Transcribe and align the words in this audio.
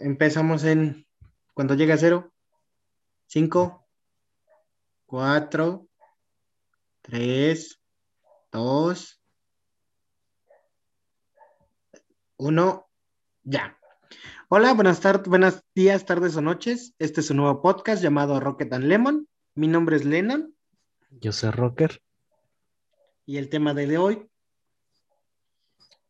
Empezamos 0.00 0.64
en 0.64 1.06
cuando 1.54 1.74
llega 1.74 1.94
a 1.94 1.98
cero. 1.98 2.32
Cinco, 3.26 3.86
cuatro, 5.04 5.86
tres, 7.02 7.78
dos, 8.50 9.20
uno, 12.38 12.88
ya. 13.42 13.78
Hola, 14.48 14.72
buenas 14.72 15.00
tardes, 15.00 15.28
buenos 15.28 15.62
días, 15.74 16.06
tardes 16.06 16.34
o 16.36 16.40
noches. 16.40 16.94
Este 16.98 17.20
es 17.20 17.28
un 17.30 17.38
nuevo 17.38 17.60
podcast 17.60 18.02
llamado 18.02 18.40
Rocket 18.40 18.72
and 18.72 18.84
Lemon. 18.86 19.28
Mi 19.54 19.68
nombre 19.68 19.96
es 19.96 20.04
Lennon 20.06 20.54
Yo 21.10 21.32
soy 21.32 21.50
Rocker. 21.50 22.00
y 23.26 23.36
el 23.36 23.50
tema 23.50 23.74
de 23.74 23.98
hoy 23.98 24.30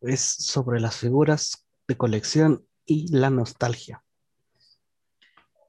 Es 0.01 0.21
sobre 0.21 0.81
las 0.81 0.99
figuras 0.99 1.67
de 1.89 1.97
colección 1.97 2.68
y 2.89 3.07
la 3.15 3.31
nostalgia. 3.31 4.03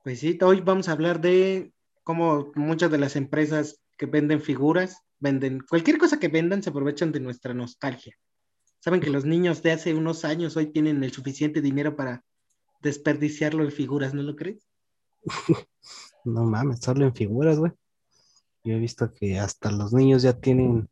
Pues 0.04 0.22
sí, 0.22 0.40
hoy 0.42 0.62
vamos 0.62 0.88
a 0.88 0.94
hablar 0.94 1.22
de 1.22 1.74
cómo 2.04 2.52
muchas 2.56 2.90
de 2.90 2.98
las 2.98 3.16
empresas 3.16 3.80
que 3.98 4.06
venden 4.06 4.42
figuras, 4.42 5.04
venden 5.20 5.60
cualquier 5.60 5.98
cosa 5.98 6.18
que 6.18 6.30
vendan, 6.30 6.64
se 6.64 6.70
aprovechan 6.70 7.12
de 7.12 7.20
nuestra 7.20 7.54
nostalgia. 7.54 8.16
Saben 8.80 9.02
que 9.02 9.10
los 9.10 9.26
niños 9.26 9.62
de 9.62 9.74
hace 9.74 9.94
unos 9.94 10.24
años 10.24 10.56
hoy 10.56 10.72
tienen 10.72 11.04
el 11.04 11.12
suficiente 11.12 11.62
dinero 11.62 11.98
para 11.98 12.24
desperdiciarlo 12.82 13.66
en 13.66 13.72
figuras, 13.72 14.14
¿no 14.16 14.24
lo 14.24 14.36
crees? 14.36 14.68
No 16.26 16.44
mames, 16.44 16.82
solo 16.82 17.06
en 17.06 17.16
figuras, 17.16 17.60
güey. 17.60 17.72
Yo 18.66 18.74
he 18.74 18.80
visto 18.80 19.10
que 19.10 19.40
hasta 19.40 19.72
los 19.72 19.94
niños 19.94 20.22
ya 20.22 20.34
tienen 20.34 20.90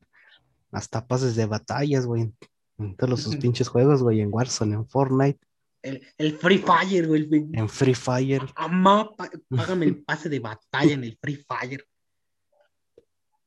hasta 0.71 1.05
pases 1.05 1.35
de 1.35 1.45
batallas, 1.45 2.05
güey. 2.05 2.31
En 2.77 2.95
todos 2.95 3.21
sus 3.21 3.35
pinches 3.37 3.67
juegos, 3.67 4.01
güey. 4.01 4.21
En 4.21 4.33
Warzone, 4.33 4.75
en 4.75 4.87
Fortnite, 4.87 5.39
El, 5.81 6.05
el 6.17 6.37
Free 6.37 6.57
Fire, 6.57 7.07
güey. 7.07 7.27
en 7.53 7.69
Free 7.69 7.93
Fire. 7.95 8.41
Amá, 8.55 9.09
pá- 9.15 9.31
págame 9.49 9.85
el 9.85 10.03
pase 10.03 10.27
de 10.29 10.39
batalla 10.39 10.93
en 10.93 11.03
el 11.03 11.17
Free 11.21 11.37
Fire. 11.47 11.87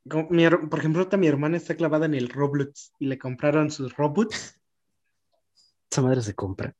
Como 0.08 0.28
mi 0.30 0.44
her- 0.46 0.68
por 0.68 0.78
ejemplo, 0.78 1.06
mi 1.18 1.26
hermana 1.26 1.56
está 1.56 1.76
clavada 1.76 2.06
en 2.06 2.14
el 2.14 2.28
Roblox 2.28 2.92
y 2.98 3.06
le 3.06 3.18
compraron 3.18 3.70
sus 3.70 3.94
robots. 3.96 4.58
Esa 5.90 6.02
madre 6.02 6.22
se 6.22 6.34
compra. 6.34 6.74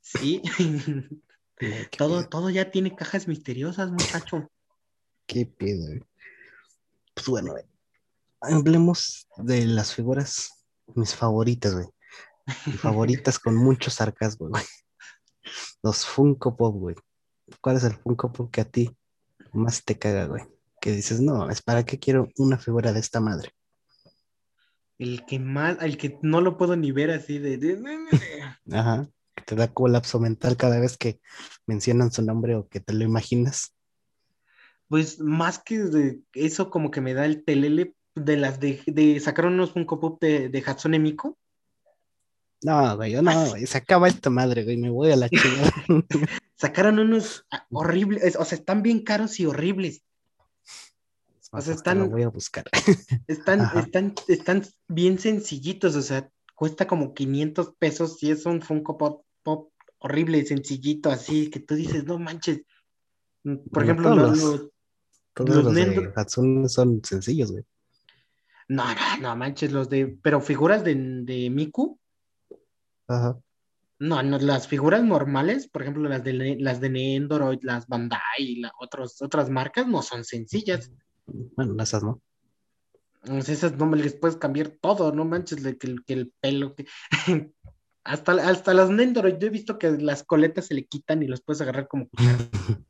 Sí. 0.00 0.40
Eh, 0.58 1.08
¿Qué 1.90 1.96
todo, 1.96 2.20
pedo? 2.20 2.28
todo 2.28 2.50
ya 2.50 2.70
tiene 2.70 2.94
cajas 2.94 3.26
misteriosas, 3.26 3.90
muchacho. 3.90 4.50
¿Qué 5.26 5.46
pedo, 5.46 5.86
güey? 5.86 6.00
Pues 7.14 7.26
bueno, 7.28 7.52
güey. 7.52 7.64
Hablemos 8.40 9.26
de 9.38 9.64
las 9.64 9.94
figuras, 9.94 10.66
mis 10.94 11.14
favoritas, 11.14 11.74
güey. 11.74 11.86
Mis 12.66 12.80
favoritas 12.80 13.38
con 13.38 13.56
mucho 13.56 13.90
sarcasmo, 13.90 14.48
güey. 14.48 14.64
Los 15.82 16.06
Funko 16.06 16.56
Pop, 16.56 16.74
güey. 16.76 16.96
¿Cuál 17.60 17.76
es 17.76 17.84
el 17.84 17.94
Funko 17.94 18.32
Pop 18.32 18.50
que 18.50 18.60
a 18.60 18.64
ti 18.64 18.96
más 19.52 19.84
te 19.84 19.98
caga, 19.98 20.26
güey? 20.26 20.44
Que 20.80 20.92
dices, 20.92 21.20
no, 21.20 21.48
es 21.50 21.62
para 21.62 21.84
qué 21.84 21.98
quiero 21.98 22.28
una 22.36 22.58
figura 22.58 22.92
de 22.92 23.00
esta 23.00 23.20
madre. 23.20 23.50
El 24.98 25.24
que 25.26 25.38
más, 25.38 25.76
el 25.82 25.96
que 25.98 26.18
no 26.22 26.40
lo 26.40 26.56
puedo 26.56 26.76
ni 26.76 26.90
ver 26.92 27.10
así 27.10 27.38
de. 27.38 27.58
de- 27.58 27.80
Ajá. 28.72 29.08
Que 29.34 29.44
te 29.44 29.54
da 29.54 29.68
colapso 29.72 30.18
mental 30.18 30.56
cada 30.56 30.80
vez 30.80 30.96
que 30.96 31.20
mencionan 31.66 32.10
su 32.10 32.22
nombre 32.22 32.54
o 32.54 32.68
que 32.68 32.80
te 32.80 32.94
lo 32.94 33.04
imaginas. 33.04 33.74
Pues 34.88 35.20
más 35.20 35.58
que 35.58 35.78
de 35.80 36.20
eso, 36.32 36.70
como 36.70 36.90
que 36.90 37.00
me 37.00 37.12
da 37.12 37.26
el 37.26 37.44
telele 37.44 37.94
de 38.14 38.36
las 38.38 38.58
de, 38.60 38.80
de 38.86 39.20
sacaron 39.20 39.54
unos 39.54 39.72
Funko 39.72 40.00
Pop 40.00 40.20
de, 40.22 40.48
de 40.48 40.64
Hatsune 40.66 40.98
Miku. 40.98 41.36
No, 42.62 42.96
güey, 42.96 43.12
yo 43.12 43.22
no, 43.22 43.50
güey, 43.50 43.66
se 43.66 43.78
acaba 43.78 44.08
esta 44.08 44.30
madre, 44.30 44.64
güey, 44.64 44.76
me 44.76 44.90
voy 44.90 45.12
a 45.12 45.16
la 45.16 45.28
chingada. 45.28 45.72
Sacaron 46.56 46.98
unos 46.98 47.46
ah, 47.50 47.66
horribles, 47.70 48.34
o 48.36 48.44
sea, 48.44 48.58
están 48.58 48.82
bien 48.82 49.02
caros 49.04 49.38
y 49.40 49.46
horribles. 49.46 50.02
O 51.52 51.60
sea, 51.60 51.74
están... 51.74 51.98
están- 51.98 51.98
Lo 52.00 52.08
voy 52.10 52.22
a 52.22 52.28
buscar. 52.28 52.64
Están, 53.28 53.60
Ajá. 53.60 53.80
están, 53.80 54.14
están 54.28 54.62
bien 54.88 55.18
sencillitos, 55.18 55.94
o 55.96 56.02
sea, 56.02 56.28
cuesta 56.54 56.86
como 56.86 57.14
500 57.14 57.74
pesos 57.78 58.22
y 58.22 58.30
es 58.30 58.46
un 58.46 58.62
Funko 58.62 58.96
Pop, 58.98 59.24
Pop 59.42 59.70
horrible, 59.98 60.44
sencillito, 60.44 61.10
así, 61.10 61.50
que 61.50 61.60
tú 61.60 61.74
dices, 61.74 62.04
no 62.04 62.18
manches. 62.18 62.62
Mm, 63.44 63.56
Por 63.72 63.84
ejemplo, 63.84 64.14
los, 64.14 64.38
los- 64.42 64.68
Todos 65.34 65.54
Los 65.56 65.64
los, 65.66 65.74
de 65.74 65.86
Nendo- 65.86 66.12
Hatsune 66.16 66.68
son 66.68 67.00
sencillos, 67.04 67.52
güey. 67.52 67.64
no, 68.68 68.84
no, 68.86 69.20
no 69.20 69.36
manches, 69.36 69.70
los 69.72 69.88
de, 69.88 70.18
pero 70.22 70.40
figuras 70.40 70.82
de, 70.82 70.94
de 70.94 71.48
Miku, 71.50 71.98
Ajá. 73.08 73.38
no, 73.98 74.22
no, 74.22 74.38
las 74.38 74.66
figuras 74.68 75.02
normales, 75.04 75.68
por 75.68 75.82
ejemplo, 75.82 76.08
las 76.08 76.22
de, 76.24 76.56
las 76.58 76.80
de 76.80 76.90
Nendoroid, 76.90 77.60
las 77.62 77.86
Bandai 77.86 78.20
y 78.38 78.56
la- 78.60 78.72
otros, 78.80 79.20
otras 79.22 79.48
marcas 79.50 79.86
no 79.86 80.02
son 80.02 80.24
sencillas. 80.24 80.90
Bueno, 81.26 81.82
esas 81.82 82.02
no. 82.02 82.20
Esas 83.24 83.76
no 83.76 83.86
me 83.86 83.96
les 83.96 84.14
puedes 84.14 84.36
cambiar 84.36 84.68
todo, 84.68 85.12
no 85.12 85.24
manches, 85.24 85.60
que, 85.78 85.86
el- 85.86 86.04
que 86.04 86.12
el 86.12 86.32
pelo, 86.40 86.74
que... 86.74 86.86
hasta, 88.04 88.32
hasta 88.48 88.74
las 88.74 88.90
Nendoroid, 88.90 89.38
yo 89.38 89.46
he 89.48 89.50
visto 89.50 89.78
que 89.78 89.90
las 89.92 90.22
coletas 90.22 90.66
se 90.66 90.74
le 90.74 90.84
quitan 90.86 91.22
y 91.22 91.26
los 91.26 91.40
puedes 91.40 91.60
agarrar 91.62 91.88
como 91.88 92.08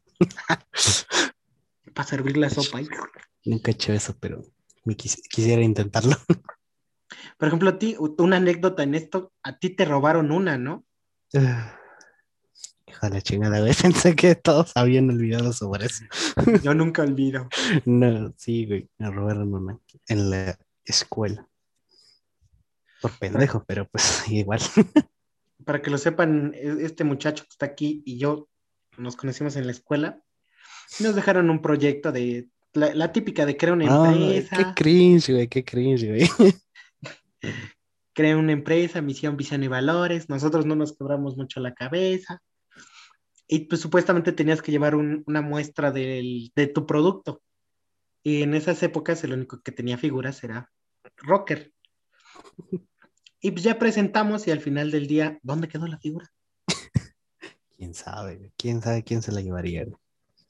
para 1.95 2.09
servir 2.09 2.37
la 2.37 2.51
sopa. 2.51 2.81
Nunca 3.45 3.71
he 3.71 3.75
hecho 3.75 3.93
eso, 3.93 4.15
pero 4.21 4.43
me 4.85 4.95
quis- 4.97 5.23
quisiera 5.31 5.63
intentarlo. 5.63 6.17
Por 7.37 7.49
ejemplo, 7.49 7.71
a 7.71 7.79
ti, 7.79 7.97
una 8.19 8.37
anécdota 8.39 8.83
en 8.83 8.95
esto, 8.95 9.33
a 9.43 9.59
ti 9.59 9.71
te 9.71 9.85
robaron 9.85 10.31
una, 10.33 10.57
¿no? 10.59 10.85
Hijo 12.89 13.07
de 13.09 13.11
la 13.11 13.21
chingada, 13.21 13.61
güey. 13.61 13.75
Pensé 13.83 14.15
que 14.17 14.35
todos 14.35 14.73
habían 14.75 15.11
olvidado 15.11 15.53
sobre 15.53 15.87
eso. 15.87 16.05
Yo 16.63 16.73
nunca 16.75 17.03
olvido. 17.03 17.49
No, 17.85 18.33
sí, 18.37 18.67
güey. 18.67 18.89
Me 18.99 19.11
robaron 19.11 19.53
una 19.53 19.79
en 20.09 20.31
la 20.31 20.59
escuela. 20.85 21.47
Por 23.03 23.13
pendejo, 23.19 23.65
pero 23.67 23.87
pues 23.89 24.25
igual. 24.31 24.61
Para 25.65 25.83
que 25.83 25.91
lo 25.91 25.99
sepan, 25.99 26.53
e- 26.55 26.79
este 26.81 27.05
muchacho 27.05 27.45
que 27.45 27.51
está 27.51 27.67
aquí 27.67 28.03
y 28.07 28.19
yo 28.19 28.49
nos 28.97 29.17
conocimos 29.17 29.57
en 29.57 29.67
la 29.67 29.73
escuela, 29.73 30.23
nos 31.01 31.15
dejaron 31.15 31.51
un 31.51 31.61
proyecto 31.61 32.13
de 32.13 32.49
la, 32.73 32.95
la 32.95 33.13
típica 33.13 33.45
de 33.45 33.57
crear 33.57 33.75
una 33.75 34.05
Ay, 34.09 34.39
empresa. 34.39 34.57
qué 34.57 34.83
cringe, 34.83 35.31
güey. 35.33 35.49
Qué 35.49 35.65
cringe, 35.65 36.07
güey. 36.09 36.55
Crea 38.13 38.37
una 38.37 38.53
empresa, 38.53 39.03
misión, 39.03 39.37
visión 39.37 39.63
y 39.63 39.69
valores. 39.69 40.29
Nosotros 40.29 40.67
no 40.67 40.75
nos 40.75 40.97
quebramos 40.97 41.37
mucho 41.37 41.61
la 41.61 41.75
cabeza. 41.75 42.43
Y 43.49 43.61
pues 43.67 43.81
supuestamente 43.81 44.33
tenías 44.33 44.63
que 44.63 44.73
llevar 44.73 44.95
un- 44.95 45.23
una 45.27 45.41
muestra 45.43 45.93
del- 45.93 46.51
de 46.57 46.67
tu 46.67 46.87
producto. 46.87 47.43
Y 48.23 48.43
en 48.43 48.55
esas 48.55 48.83
épocas 48.83 49.23
el 49.23 49.35
único 49.35 49.61
que 49.63 49.71
tenía 49.71 49.99
figuras 49.99 50.43
era 50.43 50.71
Rocker. 51.19 51.73
Y 53.41 53.51
pues 53.53 53.63
ya 53.63 53.79
presentamos 53.79 54.47
y 54.49 54.51
al 54.51 54.61
final 54.61 54.91
del 54.91 55.07
día, 55.07 55.39
¿dónde 55.43 55.69
quedó 55.69 55.87
la 55.87 55.99
figura? 55.99 56.29
¿Quién 57.77 57.95
sabe? 57.95 58.51
¿Quién 58.57 58.81
sabe 58.83 59.05
quién 59.05 59.23
se 59.23 59.31
la 59.31 59.43
llevaría? 59.43 59.87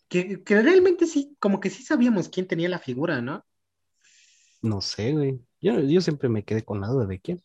Que, 0.09 0.43
que 0.43 0.63
realmente 0.63 1.07
sí, 1.07 1.37
como 1.41 1.61
que 1.61 1.69
sí 1.69 1.83
sabíamos 1.83 2.29
quién 2.29 2.47
tenía 2.47 2.69
la 2.69 2.79
figura, 2.79 3.21
¿no? 3.21 3.45
No 4.63 4.81
sé, 4.81 5.13
güey. 5.13 5.41
Yo, 5.66 5.81
yo 5.81 6.00
siempre 6.00 6.28
me 6.28 6.44
quedé 6.44 6.65
con 6.65 6.81
la 6.81 6.87
duda 6.87 7.06
de 7.06 7.19
quién. 7.19 7.43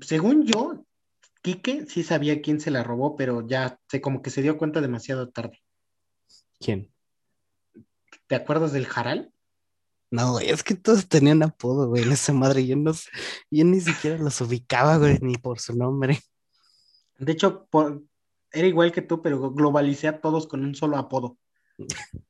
Según 0.00 0.44
yo, 0.44 0.84
Quique 1.40 1.86
sí 1.86 2.02
sabía 2.02 2.42
quién 2.42 2.60
se 2.60 2.72
la 2.72 2.82
robó, 2.82 3.14
pero 3.14 3.46
ya 3.46 3.78
se 3.86 4.00
como 4.00 4.22
que 4.22 4.30
se 4.30 4.42
dio 4.42 4.58
cuenta 4.58 4.80
demasiado 4.80 5.28
tarde. 5.28 5.62
¿Quién? 6.58 6.92
¿Te 8.26 8.34
acuerdas 8.34 8.72
del 8.72 8.86
Jaral? 8.86 9.32
No, 10.10 10.32
güey, 10.32 10.50
es 10.50 10.64
que 10.64 10.74
todos 10.74 11.08
tenían 11.08 11.44
apodo, 11.44 11.90
güey, 11.90 12.02
en 12.02 12.10
esa 12.10 12.32
madre. 12.32 12.66
Yo 12.66 12.74
no 12.74 12.92
yo 13.52 13.64
ni 13.64 13.80
siquiera 13.80 14.18
los 14.18 14.40
ubicaba, 14.40 14.96
güey, 14.98 15.18
ni 15.20 15.36
por 15.36 15.60
su 15.60 15.76
nombre. 15.76 16.18
De 17.18 17.30
hecho, 17.30 17.66
por- 17.66 18.02
era 18.50 18.66
igual 18.66 18.90
que 18.90 19.02
tú, 19.02 19.22
pero 19.22 19.52
globalicé 19.52 20.08
a 20.08 20.20
todos 20.20 20.48
con 20.48 20.64
un 20.64 20.74
solo 20.74 20.96
apodo. 20.96 21.38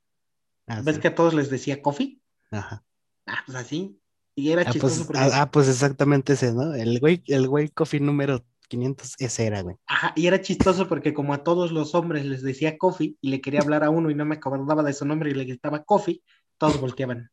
Ah, 0.67 0.81
¿Ves 0.82 0.94
sí. 0.94 1.00
que 1.02 1.08
a 1.08 1.14
todos 1.14 1.35
les 1.35 1.50
decía 1.50 1.82
Coffee? 1.82 2.23
Ajá. 2.50 2.82
Ah, 3.26 3.43
pues 3.44 3.55
así. 3.58 4.00
Y 4.37 4.51
era 4.51 4.63
Ah, 4.63 4.71
chistoso 4.73 4.97
pues, 4.97 5.07
porque, 5.07 5.21
ah, 5.23 5.43
ah, 5.43 5.51
pues 5.51 5.69
exactamente 5.69 6.33
ese, 6.33 6.53
¿no? 6.53 6.75
El 6.75 6.99
güey, 7.01 7.23
el 7.29 7.47
güey 7.49 7.69
coffee 7.69 8.01
número 8.01 8.45
500, 8.69 9.15
ese 9.19 9.47
era, 9.47 9.63
güey. 9.63 9.77
ajá, 9.87 10.13
y 10.17 10.27
era 10.27 10.41
chistoso 10.41 10.89
porque 10.89 11.15
como 11.15 11.35
a 11.35 11.45
todos 11.45 11.71
los 11.71 11.95
hombres 11.95 12.25
les 12.25 12.43
decía 12.43 12.77
Coffee 12.79 13.17
y 13.21 13.31
le 13.31 13.41
quería 13.41 13.61
hablar 13.61 13.85
a 13.85 13.91
uno 13.91 14.11
y 14.11 14.15
no 14.15 14.25
me 14.25 14.37
acordaba 14.37 14.83
de 14.83 14.93
su 14.95 15.05
nombre 15.07 15.31
y 15.31 15.35
le 15.35 15.45
gritaba 15.45 15.85
Coffee, 15.85 16.23
todos 16.59 16.81
volteaban. 16.81 17.31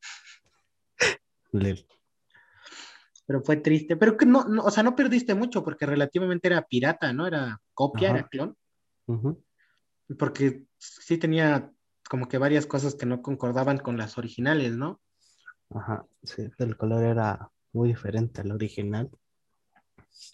Le- 1.54 1.86
Pero 3.26 3.42
fue 3.42 3.58
triste. 3.58 3.96
Pero 3.96 4.18
que 4.18 4.26
no, 4.26 4.44
no, 4.46 4.64
o 4.64 4.72
sea, 4.72 4.84
no 4.84 4.96
perdiste 4.96 5.34
mucho 5.34 5.64
porque 5.64 5.86
relativamente 5.86 6.48
era 6.50 6.62
pirata, 6.64 7.14
¿no? 7.14 7.26
Era 7.28 7.60
copia, 7.74 8.10
Ajá. 8.10 8.20
era 8.20 8.28
clon. 8.28 8.58
Porque 10.20 10.66
sí 10.78 11.18
tenía 11.18 11.72
como 12.10 12.28
que 12.28 12.38
varias 12.38 12.66
cosas 12.66 12.96
que 12.96 13.06
no 13.06 13.22
concordaban 13.22 13.78
con 13.78 13.98
las 13.98 14.18
originales, 14.18 14.74
¿no? 14.76 15.00
Ajá, 15.74 16.06
sí, 16.24 16.50
el 16.58 16.78
color 16.78 17.04
era 17.04 17.50
muy 17.74 17.90
diferente 17.90 18.42
al 18.42 18.52
original. 18.52 19.10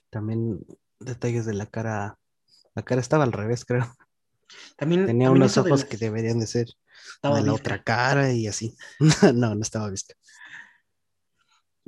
También 0.09 0.65
detalles 0.99 1.45
de 1.45 1.53
la 1.53 1.67
cara 1.67 2.17
La 2.75 2.83
cara 2.83 3.01
estaba 3.01 3.23
al 3.23 3.31
revés, 3.31 3.65
creo. 3.65 3.85
También 4.77 5.05
Tenía 5.05 5.27
también 5.27 5.43
unos 5.43 5.55
de 5.55 5.61
ojos 5.61 5.85
que 5.85 5.97
deberían 5.97 6.39
de 6.39 6.47
ser 6.47 6.67
estaba 7.15 7.37
de 7.37 7.43
la 7.43 7.53
otra 7.53 7.83
cara 7.83 8.31
y 8.31 8.47
así. 8.47 8.75
No, 9.35 9.55
no 9.55 9.61
estaba 9.61 9.89
visto. 9.89 10.15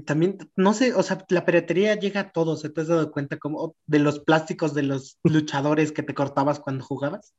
También, 0.06 0.38
no 0.56 0.74
sé, 0.74 0.94
o 0.94 1.04
sea, 1.04 1.26
la 1.30 1.46
piratería 1.46 1.96
llega 1.96 2.22
a 2.22 2.32
todos, 2.32 2.62
¿te 2.62 2.82
has 2.82 2.88
dado 2.88 3.12
cuenta 3.12 3.38
como 3.38 3.76
de 3.86 4.00
los 4.00 4.20
plásticos 4.20 4.74
de 4.74 4.84
los 4.84 5.20
luchadores 5.24 5.92
que 5.92 6.04
te 6.04 6.14
cortabas 6.14 6.60
cuando 6.60 6.86
jugabas? 6.86 7.34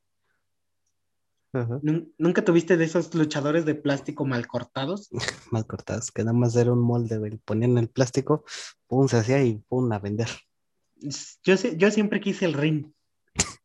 Ajá. 1.53 1.81
¿Nun- 1.83 2.13
¿Nunca 2.19 2.45
tuviste 2.45 2.77
de 2.77 2.85
esos 2.85 3.13
luchadores 3.15 3.65
de 3.65 3.75
plástico 3.75 4.25
mal 4.25 4.47
cortados? 4.47 5.09
Mal 5.53 5.67
cortadas, 5.67 6.11
que 6.13 6.23
nada 6.23 6.37
más 6.37 6.55
era 6.57 6.73
un 6.73 6.81
molde, 6.81 7.19
güey. 7.19 7.39
Ponían 7.45 7.77
el 7.79 7.89
plástico, 7.89 8.45
pum, 8.87 9.09
se 9.09 9.17
hacía 9.17 9.43
y 9.43 9.59
pum, 9.69 9.91
a 9.93 9.99
vender. 9.99 10.29
Yo, 11.43 11.57
sé- 11.57 11.77
yo 11.77 11.91
siempre 11.91 12.21
quise 12.21 12.45
el 12.45 12.55
ring. 12.55 12.93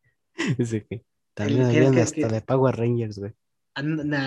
Sí, 0.65 0.81
que 0.81 1.05
También 1.33 1.61
El 1.63 1.71
que- 1.71 1.77
habían 1.77 1.93
que- 1.93 2.01
hasta 2.01 2.15
que- 2.27 2.33
de 2.33 2.41
Power 2.41 2.75
Rangers, 2.75 3.19
güey. 3.19 3.33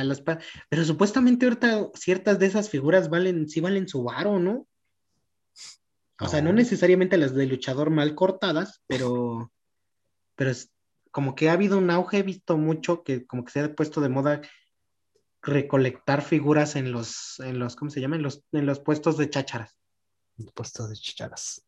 Los 0.05 0.21
pa- 0.21 0.39
Pero 0.69 0.85
supuestamente 0.85 1.47
ahorita 1.47 1.91
ciertas 1.95 2.39
de 2.39 2.47
esas 2.47 2.69
figuras 2.69 3.09
valen, 3.09 3.49
sí 3.49 3.61
valen 3.61 3.89
su 3.89 4.03
varo, 4.05 4.39
¿no? 4.39 4.67
O 6.21 6.29
sea, 6.29 6.43
no 6.43 6.51
No. 6.51 6.57
necesariamente 6.57 7.17
las 7.17 7.35
de 7.35 7.47
luchador 7.47 7.91
mal 7.91 8.15
cortadas, 8.15 8.83
pero, 8.87 9.53
pero 10.35 10.51
como 11.11 11.35
que 11.35 11.49
ha 11.49 11.53
habido 11.53 11.79
un 11.79 11.91
auge, 11.91 12.19
he 12.19 12.23
visto 12.23 12.57
mucho 12.57 13.03
que 13.03 13.27
como 13.27 13.45
que 13.45 13.53
se 13.53 13.61
ha 13.61 13.75
puesto 13.75 14.01
de 14.01 14.09
moda 14.09 14.43
recolectar 15.43 16.23
figuras 16.23 16.77
en 16.77 16.93
los, 16.93 17.41
en 17.41 17.59
los, 17.59 17.77
¿cómo 17.77 17.91
se 17.91 18.01
llama? 18.01 18.17
En 18.17 18.23
los, 18.23 18.45
en 18.53 18.67
los 18.67 18.81
puestos 18.81 19.17
de 19.17 19.31
chácharas. 19.31 19.79
Puestos 20.55 20.91
de 20.91 20.97
chicharas. 20.97 21.67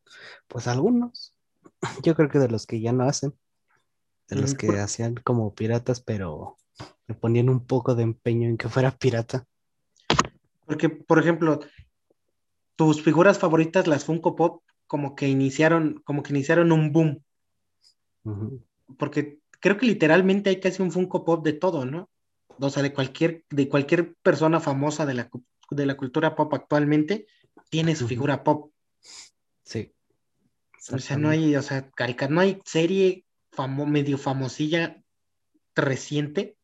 Pues 0.48 0.66
algunos. 0.66 1.34
Yo 2.04 2.14
creo 2.14 2.28
que 2.28 2.38
de 2.38 2.48
los 2.48 2.66
que 2.66 2.81
ya 2.81 2.92
no 2.92 3.04
hacen. 3.04 3.34
De 4.28 4.37
los 4.37 4.52
Mm, 4.52 4.56
que 4.56 4.78
hacían 4.78 5.14
como 5.16 5.54
piratas, 5.54 6.00
pero 6.00 6.56
le 7.06 7.14
ponían 7.14 7.48
un 7.48 7.66
poco 7.66 7.94
de 7.94 8.04
empeño 8.04 8.48
en 8.48 8.56
que 8.56 8.69
fuera 8.69 8.93
pirata. 8.93 9.46
Porque, 10.66 10.88
por 10.88 11.19
ejemplo, 11.19 11.60
tus 12.76 13.02
figuras 13.02 13.38
favoritas, 13.38 13.88
las 13.88 14.04
Funko 14.04 14.36
Pop, 14.36 14.62
como 14.86 15.16
que 15.16 15.28
iniciaron, 15.28 16.00
como 16.04 16.22
que 16.22 16.32
iniciaron 16.32 16.70
un 16.70 16.93
boom. 16.93 17.25
Ujú. 18.25 18.62
Porque 18.98 19.38
creo 19.60 19.76
que 19.76 19.87
literalmente 19.87 20.50
hay 20.50 20.60
casi 20.60 20.82
un 20.82 20.92
Funko 20.92 21.25
Pop 21.25 21.44
de 21.44 21.52
todo, 21.52 21.84
¿no? 21.84 22.10
O 22.58 22.70
sea, 22.70 22.82
de 22.82 22.92
cualquier, 22.92 23.44
de 23.50 23.69
cualquier 23.69 24.14
persona 24.16 24.60
famosa 24.60 25.06
de 25.06 25.14
la, 25.14 25.31
de 25.70 25.87
la 25.87 25.96
cultura 25.96 26.34
pop 26.34 26.52
actualmente 26.52 27.26
tiene 27.70 27.96
su 27.96 28.06
figura 28.06 28.44
pop. 28.44 28.72
Sí. 29.64 29.92
O 30.92 30.98
sea, 30.98 31.16
no 31.16 31.28
hay, 31.28 31.56
o 31.56 31.62
sea, 31.62 31.90
carica, 31.90 32.28
no 32.28 32.40
hay 32.40 32.60
serie 32.64 33.25
famo- 33.52 33.87
medio 33.87 34.19
famosilla 34.19 35.02
reciente 35.75 36.56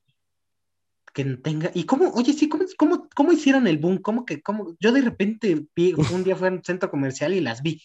que 1.14 1.24
tenga. 1.24 1.70
¿Y 1.72 1.84
cómo, 1.84 2.10
oye, 2.10 2.32
sí, 2.34 2.48
cómo, 2.48 2.64
cómo, 2.76 3.08
cómo 3.14 3.32
hicieron 3.32 3.66
el 3.66 3.78
boom? 3.78 3.98
¿Cómo 3.98 4.26
que, 4.26 4.42
cómo? 4.42 4.76
Yo 4.80 4.92
de 4.92 5.00
repente 5.00 5.66
vi, 5.74 5.94
un 5.94 6.24
día 6.24 6.36
fui 6.36 6.48
a 6.48 6.50
un 6.50 6.62
centro 6.62 6.90
comercial 6.90 7.32
y 7.32 7.40
las 7.40 7.62
vi. 7.62 7.82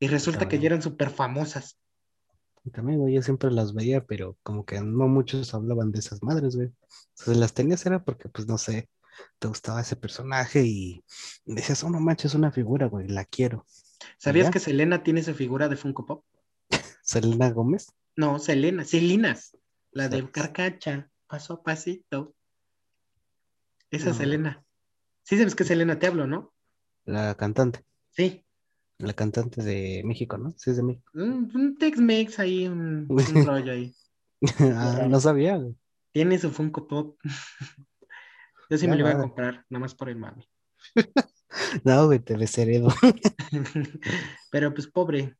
Y 0.00 0.08
resulta 0.08 0.48
que 0.48 0.58
ya 0.58 0.66
eran 0.66 0.82
súper 0.82 1.10
famosas. 1.10 1.78
También, 2.72 2.98
güey, 2.98 3.14
yo 3.14 3.22
siempre 3.22 3.50
las 3.50 3.74
veía, 3.74 4.04
pero 4.04 4.36
como 4.42 4.64
que 4.64 4.80
no 4.80 5.08
muchos 5.08 5.54
hablaban 5.54 5.92
de 5.92 6.00
esas 6.00 6.22
madres, 6.22 6.56
güey. 6.56 6.72
Si 7.14 7.34
las 7.34 7.54
tenías 7.54 7.84
era 7.86 8.04
porque, 8.04 8.28
pues, 8.28 8.46
no 8.46 8.58
sé, 8.58 8.88
te 9.38 9.48
gustaba 9.48 9.80
ese 9.80 9.96
personaje 9.96 10.64
y 10.64 11.04
decías, 11.44 11.82
oh, 11.84 11.90
no 11.90 12.00
manches, 12.00 12.34
una 12.34 12.50
figura, 12.50 12.86
güey, 12.86 13.08
la 13.08 13.24
quiero. 13.24 13.64
¿Sabías 14.18 14.46
¿Ya? 14.46 14.50
que 14.52 14.60
Selena 14.60 15.02
tiene 15.02 15.22
su 15.22 15.34
figura 15.34 15.68
de 15.68 15.76
Funko 15.76 16.06
Pop? 16.06 16.24
Selena 17.02 17.50
Gómez. 17.50 17.92
No, 18.16 18.38
Selena, 18.38 18.84
Selinas, 18.84 19.56
la 19.90 20.08
de. 20.08 20.30
Carcacha, 20.30 21.10
paso 21.26 21.54
a 21.54 21.62
pasito. 21.62 22.34
Esa 23.90 24.10
No. 24.10 24.14
Selena. 24.14 24.64
Sí 25.22 25.36
sabes 25.36 25.54
que 25.54 25.64
Selena 25.64 25.98
te 25.98 26.06
hablo, 26.06 26.26
¿no? 26.26 26.52
La 27.04 27.34
cantante, 27.36 27.84
Sí. 28.10 28.45
La 28.98 29.12
cantante 29.12 29.62
de 29.62 30.02
México, 30.04 30.38
¿no? 30.38 30.50
Sí, 30.56 30.70
es 30.70 30.76
de 30.76 30.82
México. 30.82 31.10
Un, 31.14 31.50
un 31.54 31.76
Tex-Mex 31.78 32.38
ahí, 32.38 32.66
un, 32.66 33.06
un 33.08 33.16
rollo 33.46 33.72
ahí. 33.72 33.94
ah, 34.60 35.06
no 35.08 35.20
sabía, 35.20 35.56
güey. 35.56 35.74
Tiene 36.12 36.38
su 36.38 36.50
Funko 36.50 36.86
Pop. 36.86 37.18
Yo 38.70 38.78
sí 38.78 38.88
me 38.88 38.96
lo 38.96 39.00
iba 39.02 39.10
a 39.10 39.18
comprar, 39.18 39.64
nada 39.68 39.80
más 39.80 39.94
por 39.94 40.08
el 40.08 40.16
mami. 40.16 40.48
No, 41.84 42.06
güey, 42.06 42.18
te 42.18 42.36
desheredo. 42.36 42.88
Pero 44.50 44.74
pues 44.74 44.88
pobre. 44.88 45.36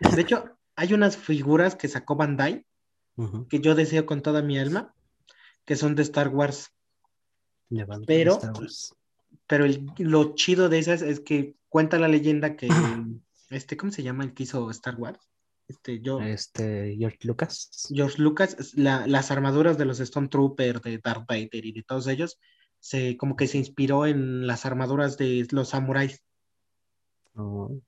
De 0.00 0.20
hecho, 0.20 0.56
hay 0.76 0.92
unas 0.92 1.16
figuras 1.16 1.74
que 1.74 1.88
sacó 1.88 2.14
Bandai 2.14 2.64
que 3.48 3.60
yo 3.60 3.74
deseo 3.74 4.04
con 4.06 4.20
toda 4.22 4.42
mi 4.42 4.58
alma, 4.58 4.94
que 5.64 5.74
son 5.74 5.94
de 5.96 6.02
Star 6.02 6.28
Wars. 6.28 6.70
Pero- 8.06 8.34
Star 8.34 8.52
Wars. 8.52 8.94
Pero 9.46 9.64
el- 9.64 9.86
lo 9.98 10.34
chido 10.34 10.68
de 10.68 10.78
esas 10.78 11.02
es 11.02 11.20
que 11.20 11.54
cuenta 11.68 11.98
la 11.98 12.08
leyenda 12.08 12.56
que 12.56 12.68
este, 13.50 13.76
¿cómo 13.76 13.92
se 13.92 14.02
llama 14.02 14.24
el 14.24 14.34
que 14.34 14.42
hizo 14.44 14.70
Star 14.70 14.96
Wars? 14.96 15.20
Este, 15.68 16.00
yo, 16.00 16.20
Este, 16.20 16.96
George 16.96 17.18
Lucas. 17.22 17.88
George 17.92 18.22
Lucas, 18.22 18.74
la- 18.74 19.06
las 19.06 19.30
armaduras 19.30 19.78
de 19.78 19.84
los 19.84 19.98
Stormtroopers, 19.98 20.82
de 20.82 20.98
Darth 20.98 21.26
Vader 21.28 21.64
y 21.64 21.72
de 21.72 21.82
todos 21.82 22.06
ellos, 22.06 22.38
se, 22.78 23.16
como 23.16 23.36
que 23.36 23.46
se 23.46 23.58
inspiró 23.58 24.06
en 24.06 24.46
las 24.46 24.64
armaduras 24.66 25.16
de 25.16 25.46
los 25.50 25.70
samuráis. 25.70 26.22
Oh, 27.34 27.80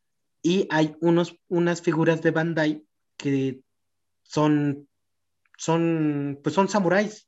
Y 0.43 0.66
hay 0.70 0.94
unos, 1.00 1.37
unas 1.49 1.82
figuras 1.82 2.22
de 2.22 2.31
Bandai 2.31 2.84
que 3.16 3.60
son, 4.22 4.88
son, 5.56 6.38
pues 6.43 6.55
son 6.55 6.69
samuráis. 6.69 7.27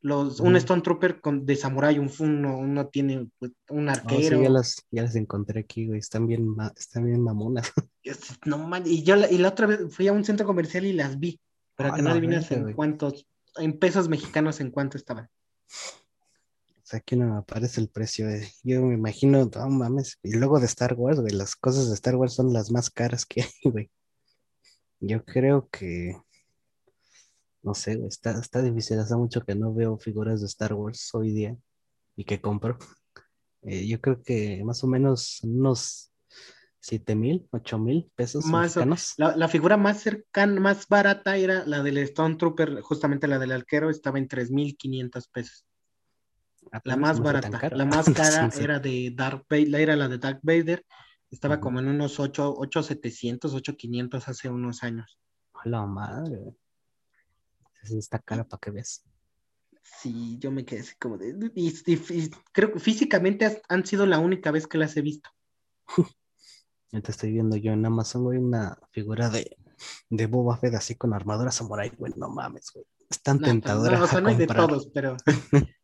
Los, 0.00 0.38
Un 0.40 0.54
Ujú. 0.54 0.60
Stormtrooper 0.60 1.20
con, 1.20 1.44
de 1.44 1.56
samurái, 1.56 1.98
un, 1.98 2.10
uno, 2.20 2.56
uno 2.58 2.86
tiene 2.86 3.28
pues, 3.38 3.52
un 3.70 3.88
oh, 3.88 3.94
sí, 3.94 4.00
arquero. 4.00 4.42
ya 4.42 4.48
las, 4.50 4.86
ya 4.92 5.02
las 5.02 5.16
encontré 5.16 5.60
aquí, 5.60 5.86
güey. 5.88 5.98
Están 5.98 6.26
bien, 6.26 6.54
están 6.76 7.04
bien 7.04 7.20
mamonas. 7.22 7.72
No 8.46 8.56
man- 8.58 8.84
y 8.86 9.02
yo 9.02 9.16
la, 9.16 9.30
y 9.30 9.36
la 9.38 9.48
otra 9.48 9.66
vez 9.66 9.80
fui 9.94 10.06
a 10.08 10.12
un 10.12 10.24
centro 10.24 10.46
comercial 10.46 10.86
y 10.86 10.92
las 10.94 11.18
vi, 11.18 11.38
para 11.74 11.92
A 11.92 11.96
que 11.96 12.00
no 12.02 12.10
adivinas 12.10 12.50
en 12.52 12.62
güey. 12.62 12.74
cuántos, 12.74 13.26
en 13.56 13.78
pesos 13.78 14.08
mexicanos 14.08 14.60
en 14.60 14.70
cuánto 14.70 14.96
estaban. 14.96 15.26
O 15.26 16.84
sea, 16.90 17.00
aquí 17.00 17.16
no 17.16 17.26
me 17.26 17.36
aparece 17.36 17.82
el 17.82 17.88
precio. 17.90 18.30
eh. 18.30 18.50
Yo 18.62 18.80
me 18.82 18.94
imagino, 18.94 19.44
no 19.44 19.68
mames. 19.68 20.18
Y 20.22 20.36
luego 20.36 20.58
de 20.58 20.64
Star 20.66 20.94
Wars, 20.94 21.20
güey, 21.20 21.34
las 21.34 21.54
cosas 21.54 21.88
de 21.88 21.94
Star 21.94 22.16
Wars 22.16 22.32
son 22.34 22.52
las 22.54 22.70
más 22.70 22.88
caras 22.88 23.26
que 23.26 23.42
hay, 23.42 23.50
güey. 23.64 23.90
Yo 25.00 25.22
creo 25.24 25.68
que, 25.70 26.16
no 27.68 27.74
sé, 27.74 27.96
güey, 27.96 28.08
está, 28.08 28.30
está 28.40 28.62
difícil. 28.62 28.98
Hace 28.98 29.14
mucho 29.14 29.42
que 29.44 29.54
no 29.54 29.74
veo 29.74 29.98
figuras 29.98 30.40
de 30.40 30.46
Star 30.46 30.72
Wars 30.72 31.10
hoy 31.14 31.32
día 31.32 31.54
y 32.16 32.24
que 32.24 32.40
compro. 32.40 32.78
Eh, 33.62 33.86
yo 33.86 34.00
creo 34.00 34.22
que 34.22 34.62
más 34.64 34.82
o 34.84 34.86
menos 34.86 35.40
unos 35.42 36.10
7 36.80 37.14
mil, 37.14 37.46
8 37.52 37.78
mil 37.78 38.10
pesos 38.14 38.46
Más 38.46 38.76
o- 38.76 38.80
mexicanos. 38.80 39.12
La, 39.18 39.36
la 39.36 39.48
figura 39.48 39.76
más 39.76 40.00
cercana, 40.00 40.58
más 40.60 40.88
barata 40.88 41.36
era 41.36 41.66
la 41.66 41.82
del 41.82 41.98
Stormtrooper, 42.06 42.80
justamente 42.80 43.28
la 43.28 43.38
del 43.38 43.52
arquero, 43.52 43.90
estaba 43.90 44.18
en 44.18 44.28
3.500 44.28 45.28
pesos. 45.28 45.66
Ah, 46.72 46.80
La 46.84 46.96
más 46.96 47.18
no 47.18 47.24
barata, 47.24 47.68
la 47.76 47.84
más 47.84 48.08
cara 48.10 48.50
era 48.58 48.78
de 48.78 49.12
Darth 49.14 49.44
Vader, 49.50 49.74
era 49.80 49.96
la 49.96 50.08
de 50.08 50.18
Darth 50.18 50.40
Vader, 50.42 50.86
estaba 51.30 51.60
como 51.60 51.80
en 51.80 51.88
unos 51.88 52.18
8, 52.18 52.54
8.700, 52.56 53.52
8.500 53.52 54.26
hace 54.28 54.48
unos 54.48 54.82
años. 54.82 55.18
A 55.54 55.68
la 55.68 55.84
madre. 55.84 56.54
Sí, 57.88 57.98
está 57.98 58.18
cara 58.18 58.44
para 58.44 58.60
que 58.60 58.70
veas. 58.70 59.04
Sí, 59.82 60.38
yo 60.38 60.50
me 60.50 60.64
quedé 60.64 60.80
así 60.80 60.94
como 60.98 61.16
de... 61.18 61.34
Y, 61.54 61.68
y- 61.86 61.92
y 62.10 62.30
creo 62.52 62.72
que 62.72 62.78
físicamente 62.78 63.46
has- 63.46 63.60
han 63.68 63.86
sido 63.86 64.06
la 64.06 64.18
única 64.18 64.50
vez 64.50 64.66
que 64.66 64.78
las 64.78 64.96
he 64.96 65.02
visto. 65.02 65.30
Ahorita 66.92 67.10
estoy 67.12 67.32
viendo 67.32 67.56
yo 67.56 67.72
en 67.72 67.84
Amazon, 67.84 68.22
güey, 68.24 68.38
una 68.38 68.78
figura 68.92 69.28
de, 69.30 69.56
de 70.10 70.26
Boba 70.26 70.56
Fett 70.56 70.74
así 70.74 70.94
con 70.94 71.12
armadura 71.14 71.50
samurai, 71.50 71.90
güey. 71.98 72.12
No 72.16 72.28
mames, 72.28 72.70
güey. 72.72 72.84
Es 73.10 73.22
tan 73.22 73.38
No, 73.38 73.46
tentadora 73.46 73.98
no, 73.98 74.04
o 74.04 74.06
sea, 74.06 74.18
a 74.18 74.20
no 74.22 74.28
hay 74.28 74.36
de 74.36 74.46
todos, 74.46 74.88
pero... 74.92 75.16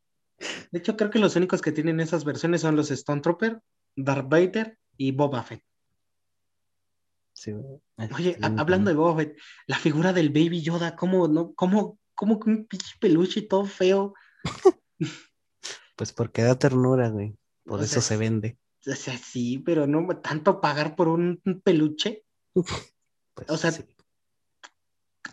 De 0.73 0.79
hecho, 0.81 0.97
creo 0.97 1.11
que 1.11 1.19
los 1.21 1.37
únicos 1.37 1.63
que 1.63 1.73
tienen 1.73 2.01
esas 2.01 2.25
versiones 2.25 2.61
son 2.61 2.77
los 2.77 2.89
Stormtrooper, 2.89 3.63
Darth 3.97 4.29
Vader 4.29 4.79
y 4.97 5.13
Boba 5.13 5.43
Fett. 5.43 5.63
Sí, 7.45 7.53
Oye, 8.17 8.39
hablando 8.41 8.91
de. 8.91 8.97
Boba 8.97 9.17
Fett, 9.17 9.37
la 9.67 9.77
figura 9.77 10.15
del 10.15 10.31
Baby 10.31 10.63
Yoda, 10.63 10.97
¿cómo, 10.97 11.29
no? 11.29 11.53
¿Cómo, 11.53 11.99
cómo 12.15 12.41
un 12.47 12.65
pinche 12.65 12.95
peluche 12.99 13.41
y 13.41 13.49
todo 13.49 13.67
feo? 13.67 14.15
Pues 15.97 16.13
porque 16.13 16.43
da 16.43 16.59
ternura, 16.59 17.09
güey. 17.09 17.37
Por 17.65 17.79
O 17.79 17.83
eso 17.85 18.01
sea, 18.01 18.03
se 18.03 18.17
vende. 18.17 18.59
O 18.85 18.97
sea, 18.97 19.17
sí, 19.17 19.61
pero 19.61 19.87
no 19.87 20.05
tanto 20.19 20.61
pagar 20.61 20.97
por 20.97 21.07
un, 21.09 21.41
peluche. 21.63 22.25
Pues, 23.35 23.51
o 23.51 23.57
sea. 23.57 23.73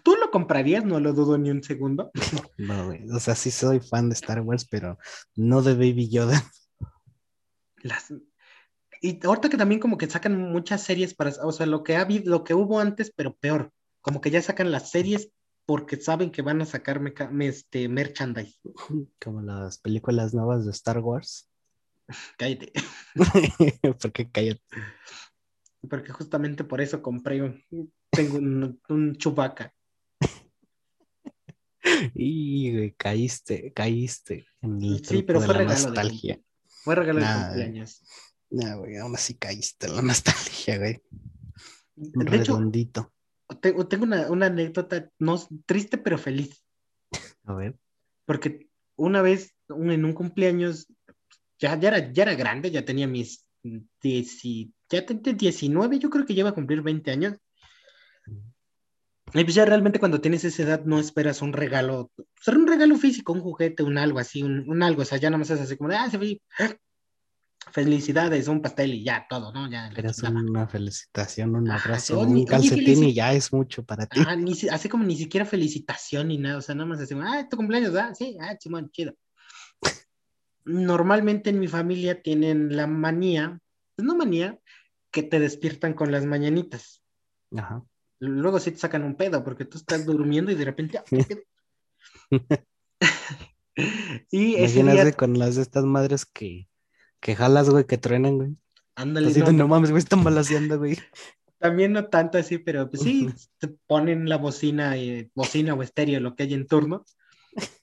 ¿Tú 0.04 0.16
lo 0.16 0.30
comprarías? 0.30 0.84
No 0.84 1.00
lo 1.00 1.14
dudo 1.14 1.38
ni 1.40 1.50
un 1.50 1.64
segundo. 1.64 2.12
No, 2.58 2.86
güey. 2.86 3.10
O 3.10 3.20
sea, 3.20 3.34
sí 3.34 3.50
soy 3.50 3.80
fan 3.80 4.10
de 4.10 4.14
Star 4.14 4.42
Wars, 4.42 4.68
pero 4.70 5.00
no 5.36 5.64
de 5.64 5.74
Baby 5.74 6.10
Yoda. 6.10 6.44
Las... 7.78 8.14
Y 9.02 9.20
ahorita 9.26 9.50
que 9.50 9.58
también 9.58 9.82
como 9.82 9.98
que 9.98 10.08
sacan 10.08 10.52
muchas 10.52 10.84
series 10.84 11.16
para, 11.16 11.32
o 11.44 11.52
sea, 11.52 11.66
lo 11.66 11.84
que 11.84 11.96
ha 11.96 12.02
habido, 12.02 12.30
lo 12.30 12.44
que 12.44 12.54
hubo 12.54 12.80
antes, 12.80 13.12
pero 13.16 13.36
peor. 13.36 13.72
como 14.02 14.22
que 14.22 14.30
ya 14.30 14.42
sacan 14.42 14.72
las 14.72 14.92
series 14.92 15.32
porque 15.66 15.98
saben 15.98 16.32
que 16.32 16.42
van 16.42 16.62
a 16.62 16.66
sacar 16.66 17.02
este, 17.40 17.88
merchandise. 17.90 18.60
Como 19.24 19.42
las 19.42 19.80
películas 19.80 20.34
nuevas 20.34 20.66
de 20.66 20.72
Star 20.72 21.00
Wars. 21.00 21.50
Cállate. 22.38 22.74
¿Por 24.02 24.12
qué 24.12 24.30
cállate? 24.30 24.62
Porque 25.90 26.12
justamente 26.12 26.64
por 26.64 26.80
eso 26.82 27.02
compré 27.02 27.42
un, 27.42 27.64
tengo 28.12 28.38
un, 28.38 28.80
un 28.90 29.16
chubaca. 29.16 29.74
Y 32.14 32.92
caíste, 32.92 33.74
caíste 33.74 34.46
en 34.62 34.84
el 34.84 35.04
Sí, 35.04 35.24
pero 35.24 35.42
fue 35.42 35.56
regalo 35.56 35.80
nostalgia. 35.80 36.40
fue 36.68 36.94
regalo 36.94 37.20
de 37.20 37.26
cumpleaños. 37.26 38.04
No, 38.52 38.80
güey, 38.80 38.98
aún 38.98 39.16
así 39.16 39.36
caíste 39.36 39.88
en 39.88 39.96
la 39.96 40.02
nostalgia, 40.02 40.78
güey. 40.78 41.02
De 41.96 42.26
Redondito. 42.26 43.14
Hecho, 43.50 43.88
tengo 43.88 44.04
una, 44.04 44.30
una, 44.30 44.46
anécdota 44.46 45.10
no 45.20 45.40
triste 45.66 45.98
pero 45.98 46.18
feliz. 46.18 46.64
A 47.46 47.54
ver. 47.54 47.78
Porque 48.26 48.70
una 48.96 49.22
vez 49.22 49.56
en 49.70 50.06
un 50.06 50.14
cumpleaños, 50.14 50.88
ya, 51.60 51.80
ya, 51.80 51.90
era, 51.90 52.12
ya 52.12 52.24
era 52.24 52.36
grande, 52.36 52.72
ya 52.72 52.86
tenía 52.86 53.08
mis 53.08 53.46
ya 53.64 55.06
tenía 55.06 55.34
19, 55.34 56.00
yo 56.00 56.10
creo 56.10 56.26
que 56.26 56.34
lleva 56.34 56.50
a 56.50 56.56
cumplir 56.56 56.82
20 56.82 57.12
años. 57.12 57.38
Y 59.34 59.44
pues 59.44 59.56
ya 59.56 59.66
realmente 59.66 60.00
cuando 60.00 60.20
tienes 60.20 60.44
esa 60.44 60.64
edad 60.64 60.84
no 60.84 61.00
esperas 61.00 61.42
un 61.42 61.54
regalo, 61.54 62.12
ser 62.42 62.58
un 62.58 62.68
regalo 62.68 62.98
físico, 62.98 63.32
un 63.32 63.40
juguete, 63.40 63.84
un 63.84 63.98
algo 63.98 64.20
así, 64.20 64.44
un, 64.44 64.84
algo, 64.84 65.04
o 65.04 65.06
sea, 65.06 65.20
ya 65.20 65.30
nada 65.30 65.38
más 65.38 65.50
es 65.52 65.62
así 65.62 65.78
como 65.78 65.90
de, 65.90 65.96
ah, 65.96 66.10
se 66.10 66.18
ve, 66.18 66.42
felicidades, 67.70 68.48
un 68.48 68.62
pastel 68.62 68.94
y 68.94 69.04
ya, 69.04 69.26
todo, 69.30 69.52
¿no? 69.54 69.70
Ya. 69.70 69.90
Pero 69.94 70.10
es 70.10 70.24
una 70.24 70.68
felicitación, 70.68 71.56
un 71.56 71.70
abrazo, 71.70 72.20
un 72.20 72.46
calcetín 72.46 73.04
y 73.04 73.14
ya 73.14 73.34
es 73.34 73.54
mucho 73.54 73.84
para 73.84 74.06
ti. 74.08 74.22
Ah, 74.26 74.36
ni, 74.36 74.54
así 74.72 74.90
como 74.90 75.04
ni 75.04 75.16
siquiera 75.16 75.46
felicitación 75.46 76.30
ni 76.30 76.38
nada, 76.38 76.58
o 76.58 76.62
sea, 76.62 76.76
nada 76.76 76.88
más 76.88 77.00
así, 77.00 77.16
ah, 77.22 77.48
tu 77.50 77.58
cumpleaños, 77.58 77.96
ah, 77.96 78.14
sí, 78.16 78.38
ah, 78.42 78.58
chimón, 78.58 78.90
chido. 78.92 79.14
Normalmente 80.66 81.50
en 81.50 81.60
mi 81.60 81.68
familia 81.68 82.22
tienen 82.22 82.76
la 82.76 82.88
manía, 82.88 83.60
pues 83.96 84.06
no 84.06 84.16
manía, 84.16 84.60
que 85.12 85.24
te 85.24 85.40
despiertan 85.40 85.94
con 85.94 86.12
las 86.12 86.26
mañanitas. 86.26 87.04
Ajá. 87.56 87.84
Luego 88.20 88.60
sí 88.60 88.72
te 88.72 88.78
sacan 88.78 89.04
un 89.04 89.16
pedo 89.16 89.44
porque 89.44 89.66
tú 89.66 89.78
estás 89.78 90.06
durmiendo 90.06 90.52
y 90.52 90.56
de 90.56 90.66
repente. 90.66 91.00
¡ah, 91.00 91.04
y 94.32 94.56
ese 94.56 94.84
día... 94.84 95.12
con 95.14 95.38
las 95.40 95.56
de 95.56 95.62
estas 95.64 95.84
madres 95.84 96.26
que, 96.26 96.68
que 97.22 97.36
jalas, 97.36 97.70
güey, 97.70 97.86
que 97.86 97.98
truenan, 97.98 98.38
güey. 98.38 98.58
Ándale. 98.96 99.34
no, 99.40 99.52
no 99.54 99.68
mames, 99.70 99.92
güey, 99.92 100.04
están 100.04 100.24
balaseando, 100.24 100.78
güey. 100.78 100.98
También 101.60 101.94
no 101.94 102.08
tanto 102.08 102.38
así, 102.38 102.58
pero 102.58 102.90
pues 102.90 103.04
sí, 103.04 103.30
te 103.60 103.70
ponen 103.88 104.28
la 104.28 104.38
bocina, 104.38 104.98
eh, 104.98 105.30
bocina 105.34 105.76
o 105.76 105.84
estéreo, 105.84 106.20
lo 106.20 106.36
que 106.36 106.44
hay 106.44 106.54
en 106.54 106.68
turno. 106.68 107.06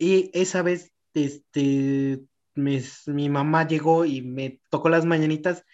Y 0.00 0.30
esa 0.32 0.62
vez, 0.62 0.92
este, 1.12 2.20
mi 2.54 3.28
mamá 3.28 3.66
llegó 3.66 4.04
y 4.04 4.22
me 4.22 4.60
tocó 4.70 4.88
las 4.90 5.04
mañanitas 5.04 5.64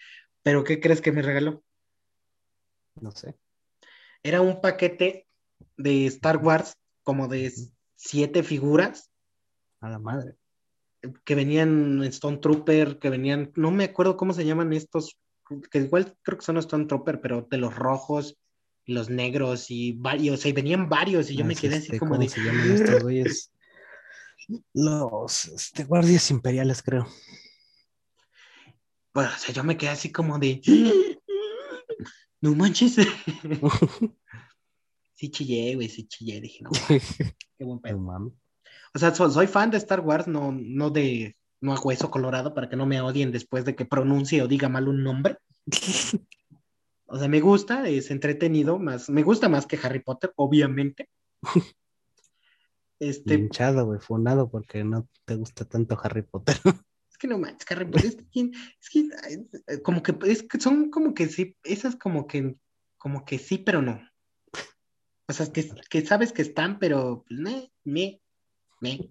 pero 0.45 0.63
¿qué 0.63 0.79
crees 0.79 1.01
que 1.01 1.11
me 1.11 1.23
regaló? 1.23 1.63
No 3.01 3.09
sé. 3.09 3.35
Era 4.21 4.41
un 4.41 4.61
paquete 4.61 5.27
de 5.75 6.05
Star 6.05 6.37
Wars, 6.37 6.77
como 7.01 7.27
de 7.27 7.51
siete 7.95 8.43
figuras. 8.43 9.09
A 9.81 9.89
la 9.89 9.97
madre. 9.97 10.35
Que 11.23 11.35
venían 11.35 12.03
Stone 12.03 12.37
Trooper, 12.37 12.99
que 12.99 13.09
venían, 13.09 13.51
no 13.55 13.71
me 13.71 13.85
acuerdo 13.85 14.17
cómo 14.17 14.33
se 14.33 14.45
llaman 14.45 14.73
estos, 14.73 15.17
que 15.71 15.79
igual 15.79 16.15
creo 16.21 16.37
que 16.37 16.45
son 16.45 16.57
Stone 16.57 16.85
Trooper, 16.85 17.21
pero 17.21 17.47
de 17.49 17.57
los 17.57 17.75
rojos, 17.75 18.37
y 18.85 18.93
los 18.93 19.09
negros 19.09 19.71
y 19.71 19.93
varios, 19.93 20.39
o 20.39 20.41
sea, 20.41 20.53
venían 20.53 20.87
varios 20.87 21.29
y 21.31 21.35
yo 21.35 21.43
me 21.43 21.55
quedé 21.55 21.77
así 21.77 21.87
este, 21.87 21.99
como 21.99 22.11
¿cómo 22.11 22.23
de... 22.23 22.29
se 22.29 22.41
llaman 22.41 22.71
estos 22.71 23.03
güeyes? 23.03 23.51
Los 24.73 25.45
este, 25.45 25.85
guardias 25.85 26.29
imperiales, 26.29 26.83
creo. 26.83 27.07
Bueno, 29.13 29.31
o 29.33 29.39
sea, 29.39 29.53
yo 29.55 29.63
me 29.63 29.77
quedé 29.77 29.89
así 29.89 30.11
como 30.11 30.39
de. 30.39 30.61
No 32.41 32.53
manches. 32.53 32.97
sí 35.15 35.31
chillé, 35.31 35.73
güey, 35.73 35.89
sí 35.89 36.05
chillé. 36.05 36.41
Dije, 36.41 36.63
no, 36.63 36.69
qué 37.57 37.63
buen 37.63 37.79
pedo. 37.79 38.35
O 38.95 38.97
sea, 38.97 39.13
soy 39.13 39.47
fan 39.47 39.71
de 39.71 39.77
Star 39.77 39.99
Wars, 39.99 40.25
no, 40.27 40.53
no 40.53 40.89
de. 40.89 41.35
No 41.61 41.73
a 41.73 41.79
hueso 41.79 42.11
colorado 42.11 42.53
para 42.53 42.69
que 42.69 42.75
no 42.75 42.85
me 42.85 43.01
odien 43.01 43.31
después 43.31 43.65
de 43.65 43.75
que 43.75 43.85
pronuncie 43.85 44.41
o 44.41 44.47
diga 44.47 44.69
mal 44.69 44.87
un 44.87 45.03
nombre. 45.03 45.37
O 47.07 47.19
sea, 47.19 47.27
me 47.27 47.39
gusta, 47.39 47.87
es 47.87 48.09
entretenido, 48.09 48.79
más, 48.79 49.11
me 49.11 49.21
gusta 49.21 49.47
más 49.47 49.67
que 49.67 49.79
Harry 49.81 49.99
Potter, 49.99 50.33
obviamente. 50.35 51.07
Este. 52.97 53.35
Hinchado, 53.35 53.85
güey, 53.85 53.99
funado 53.99 54.49
porque 54.49 54.83
no 54.85 55.07
te 55.25 55.35
gusta 55.35 55.65
tanto 55.65 55.99
Harry 56.01 56.21
Potter. 56.21 56.55
es 57.11 57.17
que 57.17 57.27
no 57.27 57.37
manches, 57.37 57.69
Harry 57.69 57.91
es 57.97 58.15
que, 58.31 58.51
es 58.81 58.89
que 58.89 59.09
eh, 59.67 59.81
como 59.81 60.01
que, 60.01 60.15
es 60.23 60.43
que 60.43 60.59
son 60.59 60.89
como 60.89 61.13
que 61.13 61.27
sí, 61.27 61.57
esas 61.63 61.97
como 61.97 62.25
que, 62.25 62.55
como 62.97 63.25
que 63.25 63.37
sí, 63.37 63.57
pero 63.57 63.81
no. 63.81 64.01
O 65.27 65.33
sea, 65.33 65.51
que, 65.51 65.69
que 65.89 66.05
sabes 66.05 66.31
que 66.31 66.41
están, 66.41 66.79
pero 66.79 67.25
pues, 67.27 67.39
me, 67.39 67.71
me, 67.83 68.21
me. 68.85 69.09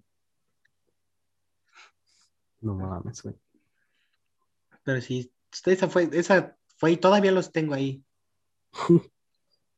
No 2.61 2.75
mames, 2.75 3.21
güey. 3.21 3.35
Pero 4.83 5.01
sí, 5.01 5.31
esa 5.65 5.87
fue, 5.87 6.09
esa 6.13 6.57
fue 6.77 6.93
y 6.93 6.97
todavía 6.97 7.31
los 7.31 7.51
tengo 7.51 7.73
ahí. 7.73 8.03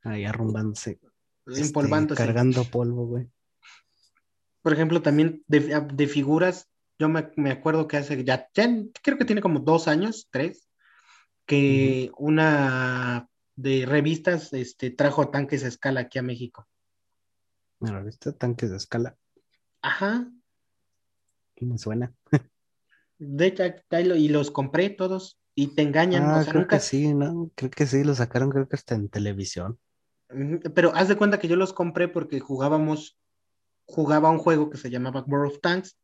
ahí 0.03 0.25
arrumbándose. 0.25 0.99
Empolvándose. 1.45 2.21
Este, 2.21 2.25
cargando 2.25 2.63
polvo, 2.65 3.05
güey. 3.07 3.29
Por 4.61 4.73
ejemplo, 4.73 5.01
también 5.01 5.43
de, 5.47 5.87
de 5.93 6.07
figuras, 6.07 6.69
yo 6.99 7.09
me, 7.09 7.51
acuerdo 7.51 7.87
que 7.87 7.97
hace 7.97 8.23
ya, 8.23 8.49
creo 8.53 9.17
que 9.17 9.25
tiene 9.25 9.41
como 9.41 9.59
dos 9.59 9.87
años, 9.87 10.27
tres, 10.31 10.67
que 11.45 12.11
una 12.17 13.29
de 13.55 13.85
revistas 13.85 14.51
este, 14.53 14.91
trajo 14.91 15.29
tanques 15.29 15.63
a 15.63 15.67
escala 15.67 16.01
aquí 16.01 16.19
a 16.19 16.23
México. 16.23 16.67
¿Una 17.79 17.99
revista 17.99 18.31
tanques 18.33 18.71
de 18.71 18.77
escala? 18.77 19.15
Ajá. 19.81 20.31
me 21.59 21.77
suena. 21.77 22.13
De 23.19 23.47
hecho, 23.47 23.63
y 24.15 24.29
los 24.29 24.51
compré 24.51 24.89
todos 24.89 25.39
y 25.55 25.67
te 25.67 25.81
engañan. 25.81 26.23
Ah, 26.23 26.45
creo 26.47 26.67
que 26.67 26.79
sí, 26.79 27.13
¿no? 27.13 27.51
Creo 27.55 27.71
que 27.71 27.87
sí, 27.87 28.03
los 28.03 28.17
sacaron, 28.17 28.49
creo 28.49 28.67
que 28.67 28.75
hasta 28.75 28.95
en 28.95 29.09
televisión. 29.09 29.79
Pero 30.75 30.93
haz 30.93 31.07
de 31.07 31.15
cuenta 31.15 31.39
que 31.39 31.47
yo 31.47 31.55
los 31.55 31.73
compré 31.73 32.07
porque 32.07 32.39
jugábamos, 32.39 33.17
jugaba 33.85 34.29
un 34.29 34.37
juego 34.37 34.69
que 34.69 34.77
se 34.77 34.89
llamaba 34.89 35.23
World 35.25 35.53
of 35.53 35.61
Tanks 35.61 35.97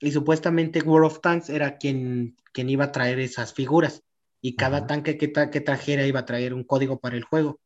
y 0.00 0.10
supuestamente 0.10 0.82
World 0.82 1.06
of 1.06 1.20
Tanks 1.20 1.48
era 1.48 1.78
quien, 1.78 2.36
quien 2.52 2.68
iba 2.68 2.86
a 2.86 2.92
traer 2.92 3.20
esas 3.20 3.54
figuras. 3.54 4.02
Y 4.44 4.56
cada 4.56 4.88
tanque 4.88 5.16
que, 5.16 5.32
que, 5.32 5.60
trajera 5.60 6.04
iba 6.04 6.20
a 6.20 6.24
traer 6.24 6.52
un 6.52 6.64
código 6.64 6.98
para 6.98 7.16
el 7.16 7.22
juego. 7.22 7.60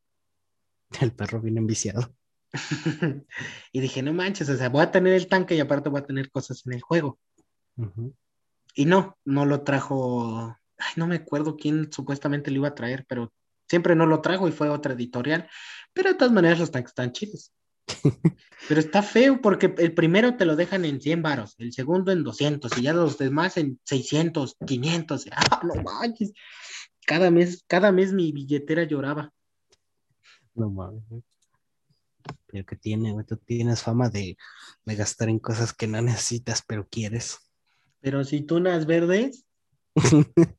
El 1.01 1.11
perro 1.11 1.41
viene 1.41 1.59
enviciado. 1.59 2.13
y 3.71 3.79
dije, 3.79 4.01
no 4.01 4.13
manches, 4.13 4.49
o 4.49 4.57
sea, 4.57 4.69
voy 4.69 4.83
a 4.83 4.91
tener 4.91 5.13
el 5.13 5.27
tanque 5.27 5.55
y 5.55 5.59
aparte 5.59 5.89
voy 5.89 6.01
a 6.01 6.05
tener 6.05 6.31
cosas 6.31 6.65
en 6.65 6.73
el 6.73 6.81
juego. 6.81 7.19
Y 8.73 8.85
no, 8.85 9.17
no 9.25 9.45
lo 9.45 9.61
trajo. 9.61 10.55
Ay, 10.77 10.93
no 10.95 11.07
me 11.07 11.15
acuerdo 11.15 11.57
quién 11.57 11.91
supuestamente 11.91 12.51
lo 12.51 12.57
iba 12.57 12.67
a 12.69 12.75
traer, 12.75 13.05
pero 13.07 13.33
siempre 13.67 13.95
no 13.95 14.05
lo 14.05 14.21
trajo 14.21 14.47
y 14.47 14.51
fue 14.51 14.69
otra 14.69 14.93
editorial. 14.93 15.49
Pero 15.93 16.09
de 16.09 16.15
todas 16.15 16.33
maneras 16.33 16.59
los 16.59 16.71
tanques 16.71 16.91
están 16.91 17.11
chidos. 17.11 17.51
Pero 18.67 18.81
está 18.81 19.01
feo 19.01 19.39
porque 19.41 19.73
el 19.77 19.93
primero 19.93 20.35
te 20.35 20.45
lo 20.45 20.57
dejan 20.57 20.83
en 20.83 20.99
100 20.99 21.21
varos, 21.21 21.55
el 21.57 21.71
segundo 21.71 22.11
en 22.11 22.23
200 22.23 22.77
y 22.77 22.81
ya 22.81 22.91
los 22.91 23.17
demás 23.17 23.55
en 23.55 23.79
600, 23.85 24.57
500. 24.65 25.27
Ah, 25.31 25.61
no 25.63 25.81
manches. 25.81 26.33
Cada 27.05 27.31
mes, 27.31 27.63
cada 27.67 27.93
mes 27.93 28.11
mi 28.11 28.33
billetera 28.33 28.83
lloraba. 28.83 29.31
No 30.53 30.69
mames. 30.69 31.23
Pero 32.47 32.65
que 32.65 32.75
tiene, 32.75 33.15
tú 33.23 33.37
tienes 33.37 33.81
fama 33.81 34.09
de, 34.09 34.37
gastar 34.85 35.29
en 35.29 35.39
cosas 35.39 35.73
que 35.73 35.87
no 35.87 36.01
necesitas, 36.01 36.63
pero 36.67 36.87
quieres. 36.87 37.39
Pero 37.99 38.23
si 38.23 38.41
tú 38.41 38.59
nas 38.59 38.85
verdes. 38.85 39.45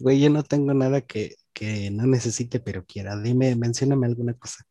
Güey, 0.00 0.20
yo 0.20 0.30
no 0.30 0.42
tengo 0.42 0.74
nada 0.74 1.00
que, 1.00 1.36
que 1.52 1.92
no 1.92 2.04
necesite, 2.04 2.58
pero 2.58 2.84
quiera. 2.84 3.16
Dime, 3.16 3.54
mencióname 3.54 4.08
alguna 4.08 4.34
cosa 4.34 4.66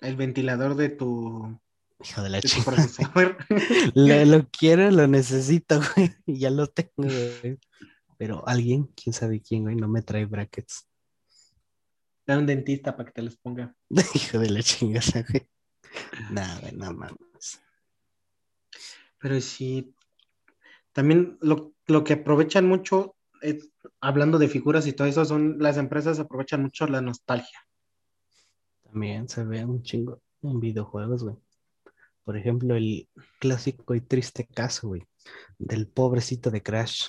el 0.00 0.16
ventilador 0.16 0.74
de 0.74 0.88
tu. 0.88 1.58
Hijo 2.02 2.22
de 2.22 2.30
la 2.30 2.40
chica. 2.40 2.72
lo, 3.94 4.24
lo, 4.24 4.48
quiero, 4.48 4.90
lo 4.90 5.06
necesito, 5.06 5.80
güey. 5.94 6.10
Y 6.26 6.38
ya 6.40 6.50
lo 6.50 6.66
tengo, 6.66 6.90
güey. 6.96 7.58
Pero 8.16 8.46
alguien, 8.46 8.84
quién 8.96 9.12
sabe 9.12 9.40
quién, 9.40 9.64
güey, 9.64 9.76
no 9.76 9.88
me 9.88 10.02
trae 10.02 10.24
brackets. 10.24 10.88
Da 12.30 12.38
un 12.38 12.46
dentista 12.46 12.96
para 12.96 13.08
que 13.08 13.12
te 13.12 13.22
los 13.22 13.36
ponga. 13.38 13.74
Hijo 14.14 14.38
de 14.38 14.50
la 14.50 14.62
chingada, 14.62 15.26
güey. 15.28 15.48
Nada, 16.30 16.70
nada 16.70 16.92
más. 16.92 17.12
Pero 19.18 19.40
sí. 19.40 19.96
También 20.92 21.38
lo, 21.40 21.74
lo 21.88 22.04
que 22.04 22.12
aprovechan 22.12 22.68
mucho, 22.68 23.16
hablando 24.00 24.38
de 24.38 24.46
figuras 24.46 24.86
y 24.86 24.92
todo 24.92 25.08
eso, 25.08 25.24
son 25.24 25.56
las 25.58 25.76
empresas 25.76 26.20
aprovechan 26.20 26.62
mucho 26.62 26.86
la 26.86 27.00
nostalgia 27.00 27.66
También 28.84 29.28
se 29.28 29.42
ve 29.42 29.64
un 29.64 29.82
chingo 29.82 30.22
en 30.42 30.60
videojuegos, 30.60 31.24
güey. 31.24 31.36
Por 32.22 32.36
ejemplo, 32.36 32.76
el 32.76 33.08
clásico 33.40 33.96
y 33.96 34.02
triste 34.02 34.46
caso, 34.46 34.86
güey, 34.86 35.04
del 35.58 35.88
pobrecito 35.88 36.52
de 36.52 36.62
Crash. 36.62 37.08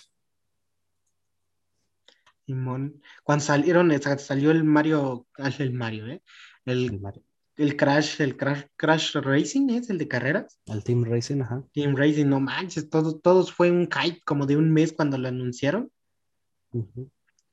Simón. 2.55 3.01
Cuando 3.23 3.43
salieron, 3.43 3.91
salió 4.19 4.51
el 4.51 4.63
Mario, 4.63 5.27
ah, 5.37 5.49
el 5.59 5.73
Mario, 5.73 6.07
¿eh? 6.07 6.21
El, 6.65 6.85
El, 6.85 6.99
Mario- 7.01 7.23
el 7.57 7.75
Crash, 7.75 8.21
el 8.21 8.37
Crash, 8.37 8.63
Crash 8.75 9.15
Racing, 9.15 9.69
¿es 9.69 9.89
el 9.89 9.97
de 9.97 10.07
carreras? 10.07 10.59
el 10.65 10.83
Team 10.83 11.03
Racing, 11.03 11.41
ajá. 11.41 11.63
Team 11.73 11.95
Racing, 11.95 12.25
no 12.27 12.39
manches, 12.39 12.89
todo, 12.89 13.19
todos 13.19 13.51
fue 13.53 13.71
un 13.71 13.87
hype 13.91 14.21
como 14.25 14.45
de 14.45 14.57
un 14.57 14.71
mes 14.71 14.93
cuando 14.93 15.17
lo 15.17 15.27
anunciaron. 15.27 15.91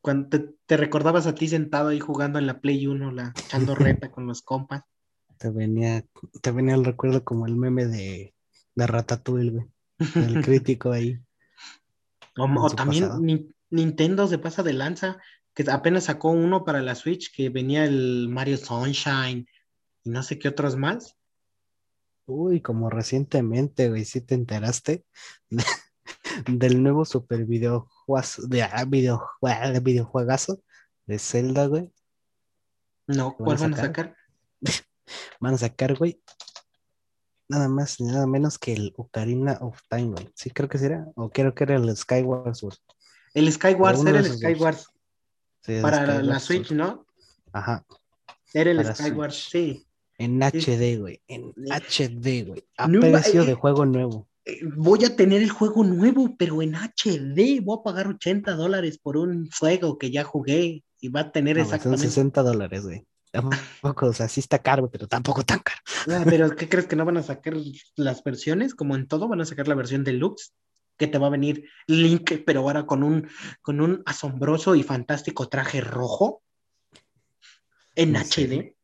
Cuando 0.00 0.28
te, 0.28 0.54
te 0.66 0.76
recordabas 0.76 1.26
a 1.26 1.34
ti 1.34 1.48
sentado 1.48 1.88
ahí 1.88 2.00
jugando 2.00 2.38
en 2.38 2.46
la 2.46 2.60
Play 2.60 2.86
1, 2.86 3.10
la, 3.12 3.32
echando 3.36 3.74
reta 3.74 4.10
con 4.12 4.26
los 4.26 4.42
compas. 4.42 4.82
Te 5.38 5.50
venía, 5.50 6.04
te 6.40 6.50
venía 6.50 6.74
el 6.74 6.84
recuerdo 6.84 7.22
como 7.24 7.46
el 7.46 7.56
meme 7.56 7.86
de, 7.86 8.34
de 8.74 8.86
Ratatouille, 8.86 9.50
güey. 9.50 9.66
El 10.14 10.40
crítico 10.44 10.92
ahí. 10.92 11.18
O, 12.36 12.70
también. 12.70 13.08
Ni- 13.20 13.48
Nintendo 13.70 14.26
se 14.26 14.38
pasa 14.38 14.62
de 14.62 14.72
lanza, 14.72 15.18
que 15.54 15.64
apenas 15.70 16.04
sacó 16.04 16.30
uno 16.30 16.64
para 16.64 16.82
la 16.82 16.94
Switch, 16.94 17.34
que 17.34 17.48
venía 17.50 17.84
el 17.84 18.28
Mario 18.28 18.56
Sunshine 18.56 19.46
y 20.04 20.10
no 20.10 20.22
sé 20.22 20.38
qué 20.38 20.48
otros 20.48 20.76
más. 20.76 21.16
Uy, 22.26 22.60
como 22.60 22.90
recientemente, 22.90 23.88
güey, 23.88 24.04
¿sí 24.04 24.20
te 24.20 24.34
enteraste? 24.34 25.04
de- 25.50 25.64
del 26.46 26.82
nuevo 26.82 27.04
super 27.04 27.44
videojuegazo, 27.46 28.46
de, 28.46 28.62
ah, 28.62 28.84
videojue- 28.84 29.82
videojuegazo 29.82 30.62
de 31.06 31.18
Zelda, 31.18 31.66
güey. 31.66 31.90
No, 33.06 33.34
¿Lo 33.38 33.44
¿cuál 33.44 33.56
van 33.58 33.74
a 33.74 33.76
sacar? 33.76 34.16
Van 35.40 35.54
a 35.54 35.58
sacar, 35.58 35.96
güey, 35.96 36.20
nada 37.48 37.68
más 37.68 37.98
nada 37.98 38.26
menos 38.26 38.58
que 38.58 38.74
el 38.74 38.92
Ocarina 38.96 39.56
of 39.62 39.80
Time, 39.88 40.10
güey. 40.12 40.30
Sí, 40.34 40.50
creo 40.50 40.68
que 40.68 40.76
sí 40.76 40.84
era, 40.84 41.06
o 41.14 41.30
creo 41.30 41.54
que 41.54 41.64
era 41.64 41.76
el 41.76 41.96
Skyward 41.96 42.54
Sword. 42.54 42.76
El 43.38 43.52
Skywars, 43.52 44.04
era 44.04 44.18
el. 44.20 44.26
Skywars 44.26 44.88
Sí, 45.60 45.80
para 45.82 46.22
la, 46.22 46.40
Switch. 46.40 46.70
¿no? 46.70 47.06
Ajá, 47.52 47.84
Era 48.54 48.70
el 48.70 48.78
Para 48.78 48.94
Skywars, 48.94 49.34
Switch. 49.34 49.76
sí. 49.76 49.86
en. 50.18 50.40
HD, 50.40 50.98
güey, 50.98 51.20
en. 51.28 51.52
HD, 51.56 52.46
güey, 52.46 52.64
a 52.76 52.88
No, 52.88 53.00
precio 53.00 53.42
eh, 53.42 53.46
de 53.46 53.54
juego 53.54 53.84
nuevo. 53.86 54.28
Eh, 54.44 54.60
Voy 54.76 55.04
a 55.04 55.14
tener 55.14 55.42
el 55.42 55.50
juego 55.50 55.84
nuevo, 55.84 56.36
pero 56.38 56.62
en 56.62 56.74
HD. 56.74 57.60
Voy 57.62 57.78
a 57.80 57.82
pagar 57.82 58.08
80 58.08 58.54
dólares 58.54 58.98
por 58.98 59.16
un 59.16 59.50
juego 59.50 59.98
que 59.98 60.10
ya 60.10 60.24
jugué 60.24 60.84
y 61.00 61.08
va 61.08 61.20
a 61.20 61.32
tener 61.32 61.56
No, 61.56 61.64
güey, 61.64 61.68
son 61.68 61.74
exactamente. 61.76 62.08
60 62.08 62.42
dólares, 62.42 62.84
güey. 62.84 63.06
Tampoco, 63.30 64.06
o 64.06 64.12
sea, 64.12 64.28
sí 64.28 64.40
está 64.40 64.58
caro, 64.58 64.90
pero 64.90 65.06
tampoco 65.06 65.42
tan 65.44 65.60
caro. 65.60 65.80
Ah, 66.10 66.24
pero 66.24 66.56
¿qué 66.56 66.68
crees 66.68 66.86
que 66.86 66.96
no 66.96 67.04
van 67.04 67.18
a 67.18 67.22
sacar 67.22 67.54
las 67.96 68.24
versiones? 68.24 68.74
Como 68.74 68.96
en 68.96 69.06
todo, 69.06 69.28
van 69.28 69.40
a 69.42 69.44
sacar 69.44 69.68
la 69.68 69.74
versión 69.74 70.02
deluxe, 70.02 70.54
que 70.98 71.06
te 71.06 71.18
va 71.18 71.28
a 71.28 71.30
venir 71.30 71.68
Link, 71.86 72.42
pero 72.44 72.60
ahora 72.60 72.84
con 72.84 73.02
un, 73.02 73.28
con 73.62 73.80
un 73.80 74.02
asombroso 74.04 74.74
y 74.74 74.82
fantástico 74.82 75.48
traje 75.48 75.80
rojo 75.80 76.42
en 77.94 78.12
No 78.12 78.20
HD. 78.20 78.74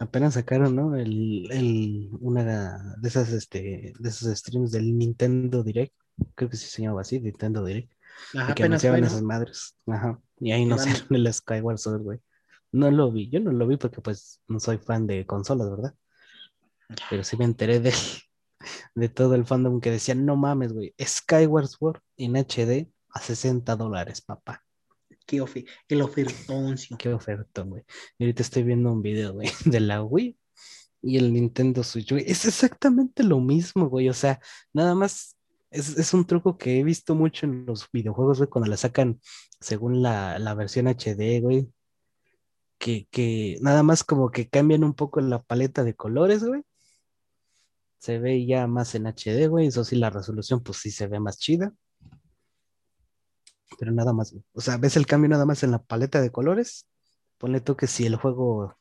Apenas 0.00 0.34
sacaron, 0.34 0.74
¿no? 0.74 0.96
El, 0.96 1.50
el, 1.52 2.10
una 2.20 2.96
de 2.96 3.08
esas, 3.08 3.30
este, 3.30 3.92
de 3.98 4.08
esos 4.08 4.36
streams 4.36 4.72
del 4.72 4.96
Nintendo 4.96 5.62
Direct. 5.62 5.94
Creo 6.34 6.50
que 6.50 6.56
sí 6.56 6.66
se 6.66 6.82
llamaba 6.82 7.02
así, 7.02 7.20
Nintendo 7.20 7.64
Direct. 7.64 7.92
Ajá, 8.34 8.54
que 8.54 8.64
anunciaban 8.64 9.04
esas 9.04 9.22
madres. 9.22 9.76
Ajá. 9.86 10.20
Y 10.38 10.52
ahí 10.52 10.64
no 10.64 10.78
sé 10.78 10.90
el 11.10 11.32
Skyward 11.32 11.78
Sword, 11.78 12.02
güey. 12.02 12.18
No 12.72 12.90
lo 12.90 13.10
vi. 13.10 13.28
Yo 13.28 13.40
no 13.40 13.52
lo 13.52 13.66
vi 13.66 13.76
porque, 13.76 14.00
pues, 14.00 14.40
no 14.48 14.60
soy 14.60 14.78
fan 14.78 15.06
de 15.06 15.26
consolas, 15.26 15.70
¿verdad? 15.70 15.94
Pero 17.08 17.24
sí 17.24 17.36
me 17.36 17.44
enteré 17.44 17.80
de, 17.80 17.92
de 18.94 19.08
todo 19.08 19.34
el 19.34 19.44
fandom 19.46 19.80
que 19.80 19.90
decían, 19.90 20.24
no 20.26 20.36
mames, 20.36 20.72
güey. 20.72 20.94
Skyward 21.02 21.68
Sword 21.68 22.00
en 22.16 22.36
HD 22.36 22.88
a 23.10 23.20
60 23.20 23.76
dólares, 23.76 24.20
papá. 24.20 24.62
Qué 25.26 25.40
ofe- 25.40 25.66
el 25.88 26.02
ofertoncio. 26.02 26.96
Qué 26.98 27.12
oferta, 27.12 27.62
güey. 27.62 27.82
Y 28.18 28.24
ahorita 28.24 28.42
estoy 28.42 28.62
viendo 28.64 28.92
un 28.92 29.02
video, 29.02 29.32
güey, 29.34 29.48
de 29.64 29.80
la 29.80 30.02
Wii 30.02 30.36
y 31.02 31.16
el 31.16 31.32
Nintendo 31.32 31.82
Switch, 31.82 32.10
güey. 32.10 32.24
Es 32.26 32.44
exactamente 32.44 33.22
lo 33.22 33.40
mismo, 33.40 33.88
güey. 33.88 34.08
O 34.08 34.14
sea, 34.14 34.40
nada 34.72 34.94
más 34.94 35.36
es, 35.70 35.96
es 35.96 36.12
un 36.14 36.26
truco 36.26 36.58
que 36.58 36.80
he 36.80 36.84
visto 36.84 37.14
mucho 37.14 37.46
en 37.46 37.64
los 37.64 37.88
videojuegos, 37.92 38.38
güey, 38.38 38.50
cuando 38.50 38.70
la 38.70 38.76
sacan 38.76 39.20
según 39.60 40.02
la, 40.02 40.38
la 40.38 40.54
versión 40.54 40.88
HD, 40.88 41.40
güey. 41.40 41.68
Que, 42.78 43.06
que 43.10 43.58
nada 43.60 43.82
más 43.82 44.04
como 44.04 44.30
que 44.30 44.48
cambian 44.48 44.84
un 44.84 44.94
poco 44.94 45.20
la 45.20 45.42
paleta 45.42 45.84
de 45.84 45.94
colores, 45.94 46.42
güey. 46.42 46.62
Se 48.00 48.18
ve 48.18 48.44
ya 48.44 48.66
más 48.66 48.96
en 48.96 49.06
HD, 49.06 49.46
güey. 49.46 49.68
Eso 49.68 49.84
sí, 49.84 49.94
la 49.94 50.10
resolución, 50.10 50.62
pues 50.62 50.78
sí 50.78 50.90
se 50.90 51.06
ve 51.06 51.20
más 51.20 51.38
chida. 51.38 51.72
Pero 53.78 53.92
nada 53.92 54.12
más, 54.12 54.32
güey. 54.32 54.42
O 54.52 54.60
sea, 54.60 54.76
ves 54.76 54.96
el 54.96 55.06
cambio 55.06 55.28
nada 55.28 55.46
más 55.46 55.62
en 55.62 55.70
la 55.70 55.82
paleta 55.82 56.20
de 56.20 56.32
colores. 56.32 56.88
Ponle 57.38 57.60
tú 57.60 57.76
que 57.76 57.86
si 57.86 58.06
el 58.06 58.16
juego 58.16 58.76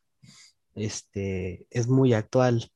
este, 0.76 1.68
es 1.70 1.88
muy 1.88 2.14
actual, 2.14 2.72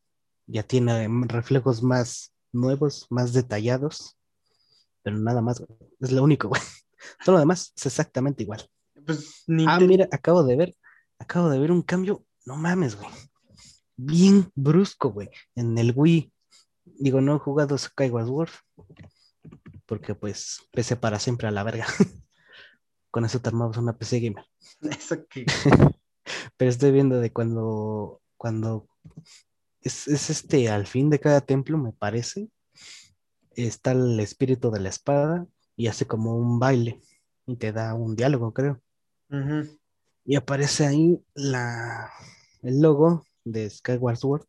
ya 0.45 0.63
tiene 0.63 1.07
reflejos 1.27 1.81
más 1.81 2.33
nuevos, 2.51 3.07
más 3.09 3.33
detallados, 3.33 4.17
pero 5.01 5.17
nada 5.17 5.41
más, 5.41 5.59
güey. 5.59 5.79
es 5.99 6.11
lo 6.11 6.23
único, 6.23 6.49
güey. 6.49 6.61
Todo 7.25 7.33
lo 7.33 7.39
demás 7.39 7.73
es 7.75 7.85
exactamente 7.85 8.43
igual. 8.43 8.67
Pues 9.05 9.43
Ah, 9.67 9.79
mira, 9.79 10.07
acabo 10.11 10.43
de 10.43 10.55
ver, 10.55 10.75
acabo 11.19 11.49
de 11.49 11.59
ver 11.59 11.71
un 11.71 11.81
cambio, 11.81 12.25
no 12.45 12.55
mames, 12.55 12.95
güey. 12.95 13.09
Bien 13.95 14.49
brusco, 14.55 15.11
güey, 15.11 15.29
en 15.55 15.77
el 15.77 15.93
Wii. 15.95 16.32
Digo, 17.03 17.19
no 17.19 17.35
he 17.35 17.39
jugado 17.39 17.77
Skyward 17.77 18.27
Sword, 18.27 18.51
porque 19.85 20.15
pues 20.15 20.61
PC 20.71 20.95
para 20.95 21.19
siempre 21.19 21.49
a 21.49 21.51
la 21.51 21.63
verga. 21.63 21.85
Con 23.11 23.25
eso 23.25 23.41
te 23.41 23.49
armamos 23.49 23.75
una 23.75 23.97
PC 23.97 24.21
gamer. 24.21 24.45
Eso 24.89 25.27
que. 25.27 25.45
Pero 26.55 26.71
estoy 26.71 26.93
viendo 26.93 27.19
de 27.19 27.33
cuando, 27.33 28.21
cuando 28.37 28.87
es, 29.81 30.07
es 30.07 30.29
este, 30.29 30.69
al 30.69 30.87
fin 30.87 31.09
de 31.09 31.19
cada 31.19 31.41
templo, 31.41 31.77
me 31.77 31.91
parece, 31.91 32.49
está 33.53 33.91
el 33.91 34.17
espíritu 34.21 34.71
de 34.71 34.79
la 34.79 34.87
espada 34.87 35.45
y 35.75 35.87
hace 35.87 36.07
como 36.07 36.37
un 36.37 36.57
baile 36.57 37.01
y 37.45 37.57
te 37.57 37.73
da 37.73 37.95
un 37.95 38.15
diálogo, 38.15 38.53
creo. 38.53 38.81
Y 40.23 40.37
aparece 40.37 40.85
ahí 40.85 41.21
la, 41.33 42.09
el 42.61 42.79
logo 42.81 43.25
de 43.43 43.69
Skyward 43.69 44.15
Sword. 44.15 44.45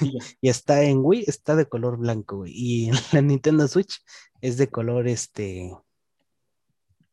Y 0.40 0.48
está 0.48 0.82
en 0.82 1.00
Wii, 1.02 1.24
está 1.26 1.56
de 1.56 1.66
color 1.66 1.98
blanco, 1.98 2.38
güey. 2.38 2.52
Y 2.54 2.88
en 2.88 2.94
la 3.12 3.22
Nintendo 3.22 3.66
Switch 3.68 4.02
es 4.40 4.56
de 4.56 4.68
color 4.68 5.08
este, 5.08 5.72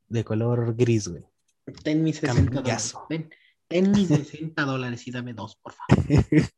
de 0.07 0.23
color 0.23 0.75
gris, 0.75 1.07
güey. 1.07 1.25
Ten 1.83 2.03
mis 2.03 2.17
60 2.17 2.41
dólares. 2.41 2.55
Cambiazo. 2.55 3.05
Ten, 3.09 3.29
ten 3.67 3.91
mis 3.91 4.07
60 4.07 4.63
dólares 4.63 5.07
y 5.07 5.11
dame 5.11 5.33
dos, 5.33 5.57
por 5.57 5.73
favor. 5.73 6.05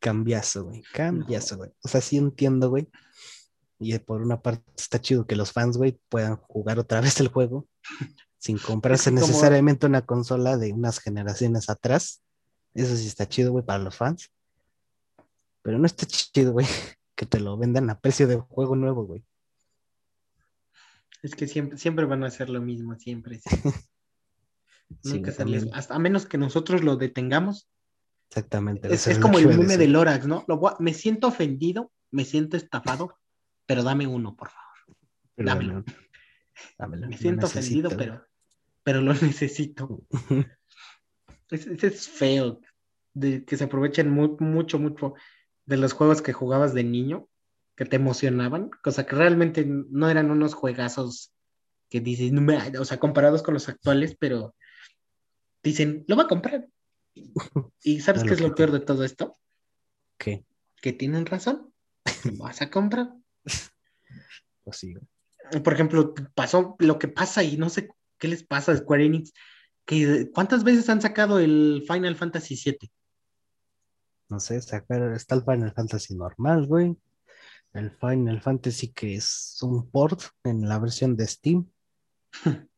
Cambiazo, 0.00 0.64
güey. 0.64 0.82
Cambiazo, 0.92 1.56
güey. 1.56 1.70
O 1.82 1.88
sea, 1.88 2.00
sí 2.00 2.16
entiendo, 2.16 2.70
güey. 2.70 2.88
Y 3.80 3.96
por 3.98 4.22
una 4.22 4.40
parte 4.40 4.64
está 4.76 5.00
chido 5.00 5.26
que 5.26 5.36
los 5.36 5.52
fans, 5.52 5.76
güey, 5.76 6.00
puedan 6.08 6.36
jugar 6.36 6.78
otra 6.78 7.00
vez 7.00 7.20
el 7.20 7.28
juego 7.28 7.68
sin 8.38 8.58
comprarse 8.58 9.10
como- 9.10 9.20
necesariamente 9.26 9.86
una 9.86 10.02
consola 10.04 10.56
de 10.56 10.72
unas 10.72 10.98
generaciones 11.00 11.68
atrás. 11.68 12.22
Eso 12.74 12.96
sí 12.96 13.06
está 13.06 13.28
chido, 13.28 13.52
güey, 13.52 13.64
para 13.64 13.82
los 13.82 13.96
fans. 13.96 14.30
Pero 15.68 15.78
no 15.78 15.84
está 15.84 16.06
chido, 16.06 16.52
güey, 16.52 16.66
que 17.14 17.26
te 17.26 17.40
lo 17.40 17.58
vendan 17.58 17.90
a 17.90 18.00
precio 18.00 18.26
de 18.26 18.36
juego 18.36 18.74
nuevo, 18.74 19.04
güey. 19.04 19.22
Es 21.22 21.34
que 21.34 21.46
siempre, 21.46 21.76
siempre 21.76 22.06
van 22.06 22.24
a 22.24 22.28
hacer 22.28 22.48
lo 22.48 22.62
mismo, 22.62 22.94
siempre. 22.98 23.38
siempre. 23.38 23.72
Sí, 25.02 25.16
Nunca 25.18 25.32
también. 25.34 25.68
hasta, 25.74 25.94
a 25.94 25.98
menos 25.98 26.24
que 26.24 26.38
nosotros 26.38 26.82
lo 26.82 26.96
detengamos. 26.96 27.68
Exactamente. 28.30 28.90
Es, 28.90 29.18
como 29.18 29.38
el 29.38 29.46
meme 29.46 29.76
del 29.76 29.92
Lorax, 29.92 30.26
¿no? 30.26 30.46
Lo 30.48 30.66
a- 30.66 30.76
me 30.80 30.94
siento 30.94 31.26
ofendido, 31.28 31.92
me 32.10 32.24
siento 32.24 32.56
estafado, 32.56 33.14
pero 33.66 33.82
dame 33.82 34.06
uno, 34.06 34.34
por 34.34 34.48
favor. 34.48 34.96
Pero 35.34 35.46
dámelo. 35.46 35.72
dámelo, 35.74 35.94
dámelo, 36.78 37.08
Me 37.08 37.18
siento 37.18 37.42
necesito, 37.48 37.88
ofendido, 37.88 37.98
pero, 37.98 38.26
pero 38.82 39.00
lo 39.02 39.12
necesito. 39.20 40.00
Es, 41.50 41.66
es- 41.66 42.08
feo 42.08 42.58
de 43.12 43.44
que 43.44 43.58
se 43.58 43.64
aprovechen 43.64 44.08
mu- 44.08 44.38
mucho, 44.40 44.78
mucho 44.78 45.12
de 45.68 45.76
los 45.76 45.92
juegos 45.92 46.22
que 46.22 46.32
jugabas 46.32 46.72
de 46.72 46.82
niño, 46.82 47.28
que 47.76 47.84
te 47.84 47.96
emocionaban, 47.96 48.70
cosa 48.82 49.04
que 49.04 49.14
realmente 49.14 49.66
no 49.66 50.08
eran 50.08 50.30
unos 50.30 50.54
juegazos 50.54 51.32
que 51.90 52.00
dices, 52.00 52.32
"No 52.32 52.40
me-", 52.40 52.78
o 52.78 52.84
sea, 52.86 52.98
comparados 52.98 53.42
con 53.42 53.52
los 53.54 53.68
actuales, 53.68 54.16
pero 54.18 54.54
dicen, 55.62 56.04
lo 56.08 56.16
va 56.16 56.22
a 56.24 56.28
comprar. 56.28 56.66
¿Y 57.82 58.00
sabes 58.00 58.24
qué 58.24 58.34
es 58.34 58.40
lo 58.40 58.54
peor 58.54 58.72
de 58.72 58.80
todo 58.80 59.04
esto? 59.04 59.36
¿Qué? 60.18 60.44
Que 60.80 60.92
tienen 60.92 61.26
razón. 61.26 61.72
Lo 62.24 62.44
vas 62.44 62.62
a 62.62 62.70
comprar. 62.70 63.12
Pues 64.64 64.76
sí. 64.76 64.92
Por 65.64 65.72
ejemplo, 65.72 66.12
pasó 66.34 66.76
lo 66.78 66.98
que 66.98 67.08
pasa 67.08 67.42
y 67.42 67.56
no 67.56 67.70
sé 67.70 67.88
qué 68.18 68.28
les 68.28 68.42
pasa 68.42 68.72
a 68.72 68.76
Square 68.76 69.06
Enix, 69.06 69.32
que, 69.86 70.30
¿Cuántas 70.34 70.62
veces 70.62 70.90
han 70.90 71.00
sacado 71.00 71.38
el 71.38 71.84
Final 71.88 72.16
Fantasy 72.16 72.54
VII? 72.62 72.90
No 74.28 74.40
sé, 74.40 74.60
sacar, 74.60 75.12
está 75.12 75.34
el 75.34 75.42
Final 75.42 75.72
Fantasy 75.72 76.14
normal, 76.14 76.66
güey. 76.66 76.96
El 77.72 77.90
Final 77.90 78.40
Fantasy 78.40 78.88
que 78.88 79.14
es 79.14 79.58
un 79.62 79.90
port 79.90 80.20
en 80.44 80.68
la 80.68 80.78
versión 80.78 81.16
de 81.16 81.26
Steam. 81.26 81.70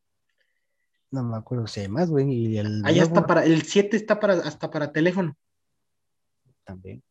no 1.11 1.25
me 1.25 1.37
acuerdo 1.37 1.67
si 1.67 1.81
hay 1.81 1.89
más, 1.89 2.11
güey. 2.11 2.31
Y 2.33 2.59
el 2.59 2.85
Ahí 2.85 2.99
está 2.99 3.27
para, 3.27 3.45
el 3.45 3.63
7 3.63 3.97
está 3.97 4.21
para, 4.21 4.35
hasta 4.35 4.71
para 4.71 4.93
teléfono. 4.93 5.37
También. 6.65 7.03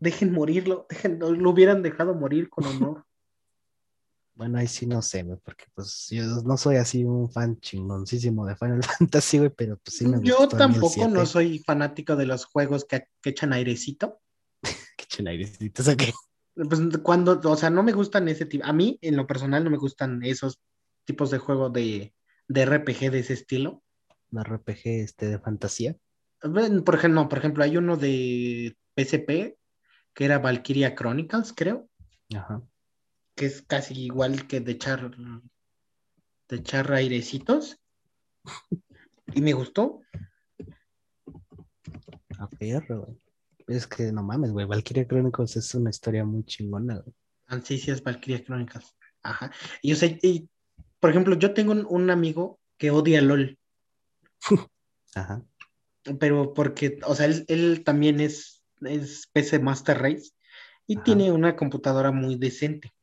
dejen 0.00 0.32
morirlo, 0.32 0.86
dejen, 0.88 1.18
lo 1.18 1.50
hubieran 1.50 1.82
dejado 1.82 2.14
morir 2.14 2.48
con 2.48 2.64
honor. 2.66 3.04
Bueno, 4.36 4.58
ahí 4.58 4.66
sí 4.66 4.84
no 4.86 5.00
sé, 5.00 5.22
güey, 5.22 5.38
porque 5.44 5.66
pues 5.74 6.08
yo 6.10 6.24
no 6.42 6.56
soy 6.56 6.76
así 6.76 7.04
un 7.04 7.30
fan 7.30 7.60
chingoncísimo 7.60 8.44
de 8.46 8.56
Final 8.56 8.82
Fantasy, 8.98 9.38
güey, 9.38 9.50
pero 9.50 9.76
pues 9.76 9.96
sí 9.96 10.06
me 10.06 10.18
gusta. 10.18 10.28
Yo 10.28 10.48
tampoco 10.48 11.08
no 11.08 11.24
soy 11.24 11.60
fanático 11.60 12.16
de 12.16 12.26
los 12.26 12.44
juegos 12.44 12.84
que, 12.84 13.06
echan 13.24 13.52
airecito. 13.52 14.20
que 14.62 15.04
echan 15.04 15.28
airecito, 15.28 15.82
¿o 15.82 15.84
sea 15.84 15.96
qué? 15.96 16.12
Pues 16.54 16.80
cuando, 17.02 17.40
o 17.44 17.56
sea, 17.56 17.70
no 17.70 17.82
me 17.84 17.92
gustan 17.92 18.28
ese 18.28 18.46
tipo, 18.46 18.64
a 18.64 18.72
mí 18.72 18.98
en 19.02 19.16
lo 19.16 19.26
personal 19.26 19.62
no 19.62 19.70
me 19.70 19.76
gustan 19.76 20.22
esos 20.24 20.60
tipos 21.04 21.30
de 21.30 21.38
juegos 21.38 21.72
de, 21.72 22.12
de 22.48 22.66
RPG 22.66 23.10
de 23.12 23.20
ese 23.20 23.34
estilo. 23.34 23.84
¿Un 24.32 24.44
RPG 24.44 24.80
este 24.84 25.28
de 25.28 25.38
fantasía? 25.38 25.96
Por 26.40 26.94
ejemplo, 26.96 27.22
no, 27.22 27.28
por 27.28 27.38
ejemplo, 27.38 27.62
hay 27.62 27.76
uno 27.76 27.96
de 27.96 28.76
PSP 28.96 29.56
que 30.12 30.24
era 30.24 30.38
Valkyria 30.38 30.94
Chronicles, 30.94 31.52
creo. 31.52 31.88
Ajá 32.34 32.62
que 33.34 33.46
es 33.46 33.62
casi 33.62 33.94
igual 33.94 34.46
que 34.46 34.60
de 34.60 34.72
echar, 34.72 35.16
de 36.48 36.56
echar 36.56 36.92
airecitos. 36.92 37.80
Y 39.34 39.40
me 39.40 39.52
gustó. 39.52 40.02
A 42.38 42.48
perro, 42.48 43.16
Es 43.66 43.86
que 43.86 44.12
no 44.12 44.22
mames, 44.22 44.52
güey. 44.52 44.66
Valkyria 44.66 45.06
Chronicles 45.06 45.56
es 45.56 45.74
una 45.74 45.90
historia 45.90 46.24
muy 46.24 46.44
chingona, 46.44 46.98
güey. 46.98 47.14
Ah, 47.46 47.60
sí, 47.62 47.78
sí, 47.78 47.90
es 47.90 48.02
Valkyria 48.02 48.44
Chronicles. 48.44 48.94
Ajá. 49.22 49.52
Y 49.82 49.90
yo 49.90 49.96
sé, 49.96 50.18
y, 50.22 50.48
por 51.00 51.10
ejemplo, 51.10 51.34
yo 51.36 51.54
tengo 51.54 51.72
un, 51.72 52.10
amigo 52.10 52.60
que 52.78 52.90
odia 52.90 53.20
LOL. 53.20 53.58
Ajá. 55.14 55.44
Pero 56.20 56.52
porque, 56.52 56.98
o 57.06 57.14
sea, 57.14 57.26
él, 57.26 57.44
él 57.48 57.82
también 57.84 58.20
es, 58.20 58.62
es 58.82 59.26
PC 59.32 59.58
Master 59.58 59.98
Race 59.98 60.32
y 60.86 60.96
tiene 60.96 61.32
una 61.32 61.56
computadora 61.56 62.12
muy 62.12 62.36
decente. 62.36 62.93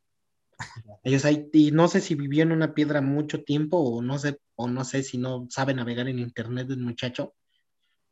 Ellos 1.03 1.25
ahí, 1.25 1.49
y 1.53 1.71
no 1.71 1.87
sé 1.87 2.01
si 2.01 2.15
vivió 2.15 2.43
en 2.43 2.51
una 2.51 2.73
piedra 2.73 3.01
mucho 3.01 3.43
tiempo 3.43 3.77
o 3.77 4.01
no 4.01 4.17
sé, 4.19 4.39
o 4.55 4.67
no 4.67 4.83
sé 4.85 5.03
si 5.03 5.17
no 5.17 5.47
sabe 5.49 5.73
navegar 5.73 6.07
en 6.07 6.19
internet 6.19 6.69
el 6.69 6.77
muchacho. 6.77 7.33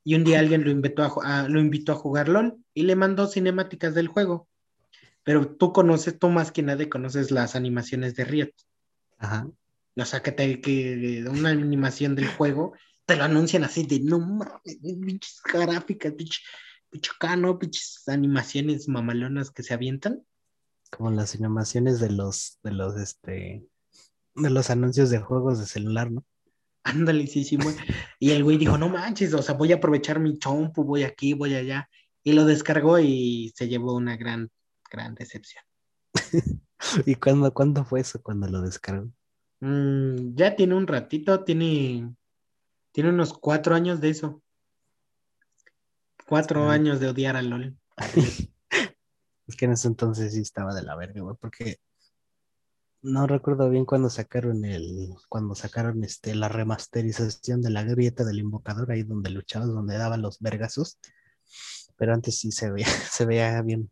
Y 0.03 0.15
un 0.15 0.23
día 0.23 0.39
alguien 0.39 0.63
lo 0.63 0.71
invitó 0.71 1.03
a, 1.21 1.47
lo 1.47 1.59
invitó 1.59 1.91
a 1.91 1.95
jugar 1.95 2.29
LOL 2.29 2.57
y 2.73 2.83
le 2.83 2.95
mandó 2.95 3.27
cinemáticas 3.27 3.93
del 3.93 4.07
juego. 4.07 4.47
Pero 5.23 5.55
tú 5.55 5.73
conoces, 5.73 6.17
tú 6.17 6.29
más 6.29 6.51
que 6.51 6.63
nadie 6.63 6.89
conoces 6.89 7.31
las 7.31 7.55
animaciones 7.55 8.15
de 8.15 8.25
Riot. 8.25 8.53
Ajá. 9.17 9.49
O 9.95 10.05
sea, 10.05 10.21
que, 10.21 10.31
te, 10.31 10.61
que 10.61 11.25
una 11.29 11.49
animación 11.49 12.15
del 12.15 12.27
juego 12.27 12.73
te 13.05 13.15
lo 13.15 13.23
anuncian 13.23 13.63
así 13.63 13.83
de 13.85 13.99
no 13.99 14.19
mames, 14.19 14.77
pinches 14.81 15.41
gráficas, 15.43 16.13
pinches, 16.13 16.43
pichocano, 16.89 17.59
pinches 17.59 18.07
animaciones 18.07 18.87
mamalonas 18.87 19.51
que 19.51 19.63
se 19.63 19.73
avientan 19.73 20.23
como 20.89 21.11
las 21.11 21.35
animaciones 21.35 21.99
de 21.99 22.11
los, 22.11 22.59
de 22.63 22.71
los, 22.71 22.95
este, 22.97 23.65
de 24.35 24.49
los 24.49 24.69
anuncios 24.69 25.09
de 25.09 25.19
juegos 25.19 25.59
de 25.59 25.65
celular, 25.65 26.11
¿no? 26.11 26.23
Ándale, 26.83 27.27
sí, 27.27 27.43
sí, 27.43 27.57
Y 28.19 28.31
el 28.31 28.43
güey 28.43 28.57
dijo, 28.57 28.77
no 28.77 28.89
manches, 28.89 29.33
o 29.33 29.41
sea, 29.41 29.55
voy 29.55 29.71
a 29.71 29.75
aprovechar 29.75 30.19
mi 30.19 30.39
chompo, 30.39 30.83
voy 30.83 31.03
aquí, 31.03 31.33
voy 31.33 31.53
allá. 31.53 31.89
Y 32.23 32.33
lo 32.33 32.45
descargó 32.45 32.99
y 32.99 33.51
se 33.55 33.67
llevó 33.67 33.95
una 33.95 34.17
gran, 34.17 34.49
gran 34.89 35.13
decepción. 35.13 35.63
¿Y 37.05 37.15
cuándo, 37.15 37.53
cuándo 37.53 37.85
fue 37.85 37.99
eso 37.99 38.21
cuando 38.21 38.47
lo 38.47 38.61
descargó? 38.61 39.09
Mm, 39.59 40.35
ya 40.35 40.55
tiene 40.55 40.75
un 40.75 40.87
ratito, 40.87 41.43
tiene, 41.43 42.15
tiene 42.91 43.09
unos 43.09 43.33
cuatro 43.33 43.75
años 43.75 44.01
de 44.01 44.09
eso. 44.09 44.41
Cuatro 46.25 46.69
años 46.69 46.99
de 46.99 47.07
odiar 47.07 47.35
a 47.35 47.41
LOL. 47.41 47.77
Es 49.49 49.55
que 49.55 49.65
en 49.65 49.71
ese 49.71 49.87
entonces 49.87 50.33
sí 50.33 50.41
estaba 50.41 50.75
de 50.75 50.83
la 50.83 50.95
verga, 50.95 51.21
güey, 51.21 51.35
porque 51.41 51.77
no 53.01 53.25
recuerdo 53.25 53.67
bien 53.71 53.83
cuando 53.83 54.11
sacaron 54.11 54.63
el, 54.63 55.15
cuando 55.27 55.55
sacaron 55.55 56.03
este, 56.03 56.35
la 56.35 56.49
remasterización 56.49 57.59
de 57.63 57.71
la 57.71 57.83
grieta 57.83 58.23
del 58.23 58.37
invocador, 58.37 58.91
ahí 58.91 59.01
donde 59.01 59.31
luchabas, 59.31 59.69
donde 59.69 59.97
daban 59.97 60.21
los 60.21 60.39
vergazos. 60.39 60.99
Pero 61.97 62.13
antes 62.13 62.37
sí 62.37 62.51
se 62.51 62.69
veía, 62.69 62.85
se 63.11 63.25
veía 63.25 63.59
bien, 63.63 63.89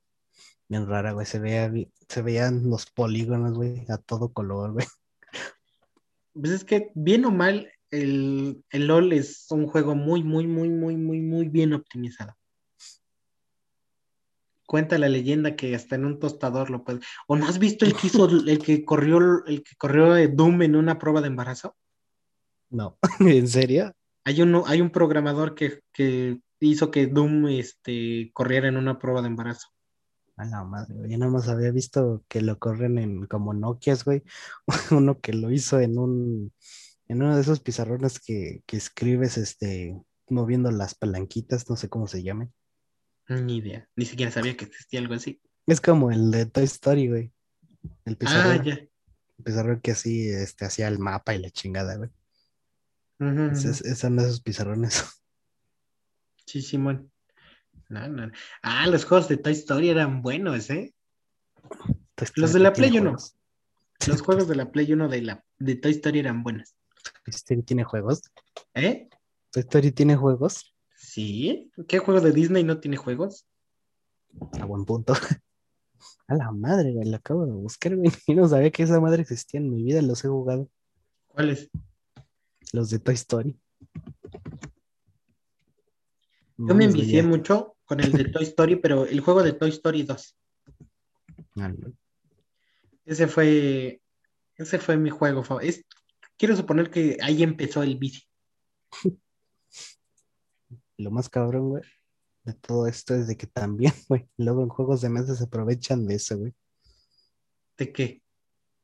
bien 0.68 0.86
rara, 0.86 1.14
güey. 1.14 1.26
Se 1.26 1.40
veía, 1.40 1.74
se 2.08 2.22
veían 2.22 2.70
los 2.70 2.86
polígonos, 2.92 3.56
güey, 3.56 3.84
a 3.90 3.98
todo 3.98 4.32
color, 4.32 4.74
güey. 4.74 4.86
Pues 6.34 6.52
es 6.52 6.64
que, 6.64 6.92
bien 6.94 7.26
o 7.26 7.32
mal, 7.32 7.72
el, 7.90 8.64
el 8.70 8.86
LOL 8.86 9.12
es 9.12 9.48
un 9.50 9.66
juego 9.66 9.96
muy, 9.96 10.24
muy, 10.24 10.46
muy, 10.46 10.70
muy, 10.70 10.98
muy, 10.98 11.20
muy 11.20 11.50
bien 11.50 11.74
optimizado 11.74 12.38
cuenta 14.68 15.00
la 15.00 15.10
leyenda 15.10 15.56
que 15.56 15.74
hasta 15.74 15.96
en 15.96 16.06
un 16.06 16.20
tostador 16.20 16.70
lo 16.70 16.84
puede. 16.84 17.00
¿O 17.26 17.36
no 17.36 17.48
has 17.48 17.58
visto 17.58 17.86
el 17.86 17.96
que 17.96 18.08
hizo, 18.08 18.28
el 18.48 18.60
que 18.60 18.86
corrió, 18.86 19.44
el 19.46 19.64
que 19.64 19.76
corrió 19.78 20.16
Doom 20.28 20.62
en 20.62 20.76
una 20.76 21.00
prueba 21.00 21.22
de 21.22 21.28
embarazo? 21.28 21.76
No, 22.70 23.00
¿en 23.20 23.48
serio? 23.48 23.94
Hay 24.26 24.42
uno, 24.42 24.64
hay 24.68 24.82
un 24.82 24.92
programador 24.92 25.56
que, 25.56 25.82
hizo 26.60 26.92
que 26.92 27.08
Doom 27.08 27.48
este, 27.48 28.30
corriera 28.34 28.68
en 28.68 28.78
una 28.78 29.00
prueba 29.00 29.22
de 29.22 29.28
embarazo. 29.28 29.70
A 30.36 30.46
la 30.46 30.64
madre, 30.64 30.94
yo 31.10 31.18
nada 31.18 31.32
más 31.32 31.48
había 31.48 31.72
visto 31.72 32.24
que 32.28 32.42
lo 32.42 32.60
corren 32.60 33.00
en 33.00 33.26
como 33.26 33.56
Nokias, 33.56 34.04
güey. 34.04 34.22
Uno 34.92 35.20
que 35.20 35.34
lo 35.34 35.50
hizo 35.50 35.80
en 35.80 35.98
un, 35.98 36.54
en 37.08 37.24
uno 37.24 37.36
de 37.36 37.42
esos 37.42 37.62
pizarrones 37.62 38.20
que, 38.20 38.62
que 38.68 38.78
escribes, 38.78 39.38
este, 39.38 40.00
moviendo 40.30 40.70
las 40.72 40.94
palanquitas, 40.94 41.70
no 41.70 41.78
sé 41.78 41.90
cómo 41.90 42.08
se 42.08 42.22
llamen. 42.22 42.54
Ni 43.30 43.58
idea. 43.58 43.88
Ni 43.96 44.06
siquiera 44.06 44.32
sabía 44.32 44.56
que 44.56 44.66
existía 44.66 45.00
algo 45.00 45.14
así. 45.14 45.42
Es 45.66 45.82
como 45.82 46.12
el 46.12 46.32
de 46.32 46.46
Toy 46.46 46.64
Story, 46.64 47.08
güey. 47.10 47.34
El 48.06 48.18
pizarrón. 48.18 48.60
Ah, 48.60 48.64
ya. 48.64 48.74
El 48.74 49.44
pizarrón 49.44 49.82
que 49.82 49.92
así 49.92 50.30
este, 50.30 50.66
hacía 50.66 50.88
el 50.88 51.00
mapa 51.00 51.36
y 51.36 51.40
la 51.40 51.50
chingada, 51.50 51.98
güey. 51.98 52.10
son 53.20 54.20
esos 54.20 54.42
pizarrones. 54.42 55.04
Sí, 56.50 56.62
Simón. 56.62 57.12
No, 57.90 58.08
no. 58.08 58.32
Ah, 58.62 58.88
los 58.88 59.04
juegos 59.04 59.28
de 59.28 59.36
Toy 59.36 59.52
Story 59.52 59.90
eran 59.90 60.22
buenos, 60.22 60.70
¿eh? 60.70 60.94
los 62.36 62.54
de 62.54 62.60
la 62.60 62.72
Play 62.72 62.98
1. 62.98 63.18
Los 64.08 64.22
juegos 64.22 64.48
de 64.48 64.56
la 64.56 64.72
Play 64.72 64.94
1 64.94 65.10
de, 65.10 65.22
la, 65.24 65.44
de 65.60 65.76
Toy 65.76 65.92
Story 65.92 66.20
eran 66.20 66.44
buenos. 66.44 66.74
¿Toy 67.26 67.34
Story 67.34 67.64
tiene 67.64 67.84
juegos? 67.84 68.22
¿Eh? 68.74 69.10
¿Toy 69.52 69.62
Story 69.62 69.92
tiene 69.92 70.16
juegos? 70.16 70.74
Sí, 71.18 71.72
¿qué 71.88 71.98
juego 71.98 72.22
de 72.22 72.32
Disney 72.32 72.64
no 72.64 72.80
tiene 72.80 72.96
juegos? 72.96 73.48
A 74.52 74.66
buen 74.66 74.86
punto. 74.86 75.14
A 76.28 76.36
la 76.36 76.52
madre, 76.52 76.94
güey, 76.94 77.08
la 77.10 77.18
acabo 77.18 77.44
de 77.48 77.54
buscar, 77.54 77.96
güey. 77.96 78.12
Y 78.28 78.36
no 78.36 78.48
sabía 78.48 78.70
que 78.70 78.84
esa 78.84 79.00
madre 79.00 79.24
existía 79.24 79.60
en 79.60 79.72
mi 79.72 79.82
vida, 79.82 80.00
los 80.04 80.24
he 80.24 80.28
jugado. 80.28 80.70
¿Cuáles? 81.26 81.72
Los 82.72 82.92
de 82.92 83.00
Toy 83.00 83.16
Story. 83.16 83.60
Yo 86.56 86.76
me 86.76 86.86
envicié 86.86 87.24
mucho 87.24 87.78
con 87.86 88.00
el 88.00 88.12
de 88.12 88.26
Toy 88.32 88.44
Story, 88.44 88.76
pero 88.76 89.08
el 89.08 89.22
juego 89.22 89.42
de 89.42 89.54
Toy 89.54 89.72
Story 89.72 90.04
2. 90.04 90.38
Ese 93.06 93.28
fue. 93.28 94.04
Ese 94.56 94.78
fue 94.78 94.98
mi 94.98 95.10
juego. 95.10 95.44
Es, 95.62 95.84
quiero 96.38 96.56
suponer 96.56 96.92
que 96.92 97.18
ahí 97.24 97.42
empezó 97.42 97.82
el 97.82 97.98
bici. 97.98 98.22
Lo 100.98 101.12
más 101.12 101.30
cabrón, 101.30 101.70
güey, 101.70 101.84
de 102.44 102.54
todo 102.54 102.88
esto 102.88 103.14
es 103.14 103.28
de 103.28 103.36
que 103.38 103.48
también, 103.48 103.94
güey, 104.10 104.28
luego 104.38 104.64
en 104.64 104.70
juegos 104.70 105.02
de 105.02 105.10
mesa 105.10 105.36
se 105.36 105.44
aprovechan 105.44 106.08
de 106.08 106.16
eso, 106.16 106.38
güey. 106.38 106.54
¿De 107.78 107.92
qué? 107.92 108.24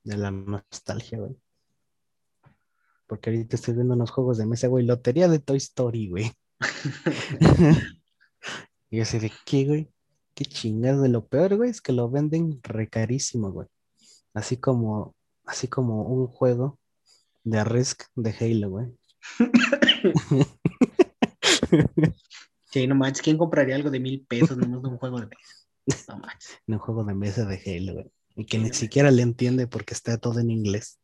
De 0.03 0.17
la 0.17 0.31
nostalgia, 0.31 1.19
güey. 1.19 1.35
Porque 3.07 3.29
ahorita 3.29 3.55
estoy 3.55 3.73
viendo 3.73 3.93
unos 3.93 4.11
juegos 4.11 4.37
de 4.37 4.45
mesa, 4.45 4.67
güey, 4.67 4.85
lotería 4.85 5.27
de 5.27 5.39
Toy 5.39 5.57
Story, 5.57 6.09
güey. 6.09 6.31
y 8.89 8.97
yo 8.97 9.05
sé 9.05 9.19
de 9.19 9.31
qué, 9.45 9.65
güey. 9.65 9.89
Qué 10.35 10.45
chingado 10.45 11.03
de 11.03 11.09
lo 11.09 11.27
peor, 11.27 11.55
güey, 11.55 11.69
es 11.69 11.81
que 11.81 11.93
lo 11.93 12.09
venden 12.09 12.59
recarísimo, 12.63 13.51
güey. 13.51 13.67
Así 14.33 14.57
como, 14.57 15.15
así 15.45 15.67
como 15.67 16.03
un 16.03 16.27
juego 16.27 16.79
de 17.43 17.63
Risk 17.63 18.03
de 18.15 18.31
Halo, 18.31 18.69
güey. 18.71 18.97
Sí, 22.65 22.87
no 22.87 22.95
manches, 22.95 23.21
¿quién 23.21 23.37
compraría 23.37 23.75
algo 23.75 23.91
de 23.91 23.99
mil 23.99 24.25
pesos 24.25 24.57
en 24.57 24.73
un 24.73 24.97
juego 24.97 25.19
de 25.19 25.27
mesa? 25.27 26.07
No 26.07 26.17
manches. 26.17 26.57
Un 26.67 26.79
juego 26.79 27.03
de 27.03 27.13
mesa 27.13 27.45
de 27.45 27.61
Halo, 27.65 27.93
güey. 27.93 28.11
Y 28.35 28.45
que 28.45 28.57
ni 28.57 28.73
siquiera 28.73 29.11
le 29.11 29.21
entiende 29.21 29.67
porque 29.67 29.93
está 29.93 30.17
todo 30.17 30.39
en 30.39 30.49
inglés. 30.49 30.99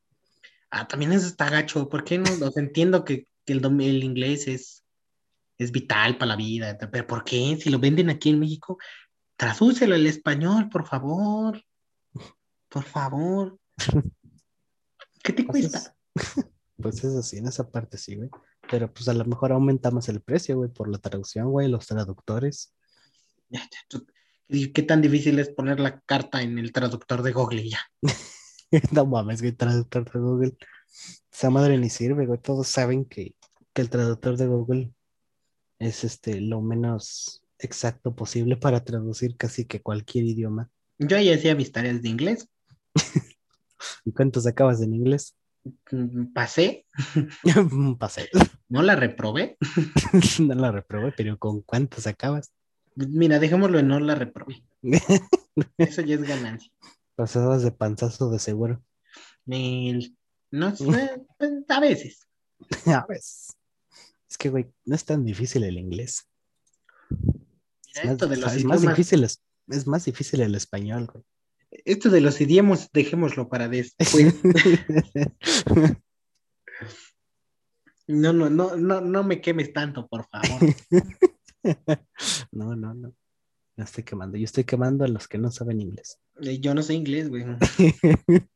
Ah, 0.71 0.87
también 0.87 1.11
eso 1.11 1.27
está 1.27 1.49
gacho. 1.49 1.87
¿Por 1.87 2.03
qué 2.03 2.17
no? 2.17 2.31
O 2.31 2.51
sea, 2.51 2.63
entiendo 2.63 3.05
que, 3.05 3.27
que 3.45 3.53
el, 3.53 4.03
inglés 4.03 4.47
es, 4.47 4.83
es 5.59 5.71
vital 5.71 6.17
para 6.17 6.29
la 6.29 6.35
vida, 6.35 6.75
pero 6.91 7.05
¿por 7.05 7.23
qué? 7.23 7.55
Si 7.61 7.69
lo 7.69 7.77
venden 7.77 8.09
aquí 8.09 8.29
en 8.29 8.39
México, 8.39 8.79
tradúcelo 9.35 9.93
al 9.93 10.07
español, 10.07 10.69
por 10.69 10.87
favor. 10.87 11.63
Por 12.67 12.83
favor. 12.83 13.59
¿Qué 15.23 15.33
te 15.33 15.43
Pues 15.43 15.69
cuesta? 15.69 15.95
es- 16.15 16.45
Pues 16.81 17.03
eso 17.03 17.21
sí, 17.21 17.37
en 17.37 17.47
esa 17.47 17.69
parte 17.69 17.97
sí, 17.97 18.15
güey. 18.15 18.29
Pero 18.69 18.91
pues 18.93 19.07
a 19.07 19.13
lo 19.13 19.25
mejor 19.25 19.51
aumentamos 19.51 20.09
el 20.09 20.21
precio, 20.21 20.57
güey, 20.57 20.69
por 20.69 20.89
la 20.89 20.99
traducción, 20.99 21.49
güey, 21.49 21.67
los 21.67 21.87
traductores. 21.87 22.73
¿Y 24.47 24.71
qué 24.71 24.83
tan 24.83 25.01
difícil 25.01 25.39
es 25.39 25.49
poner 25.49 25.79
la 25.79 25.99
carta 26.01 26.41
en 26.41 26.57
el 26.59 26.71
traductor 26.71 27.23
de 27.23 27.31
Google 27.31 27.69
ya? 27.69 27.79
No 28.91 29.07
mames, 29.07 29.41
güey, 29.41 29.53
traductor 29.53 30.11
de 30.11 30.19
Google. 30.19 30.57
Esa 31.33 31.49
madre 31.49 31.79
ni 31.79 31.89
sirve, 31.89 32.27
güey. 32.27 32.39
Todos 32.39 32.67
saben 32.67 33.03
que, 33.03 33.33
que 33.73 33.81
el 33.81 33.89
traductor 33.89 34.37
de 34.37 34.45
Google 34.45 34.93
es 35.79 36.03
este 36.03 36.39
lo 36.39 36.61
menos 36.61 37.41
exacto 37.57 38.15
posible 38.15 38.57
para 38.57 38.83
traducir 38.83 39.37
casi 39.37 39.65
que 39.65 39.81
cualquier 39.81 40.25
idioma. 40.25 40.69
Yo 40.99 41.17
ahí 41.17 41.31
hacía 41.31 41.55
mis 41.55 41.71
tareas 41.71 42.03
de 42.03 42.09
inglés, 42.09 42.47
¿Y 44.05 44.11
cuántos 44.11 44.45
acabas 44.47 44.81
en 44.81 44.93
inglés? 44.93 45.35
mm, 45.91 46.33
pasé, 46.33 46.85
Pasé. 47.99 48.29
No 48.69 48.81
la 48.83 48.95
reprobé. 48.95 49.57
No 50.39 50.55
la 50.55 50.71
reprobé, 50.71 51.11
pero 51.15 51.37
¿con 51.37 51.61
cuántos 51.61 52.07
acabas? 52.07 52.51
Mira, 52.95 53.39
dejémoslo 53.39 53.79
en 53.79 53.87
no 53.87 53.99
la 53.99 54.15
reprobé. 54.15 54.63
Eso 55.77 56.01
ya 56.01 56.15
es 56.15 56.21
ganancia. 56.23 56.71
Pasabas 57.15 57.63
de 57.63 57.71
panzazo 57.71 58.29
de 58.29 58.39
seguro. 58.39 58.81
El- 59.47 60.15
no 60.51 60.75
sé, 60.75 60.83
pues, 61.37 61.51
a 61.69 61.79
veces. 61.79 62.27
A 62.85 63.05
veces. 63.07 63.55
Es 64.29 64.37
que, 64.37 64.49
güey, 64.49 64.67
no 64.85 64.95
es 64.95 65.05
tan 65.05 65.25
difícil 65.25 65.63
el 65.63 65.77
inglés. 65.77 66.27
Mira, 67.09 67.31
Es 67.95 68.03
más, 68.05 68.11
esto 68.13 68.27
de 68.27 68.37
los 68.37 68.53
es 68.55 68.63
más 68.65 68.79
idiomas, 68.79 68.97
difícil, 68.97 69.23
es, 69.23 69.41
es 69.67 69.87
más 69.87 70.05
difícil 70.05 70.41
el 70.41 70.55
español, 70.55 71.07
güey. 71.11 71.23
esto 71.71 72.09
de 72.09 72.21
los 72.21 72.39
idiomas, 72.41 72.89
dejémoslo 72.93 73.49
para 73.49 73.67
después. 73.67 74.35
No, 78.11 78.33
no, 78.33 78.49
no, 78.49 78.75
no, 78.75 79.01
no 79.01 79.23
me 79.23 79.39
quemes 79.39 79.71
tanto, 79.71 80.07
por 80.07 80.25
favor. 80.27 80.59
No, 82.51 82.75
no, 82.75 82.93
no. 82.93 83.13
No 83.75 83.83
estoy 83.83 84.03
quemando. 84.03 84.37
Yo 84.37 84.45
estoy 84.45 84.63
quemando 84.63 85.03
a 85.05 85.07
los 85.07 85.27
que 85.27 85.37
no 85.37 85.51
saben 85.51 85.79
inglés. 85.81 86.17
Eh, 86.41 86.59
Yo 86.59 86.73
no 86.73 86.81
sé 86.81 86.93
inglés, 86.95 87.29
güey. 87.29 87.45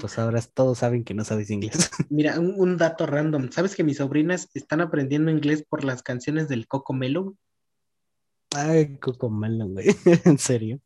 Pues 0.00 0.18
ahora 0.18 0.40
todos 0.54 0.78
saben 0.78 1.04
que 1.04 1.12
no 1.14 1.24
sabes 1.24 1.50
inglés. 1.50 1.90
Mira, 2.10 2.38
un, 2.40 2.54
un 2.56 2.76
dato 2.76 3.06
random. 3.06 3.50
¿Sabes 3.50 3.74
que 3.76 3.84
mis 3.84 3.98
sobrinas 3.98 4.48
están 4.54 4.80
aprendiendo 4.80 5.30
inglés 5.30 5.64
por 5.68 5.84
las 5.84 6.02
canciones 6.02 6.48
del 6.48 6.66
Coco 6.66 6.92
Melo? 6.92 7.36
Ay, 8.54 8.96
Coco 8.98 9.28
Melon, 9.30 9.74
güey. 9.74 9.88
En 10.24 10.38
serio. 10.38 10.80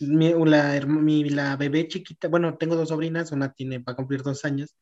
Mi, 0.00 0.32
la, 0.44 0.76
herma- 0.76 1.00
mi- 1.00 1.30
la 1.30 1.56
bebé 1.56 1.86
chiquita, 1.88 2.28
bueno, 2.28 2.56
tengo 2.56 2.74
dos 2.76 2.88
sobrinas, 2.90 3.30
una 3.32 3.52
tiene, 3.52 3.78
va 3.78 3.92
a 3.92 3.96
cumplir 3.96 4.22
dos 4.22 4.44
años 4.44 4.74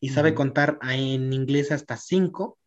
y 0.00 0.08
sabe 0.08 0.34
contar 0.34 0.78
en 0.82 1.32
inglés 1.32 1.70
hasta 1.72 1.96
cinco 1.96 2.58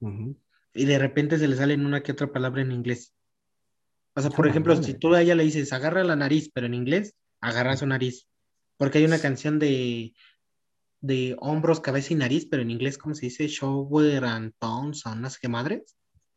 Ujú. 0.00 0.36
y 0.74 0.84
de 0.86 0.98
repente 0.98 1.38
se 1.38 1.46
le 1.46 1.56
salen 1.56 1.84
una 1.84 2.02
que 2.02 2.12
otra 2.12 2.32
palabra 2.32 2.62
en 2.62 2.72
inglés. 2.72 3.14
O 4.14 4.20
sea, 4.20 4.30
por 4.30 4.46
Ah, 4.46 4.50
ejemplo, 4.50 4.74
madre. 4.74 4.86
si 4.86 4.98
tú 4.98 5.14
a 5.14 5.22
ella 5.22 5.34
le 5.34 5.44
dices, 5.44 5.72
agarra 5.72 6.02
la 6.04 6.16
nariz, 6.16 6.50
pero 6.52 6.66
en 6.66 6.74
inglés, 6.74 7.14
agarra 7.40 7.76
su 7.76 7.86
nariz. 7.86 8.28
Porque 8.78 8.98
hay 8.98 9.04
una 9.04 9.20
canción 9.20 9.58
de, 9.58 10.14
de 11.00 11.36
hombros, 11.40 11.80
cabeza 11.80 12.12
y 12.12 12.16
nariz, 12.16 12.46
pero 12.50 12.62
en 12.62 12.70
inglés, 12.70 12.98
¿cómo 12.98 13.14
se 13.14 13.26
dice? 13.26 13.48
Shoulder 13.48 14.24
and 14.24 14.52
o 14.60 14.82
no 14.82 15.30
sé 15.30 15.38
qué 15.40 15.48
madres. 15.48 15.96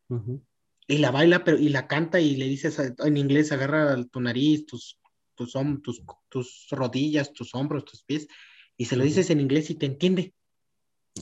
Ujú. 0.10 0.43
Y 0.88 1.00
la 1.00 1.12
baila, 1.12 1.43
pero, 1.43 1.58
y 1.58 1.69
la 1.69 1.88
canta 1.88 2.19
y 2.19 2.36
le 2.36 2.45
dices 2.45 2.80
en 2.80 3.17
inglés, 3.17 3.52
agarra 3.52 4.04
tu 4.06 4.21
nariz, 4.21 4.65
tus, 4.65 5.00
tus, 5.34 5.54
tus, 5.82 6.04
tus 6.30 6.67
rodillas, 6.71 7.34
tus 7.34 7.56
hombros, 7.56 7.86
tus 7.86 8.04
pies, 8.04 8.28
y 8.77 8.85
se 8.85 8.95
lo 8.95 9.03
dices 9.03 9.29
en 9.29 9.39
inglés 9.41 9.69
y 9.69 9.75
te 9.75 9.85
entiende. 9.85 10.33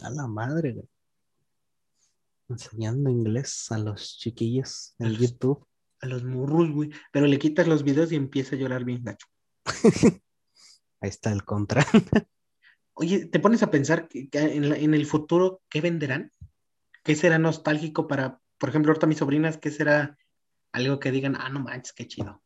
A 0.01 0.09
la 0.09 0.27
madre, 0.27 0.73
güey. 0.73 0.87
Enseñando 2.49 3.09
inglés 3.09 3.71
a 3.71 3.77
los 3.77 4.17
chiquillos 4.17 4.95
en 4.99 5.07
A 5.07 5.09
los- 5.09 5.19
YouTube. 5.19 5.65
A 6.01 6.07
los 6.07 6.23
murros, 6.23 6.69
güey. 6.71 6.91
Pero 7.11 7.27
le 7.27 7.39
quitas 7.39 7.67
los 7.67 7.83
videos 7.83 8.11
y 8.11 8.15
empieza 8.15 8.55
a 8.55 8.59
llorar 8.59 8.83
bien 8.83 9.03
gacho. 9.03 9.27
Ahí 10.99 11.09
está 11.09 11.31
el 11.31 11.43
contra. 11.45 11.85
Oye, 12.95 13.25
¿te 13.25 13.39
pones 13.39 13.63
a 13.63 13.71
pensar 13.71 14.07
que, 14.07 14.29
que 14.29 14.39
en, 14.39 14.69
la- 14.69 14.77
en 14.77 14.93
el 14.93 15.05
futuro 15.05 15.61
qué 15.69 15.81
venderán? 15.81 16.31
¿Qué 17.03 17.15
será 17.15 17.39
nostálgico 17.39 18.07
para, 18.07 18.39
por 18.57 18.69
ejemplo, 18.69 18.91
ahorita 18.91 19.07
mis 19.07 19.17
sobrinas, 19.17 19.57
qué 19.57 19.71
será 19.71 20.17
algo 20.71 20.99
que 20.99 21.11
digan, 21.11 21.35
ah, 21.37 21.49
no 21.49 21.59
manches, 21.59 21.93
qué 21.93 22.07
chido? 22.07 22.41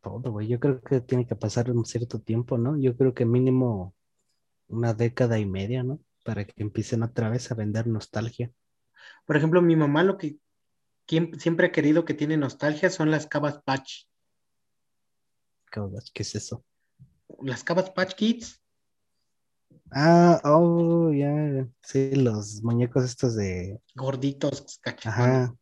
Todo, 0.00 0.32
güey. 0.32 0.48
Yo 0.48 0.60
creo 0.60 0.80
que 0.82 1.00
tiene 1.00 1.26
que 1.26 1.34
pasar 1.36 1.70
un 1.70 1.84
cierto 1.84 2.20
tiempo, 2.20 2.58
¿no? 2.58 2.76
Yo 2.78 2.96
creo 2.96 3.14
que 3.14 3.24
mínimo 3.24 3.94
una 4.68 4.94
década 4.94 5.38
y 5.38 5.46
media, 5.46 5.82
¿no? 5.82 6.00
Para 6.24 6.44
que 6.44 6.54
empiecen 6.56 7.02
otra 7.02 7.28
vez 7.28 7.50
a 7.50 7.54
vender 7.54 7.86
nostalgia. 7.86 8.50
Por 9.26 9.36
ejemplo, 9.36 9.62
mi 9.62 9.76
mamá 9.76 10.02
lo 10.02 10.16
que 10.16 10.38
siempre 11.06 11.66
ha 11.66 11.72
querido 11.72 12.04
que 12.04 12.14
tiene 12.14 12.36
nostalgia 12.36 12.90
son 12.90 13.10
las 13.10 13.26
Cabas 13.26 13.62
Patch. 13.62 14.04
¿Qué 15.70 16.22
es 16.22 16.34
eso? 16.34 16.64
Las 17.42 17.64
Cabas 17.64 17.90
Patch 17.90 18.14
Kids. 18.14 18.62
Ah, 19.90 20.40
oh, 20.44 21.12
ya. 21.12 21.66
Sí, 21.82 22.14
los 22.14 22.62
muñecos 22.62 23.04
estos 23.04 23.34
de. 23.36 23.80
gorditos, 23.94 24.78
cachetones. 24.80 25.18
Ajá. 25.18 25.54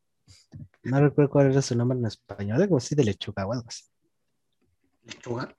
No 0.84 1.00
recuerdo 1.00 1.30
cuál 1.30 1.50
era 1.50 1.62
su 1.62 1.76
nombre 1.76 1.98
en 1.98 2.06
español, 2.06 2.60
algo 2.60 2.76
así 2.76 2.94
de 2.94 3.04
lechuga 3.04 3.46
o 3.46 3.52
algo 3.52 3.68
así. 3.68 3.84
lechuga. 5.04 5.54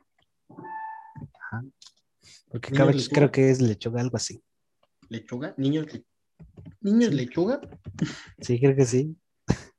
Porque 2.53 2.71
lechuga. 2.71 3.15
creo 3.15 3.31
que 3.31 3.49
es 3.49 3.61
lechuga, 3.61 3.99
algo 4.01 4.15
así. 4.15 4.41
Lechuga, 5.09 5.53
niños, 5.57 5.91
le- 5.91 6.05
niños 6.81 7.09
Sí. 7.09 7.15
lechuga. 7.15 7.59
Sí, 8.39 8.59
creo 8.59 8.75
que 8.75 8.85
sí. 8.85 9.17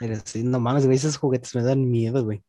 Pero 0.00 0.16
sí, 0.24 0.42
no 0.44 0.60
mames, 0.60 0.84
güey, 0.84 0.96
esos 0.96 1.16
juguetes 1.16 1.54
me 1.54 1.62
dan 1.62 1.90
miedo, 1.90 2.24
güey. 2.24 2.44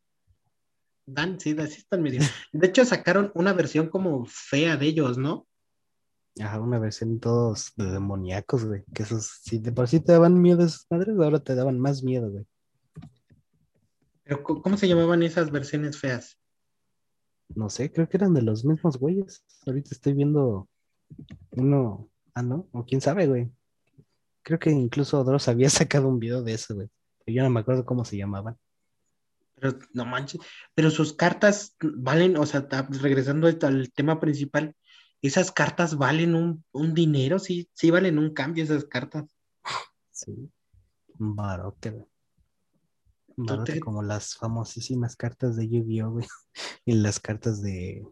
Dan, 1.06 1.38
sí, 1.40 1.56
así 1.58 1.78
están 1.80 2.02
medio. 2.02 2.20
De 2.52 2.66
hecho, 2.66 2.84
sacaron 2.84 3.30
una 3.34 3.52
versión 3.52 3.88
como 3.88 4.26
fea 4.26 4.76
de 4.76 4.86
ellos, 4.86 5.16
¿no? 5.18 5.46
Ajá, 6.40 6.60
una 6.60 6.78
versión 6.78 7.18
todos 7.20 7.72
de 7.76 7.92
demoníacos, 7.92 8.64
güey. 8.64 8.84
Que 8.92 9.04
esos, 9.04 9.40
si 9.42 9.58
de 9.58 9.72
por 9.72 9.88
sí 9.88 10.00
te 10.00 10.12
daban 10.12 10.42
miedo 10.42 10.62
esas 10.64 10.86
madres, 10.90 11.16
ahora 11.18 11.38
te 11.40 11.54
daban 11.54 11.78
más 11.80 12.02
miedo, 12.02 12.30
güey. 12.30 12.44
Pero, 14.24 14.42
¿cómo 14.42 14.76
se 14.76 14.88
llamaban 14.88 15.22
esas 15.22 15.50
versiones 15.50 15.96
feas? 15.98 16.38
No 17.54 17.70
sé, 17.70 17.92
creo 17.92 18.08
que 18.08 18.16
eran 18.16 18.34
de 18.34 18.42
los 18.42 18.64
mismos 18.64 18.98
güeyes. 18.98 19.44
Ahorita 19.66 19.90
estoy 19.92 20.14
viendo 20.14 20.68
uno. 21.52 22.10
Ah, 22.34 22.42
no, 22.42 22.68
o 22.72 22.84
quién 22.84 23.00
sabe, 23.00 23.26
güey. 23.26 23.50
Creo 24.42 24.58
que 24.58 24.70
incluso 24.70 25.22
Dross 25.24 25.48
había 25.48 25.70
sacado 25.70 26.08
un 26.08 26.18
video 26.18 26.42
de 26.42 26.54
eso, 26.54 26.74
güey. 26.74 26.88
Yo 27.26 27.42
no 27.42 27.50
me 27.50 27.60
acuerdo 27.60 27.84
cómo 27.84 28.04
se 28.04 28.16
llamaban. 28.16 28.56
Pero 29.56 29.78
no 29.94 30.04
manches, 30.04 30.40
pero 30.74 30.90
sus 30.90 31.14
cartas 31.14 31.76
valen, 31.80 32.36
o 32.36 32.44
sea, 32.44 32.68
regresando 32.90 33.48
al, 33.48 33.90
tema 33.90 34.20
principal, 34.20 34.76
esas 35.22 35.50
cartas 35.50 35.96
valen 35.96 36.34
un, 36.34 36.62
un 36.72 36.92
dinero, 36.92 37.38
sí, 37.38 37.70
sí 37.72 37.90
valen 37.90 38.18
un 38.18 38.34
cambio 38.34 38.62
esas 38.62 38.84
cartas. 38.84 39.34
Sí. 40.10 40.50
Barote, 41.18 41.90
güey. 41.90 42.06
Tú 43.36 43.64
te- 43.64 43.80
como 43.80 44.02
las 44.02 44.34
famosísimas 44.36 45.14
cartas 45.16 45.56
de 45.56 45.68
Yu-Gi-Oh, 45.68 46.10
güey. 46.10 46.26
Y 46.86 46.94
las 46.94 47.20
cartas 47.20 47.62
de, 47.62 48.02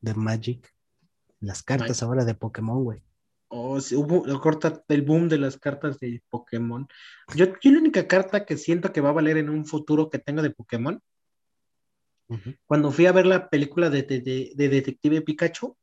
de 0.00 0.14
Magic. 0.14 0.72
Las 1.40 1.62
cartas 1.62 2.02
ahora 2.02 2.24
de 2.24 2.34
Pokémon, 2.34 2.84
güey. 2.84 3.02
O 3.48 3.80
si 3.80 3.96
hubo 3.96 4.24
el 4.26 5.02
boom 5.02 5.28
de 5.28 5.38
las 5.38 5.56
cartas 5.56 5.98
de 5.98 6.22
Pokémon. 6.28 6.86
Yo, 7.34 7.46
yo 7.60 7.72
la 7.72 7.78
única 7.78 8.06
carta 8.06 8.44
que 8.44 8.56
siento 8.56 8.92
que 8.92 9.00
va 9.00 9.08
a 9.08 9.12
valer 9.12 9.38
en 9.38 9.48
un 9.48 9.64
futuro 9.64 10.10
que 10.10 10.18
tengo 10.18 10.42
de 10.42 10.50
Pokémon, 10.50 11.00
cuando 12.66 12.92
fui 12.92 13.06
a 13.06 13.12
ver 13.12 13.26
la 13.26 13.48
película 13.48 13.90
de, 13.90 14.02
de- 14.04 14.20
de- 14.20 14.52
de 14.54 14.68
Detective 14.68 15.22
Pikachu, 15.22 15.76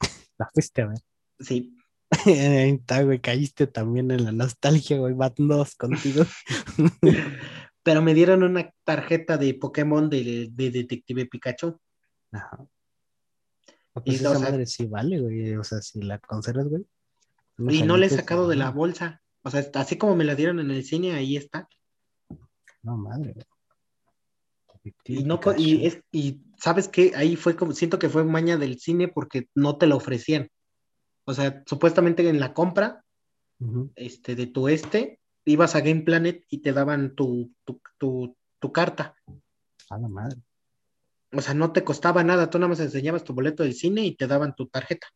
La 0.38 0.50
fuiste 0.52 0.82
a 0.82 0.86
ver. 0.86 0.98
sí, 1.38 1.76
Ahí 2.26 2.70
está, 2.70 3.02
güey. 3.02 3.20
Caíste 3.20 3.66
también 3.66 4.10
en 4.10 4.24
la 4.24 4.32
nostalgia, 4.32 4.98
güey. 4.98 5.14
Van 5.14 5.32
dos 5.36 5.74
contigo. 5.76 6.24
Pero 7.84 8.02
me 8.02 8.14
dieron 8.14 8.42
una 8.42 8.72
tarjeta 8.82 9.36
de 9.36 9.54
Pokémon 9.54 10.10
de, 10.10 10.48
de 10.50 10.70
Detective 10.72 11.26
Pikachu. 11.26 11.78
Ajá. 12.32 12.58
Ah, 13.94 14.00
Pues 14.02 14.20
Y, 14.20 14.24
o 14.26 14.30
esa 14.30 14.38
sea- 14.40 14.50
madre 14.50 14.66
sí 14.66 14.86
vale, 14.86 15.20
güey. 15.20 15.54
O 15.54 15.62
sea, 15.62 15.80
si 15.80 16.02
la 16.02 16.18
conservas, 16.18 16.66
güey. 16.68 16.84
Y 17.68 17.82
no 17.84 17.96
le 17.96 18.06
he 18.06 18.10
sacado 18.10 18.48
de 18.48 18.56
la 18.56 18.70
bolsa. 18.70 19.22
O 19.42 19.50
sea, 19.50 19.64
así 19.74 19.96
como 19.96 20.16
me 20.16 20.24
la 20.24 20.34
dieron 20.34 20.58
en 20.58 20.72
el 20.72 20.82
cine, 20.84 21.12
ahí 21.12 21.36
está. 21.36 21.68
No, 22.82 22.96
madre, 22.96 23.34
güey. 23.34 23.46
Y, 25.04 25.22
no, 25.24 25.40
y, 25.56 25.86
es, 25.86 26.00
y 26.12 26.42
sabes 26.58 26.88
qué, 26.88 27.12
ahí 27.14 27.36
fue 27.36 27.56
como, 27.56 27.72
siento 27.72 27.98
que 27.98 28.10
fue 28.10 28.22
maña 28.24 28.58
del 28.58 28.78
cine 28.78 29.08
porque 29.08 29.48
no 29.54 29.78
te 29.78 29.86
la 29.86 29.94
ofrecían. 29.96 30.50
O 31.24 31.32
sea, 31.32 31.62
supuestamente 31.66 32.28
en 32.28 32.38
la 32.40 32.52
compra 32.52 33.02
este, 33.94 34.34
de 34.34 34.46
tu 34.46 34.68
este, 34.68 35.20
ibas 35.44 35.74
a 35.74 35.80
Game 35.80 36.02
Planet 36.02 36.44
y 36.48 36.58
te 36.58 36.72
daban 36.72 37.14
tu, 37.14 37.52
tu, 37.64 37.80
tu, 37.98 38.36
tu 38.58 38.72
carta. 38.72 39.16
A 39.90 39.98
la 39.98 40.08
madre. 40.08 40.40
O 41.32 41.40
sea, 41.40 41.54
no 41.54 41.72
te 41.72 41.84
costaba 41.84 42.22
nada, 42.22 42.48
tú 42.48 42.58
nada 42.58 42.68
más 42.68 42.80
enseñabas 42.80 43.24
tu 43.24 43.34
boleto 43.34 43.62
del 43.62 43.74
cine 43.74 44.04
y 44.04 44.16
te 44.16 44.26
daban 44.26 44.54
tu 44.54 44.66
tarjeta. 44.68 45.06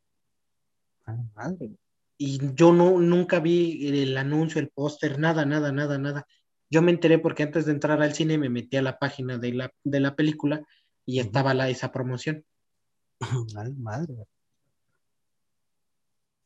A 1.07 1.13
la 1.13 1.25
madre. 1.35 1.71
Y 2.17 2.55
yo 2.55 2.73
no, 2.73 2.99
nunca 2.99 3.39
vi 3.39 4.01
el 4.03 4.17
anuncio, 4.17 4.61
el 4.61 4.71
póster, 4.71 5.19
nada, 5.19 5.45
nada, 5.47 5.71
nada, 5.71 5.99
nada. 5.99 6.27
Yo 6.71 6.83
me 6.83 6.91
enteré 6.91 7.19
porque 7.19 7.45
antes 7.45 7.65
de 7.67 7.73
entrar 7.73 8.03
al 8.03 8.15
cine 8.15 8.37
me 8.37 8.51
metí 8.51 8.77
a 8.77 8.83
la 8.83 8.99
página 8.99 9.39
de 9.39 9.53
la, 9.53 9.73
de 9.85 10.01
la 10.01 10.17
película 10.17 10.67
y 11.07 11.21
estaba 11.21 11.55
la, 11.55 11.71
esa 11.71 11.93
promoción. 11.93 12.45
A 13.57 13.65
la 13.65 13.71
madre. 13.79 14.27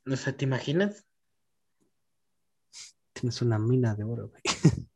O 0.07 0.17
sea, 0.17 0.37
¿te 0.37 0.45
imaginas? 0.45 1.07
Tienes 3.23 3.41
una 3.41 3.57
mina 3.57 3.95
de 3.95 4.03
oro, 4.03 4.31
güey. 4.31 4.43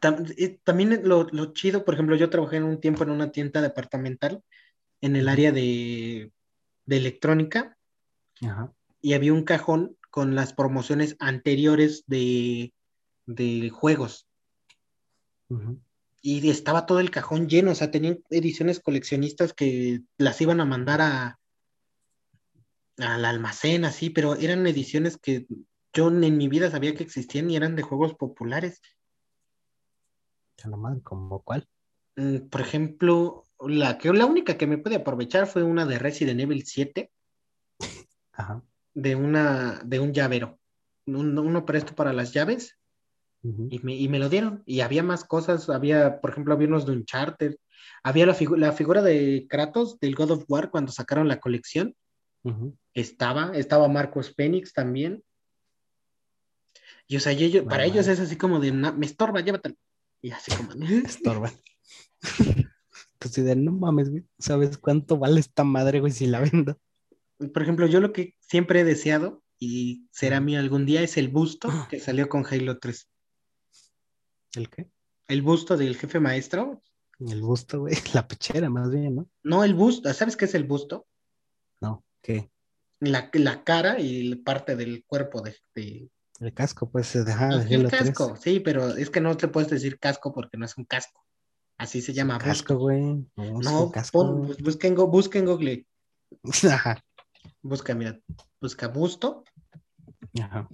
Tam- 0.00 0.60
También 0.64 1.00
lo, 1.04 1.28
lo 1.30 1.52
chido, 1.52 1.84
por 1.84 1.94
ejemplo, 1.94 2.16
yo 2.16 2.28
trabajé 2.28 2.56
en 2.56 2.64
un 2.64 2.80
tiempo 2.80 3.04
en 3.04 3.10
una 3.10 3.30
tienda 3.30 3.62
departamental 3.62 4.42
en 5.00 5.14
el 5.14 5.28
área 5.28 5.52
de, 5.52 6.32
de 6.86 6.96
electrónica 6.96 7.78
Ajá. 8.42 8.72
y 9.00 9.12
había 9.12 9.32
un 9.32 9.44
cajón 9.44 9.96
con 10.10 10.34
las 10.34 10.54
promociones 10.54 11.14
anteriores 11.20 12.02
de, 12.08 12.74
de 13.26 13.70
juegos. 13.70 14.26
Y 16.20 16.50
estaba 16.50 16.84
todo 16.84 16.98
el 16.98 17.12
cajón 17.12 17.48
lleno, 17.48 17.70
o 17.70 17.74
sea, 17.76 17.92
tenían 17.92 18.24
ediciones 18.30 18.80
coleccionistas 18.80 19.52
que 19.52 20.00
las 20.16 20.40
iban 20.40 20.60
a 20.60 20.64
mandar 20.64 21.00
a 21.00 21.38
al 22.98 23.24
almacén, 23.24 23.84
así, 23.84 24.10
pero 24.10 24.34
eran 24.34 24.66
ediciones 24.66 25.16
que 25.16 25.46
yo 25.98 26.08
en 26.08 26.36
mi 26.36 26.46
vida 26.46 26.70
sabía 26.70 26.94
que 26.94 27.02
existían 27.02 27.50
y 27.50 27.56
eran 27.56 27.74
de 27.74 27.82
juegos 27.82 28.14
populares. 28.14 28.80
¿como 31.02 31.42
cuál? 31.42 31.66
Mm, 32.16 32.48
Por 32.48 32.60
ejemplo, 32.60 33.44
la 33.60 33.98
que 33.98 34.12
la 34.12 34.26
única 34.26 34.56
que 34.56 34.68
me 34.68 34.78
pude 34.78 34.94
aprovechar 34.96 35.48
fue 35.48 35.64
una 35.64 35.86
de 35.86 35.98
Resident 35.98 36.40
Evil 36.40 36.64
7, 36.64 37.10
Ajá. 38.32 38.62
de 38.94 39.16
una, 39.16 39.80
de 39.84 39.98
un 39.98 40.12
llavero. 40.12 40.60
Un- 41.06 41.36
uno 41.36 41.64
presto 41.66 41.96
para 41.96 42.12
las 42.12 42.32
llaves 42.32 42.78
y 43.70 43.78
me, 43.80 43.96
y 43.96 44.08
me 44.08 44.20
lo 44.20 44.28
dieron. 44.28 44.62
Y 44.66 44.80
había 44.80 45.02
más 45.02 45.24
cosas, 45.24 45.68
había, 45.68 46.20
por 46.20 46.30
ejemplo, 46.30 46.54
había 46.54 46.68
unos 46.68 46.86
de 46.86 46.92
Uncharted, 46.92 47.56
había 48.04 48.26
la, 48.26 48.34
figu- 48.34 48.56
la 48.56 48.70
figura 48.72 49.02
de 49.02 49.46
Kratos 49.48 49.98
del 49.98 50.14
God 50.14 50.30
of 50.30 50.44
War 50.48 50.70
cuando 50.70 50.92
sacaron 50.92 51.26
la 51.26 51.40
colección, 51.40 51.96
estaba, 52.94 53.50
estaba 53.56 53.88
Marcos 53.88 54.32
Phoenix 54.36 54.72
también. 54.72 55.24
Y 57.08 57.16
o 57.16 57.20
sea, 57.20 57.32
y 57.32 57.42
ellos- 57.42 57.64
para 57.64 57.84
ellos 57.84 58.06
es 58.06 58.20
así 58.20 58.36
como 58.36 58.60
de, 58.60 58.70
"Na- 58.70 58.92
me 58.92 59.06
estorba, 59.06 59.40
llévatelo. 59.40 59.74
Y 60.22 60.30
así 60.30 60.52
como, 60.52 60.70
Estorba. 61.06 61.52
Pues 63.20 63.34
sí, 63.34 63.42
de 63.42 63.56
no 63.56 63.72
mames, 63.72 64.10
güey. 64.10 64.24
¿Sabes 64.38 64.78
cuánto 64.78 65.18
vale 65.18 65.40
esta 65.40 65.64
madre, 65.64 65.98
güey, 65.98 66.12
si 66.12 66.26
la 66.26 66.38
vendo? 66.40 66.78
por 67.52 67.62
ejemplo, 67.62 67.86
yo 67.86 68.00
lo 68.00 68.12
que 68.12 68.34
siempre 68.40 68.80
he 68.80 68.84
deseado, 68.84 69.42
y 69.58 70.06
será 70.12 70.40
mío 70.40 70.60
algún 70.60 70.86
día, 70.86 71.02
es 71.02 71.16
el 71.16 71.28
busto 71.28 71.68
que 71.90 71.98
salió 71.98 72.28
con 72.28 72.44
Halo 72.46 72.78
3. 72.78 73.08
¿El 74.54 74.68
qué? 74.70 74.88
El 75.28 75.42
busto 75.42 75.76
del 75.76 75.96
jefe 75.96 76.20
maestro. 76.20 76.82
El 77.20 77.40
busto, 77.42 77.80
güey. 77.80 77.94
La 78.14 78.26
pechera, 78.28 78.70
más 78.70 78.90
bien, 78.90 79.16
¿no? 79.16 79.28
No, 79.42 79.64
el 79.64 79.74
busto, 79.74 80.12
¿sabes 80.14 80.36
qué 80.36 80.44
es 80.46 80.54
el 80.54 80.64
busto? 80.64 81.06
No, 81.80 82.04
¿qué? 82.22 82.50
La, 83.00 83.30
la 83.32 83.62
cara 83.64 83.98
y 84.00 84.34
parte 84.36 84.74
del 84.76 85.04
cuerpo 85.04 85.40
de, 85.42 85.56
de- 85.74 86.08
El 86.40 86.54
casco, 86.54 86.88
pues, 86.88 87.08
sí, 87.08 87.18
el 87.18 87.88
3. 87.88 88.04
casco, 88.10 88.36
sí, 88.36 88.60
pero 88.60 88.88
es 88.96 89.10
que 89.10 89.20
no 89.20 89.36
te 89.36 89.48
puedes 89.48 89.68
decir 89.70 89.98
casco 89.98 90.32
porque 90.32 90.56
no 90.56 90.64
es 90.64 90.76
un 90.76 90.84
casco. 90.84 91.24
Así 91.78 92.00
se 92.00 92.12
llama 92.12 92.38
casco, 92.38 92.76
güey. 92.76 93.26
No, 93.36 93.60
No, 93.60 93.90
casco. 93.90 94.18
pon, 94.18 94.46
pues, 94.46 94.58
busca 94.58 94.86
en, 94.88 94.94
Go- 94.94 95.08
busca 95.08 95.38
en 95.38 95.46
Google, 95.46 95.86
Ajá. 96.72 97.04
busca, 97.62 97.94
mira, 97.94 98.20
busca 98.60 98.88
busto, 98.88 99.44
Ajá. 100.40 100.68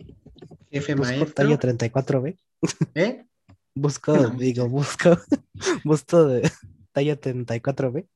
jefe 0.71 0.95
Busco 0.95 1.13
maestro, 1.13 1.35
talla 1.35 1.59
34B. 1.59 2.39
¿eh? 2.95 3.27
Busco, 3.75 4.15
No. 4.15 4.29
digo, 4.31 4.69
busco. 4.69 5.17
Busto 5.85 6.29
de 6.29 6.51
talla 6.93 7.19
34B. 7.21 8.07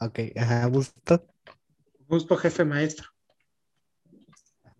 ok, 0.00 0.18
ajá, 0.36 0.66
busto. 0.66 1.26
Busto 2.08 2.36
jefe 2.36 2.64
maestro. 2.64 3.08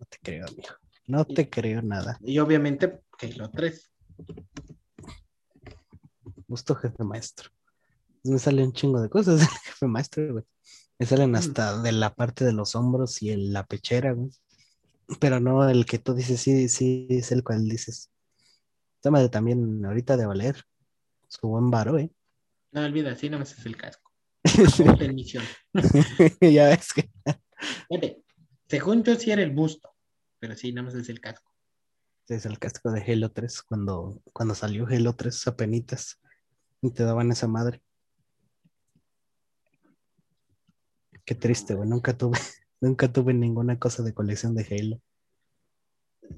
No 0.07 0.11
te 0.11 0.19
creo, 0.23 0.45
amigo. 0.47 0.69
No 1.07 1.25
te 1.25 1.49
creo 1.49 1.81
nada. 1.81 2.17
Y 2.21 2.39
obviamente 2.39 3.01
Halo 3.21 3.49
3. 3.51 3.91
Busto 6.47 6.75
jefe 6.75 7.03
maestro. 7.03 7.49
Me 8.23 8.39
salen 8.39 8.67
un 8.67 8.73
chingo 8.73 9.01
de 9.01 9.09
cosas 9.09 9.39
del 9.39 9.47
jefe 9.65 9.87
maestro, 9.87 10.31
güey. 10.33 10.45
Me 10.97 11.05
salen 11.05 11.35
hasta 11.35 11.81
de 11.81 11.91
la 11.91 12.13
parte 12.13 12.45
de 12.45 12.53
los 12.53 12.75
hombros 12.75 13.21
y 13.21 13.31
en 13.31 13.51
la 13.51 13.65
pechera, 13.65 14.13
güey. 14.13 14.31
Pero 15.19 15.39
no 15.39 15.67
el 15.69 15.85
que 15.85 15.99
tú 15.99 16.13
dices, 16.13 16.39
sí, 16.39 16.69
sí, 16.69 17.07
es 17.09 17.31
el 17.31 17.43
cual 17.43 17.67
dices. 17.67 18.09
Esta 18.95 19.11
madre 19.11 19.29
también 19.29 19.85
ahorita 19.85 20.15
de 20.15 20.25
valer. 20.25 20.63
Su 21.27 21.49
buen 21.49 21.69
varo, 21.69 21.97
¿eh? 21.97 22.11
No 22.71 22.83
olvida, 22.83 23.11
así 23.11 23.29
nada 23.29 23.39
más 23.39 23.57
es 23.57 23.65
el 23.65 23.75
casco. 23.75 24.11
Misión. 25.13 25.43
ya 26.41 26.69
ves 26.69 26.93
que. 26.93 27.09
Fíjate, 27.89 28.23
según 28.67 29.03
yo 29.03 29.15
sí 29.15 29.31
era 29.31 29.43
el 29.43 29.51
busto, 29.51 29.96
pero 30.39 30.55
sí, 30.55 30.71
nada 30.71 30.85
más 30.85 30.95
es 30.95 31.09
el 31.09 31.19
casco. 31.19 31.51
Es 32.27 32.45
el 32.45 32.59
casco 32.59 32.91
de 32.91 33.01
Halo 33.01 33.31
3 33.31 33.61
cuando, 33.63 34.21
cuando 34.33 34.53
salió 34.53 34.85
Halo 34.87 35.15
3 35.15 35.47
apenitas 35.47 36.19
y 36.81 36.91
te 36.91 37.03
daban 37.03 37.31
esa 37.31 37.47
madre. 37.47 37.81
Qué 41.23 41.35
triste, 41.35 41.73
güey. 41.73 41.89
Nunca 41.89 42.17
tuve, 42.17 42.37
nunca 42.81 43.11
tuve 43.11 43.33
ninguna 43.33 43.79
cosa 43.79 44.03
de 44.03 44.13
colección 44.13 44.55
de 44.55 44.67
Halo. 44.69 45.01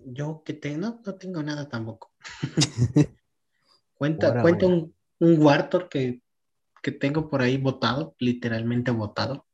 Yo 0.06 0.44
que 0.44 0.54
tengo, 0.54 0.80
no, 0.80 1.02
no 1.04 1.16
tengo 1.16 1.42
nada 1.42 1.68
tampoco. 1.68 2.12
Cuenta, 3.94 4.28
Ahora, 4.28 4.42
cuenta 4.44 4.66
un, 4.66 4.96
un 5.20 5.42
Warthog 5.42 5.90
que, 5.90 6.22
que 6.82 6.92
tengo 6.92 7.30
por 7.30 7.42
ahí 7.42 7.58
botado, 7.58 8.16
literalmente 8.18 8.92
botado. 8.92 9.46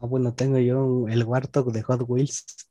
Ah, 0.00 0.06
bueno, 0.06 0.32
tengo 0.32 0.58
yo 0.58 1.08
el 1.08 1.24
Warthog 1.24 1.72
de 1.72 1.82
Hot 1.82 2.04
Wheels. 2.06 2.67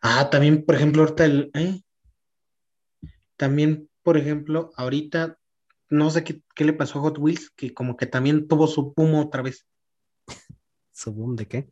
Ah, 0.00 0.30
también, 0.30 0.64
por 0.64 0.74
ejemplo, 0.74 1.02
ahorita 1.02 1.24
el. 1.24 1.50
¿eh? 1.54 1.80
También, 3.36 3.88
por 4.02 4.16
ejemplo, 4.16 4.72
ahorita 4.76 5.38
no 5.90 6.10
sé 6.10 6.24
qué, 6.24 6.42
qué 6.54 6.64
le 6.64 6.72
pasó 6.72 6.98
a 6.98 7.02
Hot 7.02 7.18
Wheels, 7.18 7.50
que 7.50 7.72
como 7.72 7.96
que 7.96 8.06
también 8.06 8.48
tuvo 8.48 8.66
su 8.66 8.92
boom 8.94 9.14
otra 9.14 9.42
vez, 9.42 9.66
¿Su 10.92 11.12
boom 11.12 11.36
de 11.36 11.46
qué? 11.46 11.70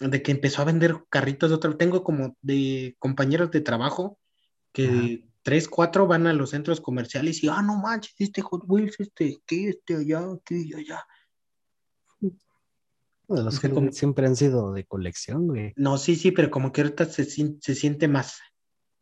de 0.00 0.22
que 0.22 0.32
empezó 0.32 0.62
a 0.62 0.64
vender 0.64 1.04
carritos 1.08 1.50
de 1.50 1.56
otra 1.56 1.70
vez. 1.70 1.78
Tengo 1.78 2.02
como 2.02 2.36
de 2.42 2.96
compañeros 2.98 3.50
de 3.50 3.60
trabajo 3.60 4.18
que 4.72 5.28
tres, 5.42 5.68
cuatro 5.68 6.06
van 6.06 6.26
a 6.26 6.32
los 6.32 6.50
centros 6.50 6.80
comerciales 6.80 7.44
y, 7.44 7.48
ah, 7.48 7.62
no 7.62 7.76
manches, 7.76 8.14
este 8.18 8.42
Hot 8.42 8.64
Wheels, 8.66 8.98
este, 8.98 9.38
aquí, 9.42 9.66
este, 9.66 9.96
allá, 9.96 10.24
aquí 10.32 10.70
y 10.70 10.74
allá. 10.74 11.06
Bueno, 13.26 13.44
Los 13.44 13.62
Wheels 13.62 13.96
siempre 13.96 14.26
han 14.26 14.36
sido 14.36 14.72
de 14.72 14.84
colección, 14.84 15.48
güey. 15.48 15.72
No, 15.76 15.96
sí, 15.98 16.16
sí, 16.16 16.30
pero 16.30 16.50
como 16.50 16.72
que 16.72 16.82
ahorita 16.82 17.06
se, 17.06 17.24
se 17.24 17.74
siente 17.74 18.08
más. 18.08 18.38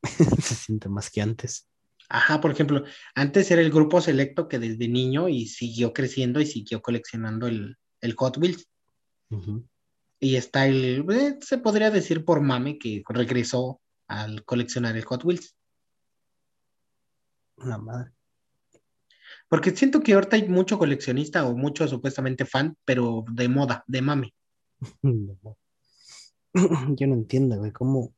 Se 0.42 0.54
siente 0.56 0.88
más 0.88 1.10
que 1.10 1.22
antes. 1.22 1.68
Ajá, 2.08 2.40
por 2.40 2.50
ejemplo, 2.50 2.84
antes 3.14 3.50
era 3.50 3.62
el 3.62 3.70
grupo 3.70 4.00
selecto 4.00 4.48
que 4.48 4.58
desde 4.58 4.88
niño 4.88 5.28
y 5.28 5.46
siguió 5.46 5.92
creciendo 5.92 6.40
y 6.40 6.46
siguió 6.46 6.82
coleccionando 6.82 7.46
el, 7.46 7.78
el 8.00 8.14
Hot 8.16 8.36
Wheels. 8.36 8.68
Y 10.20 10.36
está 10.36 10.66
el, 10.66 11.06
eh, 11.10 11.38
se 11.40 11.56
podría 11.58 11.90
decir 11.90 12.24
por 12.24 12.42
mame 12.42 12.78
que 12.78 13.02
regresó 13.08 13.80
al 14.08 14.44
coleccionar 14.44 14.96
el 14.96 15.04
Hot 15.04 15.24
Wheels. 15.24 15.56
La 17.56 17.78
madre. 17.78 18.12
Porque 19.52 19.76
siento 19.76 20.00
que 20.00 20.14
ahorita 20.14 20.36
hay 20.36 20.48
mucho 20.48 20.78
coleccionista 20.78 21.44
o 21.44 21.54
mucho 21.54 21.86
supuestamente 21.86 22.46
fan, 22.46 22.74
pero 22.86 23.22
de 23.30 23.50
moda, 23.50 23.84
de 23.86 24.00
mame. 24.00 24.34
No. 25.02 25.58
Yo 26.96 27.06
no 27.06 27.12
entiendo, 27.12 27.58
güey, 27.58 27.70
cómo, 27.70 28.14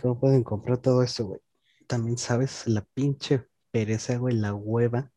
cómo 0.00 0.18
pueden 0.18 0.42
comprar 0.42 0.78
todo 0.78 1.02
eso, 1.02 1.26
güey. 1.26 1.40
También 1.86 2.16
sabes 2.16 2.66
la 2.66 2.86
pinche 2.94 3.44
pereza, 3.70 4.16
güey, 4.16 4.34
la 4.34 4.54
hueva 4.54 5.12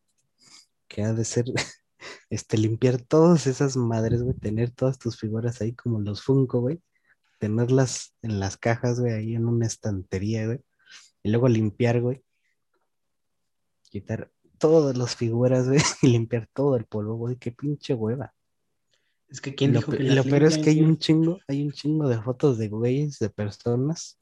que 0.89 1.03
ha 1.03 1.13
de 1.13 1.23
ser 1.23 1.45
este 2.29 2.57
limpiar 2.57 3.01
todas 3.01 3.47
esas 3.47 3.77
madres, 3.77 4.23
güey, 4.23 4.35
tener 4.35 4.71
todas 4.71 4.99
tus 4.99 5.17
figuras 5.17 5.61
ahí 5.61 5.73
como 5.73 6.01
los 6.01 6.21
Funko, 6.21 6.59
güey, 6.59 6.81
tenerlas 7.39 8.13
en 8.21 8.41
las 8.41 8.57
cajas, 8.57 8.99
güey, 8.99 9.13
ahí 9.13 9.35
en 9.35 9.45
una 9.45 9.67
estantería, 9.67 10.47
güey, 10.47 10.59
y 11.23 11.29
luego 11.29 11.47
limpiar, 11.47 12.01
güey, 12.01 12.21
quitar 13.83 14.33
todas 14.61 14.95
las 14.95 15.15
figuras, 15.17 15.67
güey, 15.67 15.81
y 16.03 16.07
limpiar 16.07 16.47
todo 16.53 16.77
el 16.77 16.85
polvo, 16.85 17.15
güey, 17.15 17.35
qué 17.35 17.51
pinche 17.51 17.93
hueva. 17.93 18.33
Es 19.27 19.41
que 19.41 19.55
quién 19.55 19.73
lo, 19.73 19.79
dijo 19.79 19.91
que 19.91 20.03
lo 20.03 20.23
peor 20.23 20.43
es 20.43 20.57
que 20.57 20.69
hay 20.69 20.81
un 20.81 20.97
chingo, 20.97 21.39
hay 21.47 21.63
un 21.63 21.71
chingo 21.71 22.07
de 22.07 22.21
fotos 22.21 22.57
de 22.57 22.67
güeyes, 22.69 23.17
de 23.19 23.29
personas 23.29 24.17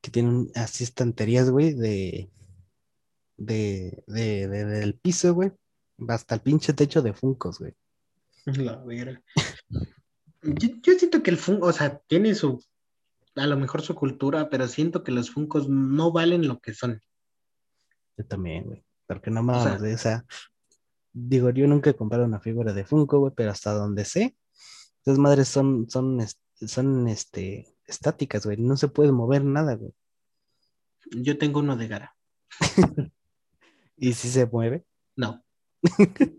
que 0.00 0.10
tienen 0.10 0.50
así 0.54 0.84
estanterías, 0.84 1.50
güey, 1.50 1.74
de, 1.74 2.30
de, 3.36 4.02
de, 4.06 4.48
de- 4.48 4.64
del 4.64 4.94
piso, 4.94 5.32
güey, 5.34 5.52
hasta 6.08 6.34
el 6.34 6.40
pinche 6.40 6.72
techo 6.72 7.00
de 7.00 7.12
Funcos, 7.12 7.58
güey. 7.58 7.74
La 8.44 8.76
verga. 8.84 9.22
Yo, 10.42 10.68
yo 10.82 10.98
siento 10.98 11.22
que 11.22 11.30
el 11.30 11.36
Funko, 11.36 11.68
o 11.68 11.72
sea, 11.72 11.98
tiene 12.08 12.34
su, 12.34 12.60
a 13.36 13.46
lo 13.46 13.56
mejor 13.56 13.82
su 13.82 13.94
cultura, 13.94 14.48
pero 14.50 14.66
siento 14.66 15.04
que 15.04 15.12
los 15.12 15.30
Funcos 15.30 15.68
no 15.68 16.10
valen 16.12 16.48
lo 16.48 16.58
que 16.58 16.74
son. 16.74 17.00
Yo 18.16 18.26
también, 18.26 18.64
güey. 18.64 18.84
Porque 19.14 19.30
no 19.30 19.42
mames, 19.42 19.80
o 19.82 19.98
sea, 19.98 20.24
digo, 21.12 21.50
yo 21.50 21.66
nunca 21.66 21.90
he 21.90 21.96
comprado 21.96 22.24
una 22.24 22.40
figura 22.40 22.72
de 22.72 22.84
Funko, 22.84 23.18
güey, 23.18 23.32
pero 23.36 23.50
hasta 23.50 23.72
donde 23.72 24.04
sé, 24.04 24.36
esas 25.04 25.18
madres 25.18 25.48
son, 25.48 25.88
son, 25.88 26.18
son, 26.66 27.08
este, 27.08 27.76
estáticas, 27.86 28.46
güey, 28.46 28.56
no 28.58 28.76
se 28.76 28.88
puede 28.88 29.12
mover 29.12 29.44
nada, 29.44 29.74
güey. 29.74 29.92
Yo 31.10 31.36
tengo 31.38 31.60
uno 31.60 31.76
de 31.76 31.88
Gara. 31.88 32.16
Y 33.94 34.14
si 34.14 34.30
se 34.30 34.46
mueve, 34.46 34.84
No. 35.14 35.44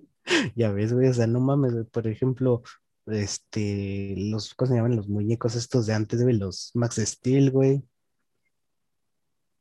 ya 0.56 0.72
ves, 0.72 0.92
güey, 0.92 1.08
o 1.08 1.14
sea, 1.14 1.28
no 1.28 1.40
mames, 1.40 1.72
güey, 1.72 1.86
por 1.86 2.08
ejemplo, 2.08 2.62
este, 3.06 4.16
los, 4.18 4.54
¿cómo 4.54 4.70
se 4.70 4.76
llaman? 4.76 4.98
Los 4.98 5.08
muñecos 5.08 5.56
estos 5.56 5.86
de 5.86 5.94
antes, 5.94 6.22
güey, 6.22 6.36
los 6.36 6.72
Max 6.74 6.96
Steel, 6.98 7.52
güey. 7.52 7.82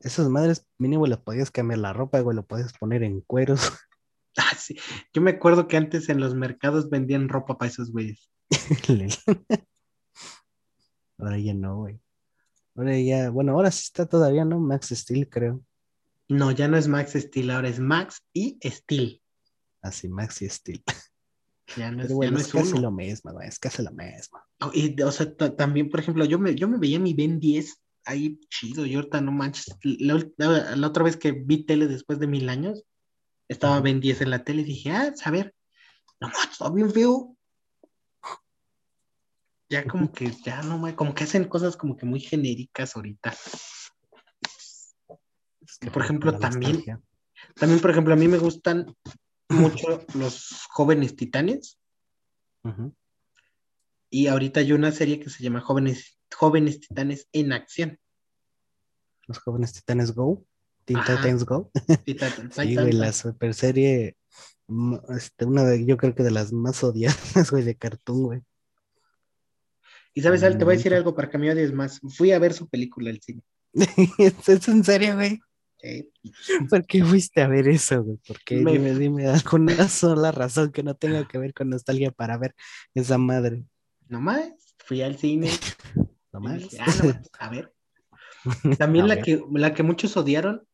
Esas 0.02 0.28
madres, 0.28 0.66
mínimo 0.78 1.06
le 1.06 1.16
podías 1.16 1.50
cambiar 1.50 1.78
la 1.80 1.92
ropa, 1.92 2.20
güey, 2.20 2.34
lo 2.36 2.44
podías 2.46 2.72
poner 2.74 3.02
en 3.02 3.20
cueros. 3.22 3.60
Ah, 4.38 4.56
sí. 4.58 4.74
Yo 5.12 5.20
me 5.20 5.32
acuerdo 5.32 5.68
que 5.68 5.76
antes 5.76 6.08
en 6.08 6.18
los 6.18 6.34
mercados 6.34 6.88
vendían 6.88 7.28
ropa 7.28 7.58
para 7.58 7.70
esos 7.70 7.92
güeyes. 7.92 8.30
Ahora 11.18 11.38
ya 11.38 11.54
no, 11.54 11.76
güey. 11.76 12.00
Ahora 12.74 12.98
ya, 12.98 13.30
bueno, 13.30 13.52
ahora 13.52 13.70
sí 13.70 13.82
está 13.84 14.06
todavía, 14.06 14.44
¿no? 14.46 14.58
Max 14.58 14.88
Steel, 14.88 15.28
creo. 15.28 15.62
No, 16.28 16.50
ya 16.50 16.66
no 16.68 16.76
es 16.78 16.88
Max 16.88 17.12
Steel, 17.12 17.50
ahora 17.50 17.68
es 17.68 17.78
Max 17.78 18.22
y 18.32 18.58
Steel. 18.64 19.20
Así, 19.82 20.08
Max 20.08 20.40
y 20.42 20.48
Steel. 20.48 20.82
Ya 21.76 21.90
no 21.90 22.02
es, 22.02 22.08
Pero 22.08 22.22
ya 22.22 22.30
no 22.30 22.38
es 22.38 22.46
es 22.46 22.52
casi 22.52 22.72
uno. 22.72 22.80
lo 22.82 22.90
mismo, 22.90 23.32
güey, 23.32 23.48
es 23.48 23.58
casi 23.58 23.82
lo 23.82 23.90
mismo. 23.92 24.38
Oh, 24.60 24.70
Y, 24.72 25.00
o 25.02 25.12
sea, 25.12 25.34
ta- 25.36 25.54
también, 25.54 25.90
por 25.90 26.00
ejemplo, 26.00 26.24
yo 26.24 26.38
me, 26.38 26.54
yo 26.54 26.68
me 26.68 26.78
veía 26.78 26.98
mi 26.98 27.12
Ben 27.12 27.38
10 27.38 27.82
ahí 28.04 28.38
chido, 28.50 28.84
y 28.86 28.94
ahorita 28.94 29.20
no 29.20 29.32
manches. 29.32 29.66
La, 29.82 30.14
ul- 30.14 30.34
la- 30.36 30.76
la 30.76 30.86
otra 30.86 31.04
vez 31.04 31.16
que 31.16 31.32
vi 31.32 31.64
tele 31.64 31.86
después 31.86 32.18
de 32.18 32.26
mil 32.26 32.48
años, 32.48 32.84
estaba. 33.48 33.80
Ben 33.80 34.00
10 34.00 34.20
en 34.22 34.30
la 34.30 34.44
tele 34.44 34.62
y 34.62 34.64
dije, 34.64 34.90
ah, 34.92 35.12
a 35.24 35.30
ver, 35.30 35.54
no 36.20 36.28
manches, 36.28 36.52
está 36.52 36.70
bien 36.70 36.90
feo. 36.90 37.36
Ya 39.68 39.86
como 39.86 40.12
que, 40.12 40.30
ya 40.44 40.62
no, 40.62 40.78
ma- 40.78 40.94
como 40.94 41.14
que 41.14 41.24
hacen 41.24 41.44
cosas 41.44 41.76
como 41.76 41.96
que 41.96 42.04
muy 42.04 42.20
genéricas 42.20 42.94
ahorita. 42.94 43.34
Es 45.60 45.78
que 45.80 45.90
Por 45.90 46.02
ejemplo, 46.02 46.38
también- 46.38 46.72
nostalgia. 46.72 47.00
También, 47.56 47.80
por 47.80 47.90
ejemplo, 47.90 48.12
a 48.14 48.16
mí 48.16 48.28
me 48.28 48.38
gustan 48.38 48.94
mucho 49.48 50.04
los 50.14 50.62
jóvenes 50.70 51.16
titanes. 51.16 51.78
Y 54.10 54.26
ahorita 54.28 54.60
hay 54.60 54.72
una 54.72 54.92
serie 54.92 55.18
que 55.18 55.30
se 55.30 55.42
llama 55.42 55.60
Jóvenes, 55.60 56.18
Jóvenes 56.34 56.80
Titanes 56.80 57.28
en 57.32 57.52
Acción. 57.52 57.98
Los 59.28 59.38
jóvenes 59.38 59.72
titanes 59.72 60.12
Go, 60.14 60.44
Teen 60.84 60.98
Ajá. 60.98 61.16
Titans 61.16 61.44
Go. 61.44 61.70
Sí, 62.52 62.74
güey, 62.74 62.92
la 62.92 63.12
super 63.12 63.54
serie, 63.54 64.16
mm, 64.66 64.96
este, 65.16 65.44
una 65.44 65.64
de, 65.64 65.84
yo 65.86 65.96
creo 65.96 66.14
que 66.14 66.22
de 66.24 66.32
las 66.32 66.52
más 66.52 66.82
odiadas, 66.82 67.16
güey, 67.50 67.62
de 67.62 67.76
cartoon, 67.76 68.22
güey. 68.24 68.42
Y 70.14 70.20
sabes, 70.22 70.42
Al, 70.42 70.58
te 70.58 70.64
voy 70.64 70.74
a 70.74 70.76
decir 70.76 70.92
algo 70.94 71.14
para 71.14 71.30
que 71.30 71.38
me 71.38 71.50
odies 71.50 71.72
más. 71.72 72.00
Fui 72.16 72.32
a 72.32 72.38
ver 72.38 72.52
su 72.52 72.68
película 72.68 73.10
al 73.10 73.20
cine. 73.20 73.42
¿Es 74.18 74.48
es 74.48 74.68
en 74.68 74.84
serio, 74.84 75.14
güey? 75.14 75.40
Sí. 75.78 76.12
¿Por 76.68 76.86
qué 76.86 77.04
fuiste 77.04 77.42
a 77.42 77.48
ver 77.48 77.66
eso, 77.68 78.02
güey? 78.04 78.18
¿Por 78.18 78.38
qué? 78.44 78.56
Me- 78.60 78.72
Dime, 78.72 78.94
dime 78.94 79.26
alguna 79.26 79.88
sola 79.88 80.30
razón 80.30 80.70
que 80.70 80.82
no 80.82 80.94
tenga 80.94 81.26
que 81.26 81.38
ver 81.38 81.54
con 81.54 81.70
nostalgia 81.70 82.10
para 82.10 82.36
ver 82.36 82.54
esa 82.94 83.18
madre. 83.18 83.64
Nomás, 84.08 84.52
fui 84.84 85.00
al 85.02 85.16
cine. 85.16 85.50
No 86.32 86.40
y 86.40 86.42
más. 86.44 86.58
dije, 86.58 86.78
"Ah, 86.80 86.86
no 86.98 87.04
mames, 87.04 87.30
a 87.38 87.48
ver. 87.50 87.74
También 88.80 89.04
A 89.04 89.08
la 89.08 89.14
ver. 89.16 89.24
que, 89.24 89.44
la 89.52 89.74
que 89.74 89.82
muchos 89.82 90.16
odiaron 90.16 90.66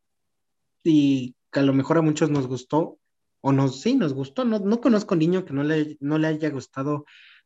y 0.84 1.34
que 1.52 1.61
a 1.61 1.62
lo 1.62 1.72
mejor 1.74 1.98
a 1.98 2.02
muchos 2.02 2.30
nos 2.30 2.46
gustó, 2.46 2.98
o 3.40 3.52
no, 3.52 3.68
sí, 3.68 3.94
nos 3.94 4.14
gustó. 4.14 4.44
No, 4.44 4.59
no 4.59 4.80
conozco 4.80 5.16
niño 5.16 5.44
que 5.44 5.52
no 5.52 5.62
le, 5.62 5.96
no 6.00 6.18
le 6.18 6.28
haya 6.28 6.50
gustado 6.50 7.04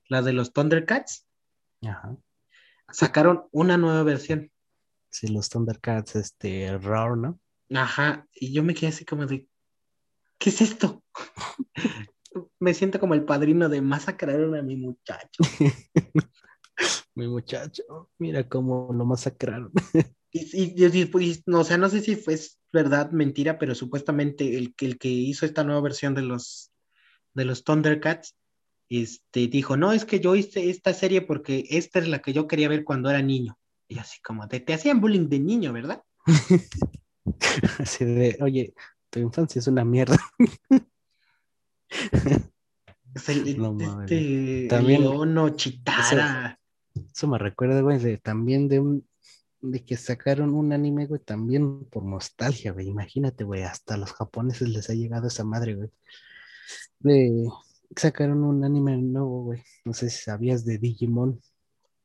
la 0.09 0.23
de 0.23 0.33
los 0.33 0.53
Thundercats. 0.53 1.27
Ajá. 1.83 2.17
Sacaron 2.91 3.47
una 3.53 3.77
nueva 3.79 4.03
versión. 4.03 4.51
Sí, 5.11 5.29
los 5.29 5.49
Thundercats, 5.49 6.17
este, 6.17 6.77
Roar, 6.79 7.17
¿no? 7.17 7.41
Ajá, 7.75 8.27
y 8.33 8.53
yo 8.53 8.63
me 8.63 8.75
quedé 8.75 8.89
así 8.89 9.05
como 9.05 9.27
de, 9.27 9.49
¿qué 10.39 10.51
es 10.51 10.61
esto? 10.61 11.03
me 12.59 12.75
siento 12.75 13.01
como 13.01 13.15
el 13.15 13.25
padrino 13.25 13.69
de 13.69 13.81
masacraron 13.83 14.55
a 14.57 14.63
mi 14.63 14.77
muchacho. 14.77 15.43
Mi 17.15 17.29
muchacho, 17.29 18.11
mira 18.19 18.49
cómo 18.49 18.91
lo 18.93 19.05
masacraron. 19.05 19.73
Y, 20.35 20.63
y- 20.63 21.43
no, 21.45 21.61
o 21.61 21.65
sea, 21.65 21.77
no 21.77 21.91
sé 21.91 22.01
si 22.01 22.17
fue 22.17 22.39
verdad, 22.73 23.11
mentira, 23.11 23.59
pero 23.59 23.75
supuestamente 23.75 24.57
el, 24.57 24.75
que- 24.75 24.87
el 24.87 24.97
que 24.99 25.09
hizo 25.11 25.45
esta 25.45 25.63
nueva 25.63 25.83
versión 25.83 26.15
de 26.15 26.23
los, 26.23 26.73
de 27.35 27.45
los 27.45 27.65
Thundercats, 27.65 28.35
este, 28.89 29.49
dijo, 29.49 29.77
no, 29.77 29.93
es 29.93 30.07
que 30.07 30.21
yo 30.21 30.35
hice 30.35 30.71
esta 30.71 30.95
serie 30.95 31.21
porque 31.21 31.67
esta 31.69 31.99
es 31.99 32.09
la 32.09 32.23
que 32.23 32.33
yo 32.33 32.47
quería 32.47 32.71
ver 32.71 32.83
cuando 32.83 33.11
era 33.11 33.21
niño. 33.21 33.59
Y 33.89 33.99
así 33.99 34.23
como, 34.23 34.49
te, 34.49 34.61
te 34.61 34.73
hacían 34.73 35.03
bullying 35.03 35.29
de 35.29 35.39
niño, 35.39 35.71
¿verdad? 35.75 36.03
Así 37.79 38.07
de, 38.07 38.39
oye, 38.41 38.73
tu 39.11 39.21
infancia 39.21 39.59
es 39.59 39.67
una 39.67 39.85
mierda. 39.85 40.17
Es 43.15 43.29
el, 43.29 43.59
No 43.59 43.77
este, 44.03 44.67
También- 44.71 45.03
Leono, 45.03 45.51
Chitara. 45.51 46.59
Eso 47.13 47.27
me 47.29 47.39
recuerda, 47.39 47.81
güey, 47.81 47.99
de, 47.99 48.19
también 48.19 48.69
de 48.69 48.81
un, 48.81 49.07
de 49.61 49.85
que 49.85 49.97
sacaron 49.97 50.55
un 50.55 50.73
anime, 50.73 51.07
güey, 51.07 51.21
también 51.21 51.85
por 51.87 52.05
nostalgia, 52.05 52.73
güey. 52.73 52.89
Imagínate, 52.89 53.45
güey, 53.45 53.63
hasta 53.63 53.95
a 53.95 53.97
los 53.97 54.13
japoneses 54.13 54.69
les 54.69 54.91
ha 54.91 54.95
llegado 54.95 55.29
esa 55.29 55.45
madre, 55.45 55.75
güey. 55.75 55.91
De, 56.99 57.49
sacaron 57.97 58.45
un 58.45 58.65
anime 58.65 58.97
nuevo, 58.97 59.45
güey. 59.45 59.63
No 59.85 59.95
sé 59.95 60.11
si 60.11 60.23
sabías 60.23 60.65
de 60.65 60.79
Digimon. 60.79 61.41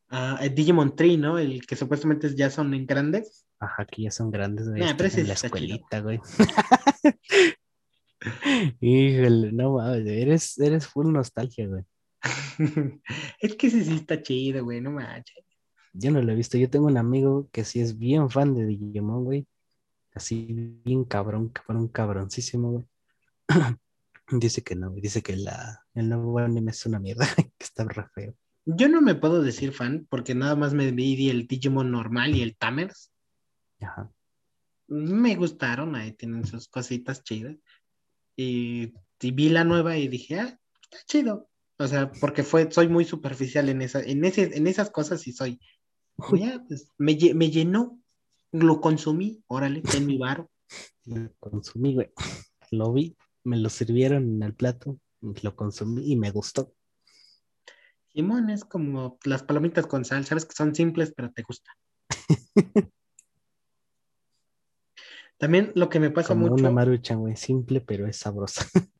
Ah, 0.10 0.38
el 0.42 0.54
Digimon 0.56 0.96
Tree, 0.96 1.18
¿no? 1.18 1.38
El 1.38 1.66
que 1.66 1.76
supuestamente 1.76 2.34
ya 2.36 2.50
son 2.50 2.74
en 2.74 2.86
grandes. 2.86 3.46
Ajá, 3.60 3.86
que 3.86 4.04
ya 4.04 4.12
son 4.12 4.32
grandes, 4.32 4.70
güey. 4.70 4.82
Nah, 4.82 4.94
pero 4.96 5.10
en 5.10 5.28
la 5.28 5.36
chido. 5.36 5.48
escuelita, 5.48 6.00
güey. 6.02 6.22
Híjole, 8.80 9.52
no 9.52 9.74
mames, 9.74 10.08
eres, 10.08 10.58
eres 10.60 10.88
full 10.88 11.12
nostalgia, 11.12 11.68
güey. 11.68 11.84
es 13.39 13.55
que 13.55 13.67
ese 13.67 13.84
sí 13.84 13.95
está 13.95 14.21
chido, 14.21 14.63
güey, 14.63 14.82
no 14.82 14.91
manches. 14.91 15.45
Yo 15.93 16.11
no 16.11 16.21
lo 16.21 16.32
he 16.32 16.36
visto. 16.36 16.57
Yo 16.57 16.69
tengo 16.69 16.88
un 16.88 16.97
amigo 16.97 17.49
que 17.51 17.63
sí 17.63 17.80
es 17.80 17.97
bien 17.97 18.30
fan 18.30 18.53
de 18.53 18.65
Digimon, 18.65 19.23
güey. 19.23 19.47
Así, 20.13 20.47
bien 20.84 21.03
cabrón, 21.05 21.49
cabrón, 21.49 21.88
cabroncísimo, 21.88 22.71
güey. 22.71 22.86
Dice 24.32 24.63
que 24.63 24.75
no. 24.75 24.91
Dice 24.91 25.21
que 25.21 25.36
la, 25.36 25.86
el 25.93 26.09
nuevo 26.09 26.38
anime 26.39 26.71
es 26.71 26.86
una 26.86 26.99
mierda, 26.99 27.25
que 27.36 27.63
está 27.63 27.84
re 27.86 28.05
feo. 28.13 28.36
Yo 28.65 28.89
no 28.89 29.01
me 29.01 29.15
puedo 29.15 29.41
decir 29.41 29.71
fan 29.71 30.05
porque 30.09 30.36
nada 30.36 30.55
más 30.55 30.73
me 30.73 30.91
vi 30.91 31.30
el 31.30 31.47
Digimon 31.47 31.89
normal 31.89 32.36
y 32.36 32.41
el 32.41 32.57
Tamers. 32.57 33.11
Ajá. 33.80 34.11
Me 34.88 35.36
gustaron, 35.36 35.95
ahí 35.95 36.11
tienen 36.11 36.45
sus 36.45 36.67
cositas 36.67 37.23
chidas. 37.23 37.55
Y, 38.36 38.93
y 39.21 39.32
vi 39.32 39.49
la 39.49 39.63
nueva 39.63 39.97
y 39.97 40.07
dije, 40.07 40.39
ah, 40.39 40.59
está 40.82 40.97
chido. 41.05 41.49
O 41.80 41.88
sea, 41.88 42.11
porque 42.19 42.43
fue, 42.43 42.71
soy 42.71 42.88
muy 42.88 43.05
superficial 43.05 43.69
en 43.69 43.82
esa, 43.82 44.01
en 44.01 44.25
ese, 44.25 44.57
en 44.57 44.67
esas 44.67 44.89
cosas 44.89 45.28
y 45.28 45.32
soy. 45.32 45.59
Como 46.15 46.38
ya, 46.38 46.63
pues, 46.67 46.91
me, 46.97 47.17
me 47.36 47.51
llenó, 47.51 47.99
lo 48.51 48.82
consumí, 48.82 49.43
órale, 49.47 49.82
ten 49.82 50.05
mi 50.05 50.17
varo. 50.17 50.49
Lo 51.05 51.32
consumí, 51.39 51.93
güey. 51.93 52.09
Lo 52.71 52.91
vi, 52.91 53.15
me 53.45 53.55
lo 53.55 53.69
sirvieron 53.69 54.23
en 54.23 54.43
el 54.43 54.53
plato, 54.53 54.99
lo 55.21 55.55
consumí 55.55 56.11
y 56.11 56.17
me 56.17 56.32
gustó. 56.32 56.73
Simón 58.09 58.49
es 58.49 58.65
como 58.65 59.17
las 59.23 59.43
palomitas 59.43 59.88
con 59.88 60.03
sal, 60.03 60.25
sabes 60.25 60.45
que 60.45 60.53
son 60.53 60.75
simples, 60.75 61.13
pero 61.15 61.32
te 61.32 61.43
gusta. 61.43 61.71
También 65.38 65.71
lo 65.75 65.88
que 65.88 65.99
me 65.99 66.09
pasa 66.09 66.30
Como 66.30 66.47
mucho, 66.47 66.55
una 66.55 66.71
maruchan, 66.71 67.19
güey. 67.19 67.36
Simple, 67.36 67.82
pero 67.82 68.07
es 68.07 68.17
sabrosa. 68.17 68.65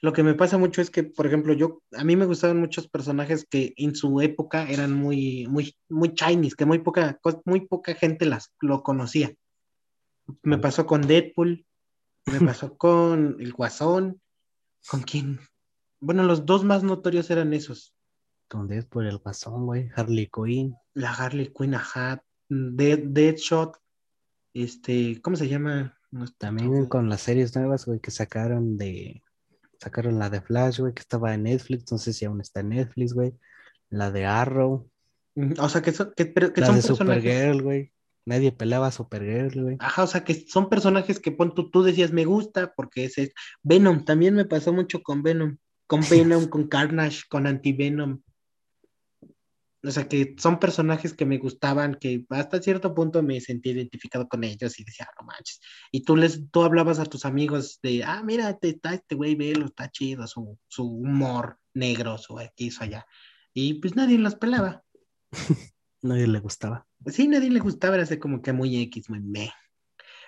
lo 0.00 0.12
que 0.12 0.22
me 0.22 0.34
pasa 0.34 0.58
mucho 0.58 0.80
es 0.80 0.90
que, 0.90 1.02
por 1.02 1.26
ejemplo, 1.26 1.52
yo, 1.54 1.82
a 1.96 2.04
mí 2.04 2.14
me 2.14 2.26
gustaban 2.26 2.60
muchos 2.60 2.88
personajes 2.88 3.46
que 3.48 3.74
en 3.76 3.96
su 3.96 4.20
época 4.20 4.68
eran 4.68 4.92
muy, 4.92 5.46
muy, 5.48 5.74
muy 5.88 6.14
Chinese, 6.14 6.54
que 6.56 6.66
muy 6.66 6.78
poca, 6.78 7.18
muy 7.44 7.66
poca 7.66 7.94
gente 7.94 8.26
las, 8.26 8.52
lo 8.60 8.82
conocía. 8.82 9.34
Me 10.42 10.58
pasó 10.58 10.86
con 10.86 11.02
Deadpool, 11.02 11.66
me 12.26 12.40
pasó 12.46 12.76
con 12.76 13.36
el 13.40 13.52
Guasón, 13.52 14.20
con 14.88 15.02
quien, 15.02 15.40
bueno, 16.00 16.22
los 16.22 16.46
dos 16.46 16.64
más 16.64 16.84
notorios 16.84 17.28
eran 17.30 17.52
esos. 17.52 17.94
Con 18.48 18.68
Deadpool, 18.68 19.06
el 19.06 19.18
guasón, 19.18 19.66
güey. 19.66 19.90
Harley 19.94 20.30
Quinn. 20.32 20.74
La 20.94 21.12
Harley 21.12 21.52
Quinn, 21.52 21.74
ajá. 21.74 22.24
Dead, 22.48 23.00
Deadshot. 23.00 23.76
Este, 24.54 25.20
¿cómo 25.20 25.36
se 25.36 25.48
llama? 25.48 25.98
No 26.10 26.26
También 26.38 26.86
con 26.86 27.10
las 27.10 27.20
series 27.22 27.54
nuevas, 27.54 27.84
güey, 27.84 28.00
que 28.00 28.10
sacaron 28.10 28.78
de. 28.78 29.22
Sacaron 29.78 30.18
la 30.18 30.28
de 30.28 30.40
Flash, 30.40 30.80
güey, 30.80 30.92
que 30.92 31.00
estaba 31.00 31.34
en 31.34 31.44
Netflix. 31.44 31.90
No 31.92 31.98
sé 31.98 32.12
si 32.12 32.24
aún 32.24 32.40
está 32.40 32.60
en 32.60 32.70
Netflix, 32.70 33.12
güey. 33.12 33.34
La 33.90 34.10
de 34.10 34.26
Arrow. 34.26 34.90
O 35.58 35.68
sea, 35.68 35.82
que 35.82 35.92
son, 35.92 36.12
que, 36.16 36.26
pero 36.26 36.52
que 36.52 36.60
La 36.60 36.66
son 36.66 36.76
de 36.76 36.82
personajes. 36.82 37.22
Supergirl, 37.22 37.62
güey. 37.62 37.92
Nadie 38.24 38.52
pelaba 38.52 38.88
a 38.88 38.92
Supergirl, 38.92 39.62
güey. 39.62 39.76
Ajá, 39.78 40.02
o 40.02 40.06
sea, 40.06 40.24
que 40.24 40.34
son 40.34 40.68
personajes 40.68 41.20
que 41.20 41.32
pon 41.32 41.54
tú, 41.54 41.70
tú 41.70 41.82
decías 41.82 42.12
me 42.12 42.24
gusta 42.24 42.74
porque 42.74 43.04
ese 43.04 43.22
es 43.22 43.30
Venom. 43.62 44.04
También 44.04 44.34
me 44.34 44.44
pasó 44.44 44.72
mucho 44.72 45.02
con 45.02 45.22
Venom. 45.22 45.56
Con 45.86 46.00
Venom, 46.10 46.48
con 46.48 46.68
Carnage, 46.68 47.22
con 47.28 47.46
Anti-Venom. 47.46 48.20
O 49.84 49.90
sea, 49.90 50.08
que 50.08 50.34
son 50.38 50.58
personajes 50.58 51.14
que 51.14 51.24
me 51.24 51.38
gustaban, 51.38 51.94
que 51.94 52.24
hasta 52.30 52.60
cierto 52.60 52.94
punto 52.94 53.22
me 53.22 53.40
sentí 53.40 53.70
identificado 53.70 54.26
con 54.28 54.42
ellos 54.42 54.78
y 54.80 54.84
decía, 54.84 55.06
"Ah, 55.08 55.14
no 55.20 55.26
manches. 55.26 55.60
Y 55.92 56.02
tú 56.02 56.16
les, 56.16 56.50
tú 56.50 56.62
hablabas 56.64 56.98
a 56.98 57.04
tus 57.06 57.24
amigos 57.24 57.78
de, 57.82 58.02
ah, 58.04 58.22
mira, 58.24 58.58
te- 58.58 58.70
está 58.70 58.94
este 58.94 59.14
güey, 59.14 59.36
velo, 59.36 59.66
está 59.66 59.88
chido, 59.90 60.26
su, 60.26 60.58
su 60.66 60.84
humor 60.84 61.58
negro, 61.74 62.18
su 62.18 62.38
aquí, 62.38 62.70
su 62.72 62.82
allá. 62.82 63.06
Y 63.54 63.74
pues 63.74 63.94
nadie 63.94 64.18
los 64.18 64.34
pelaba. 64.34 64.84
Nadie 66.00 66.28
le 66.28 66.38
gustaba. 66.38 66.86
Sí, 67.06 67.26
nadie 67.26 67.50
le 67.50 67.58
gustaba, 67.58 67.96
era 67.96 68.04
así 68.04 68.18
como 68.18 68.40
que 68.40 68.52
muy 68.52 68.80
X, 68.82 69.10
muy 69.10 69.20
meh. 69.20 69.50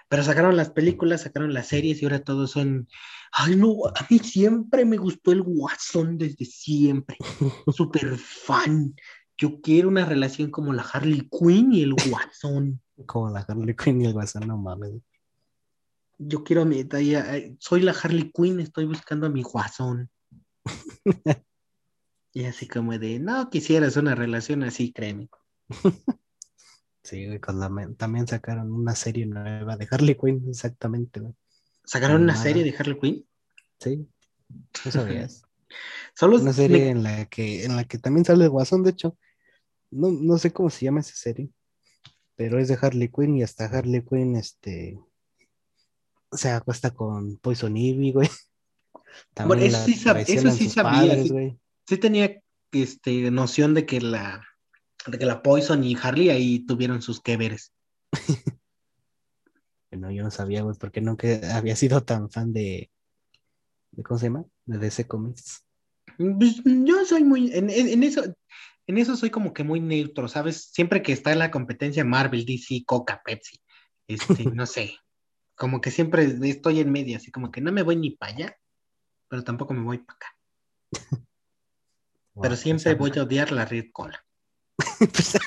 Pero 0.09 0.24
sacaron 0.24 0.57
las 0.57 0.70
películas, 0.70 1.22
sacaron 1.22 1.55
las 1.55 1.68
series 1.68 2.03
y 2.03 2.05
ahora 2.05 2.24
todos 2.24 2.51
son. 2.51 2.88
Ay, 3.30 3.55
no, 3.55 3.76
a 3.86 4.07
mí 4.11 4.18
siempre 4.18 4.84
me 4.84 4.96
gustó 4.96 5.30
el 5.30 5.42
Watson 5.46 6.18
desde 6.18 6.44
siempre. 6.44 7.16
Súper 7.72 8.18
fan. 8.18 8.96
Yo 9.41 9.61
quiero 9.62 9.88
una 9.88 10.05
relación 10.05 10.51
como 10.51 10.72
la 10.74 10.82
Harley 10.82 11.28
Quinn 11.30 11.72
y 11.72 11.82
el 11.82 11.95
Watson. 11.95 12.80
Como 13.07 13.30
la 13.30 13.41
Harley 13.41 13.74
Quinn 13.74 14.03
y 14.03 14.05
el 14.07 14.12
guasón, 14.12 14.47
no 14.47 14.59
mames. 14.59 14.93
Yo 16.18 16.45
quiero 16.45 16.62
a 16.62 16.64
mi. 16.66 16.86
ay, 16.93 17.14
ay, 17.14 17.57
Soy 17.59 17.80
la 17.80 17.93
Harley 17.93 18.30
Quinn, 18.30 18.61
estoy 18.61 18.84
buscando 18.84 19.26
a 19.26 19.30
mi 19.30 19.43
Watson. 19.43 20.11
Y 22.32 22.45
así 22.45 22.68
como 22.68 22.97
de, 22.97 23.18
no 23.18 23.51
quisieras 23.51 23.97
una 23.97 24.14
relación 24.14 24.62
así, 24.62 24.93
créeme. 24.93 25.28
Sí, 27.03 27.26
güey, 27.26 27.41
con 27.41 27.59
la 27.59 27.70
men- 27.70 27.97
también 27.97 28.28
sacaron 28.28 28.70
una 28.70 28.95
serie 28.95 29.24
nueva 29.26 29.76
de 29.78 29.88
Harley 29.91 30.14
Quinn, 30.16 30.45
exactamente, 30.49 31.18
güey. 31.18 31.32
¿Sacaron 31.82 32.22
una 32.22 32.36
serie 32.36 32.62
de 32.62 32.74
Harley 32.78 33.01
Quinn? 33.01 33.26
Sí, 33.80 34.07
¿no 34.84 34.91
sabías? 34.93 35.43
Solo 36.14 36.36
Una 36.36 36.45
me- 36.45 36.53
serie 36.53 36.88
en 36.91 37.03
la 37.03 37.24
que, 37.24 37.64
en 37.64 37.74
la 37.76 37.84
que 37.84 37.97
también 37.99 38.26
sale 38.26 38.45
el 38.45 38.51
Guasón, 38.51 38.82
de 38.82 38.91
hecho. 38.91 39.16
No, 39.91 40.11
no 40.11 40.38
sé 40.38 40.53
cómo 40.53 40.70
se 40.70 40.84
llama 40.84 41.01
esa 41.01 41.14
serie, 41.14 41.51
pero 42.36 42.59
es 42.59 42.68
de 42.68 42.78
Harley 42.80 43.09
Quinn 43.11 43.36
y 43.36 43.43
hasta 43.43 43.64
Harley 43.66 44.03
Quinn, 44.05 44.36
este, 44.36 44.99
se 46.32 46.51
acuesta 46.51 46.93
con 46.93 47.36
Poison 47.38 47.76
Ivy, 47.76 48.12
güey. 48.12 48.28
Bueno, 49.45 49.62
eso 49.64 49.84
sí 49.84 49.95
sab- 49.95 50.12
traicionan 50.12 50.47
eso 50.47 50.57
sí 50.57 50.64
sus 50.66 50.74
sabía, 50.74 50.93
padres, 51.12 51.59
sí. 51.86 51.97
tenía 51.99 52.41
este, 52.70 53.28
noción 53.32 53.74
de 53.74 53.84
que 53.84 54.01
la 54.01 54.47
de 55.09 55.18
que 55.18 55.26
la 55.26 55.43
Poison 55.43 55.82
y 55.82 55.97
Harley 56.01 56.30
ahí 56.30 56.61
tuvieron 56.61 57.03
sus 57.03 57.20
que 57.20 57.36
veres. 57.36 57.72
No, 59.91 60.11
yo 60.12 60.22
no 60.22 60.30
sabía, 60.30 60.62
güey, 60.62 60.76
porque 60.78 61.01
nunca 61.01 61.26
había 61.57 61.74
sido 61.74 62.03
tan 62.05 62.30
fan 62.30 62.53
de, 62.53 62.91
de 63.91 64.03
¿cómo 64.05 64.18
se 64.18 64.26
llama? 64.26 64.45
De 64.64 64.78
DC 64.78 65.07
Comics. 65.09 65.64
Pues, 66.16 66.62
yo 66.64 67.05
soy 67.05 67.24
muy, 67.24 67.53
en, 67.53 67.68
en- 67.70 67.88
en 67.88 68.03
eso, 68.05 68.22
en 68.87 68.99
eso 68.99 69.16
soy 69.16 69.31
como 69.31 69.53
que 69.53 69.64
muy 69.64 69.81
neutro, 69.81 70.28
¿sabes? 70.28 70.70
Siempre 70.72 71.03
que 71.03 71.12
está 71.12 71.33
en 71.33 71.39
la 71.39 71.51
competencia 71.51 72.05
Marvel, 72.05 72.45
DC, 72.45 72.85
Coca, 72.87 73.22
Pepsi, 73.24 73.61
este, 74.09 74.45
no 74.55 74.66
sé, 74.66 74.99
como 75.55 75.81
que 75.81 75.91
siempre 75.91 76.24
estoy 76.24 76.81
en 76.81 76.91
medio, 76.91 77.16
así 77.16 77.31
como 77.31 77.51
que 77.51 77.61
no 77.61 77.72
me 77.72 77.83
voy 77.83 77.97
ni 77.97 78.11
para 78.11 78.33
allá, 78.33 78.57
pero 79.28 79.45
tampoco 79.45 79.74
me 79.74 79.83
voy 79.83 79.99
para 79.99 80.16
acá. 80.16 80.37
Pero 82.43 82.55
Wow, 82.55 82.57
siempre 82.57 82.95
voy 82.95 83.12
a 83.16 83.22
odiar 83.24 83.53
la 83.53 83.64
Red 83.64 83.87
Cola. 83.93 84.24
Pues, 84.99 85.39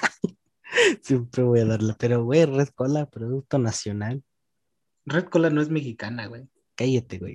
Siempre 1.01 1.43
voy 1.43 1.59
a 1.59 1.65
darle, 1.65 1.95
pero 1.97 2.23
güey, 2.23 2.45
Red 2.45 2.69
Cola, 2.69 3.09
producto 3.09 3.57
nacional. 3.59 4.23
Red 5.05 5.25
Cola 5.25 5.49
no 5.49 5.61
es 5.61 5.69
mexicana, 5.69 6.27
güey. 6.27 6.47
Cállate, 6.75 7.19
güey. 7.19 7.33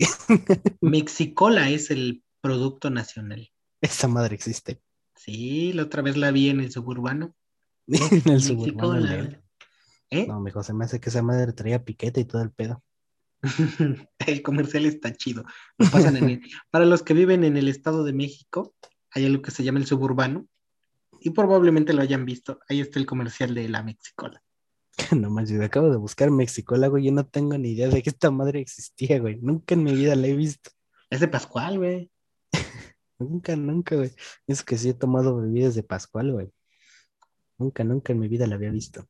Mexicola 0.80 1.70
es 1.70 1.90
el 1.90 2.24
producto 2.40 2.90
nacional. 2.90 3.50
Esa 3.80 4.08
madre 4.08 4.34
existe. 4.34 4.82
Sí, 5.18 5.72
la 5.72 5.82
otra 5.84 6.02
vez 6.02 6.16
la 6.16 6.30
vi 6.30 6.48
en 6.48 6.60
el 6.60 6.70
suburbano. 6.70 7.34
en 7.88 8.32
el 8.32 8.40
suburbano. 8.40 8.94
el. 8.96 9.04
León. 9.04 9.42
¿Eh? 10.10 10.26
No, 10.26 10.40
mejor 10.40 10.64
se 10.64 10.72
me 10.72 10.84
hace 10.84 11.00
que 11.00 11.10
esa 11.10 11.22
madre 11.22 11.52
traía 11.52 11.84
piquete 11.84 12.20
y 12.20 12.24
todo 12.24 12.42
el 12.42 12.50
pedo. 12.50 12.82
El 14.26 14.42
comercial 14.42 14.86
está 14.86 15.12
chido. 15.12 15.44
Lo 15.76 15.90
pasan 15.90 16.16
en 16.16 16.28
el- 16.28 16.40
Para 16.70 16.86
los 16.86 17.02
que 17.02 17.14
viven 17.14 17.44
en 17.44 17.56
el 17.56 17.68
Estado 17.68 18.04
de 18.04 18.12
México, 18.12 18.74
hay 19.12 19.26
algo 19.26 19.42
que 19.42 19.50
se 19.50 19.62
llama 19.62 19.78
el 19.78 19.86
suburbano 19.86 20.48
y 21.20 21.30
probablemente 21.30 21.92
lo 21.92 22.02
hayan 22.02 22.24
visto. 22.24 22.58
Ahí 22.68 22.80
está 22.80 22.98
el 22.98 23.06
comercial 23.06 23.54
de 23.54 23.68
la 23.68 23.82
Mexicola. 23.82 24.42
No 25.16 25.30
manches, 25.30 25.60
acabo 25.60 25.90
de 25.90 25.96
buscar 25.96 26.30
Mexicola, 26.30 26.88
güey. 26.88 27.04
Yo 27.04 27.12
no 27.12 27.24
tengo 27.24 27.56
ni 27.56 27.70
idea 27.70 27.88
de 27.88 28.02
que 28.02 28.10
esta 28.10 28.30
madre 28.30 28.60
existía, 28.60 29.20
güey. 29.20 29.36
Nunca 29.40 29.74
en 29.74 29.84
mi 29.84 29.94
vida 29.94 30.16
la 30.16 30.26
he 30.26 30.34
visto. 30.34 30.70
Es 31.08 31.20
de 31.20 31.28
Pascual, 31.28 31.78
güey. 31.78 32.10
Nunca, 33.18 33.56
nunca, 33.56 33.96
güey. 33.96 34.12
Es 34.46 34.62
que 34.62 34.76
sí 34.78 34.90
he 34.90 34.94
tomado 34.94 35.36
bebidas 35.40 35.74
de 35.74 35.82
Pascual, 35.82 36.32
güey. 36.32 36.52
Nunca, 37.58 37.82
nunca 37.84 38.12
en 38.12 38.20
mi 38.20 38.28
vida 38.28 38.46
la 38.46 38.54
había 38.54 38.70
visto. 38.70 39.08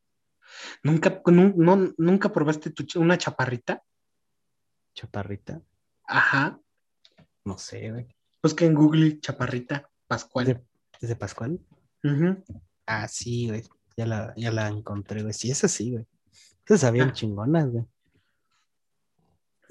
¿Nunca, 0.82 1.20
nu- 1.26 1.52
no, 1.56 1.92
¿Nunca 1.98 2.32
probaste 2.32 2.70
tu 2.70 2.84
una 2.98 3.18
chaparrita? 3.18 3.82
Chaparrita. 4.94 5.60
Ajá. 6.04 6.58
No 7.44 7.58
sé, 7.58 7.90
güey. 7.90 8.06
Busca 8.42 8.64
en 8.64 8.74
Google 8.74 9.20
chaparrita 9.20 9.90
Pascual. 10.06 10.48
¿Es 10.48 10.56
de, 10.56 10.64
es 11.02 11.08
de 11.10 11.16
Pascual? 11.16 11.60
Ujú. 12.02 12.42
Ah, 12.86 13.06
sí, 13.08 13.48
güey. 13.48 13.62
Ya 13.96 14.06
la, 14.06 14.32
ya 14.36 14.50
la 14.50 14.68
encontré, 14.68 15.22
güey. 15.22 15.34
Sí, 15.34 15.50
es 15.50 15.62
así, 15.64 15.90
güey. 15.92 16.06
Esas 16.64 16.80
sabían 16.80 17.10
Ah. 17.10 17.12
chingonas, 17.12 17.68
güey. 17.70 17.84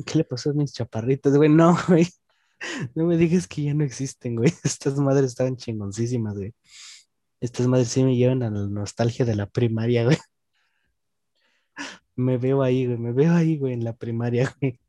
¿Qué 0.05 0.19
le 0.19 0.23
pasó 0.23 0.51
a 0.51 0.53
mis 0.53 0.73
chaparritas, 0.73 1.35
güey? 1.35 1.49
No, 1.49 1.75
güey. 1.88 2.07
No 2.95 3.05
me 3.05 3.18
digas 3.18 3.47
que 3.47 3.64
ya 3.64 3.74
no 3.74 3.84
existen, 3.84 4.36
güey. 4.36 4.51
Estas 4.64 4.97
madres 4.97 5.32
estaban 5.32 5.58
chingoncísimas, 5.58 6.36
güey. 6.36 6.53
Estas 7.39 7.68
madres 7.68 7.89
sí 7.89 8.03
me 8.03 8.16
llevan 8.16 8.41
a 8.43 8.49
la 8.49 8.68
nostalgia 8.68 9.26
de 9.26 9.36
la 9.36 9.45
primaria, 9.47 10.05
güey. 10.05 10.18
Me 12.16 12.38
veo 12.38 12.64
ahí, 12.64 12.86
güey. 12.88 12.97
Me 12.97 13.14
veo 13.14 13.34
ahí, 13.34 13.58
güey, 13.58 13.74
en 13.74 13.84
la 13.84 13.95
primaria, 13.95 14.53
güey. 14.60 14.80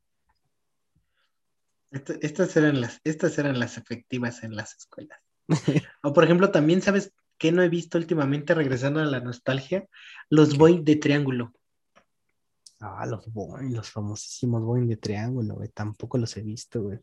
Esta- 1.91 2.15
Estas 2.21 2.57
eran 2.57 2.81
las, 2.81 3.01
estas 3.05 3.39
eran 3.39 3.59
las 3.59 3.77
efectivas 3.79 4.43
en 4.45 4.57
las 4.57 4.77
escuelas. 4.77 5.19
O 6.03 6.13
por 6.13 6.25
ejemplo, 6.25 6.51
también 6.51 6.83
sabes 6.83 7.13
que 7.39 7.53
no 7.53 7.63
he 7.63 7.69
visto 7.69 7.99
últimamente 7.99 8.55
regresando 8.55 9.01
a 9.01 9.05
la 9.05 9.21
nostalgia, 9.21 9.87
los 10.29 10.57
boy 10.59 10.83
de 10.83 10.97
triángulo. 10.97 11.53
Ah, 12.81 13.07
los 13.07 13.33
Boeing, 13.33 13.75
los 13.75 13.91
famosísimos 13.91 14.63
Boeing 14.63 14.87
de 14.87 14.97
triángulo, 14.97 15.55
güey. 15.57 15.69
Tampoco 15.69 16.17
los 16.19 16.37
he 16.37 16.43
visto, 16.43 16.83
güey. 16.83 16.99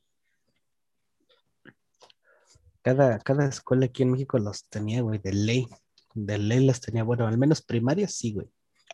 Cada, 2.85 3.17
cada 3.17 3.47
escuela 3.47 3.87
aquí 3.87 4.03
en 4.03 4.11
México 4.11 4.37
los 4.37 4.69
tenía, 4.69 5.01
güey, 5.01 5.17
de 5.17 5.33
ley. 5.33 5.67
De 6.13 6.37
ley 6.37 6.63
las 6.63 6.81
tenía, 6.81 7.03
bueno, 7.03 7.25
al 7.25 7.35
menos 7.39 7.63
primarias 7.63 8.13
sí, 8.13 8.33
güey. 8.33 8.47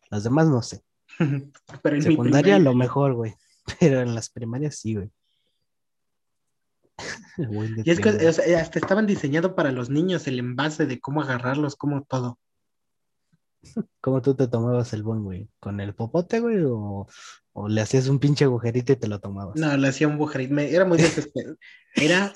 Las 0.10 0.24
demás 0.24 0.48
no 0.48 0.62
sé. 0.62 0.82
Pero 1.84 1.96
en 1.98 2.02
Secundaria 2.02 2.56
primaria- 2.56 2.60
lo 2.60 2.74
mejor, 2.74 3.16
güey. 3.16 3.36
Pero 3.82 4.00
en 4.00 4.16
las 4.16 4.30
primarias 4.30 4.78
sí, 4.78 4.96
güey. 4.96 5.12
Y 7.86 7.90
es 7.90 7.98
que 8.00 8.12
triángulo. 8.12 8.30
o 8.30 8.34
sea, 8.34 8.62
hasta 8.62 8.80
estaban 8.80 9.08
diseñados 9.08 9.54
para 9.54 9.72
los 9.72 9.90
niños 9.90 10.26
el 10.28 10.40
envase 10.40 10.86
de 10.86 11.00
cómo 11.02 11.22
agarrarlos, 11.22 11.76
cómo 11.76 12.04
todo. 12.04 12.40
¿Cómo 14.00 14.22
tú 14.22 14.34
te 14.36 14.48
tomabas 14.48 14.94
el 14.94 15.04
Boeing, 15.04 15.24
güey? 15.24 15.50
¿Con 15.60 15.80
el 15.82 15.94
popote, 15.94 16.40
güey? 16.40 16.64
O, 16.64 17.08
o 17.54 17.68
le 17.68 17.82
hacías 17.82 18.08
un 18.08 18.20
pinche 18.20 18.46
agujerito 18.46 18.94
y 18.94 18.96
te 18.96 19.08
lo 19.08 19.20
tomabas? 19.20 19.56
No, 19.56 19.76
le 19.78 19.88
hacía 19.88 20.08
un 20.08 20.18
bujerito. 20.18 20.54
me- 20.54 20.72
Era 20.72 20.86
muy 20.86 20.98
desesperado. 20.98 21.58
Era, 21.96 22.32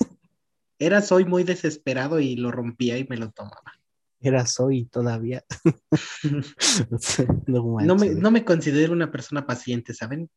era 0.78 1.02
soy 1.02 1.24
muy 1.24 1.44
desesperado 1.44 2.20
y 2.20 2.36
lo 2.36 2.50
rompía 2.50 2.98
y 2.98 3.06
me 3.08 3.16
lo 3.16 3.30
tomaba. 3.30 3.72
Era 4.20 4.46
soy 4.46 4.86
todavía. 4.86 5.44
no 7.46 7.96
me, 7.96 8.10
no 8.10 8.30
me 8.30 8.44
considero 8.44 8.92
una 8.92 9.10
persona 9.10 9.46
paciente, 9.46 9.94
¿saben? 9.94 10.30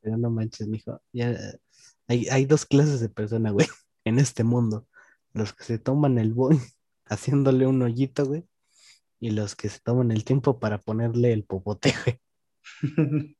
Pero 0.00 0.16
no 0.16 0.30
manches, 0.30 0.68
mijo. 0.68 1.00
Ya 1.12 1.36
hay, 2.08 2.28
hay 2.28 2.44
dos 2.46 2.66
clases 2.66 3.00
de 3.00 3.08
personas, 3.08 3.52
güey, 3.52 3.66
en 4.04 4.18
este 4.18 4.44
mundo. 4.44 4.86
Los 5.32 5.52
que 5.52 5.64
se 5.64 5.78
toman 5.78 6.18
el 6.18 6.32
boing 6.32 6.60
haciéndole 7.06 7.66
un 7.66 7.82
hoyito, 7.82 8.26
güey. 8.26 8.44
Y 9.20 9.30
los 9.30 9.56
que 9.56 9.68
se 9.68 9.80
toman 9.80 10.10
el 10.10 10.24
tiempo 10.24 10.58
para 10.58 10.78
ponerle 10.78 11.32
el 11.32 11.44
popote, 11.44 11.94
güey. 12.04 12.20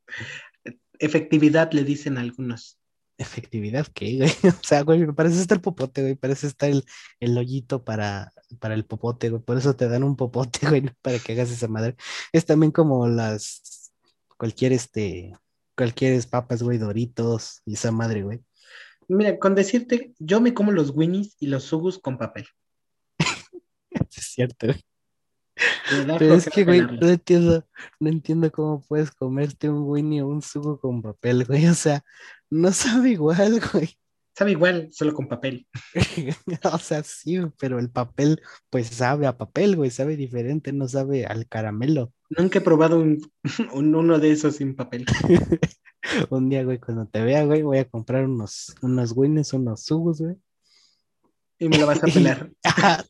Efectividad 0.99 1.71
le 1.73 1.83
dicen 1.83 2.17
algunos. 2.17 2.79
Efectividad, 3.17 3.87
¿qué, 3.93 4.17
güey? 4.17 4.31
O 4.61 4.63
sea, 4.63 4.81
güey, 4.81 4.99
me 5.05 5.13
parece 5.13 5.39
estar 5.39 5.57
el 5.57 5.61
popote, 5.61 6.01
güey. 6.01 6.15
Parece 6.15 6.47
estar 6.47 6.69
el, 6.69 6.83
el 7.19 7.37
hoyito 7.37 7.83
para 7.83 8.31
para 8.59 8.75
el 8.75 8.85
popote, 8.85 9.29
güey. 9.29 9.41
Por 9.41 9.57
eso 9.57 9.75
te 9.75 9.87
dan 9.87 10.03
un 10.03 10.15
popote, 10.15 10.59
güey, 10.69 10.83
para 11.01 11.19
que 11.19 11.33
hagas 11.33 11.51
esa 11.51 11.67
madre. 11.67 11.95
Es 12.31 12.45
también 12.45 12.71
como 12.71 13.07
las, 13.07 13.91
cualquier, 14.37 14.73
este, 14.73 15.33
cualquier 15.75 16.21
papas, 16.27 16.63
güey, 16.63 16.77
doritos 16.77 17.61
y 17.65 17.73
esa 17.73 17.91
madre, 17.91 18.23
güey. 18.23 18.41
Mira, 19.07 19.37
con 19.37 19.53
decirte, 19.53 20.13
yo 20.17 20.41
me 20.41 20.53
como 20.53 20.71
los 20.71 20.91
winnies 20.91 21.35
y 21.39 21.47
los 21.47 21.63
sugus 21.63 21.99
con 21.99 22.17
papel. 22.17 22.47
es 23.89 24.25
cierto, 24.33 24.67
güey. 24.67 24.83
Pero 26.17 26.33
es 26.33 26.49
que, 26.49 26.65
güey, 26.65 26.81
no 26.81 27.07
entiendo, 27.07 27.65
no 27.99 28.09
entiendo 28.09 28.51
cómo 28.51 28.81
puedes 28.81 29.11
comerte 29.11 29.69
un 29.69 29.83
winnie 29.83 30.21
o 30.21 30.27
un 30.27 30.41
sugo 30.41 30.79
con 30.79 31.01
papel, 31.01 31.45
güey. 31.45 31.67
O 31.67 31.73
sea, 31.73 32.03
no 32.55 32.71
sabe 32.71 33.11
igual, 33.11 33.59
güey. 33.73 33.97
Sabe 34.37 34.51
igual, 34.51 34.89
solo 34.91 35.13
con 35.13 35.27
papel. 35.27 35.67
o 36.73 36.77
sea, 36.77 37.03
sí, 37.03 37.39
pero 37.57 37.79
el 37.79 37.89
papel, 37.89 38.41
pues 38.69 38.87
sabe 38.87 39.27
a 39.27 39.37
papel, 39.37 39.77
güey, 39.77 39.91
sabe 39.91 40.17
diferente, 40.17 40.73
no 40.73 40.89
sabe 40.89 41.25
al 41.25 41.47
caramelo. 41.47 42.11
Nunca 42.29 42.59
he 42.59 42.61
probado 42.61 42.99
un, 42.99 43.21
uno 43.73 44.19
de 44.19 44.31
esos 44.31 44.57
sin 44.57 44.75
papel. 44.75 45.05
un 46.29 46.49
día, 46.49 46.63
güey, 46.63 46.79
cuando 46.79 47.07
te 47.07 47.23
vea, 47.23 47.45
güey, 47.45 47.61
voy 47.61 47.77
a 47.77 47.89
comprar 47.89 48.25
unos, 48.25 48.75
unos 48.81 49.13
winnies, 49.15 49.53
unos 49.53 49.83
sugos, 49.83 50.19
güey. 50.19 50.35
Y 51.57 51.69
me 51.69 51.77
lo 51.77 51.87
vas 51.87 52.03
a 52.03 52.07
pelar. 52.07 52.51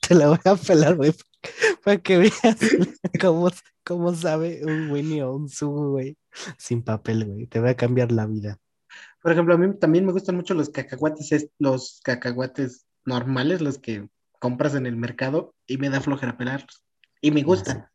te 0.07 0.13
lo 0.13 0.29
voy 0.29 0.39
a 0.43 0.55
pelar, 0.55 0.95
güey, 0.95 1.11
para 1.83 1.97
que 1.97 2.17
veas 2.17 2.57
cómo, 3.19 3.49
cómo 3.83 4.13
sabe 4.13 4.61
un 4.63 4.91
winnie 4.91 5.23
o 5.23 5.35
un 5.35 5.49
sugo, 5.49 5.91
güey, 5.91 6.17
sin 6.59 6.83
papel, 6.83 7.25
güey. 7.25 7.47
Te 7.47 7.59
voy 7.59 7.69
a 7.69 7.75
cambiar 7.75 8.11
la 8.11 8.27
vida. 8.27 8.59
Por 9.26 9.32
ejemplo, 9.32 9.55
a 9.55 9.57
mí 9.57 9.76
también 9.80 10.05
me 10.05 10.11
gustan 10.11 10.36
mucho 10.36 10.53
los 10.53 10.69
cacahuates, 10.69 11.49
los 11.57 11.99
cacahuates 12.03 12.86
normales, 13.05 13.59
los 13.59 13.80
que 13.80 14.07
compras 14.39 14.76
en 14.76 14.86
el 14.86 14.97
mercado, 14.97 15.55
y 15.65 15.80
me 15.80 15.89
da 15.89 15.99
flojera 15.99 16.38
pelarlos. 16.38 16.86
Y 17.21 17.32
me 17.32 17.41
gustan. 17.41 17.89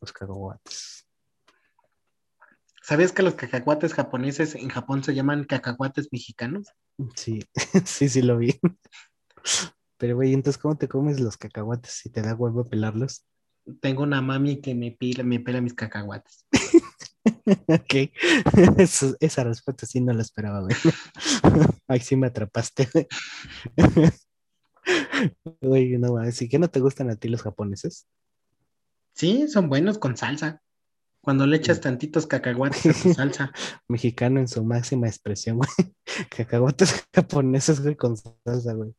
Los 0.00 0.12
cacahuates. 0.12 1.04
¿Sabías 2.80 3.10
que 3.10 3.24
los 3.24 3.34
cacahuates 3.34 3.92
japoneses 3.92 4.54
en 4.54 4.68
Japón 4.68 5.02
se 5.02 5.16
llaman 5.16 5.42
cacahuates 5.42 6.06
mexicanos? 6.12 6.68
Sí, 7.16 7.40
sí, 7.84 8.08
sí 8.08 8.22
lo 8.22 8.38
vi. 8.38 8.54
Pero, 9.96 10.14
güey, 10.14 10.32
entonces, 10.32 10.62
¿cómo 10.62 10.76
te 10.76 10.86
comes 10.86 11.18
los 11.18 11.36
cacahuates 11.36 11.90
si 11.90 12.08
te 12.08 12.22
da 12.22 12.36
huevo 12.36 12.62
pelarlos? 12.62 13.26
Tengo 13.80 14.04
una 14.04 14.22
mami 14.22 14.60
que 14.60 14.76
me, 14.76 14.92
pila, 14.92 15.24
me 15.24 15.40
pela 15.40 15.60
mis 15.60 15.74
cacahuates. 15.74 16.46
Ok, 17.66 18.10
esa 19.20 19.44
respuesta 19.44 19.86
sí 19.86 20.00
no 20.00 20.12
la 20.12 20.22
esperaba, 20.22 20.60
güey. 20.60 20.74
Ay, 21.88 22.00
sí 22.00 22.16
me 22.16 22.26
atrapaste, 22.26 22.88
güey. 22.92 23.06
no, 25.98 26.10
güey, 26.10 26.32
¿sí 26.32 26.48
que 26.48 26.58
no 26.58 26.68
te 26.68 26.80
gustan 26.80 27.10
a 27.10 27.16
ti 27.16 27.28
los 27.28 27.42
japoneses? 27.42 28.06
Sí, 29.14 29.48
son 29.48 29.68
buenos 29.68 29.98
con 29.98 30.16
salsa. 30.16 30.62
Cuando 31.20 31.46
le 31.46 31.56
echas 31.56 31.80
tantitos 31.80 32.26
cacahuates 32.26 32.86
a 32.86 33.02
tu 33.02 33.12
salsa. 33.12 33.52
Mexicano 33.88 34.38
en 34.38 34.48
su 34.48 34.64
máxima 34.64 35.08
expresión, 35.08 35.58
güey. 35.58 35.68
Cacahuates 36.30 37.06
japoneses, 37.12 37.80
güey, 37.80 37.96
con 37.96 38.16
salsa, 38.16 38.72
güey. 38.72 38.94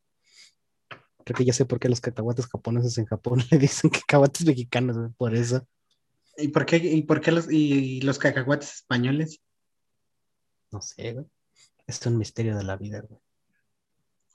Creo 1.23 1.37
que 1.37 1.45
ya 1.45 1.53
sé 1.53 1.65
por 1.65 1.79
qué 1.79 1.89
los 1.89 2.01
cacahuates 2.01 2.47
japoneses 2.47 2.97
en 2.97 3.05
Japón 3.05 3.41
le 3.49 3.57
dicen 3.57 3.89
cacahuates 3.89 4.45
mexicanos, 4.45 4.97
güey, 4.97 5.09
por 5.17 5.35
eso. 5.35 5.65
¿Y 6.39 6.49
por 6.49 6.65
qué, 6.65 6.77
y 6.77 7.03
por 7.03 7.21
qué 7.21 7.31
los, 7.31 7.51
y 7.51 8.01
los 8.01 8.19
cacahuates 8.19 8.75
españoles? 8.75 9.41
No 10.71 10.81
sé, 10.81 11.13
güey. 11.13 11.25
Es 11.87 12.05
un 12.05 12.17
misterio 12.17 12.55
de 12.55 12.63
la 12.63 12.77
vida, 12.77 13.01
güey. 13.01 13.19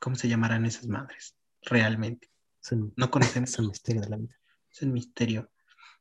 ¿Cómo 0.01 0.17
se 0.17 0.29
llamarán 0.29 0.67
esas 0.67 0.87
madres? 0.87 1.37
Realmente. 1.63 2.29
no 2.97 3.11
conocemos. 3.11 3.51
Es 3.51 3.59
un 3.59 3.69
misterio 3.69 4.03
de 4.03 4.09
la 4.09 4.17
vida. 4.17 4.37
Es 4.71 4.83
un 4.83 4.93
misterio. 4.93 5.51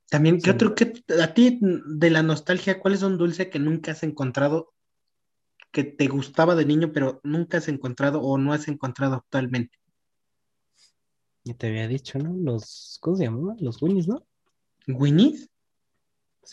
También, 0.09 0.41
¿qué 0.41 0.51
otro 0.51 0.75
que 0.75 1.03
a 1.21 1.33
ti 1.33 1.59
de 1.61 2.09
la 2.09 2.23
nostalgia, 2.23 2.79
cuál 2.79 2.95
es 2.95 3.03
un 3.03 3.17
dulce 3.17 3.49
que 3.49 3.59
nunca 3.59 3.91
has 3.91 4.03
encontrado 4.03 4.73
que 5.71 5.83
te 5.83 6.07
gustaba 6.07 6.55
de 6.55 6.65
niño, 6.65 6.91
pero 6.91 7.19
nunca 7.23 7.57
has 7.57 7.67
encontrado 7.67 8.21
o 8.21 8.37
no 8.37 8.53
has 8.53 8.67
encontrado 8.67 9.15
actualmente? 9.15 9.77
Ya 11.45 11.55
te 11.55 11.67
había 11.67 11.87
dicho, 11.87 12.19
¿no? 12.19 12.33
Los, 12.35 12.97
¿cómo 13.01 13.17
se 13.17 13.23
llaman? 13.23 13.57
Los 13.59 13.81
Winnies, 13.81 14.07
¿no? 14.07 14.25
¿Winnies? 14.87 15.49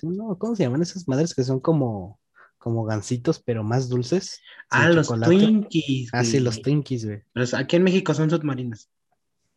No, 0.02 0.38
¿cómo 0.38 0.56
se 0.56 0.62
llaman 0.62 0.82
esas 0.82 1.06
madres 1.08 1.34
que 1.34 1.44
son 1.44 1.60
como, 1.60 2.20
como 2.58 2.84
gansitos, 2.84 3.40
pero 3.40 3.62
más 3.62 3.88
dulces? 3.88 4.40
Ah, 4.70 4.88
los 4.88 5.08
Twinkies. 5.08 6.10
Ah, 6.12 6.24
sí, 6.24 6.40
los 6.40 6.62
Twinkies, 6.62 7.06
güey. 7.06 7.22
Pero 7.32 7.46
aquí 7.56 7.76
en 7.76 7.82
México 7.82 8.14
son 8.14 8.30
submarinos. 8.30 8.88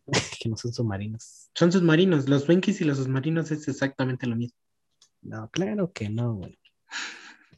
que 0.41 0.49
no 0.49 0.57
son 0.57 0.73
submarinos. 0.73 1.49
Son 1.53 1.71
submarinos. 1.71 2.27
Los 2.27 2.45
Twinkies 2.45 2.81
y 2.81 2.83
los 2.83 2.97
submarinos 2.97 3.51
es 3.51 3.67
exactamente 3.67 4.27
lo 4.27 4.35
mismo. 4.35 4.57
No, 5.21 5.49
claro 5.49 5.91
que 5.93 6.09
no, 6.09 6.35
güey. 6.35 6.59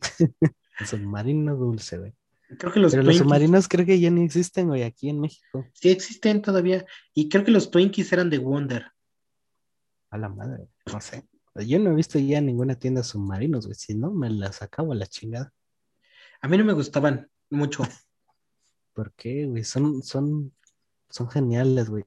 submarino 0.86 1.55
dulce, 1.55 1.97
güey. 1.97 2.13
Creo 2.59 2.71
que 2.71 2.80
los 2.80 2.91
Pero 2.91 3.03
los 3.03 3.17
submarinos 3.17 3.67
creo 3.67 3.86
que 3.86 3.99
ya 3.99 4.11
no 4.11 4.21
existen, 4.21 4.67
güey, 4.67 4.84
aquí 4.84 5.09
en 5.09 5.19
México. 5.19 5.65
Sí 5.73 5.89
existen 5.89 6.41
todavía. 6.41 6.86
Y 7.13 7.28
creo 7.28 7.43
que 7.43 7.51
los 7.51 7.71
Twinkies 7.71 8.13
eran 8.13 8.30
de 8.30 8.38
Wonder. 8.38 8.91
A 10.11 10.17
la 10.17 10.30
madre, 10.30 10.67
no 10.91 11.01
sé. 11.01 11.28
Yo 11.64 11.80
no 11.80 11.91
he 11.91 11.95
visto 11.95 12.20
ya 12.20 12.41
ninguna 12.41 12.76
tienda 12.76 13.01
submarinos, 13.03 13.66
güey. 13.66 13.76
Si 13.76 13.95
no, 13.95 14.12
me 14.12 14.30
las 14.30 14.62
acabo 14.62 14.91
a 14.91 14.95
la 14.95 15.08
chingada. 15.08 15.53
A 16.41 16.47
mí 16.47 16.58
no 16.58 16.66
me 16.66 16.74
gustaban 16.74 17.30
mucho. 17.49 17.84
¿Por 18.93 19.14
qué, 19.14 19.45
güey? 19.45 19.64
Son, 19.64 20.03
son, 20.03 20.53
son 21.10 21.30
geniales, 21.30 21.89
güey. 21.89 22.03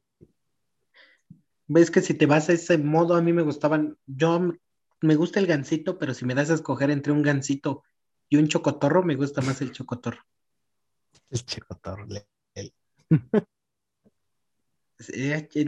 Ves 1.66 1.90
que 1.90 2.00
si 2.00 2.14
te 2.14 2.26
vas 2.26 2.48
a 2.48 2.52
ese 2.52 2.78
modo, 2.78 3.14
a 3.14 3.22
mí 3.22 3.32
me 3.32 3.42
gustaban. 3.42 3.98
Yo 4.06 4.52
me 5.00 5.16
gusta 5.16 5.40
el 5.40 5.46
gansito, 5.46 5.98
pero 5.98 6.14
si 6.14 6.24
me 6.24 6.34
das 6.34 6.50
a 6.50 6.54
escoger 6.54 6.90
entre 6.90 7.12
un 7.12 7.22
gansito 7.22 7.84
y 8.28 8.36
un 8.36 8.48
chocotorro, 8.48 9.02
me 9.02 9.16
gusta 9.16 9.40
más 9.42 9.60
el 9.60 9.72
chocotorro. 9.72 10.20
El 11.30 11.44
chocotorro, 11.44 12.06
el... 12.54 12.72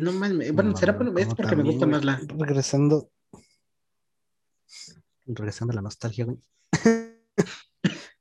no 0.03 0.13
más, 0.13 0.33
bueno, 0.55 0.75
será 0.75 0.99
es 1.19 1.35
porque 1.35 1.55
me 1.57 1.63
gusta 1.63 1.87
más 1.87 2.03
la. 2.03 2.19
Regresando, 2.29 3.11
regresando 5.35 5.73
a 5.73 5.77
la 5.77 5.83
nostalgia, 5.83 6.25
güey. 6.25 6.39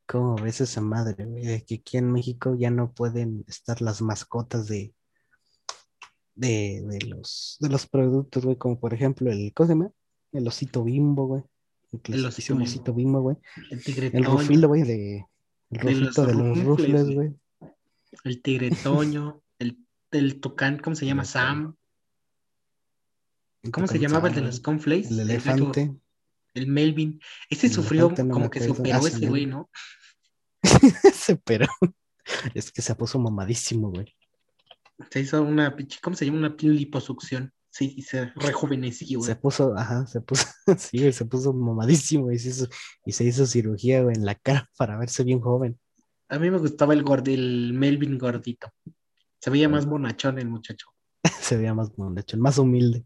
¿Cómo 0.08 0.36
ves 0.38 0.62
esa 0.62 0.82
madre, 0.82 1.24
güey? 1.26 1.46
De 1.46 1.64
que 1.64 1.76
aquí 1.76 1.98
en 1.98 2.12
México 2.12 2.56
ya 2.58 2.72
no 2.72 2.92
pueden 2.92 3.46
estar 3.48 3.80
las 3.82 4.02
mascotas 4.02 4.68
de, 4.68 4.94
de, 6.34 6.82
de 6.84 7.06
los, 7.06 7.58
de 7.60 7.70
los 7.70 7.86
productos, 7.86 8.44
güey, 8.44 8.58
como 8.58 8.80
por 8.80 8.94
ejemplo 8.94 9.32
el, 9.32 9.54
¿cómo 9.54 9.68
se 9.68 9.74
llama? 9.74 9.92
El 10.32 10.48
osito 10.48 10.84
bimbo, 10.84 11.28
güey. 11.28 11.44
El, 12.06 12.26
osito, 12.26 12.94
bimbo, 12.94 13.22
güey. 13.22 13.38
El 13.72 13.84
tigre 13.84 14.12
El 14.14 14.24
rufilo, 14.26 14.68
güey, 14.68 14.84
de, 14.84 15.26
el 15.70 15.80
rufito 15.80 16.26
de 16.26 16.34
los, 16.34 16.64
rufles, 16.64 17.14
güey. 17.14 17.36
El 18.24 18.42
tigre 18.42 18.72
toño, 18.84 19.42
el, 19.60 19.86
el 20.12 20.40
tucán, 20.40 20.80
¿cómo 20.80 20.96
se 20.96 21.06
llama? 21.06 21.26
Sam. 21.26 21.76
¿Cómo 23.72 23.88
se 23.88 24.00
llamaba 24.00 24.30
el 24.30 24.36
de 24.36 24.42
los 24.42 24.60
conflays? 24.60 25.12
El 25.12 25.20
elefante 25.20 25.96
el 26.54 26.68
Melvin. 26.68 27.20
Ese 27.50 27.70
sufrió 27.70 28.14
como 28.14 28.50
que 28.50 28.60
se 28.60 28.70
operó 28.70 29.06
ese 29.06 29.28
güey, 29.28 29.46
¿no? 29.46 29.70
se 31.14 31.34
operó. 31.34 31.68
Es 32.54 32.72
que 32.72 32.82
se 32.82 32.96
puso 32.96 33.20
mamadísimo, 33.20 33.90
güey. 33.92 34.16
Se 35.10 35.22
hizo 35.22 35.42
una, 35.42 35.76
¿cómo 36.02 36.16
se 36.16 36.26
llama? 36.26 36.40
Una 36.40 36.56
liposucción. 36.60 37.54
Sí, 37.72 37.94
y 37.98 38.02
se 38.02 38.26
rejuveneció, 38.36 39.22
Se 39.22 39.36
puso, 39.36 39.78
ajá, 39.78 40.06
se 40.08 40.22
puso, 40.22 40.46
sí, 40.78 41.12
se 41.14 41.26
puso 41.26 41.54
mamadísimo 41.54 42.32
y 42.32 42.40
se 42.40 42.50
hizo, 42.50 42.68
y 43.06 43.12
se 43.12 43.24
hizo 43.24 43.46
cirugía, 43.46 44.02
güey, 44.02 44.16
en 44.16 44.26
la 44.26 44.34
cara 44.36 44.68
para 44.76 44.98
verse 44.98 45.24
bien 45.24 45.40
joven. 45.40 45.80
A 46.30 46.40
mí 46.40 46.50
me 46.50 46.58
gustaba 46.58 46.94
el, 46.94 47.06
el 47.28 47.74
Melvin 47.74 48.18
gordito. 48.18 48.72
Se 49.40 49.50
veía 49.50 49.70
más 49.70 49.86
bonachón 49.86 50.40
el 50.40 50.50
muchacho. 50.50 50.88
se 51.42 51.58
veía 51.58 51.74
más 51.74 51.96
bonachón, 51.96 52.42
más 52.42 52.58
humilde. 52.58 53.06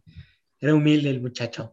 Era 0.59 0.73
humilde 0.73 1.09
el 1.09 1.21
muchacho. 1.21 1.71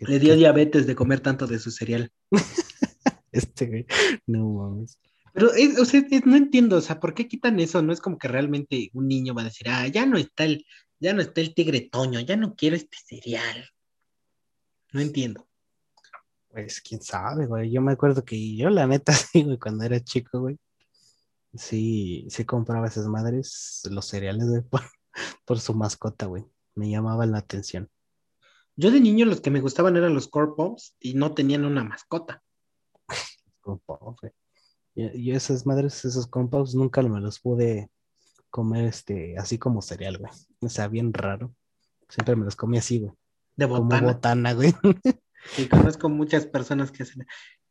Le 0.00 0.18
dio 0.18 0.36
diabetes 0.36 0.86
de 0.86 0.94
comer 0.94 1.20
tanto 1.20 1.46
de 1.46 1.58
su 1.58 1.70
cereal. 1.70 2.12
este 3.32 3.66
güey, 3.66 3.86
no 4.26 4.48
mames. 4.48 4.98
Pero, 5.32 5.50
o 5.80 5.84
sea, 5.84 6.04
no 6.24 6.36
entiendo, 6.36 6.76
o 6.76 6.80
sea, 6.80 6.98
¿por 6.98 7.14
qué 7.14 7.28
quitan 7.28 7.60
eso? 7.60 7.82
No 7.82 7.92
es 7.92 8.00
como 8.00 8.18
que 8.18 8.28
realmente 8.28 8.90
un 8.92 9.06
niño 9.06 9.34
va 9.34 9.42
a 9.42 9.44
decir, 9.44 9.68
ah, 9.68 9.86
ya 9.86 10.06
no 10.06 10.16
está 10.18 10.44
el, 10.44 10.66
ya 10.98 11.12
no 11.12 11.20
está 11.20 11.40
el 11.40 11.54
tigre 11.54 11.88
toño, 11.92 12.20
ya 12.20 12.36
no 12.36 12.54
quiero 12.54 12.76
este 12.76 12.96
cereal. 13.06 13.68
No 14.92 15.00
entiendo. 15.00 15.46
Pues 16.48 16.80
quién 16.80 17.02
sabe, 17.02 17.46
güey. 17.46 17.70
Yo 17.70 17.80
me 17.80 17.92
acuerdo 17.92 18.24
que 18.24 18.56
yo, 18.56 18.70
la 18.70 18.86
neta, 18.86 19.12
sí, 19.12 19.42
güey, 19.44 19.58
cuando 19.58 19.84
era 19.84 20.02
chico, 20.02 20.40
güey, 20.40 20.58
sí, 21.54 22.26
sí 22.30 22.44
compraba 22.44 22.88
esas 22.88 23.06
madres, 23.06 23.82
los 23.90 24.06
cereales, 24.06 24.48
güey, 24.48 24.62
por, 24.70 24.82
por 25.44 25.60
su 25.60 25.74
mascota, 25.74 26.26
güey. 26.26 26.44
Me 26.74 26.90
llamaba 26.90 27.26
la 27.26 27.38
atención. 27.38 27.90
Yo 28.80 28.92
de 28.92 29.00
niño 29.00 29.26
los 29.26 29.40
que 29.40 29.50
me 29.50 29.60
gustaban 29.60 29.96
eran 29.96 30.14
los 30.14 30.28
Core 30.28 30.52
Pops 30.56 30.94
y 31.00 31.14
no 31.14 31.34
tenían 31.34 31.64
una 31.64 31.82
mascota. 31.82 32.42
Yo 34.94 35.34
esas 35.34 35.66
madres, 35.66 36.04
esos 36.04 36.26
compounds 36.26 36.74
nunca 36.74 37.02
me 37.02 37.20
los 37.20 37.40
pude 37.40 37.90
comer 38.50 38.84
este, 38.86 39.36
así 39.38 39.58
como 39.58 39.82
cereal, 39.82 40.18
güey. 40.18 40.32
O 40.60 40.68
sea, 40.68 40.88
bien 40.88 41.12
raro. 41.12 41.54
Siempre 42.08 42.36
me 42.36 42.44
los 42.44 42.56
comí 42.56 42.78
así, 42.78 43.00
güey. 43.00 43.12
De 43.56 43.66
Como 43.68 43.82
botana. 43.82 44.06
botana, 44.12 44.52
güey. 44.54 44.72
Sí, 45.54 45.68
conozco 45.68 46.08
muchas 46.08 46.46
personas 46.46 46.90
que 46.90 47.04
hacen, 47.04 47.24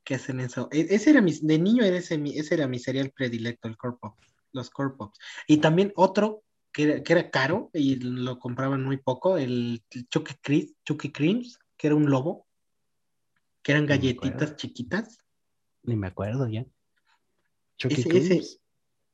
que 0.05 0.15
hacen 0.15 0.39
eso. 0.39 0.69
E- 0.71 0.87
Ese 0.89 1.09
era 1.09 1.21
mi, 1.21 1.33
de 1.37 1.59
niño 1.59 1.83
era 1.83 1.97
ese, 1.97 2.17
mi- 2.17 2.37
ese 2.37 2.55
era 2.55 2.65
mi 2.67 2.79
cereal 2.79 3.11
predilecto, 3.11 3.67
el 3.67 3.75
Corn 3.75 3.97
Pop, 3.99 4.17
los 4.53 4.69
Corn 4.69 4.95
Pops. 4.95 5.19
Y 5.47 5.57
también 5.57 5.91
otro 5.97 6.43
que 6.78 6.84
era, 6.84 7.03
que 7.03 7.13
era 7.13 7.32
caro 7.32 7.71
y 7.73 7.95
lo 7.95 8.38
compraban 8.38 8.84
muy 8.84 8.97
poco, 8.97 9.39
el 9.39 9.84
Chucky 10.11 10.36
Crisp, 10.43 10.75
Chucky 10.86 11.11
Creams, 11.11 11.57
que 11.75 11.88
era 11.88 11.95
un 11.95 12.07
lobo, 12.07 12.45
que 13.63 13.71
eran 13.71 13.88
galletitas 13.88 14.57
chiquitas. 14.57 15.17
Ni 15.82 15.95
me 15.95 16.05
acuerdo 16.05 16.47
ya. 16.47 16.67
Chucky 17.78 18.03
Ese-. 18.15 18.59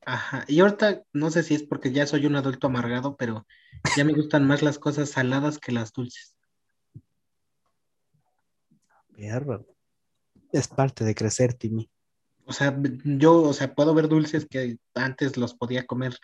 Ajá. 0.04 0.44
Y 0.46 0.60
ahorita 0.60 1.04
no 1.14 1.30
sé 1.30 1.42
si 1.42 1.54
es 1.54 1.62
porque 1.62 1.90
ya 1.90 2.06
soy 2.06 2.26
un 2.26 2.36
adulto 2.36 2.66
amargado, 2.66 3.16
pero 3.16 3.46
ya 3.96 4.04
me 4.04 4.12
gustan 4.12 4.46
más 4.46 4.60
las 4.60 4.78
cosas 4.78 5.08
saladas 5.08 5.58
que 5.58 5.72
las 5.72 5.90
dulces. 5.90 6.36
Es 10.52 10.68
parte 10.68 11.02
de 11.04 11.14
crecer, 11.14 11.54
Timmy. 11.54 11.88
O 12.44 12.52
sea, 12.52 12.78
yo, 13.04 13.40
o 13.40 13.54
sea, 13.54 13.74
puedo 13.74 13.94
ver 13.94 14.08
dulces 14.08 14.46
que 14.46 14.76
antes 14.94 15.38
los 15.38 15.54
podía 15.54 15.86
comer 15.86 16.18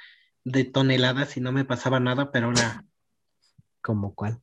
de 0.45 0.64
toneladas 0.64 1.36
y 1.36 1.41
no 1.41 1.53
me 1.53 1.64
pasaba 1.64 2.01
nada, 2.01 2.30
pero 2.32 2.47
ahora, 2.47 2.84
¿Como 3.82 4.14
cuál? 4.14 4.41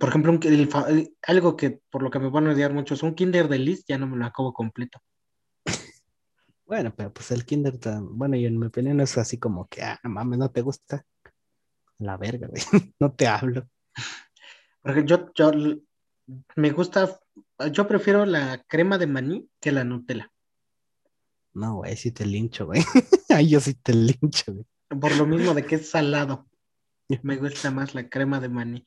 por 0.00 0.08
ejemplo, 0.08 0.32
un- 0.32 0.40
el 0.42 0.68
fa- 0.68 0.88
el- 0.88 1.16
algo 1.22 1.56
que 1.56 1.80
por 1.90 2.02
lo 2.02 2.10
que 2.10 2.18
me 2.18 2.30
van 2.30 2.48
a 2.48 2.52
odiar 2.52 2.72
mucho 2.72 2.94
es 2.94 3.02
un 3.02 3.14
Kinder 3.14 3.48
de 3.48 3.58
Lis, 3.58 3.84
ya 3.86 3.96
no 3.98 4.06
me 4.06 4.16
lo 4.16 4.24
acabo 4.26 4.52
completo. 4.52 5.00
Bueno, 6.66 6.92
pero 6.94 7.10
pues 7.12 7.30
el 7.30 7.46
Kinder, 7.46 7.78
bueno, 8.10 8.36
y 8.36 8.44
en 8.44 8.58
mi 8.58 8.66
opinión 8.66 9.00
es 9.00 9.16
así 9.16 9.38
como 9.38 9.66
que, 9.68 9.82
ah, 9.82 9.98
mames, 10.02 10.38
no 10.38 10.50
te 10.50 10.60
gusta. 10.60 11.02
La 11.98 12.16
verga, 12.18 12.46
güey. 12.48 12.62
No 13.00 13.12
te 13.12 13.26
hablo. 13.26 13.66
Porque 14.82 15.02
yo, 15.06 15.30
yo 15.34 15.50
me 16.56 16.70
gusta, 16.72 17.18
yo 17.72 17.86
prefiero 17.88 18.26
la 18.26 18.62
crema 18.68 18.98
de 18.98 19.06
maní 19.06 19.48
que 19.60 19.72
la 19.72 19.82
Nutella. 19.84 20.30
No, 21.54 21.76
güey, 21.76 21.96
sí 21.96 22.12
te 22.12 22.26
lincho, 22.26 22.66
güey. 22.66 22.82
Ay, 23.30 23.48
yo 23.48 23.60
sí 23.60 23.72
te 23.74 23.94
lincho, 23.94 24.52
güey. 24.52 24.66
Por 24.88 25.16
lo 25.16 25.26
mismo 25.26 25.54
de 25.54 25.64
que 25.64 25.76
es 25.76 25.90
salado. 25.90 26.48
Me 27.22 27.36
gusta 27.36 27.70
más 27.70 27.94
la 27.94 28.08
crema 28.08 28.40
de 28.40 28.48
maní. 28.48 28.84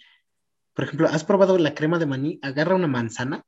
Por 0.73 0.85
ejemplo, 0.85 1.07
¿has 1.07 1.23
probado 1.23 1.57
la 1.57 1.73
crema 1.73 1.99
de 1.99 2.05
maní? 2.05 2.39
Agarra 2.41 2.75
una 2.75 2.87
manzana 2.87 3.43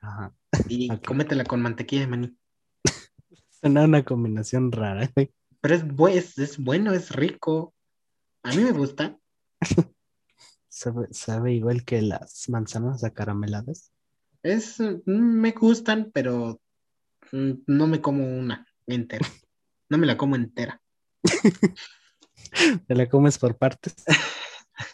Ajá. 0.00 0.34
y 0.68 0.90
Ok. 0.92 1.06
cómetela 1.06 1.44
con 1.44 1.62
mantequilla 1.62 2.02
de 2.02 2.08
maní. 2.08 2.36
Suena 3.60 3.84
una 3.84 4.04
combinación 4.04 4.72
rara, 4.72 5.10
güey. 5.14 5.32
Pero 5.60 5.74
es, 5.74 5.84
es, 6.16 6.38
es 6.38 6.58
bueno, 6.58 6.92
es 6.92 7.14
rico. 7.14 7.74
A 8.42 8.52
mí 8.52 8.62
me 8.62 8.72
gusta. 8.72 9.18
Sabe, 10.68 11.08
sabe 11.10 11.54
igual 11.54 11.84
que 11.84 12.00
las 12.02 12.48
manzanas 12.48 13.02
acarameladas. 13.02 13.92
Es, 14.42 14.78
mm, 14.80 15.00
me 15.06 15.50
gustan, 15.50 16.10
pero 16.12 16.60
mm, 17.32 17.52
no 17.66 17.86
me 17.88 18.00
como 18.00 18.24
una 18.24 18.66
entera. 18.86 19.26
No 19.88 19.98
me 19.98 20.06
la 20.06 20.16
como 20.16 20.36
entera. 20.36 20.80
Te 22.86 22.94
la 22.94 23.08
comes 23.08 23.38
por 23.38 23.56
partes. 23.56 23.94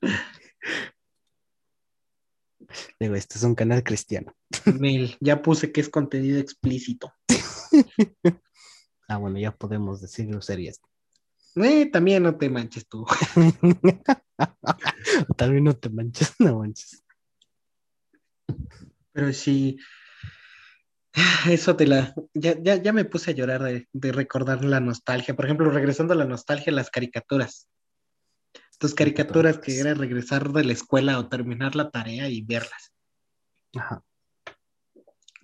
Digo, 3.00 3.16
este 3.16 3.38
es 3.38 3.44
un 3.44 3.56
canal 3.56 3.84
cristiano. 3.84 4.36
Mel, 4.66 5.18
ya 5.20 5.42
puse 5.42 5.72
que 5.72 5.82
es 5.82 5.90
contenido 5.90 6.40
explícito. 6.40 7.12
Ah, 9.08 9.18
bueno, 9.18 9.40
ya 9.40 9.56
podemos 9.56 10.02
decir 10.02 10.28
groserías. 10.28 10.80
Eh, 11.56 11.90
también 11.92 12.24
no 12.24 12.38
te 12.38 12.50
manches 12.50 12.88
tú. 12.88 13.06
Vez 15.38 15.62
no 15.62 15.76
te 15.76 15.90
manches, 15.90 16.36
no 16.40 16.60
manches. 16.60 17.04
Pero 19.12 19.34
sí, 19.34 19.78
eso 21.50 21.76
te 21.76 21.88
la. 21.88 22.14
Ya, 22.34 22.56
ya, 22.62 22.76
ya 22.76 22.94
me 22.94 23.06
puse 23.06 23.32
a 23.32 23.34
llorar 23.34 23.64
de, 23.64 23.88
de 23.92 24.12
recordar 24.12 24.64
la 24.64 24.80
nostalgia. 24.80 25.36
Por 25.36 25.46
ejemplo, 25.46 25.70
regresando 25.70 26.14
a 26.14 26.18
la 26.18 26.26
nostalgia, 26.26 26.72
las 26.72 26.90
caricaturas. 26.90 27.68
Tus 28.78 28.94
caricaturas 28.94 29.58
que 29.60 29.78
era 29.80 29.94
regresar 29.94 30.52
de 30.54 30.64
la 30.64 30.74
escuela 30.74 31.20
o 31.20 31.28
terminar 31.28 31.76
la 31.76 31.90
tarea 31.90 32.30
y 32.30 32.42
verlas. 32.42 32.94
Ajá. 33.76 34.02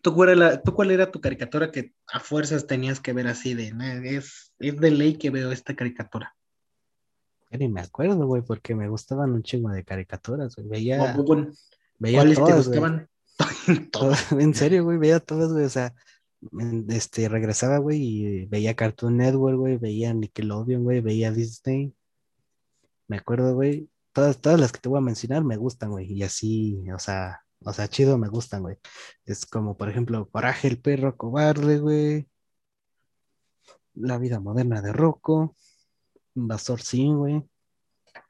¿Tú 0.02 0.14
cuál, 0.14 0.30
era 0.30 0.38
la- 0.38 0.62
tú 0.62 0.74
cuál 0.74 0.92
era 0.92 1.12
tu 1.12 1.20
caricatura 1.20 1.72
que 1.72 1.94
a 2.08 2.20
fuerzas 2.20 2.68
tenías 2.68 3.00
que 3.00 3.12
ver 3.12 3.28
así 3.28 3.56
de, 3.56 3.72
"Nah, 3.72 4.04
es, 4.04 4.54
es 4.60 4.78
de 4.78 4.92
ley 4.92 5.18
que 5.18 5.32
veo 5.32 5.52
esta 5.52 5.76
caricatura? 5.76 6.36
Ni 7.52 7.68
me 7.70 7.82
acuerdo, 7.82 8.26
güey, 8.28 8.42
porque 8.42 8.76
me 8.76 8.88
gustaban 8.88 9.32
un 9.32 9.42
chingo 9.44 9.70
de 9.70 9.84
caricaturas, 9.84 10.56
güey. 10.56 10.68
Veía, 10.68 10.98
veía. 12.00 12.22
En 14.40 14.54
serio, 14.54 14.84
güey, 14.84 14.98
veía 14.98 15.20
todas, 15.20 15.52
güey, 15.52 15.66
o 15.66 15.70
sea, 15.70 15.94
este, 16.90 17.30
regresaba, 17.30 17.78
güey, 17.80 18.02
y 18.02 18.46
veía 18.46 18.76
Cartoon 18.76 19.18
Network, 19.18 19.58
güey, 19.58 19.78
veía 19.78 20.14
Nickelodeon, 20.14 20.84
güey, 20.84 21.02
veía 21.02 21.32
Disney. 21.32 21.94
Me 23.08 23.18
acuerdo, 23.18 23.54
güey, 23.56 23.90
todas, 24.14 24.40
todas 24.40 24.60
las 24.60 24.72
que 24.72 24.80
te 24.80 24.90
voy 24.90 24.98
a 25.00 25.02
mencionar 25.02 25.44
me 25.44 25.58
gustan, 25.58 25.92
güey, 25.92 26.12
y 26.12 26.24
así, 26.24 26.84
o 26.92 27.00
sea, 27.00 27.46
o 27.66 27.74
sea, 27.74 27.88
chido 27.88 28.18
me 28.18 28.30
gustan, 28.30 28.62
güey. 28.62 28.78
Es 29.26 29.46
como, 29.46 29.76
por 29.76 29.90
ejemplo, 29.90 30.30
Coraje 30.30 30.68
el 30.68 30.80
perro 30.80 31.18
cobarde, 31.18 31.80
güey. 31.80 32.28
La 33.96 34.18
vida 34.20 34.40
moderna 34.40 34.82
de 34.82 34.94
Rocco. 34.94 35.56
Invasor 36.36 36.82
Sim, 36.82 37.18
güey. 37.18 37.44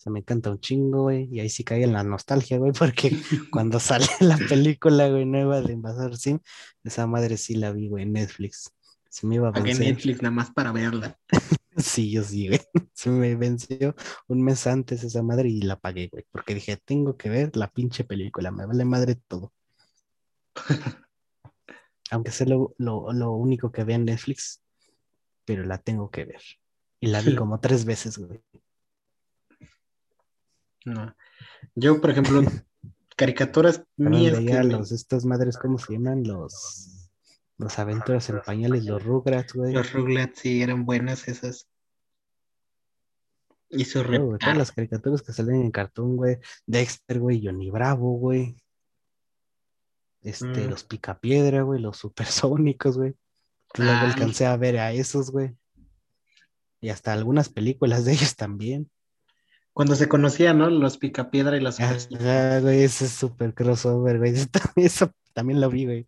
Sea, 0.05 0.11
me 0.11 0.19
encanta 0.19 0.51
un 0.51 0.59
chingo, 0.59 1.03
güey. 1.03 1.27
Y 1.31 1.39
ahí 1.39 1.49
sí 1.49 1.63
cae 1.63 1.83
en 1.83 1.93
la 1.93 2.03
nostalgia, 2.03 2.59
güey, 2.59 2.71
porque 2.71 3.09
cuando 3.51 3.79
sale 3.79 4.05
la 4.19 4.37
película, 4.37 5.09
güey, 5.09 5.25
nueva 5.25 5.61
de 5.61 5.73
Invasor 5.73 6.15
Sim, 6.15 6.39
esa 6.83 7.07
madre 7.07 7.37
sí 7.37 7.55
la 7.55 7.71
vi, 7.71 7.89
güey, 7.89 8.03
en 8.03 8.13
Netflix. 8.13 8.71
Se 9.09 9.25
me 9.25 9.35
iba 9.35 9.49
a 9.49 9.51
Pagué 9.51 9.69
vencer. 9.69 9.87
Netflix 9.87 10.21
nada 10.21 10.35
más 10.35 10.51
para 10.51 10.71
verla. 10.71 11.17
Sí, 11.77 12.09
yo 12.09 12.23
sí, 12.23 12.47
güey. 12.47 12.61
Se 12.93 13.09
me 13.09 13.35
venció 13.35 13.95
un 14.29 14.41
mes 14.41 14.65
antes 14.65 15.03
esa 15.03 15.21
madre 15.21 15.49
y 15.49 15.61
la 15.61 15.77
pagué, 15.77 16.07
güey, 16.07 16.23
porque 16.31 16.53
dije, 16.53 16.77
tengo 16.77 17.17
que 17.17 17.27
ver 17.27 17.57
la 17.57 17.69
pinche 17.69 18.05
película, 18.05 18.49
me 18.49 18.65
vale 18.65 18.85
madre 18.85 19.15
todo. 19.27 19.51
Aunque 22.11 22.31
sea 22.31 22.47
lo, 22.47 22.73
lo, 22.77 23.11
lo 23.11 23.33
único 23.33 23.73
que 23.73 23.83
vea 23.83 23.97
en 23.97 24.05
Netflix, 24.05 24.61
pero 25.43 25.65
la 25.65 25.77
tengo 25.79 26.09
que 26.09 26.23
ver. 26.23 26.41
Y 27.01 27.07
la 27.07 27.19
vi 27.19 27.35
como 27.35 27.59
tres 27.59 27.83
veces, 27.83 28.19
güey. 28.19 28.41
No. 30.85 31.15
Yo, 31.75 31.99
por 31.99 32.11
ejemplo, 32.11 32.41
caricaturas 33.15 33.83
mías 33.97 34.39
que 34.39 34.63
los, 34.63 34.91
estas 34.91 35.25
madres, 35.25 35.57
¿cómo 35.57 35.77
se 35.79 35.93
llaman? 35.93 36.23
Los, 36.23 37.09
los 37.57 37.79
aventuras 37.79 38.29
en 38.29 38.41
pañales, 38.41 38.85
los 38.85 39.03
Rugrats, 39.03 39.53
güey. 39.53 39.73
los 39.73 39.91
Rugrats 39.93 40.39
sí 40.39 40.61
eran 40.61 40.85
buenas 40.85 41.27
esas. 41.27 41.67
Y 43.69 43.85
su 43.85 44.03
güey, 44.03 44.37
todas 44.39 44.57
las 44.57 44.71
caricaturas 44.71 45.21
que 45.21 45.33
salen 45.33 45.55
en 45.55 45.71
cartoon, 45.71 46.15
güey. 46.15 46.37
Dexter, 46.65 47.19
güey, 47.19 47.43
Johnny 47.43 47.69
Bravo, 47.71 48.11
güey. 48.17 48.55
Este, 50.21 50.45
Mm. 50.65 50.69
los 50.69 50.83
Picapiedra, 50.83 51.61
güey, 51.63 51.81
los 51.81 51.97
supersónicos, 51.97 52.97
güey. 52.97 53.15
Luego 53.77 53.93
Ah, 53.93 54.01
alcancé 54.05 54.45
a 54.45 54.55
ver 54.55 54.77
a 54.77 54.91
esos, 54.91 55.31
güey. 55.31 55.55
Y 56.79 56.89
hasta 56.89 57.11
algunas 57.13 57.49
películas 57.49 58.05
de 58.05 58.13
ellos 58.13 58.35
también. 58.35 58.89
Cuando 59.75 59.93
se 59.97 60.07
conocían, 60.07 60.59
¿no? 60.59 60.69
Los 60.69 60.97
Picapiedra 60.97 61.57
y 61.57 61.59
los 61.59 61.81
Ajá, 61.81 62.59
güey, 62.61 62.83
ese 62.83 63.05
es 63.05 63.11
súper 63.11 63.53
crossover, 63.53 64.19
güey. 64.19 64.31
Eso, 64.33 64.47
tam- 64.47 64.71
eso 64.77 65.11
también 65.33 65.59
lo 65.59 65.69
vi, 65.69 65.83
güey. 65.83 66.07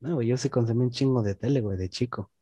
No, 0.00 0.16
güey, 0.16 0.26
yo 0.26 0.36
sí 0.36 0.50
consumí 0.50 0.82
un 0.82 0.90
chingo 0.90 1.22
de 1.22 1.36
tele, 1.36 1.60
güey, 1.60 1.78
de 1.78 1.88
chico. 1.88 2.32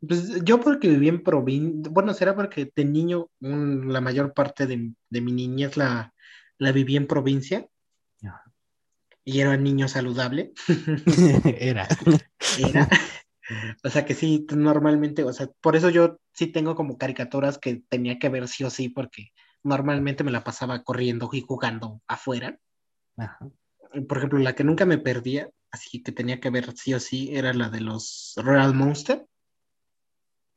Pues 0.00 0.42
yo 0.42 0.58
porque 0.58 0.88
viví 0.88 1.08
en 1.08 1.22
provincia, 1.22 1.90
bueno, 1.92 2.14
será 2.14 2.34
porque 2.34 2.72
de 2.74 2.84
niño, 2.86 3.28
la 3.40 4.00
mayor 4.00 4.32
parte 4.32 4.66
de, 4.66 4.94
de 5.10 5.20
mi 5.20 5.32
niñez 5.32 5.76
la, 5.76 6.14
la 6.56 6.72
viví 6.72 6.96
en 6.96 7.06
provincia 7.06 7.68
Ajá. 8.24 8.42
y 9.22 9.40
era 9.40 9.54
niño 9.58 9.86
saludable. 9.86 10.54
Era. 11.44 11.86
Era. 12.58 12.88
O 13.82 13.90
sea 13.90 14.04
que 14.04 14.14
sí, 14.14 14.46
normalmente, 14.54 15.24
o 15.24 15.32
sea, 15.32 15.48
por 15.60 15.76
eso 15.76 15.90
yo 15.90 16.18
sí 16.32 16.46
tengo 16.46 16.74
como 16.74 16.96
caricaturas 16.96 17.58
que 17.58 17.82
tenía 17.88 18.18
que 18.18 18.28
ver 18.28 18.48
sí 18.48 18.64
o 18.64 18.70
sí, 18.70 18.88
porque 18.88 19.32
normalmente 19.62 20.24
me 20.24 20.30
la 20.30 20.44
pasaba 20.44 20.82
corriendo 20.84 21.28
y 21.32 21.40
jugando 21.40 22.00
afuera. 22.06 22.58
Ajá. 23.16 23.48
Por 24.08 24.18
ejemplo, 24.18 24.38
la 24.38 24.54
que 24.54 24.64
nunca 24.64 24.86
me 24.86 24.98
perdía, 24.98 25.50
así 25.70 26.02
que 26.02 26.12
tenía 26.12 26.40
que 26.40 26.50
ver 26.50 26.76
sí 26.76 26.94
o 26.94 27.00
sí, 27.00 27.34
era 27.34 27.52
la 27.52 27.68
de 27.68 27.80
los 27.80 28.34
Real 28.36 28.74
Monster, 28.74 29.26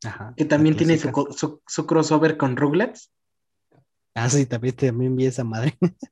Ajá. 0.03 0.33
que 0.38 0.45
también 0.45 0.77
tiene 0.77 0.97
su, 0.97 1.61
su 1.65 1.86
crossover 1.86 2.38
con 2.38 2.55
Rugrats, 2.55 3.11
Ah, 4.15 4.29
sí, 4.29 4.45
también, 4.45 4.75
también 4.75 5.15
vi 5.15 5.25
esa 5.25 5.43
madre. 5.43 5.77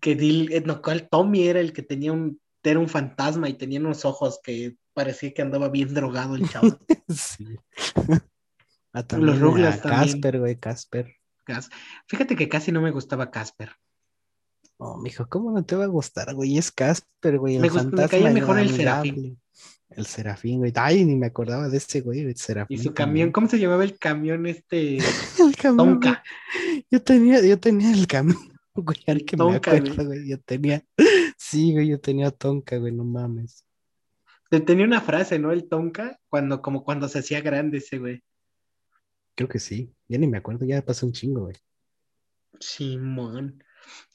que 0.00 0.14
Dil, 0.14 0.52
eh, 0.52 0.62
no, 0.64 0.80
¿cuál? 0.80 1.08
Tommy 1.08 1.48
era 1.48 1.58
el 1.58 1.72
que 1.72 1.82
tenía 1.82 2.12
un, 2.12 2.40
era 2.70 2.80
un 2.80 2.88
fantasma 2.88 3.48
y 3.48 3.54
tenía 3.54 3.80
unos 3.80 4.04
ojos 4.04 4.40
que 4.42 4.76
parecía 4.94 5.32
que 5.34 5.42
andaba 5.42 5.68
bien 5.68 5.92
drogado 5.94 6.34
el 6.36 6.48
chavo. 6.48 6.78
Sí. 7.08 7.46
Ah, 8.92 9.02
también 9.06 9.38
Los 9.40 9.58
a 9.58 9.80
también. 9.80 10.12
Casper, 10.12 10.38
güey, 10.40 10.56
Casper. 10.56 11.14
Cas- 11.44 11.70
Fíjate 12.08 12.34
que 12.34 12.48
casi 12.48 12.72
no 12.72 12.80
me 12.80 12.90
gustaba 12.90 13.30
Casper. 13.30 13.70
No, 14.78 14.96
mijo, 14.96 15.26
¿cómo 15.28 15.50
no 15.52 15.64
te 15.64 15.76
va 15.76 15.84
a 15.84 15.88
gustar, 15.88 16.34
güey? 16.34 16.58
Es 16.58 16.70
Casper, 16.72 17.38
güey, 17.38 17.56
el 17.56 17.62
Me 17.62 17.68
gust- 17.68 17.74
me 17.74 17.80
fantasma 17.82 18.08
caía 18.08 18.30
mejor 18.30 18.58
el. 18.58 18.70
Serafín. 18.70 19.40
El 19.90 20.06
Serafín, 20.06 20.58
güey. 20.58 20.72
Ay, 20.74 21.04
ni 21.04 21.14
me 21.14 21.26
acordaba 21.26 21.68
de 21.68 21.76
ese, 21.76 22.00
güey, 22.00 22.20
el 22.20 22.30
Y 22.30 22.34
Serafín. 22.34 22.78
su 22.78 22.84
también. 22.84 22.94
camión, 22.94 23.32
¿cómo 23.32 23.48
se 23.48 23.58
llamaba 23.58 23.84
el 23.84 23.96
camión 23.98 24.46
este? 24.46 24.96
El 25.38 25.56
camión. 25.56 26.00
Tonka. 26.00 26.22
Yo 26.90 27.00
tenía, 27.02 27.40
yo 27.46 27.58
tenía 27.58 27.92
el 27.92 28.06
camión, 28.06 28.38
güey, 28.74 28.98
al 29.06 29.24
que 29.24 29.36
me 29.36 29.54
acuerdo, 29.56 30.04
güey. 30.06 30.26
Yo 30.28 30.40
tenía, 30.40 30.82
sí, 31.36 31.72
güey, 31.72 31.88
yo 31.88 32.00
tenía 32.00 32.30
Tonka, 32.30 32.78
güey, 32.78 32.92
no 32.92 33.04
mames. 33.04 33.64
Te- 34.50 34.60
Tenía 34.60 34.84
una 34.84 35.00
frase, 35.00 35.38
¿no? 35.38 35.52
El 35.52 35.68
Tonka, 35.68 36.18
cuando, 36.28 36.62
como 36.62 36.84
cuando 36.84 37.08
se 37.08 37.18
hacía 37.18 37.40
grande 37.40 37.78
ese 37.78 37.98
güey. 37.98 38.22
Creo 39.34 39.48
que 39.48 39.58
sí. 39.58 39.92
Ya 40.08 40.18
ni 40.18 40.26
me 40.26 40.38
acuerdo, 40.38 40.64
ya 40.64 40.82
pasó 40.82 41.06
un 41.06 41.12
chingo, 41.12 41.42
güey. 41.42 41.56
Simón. 42.60 43.62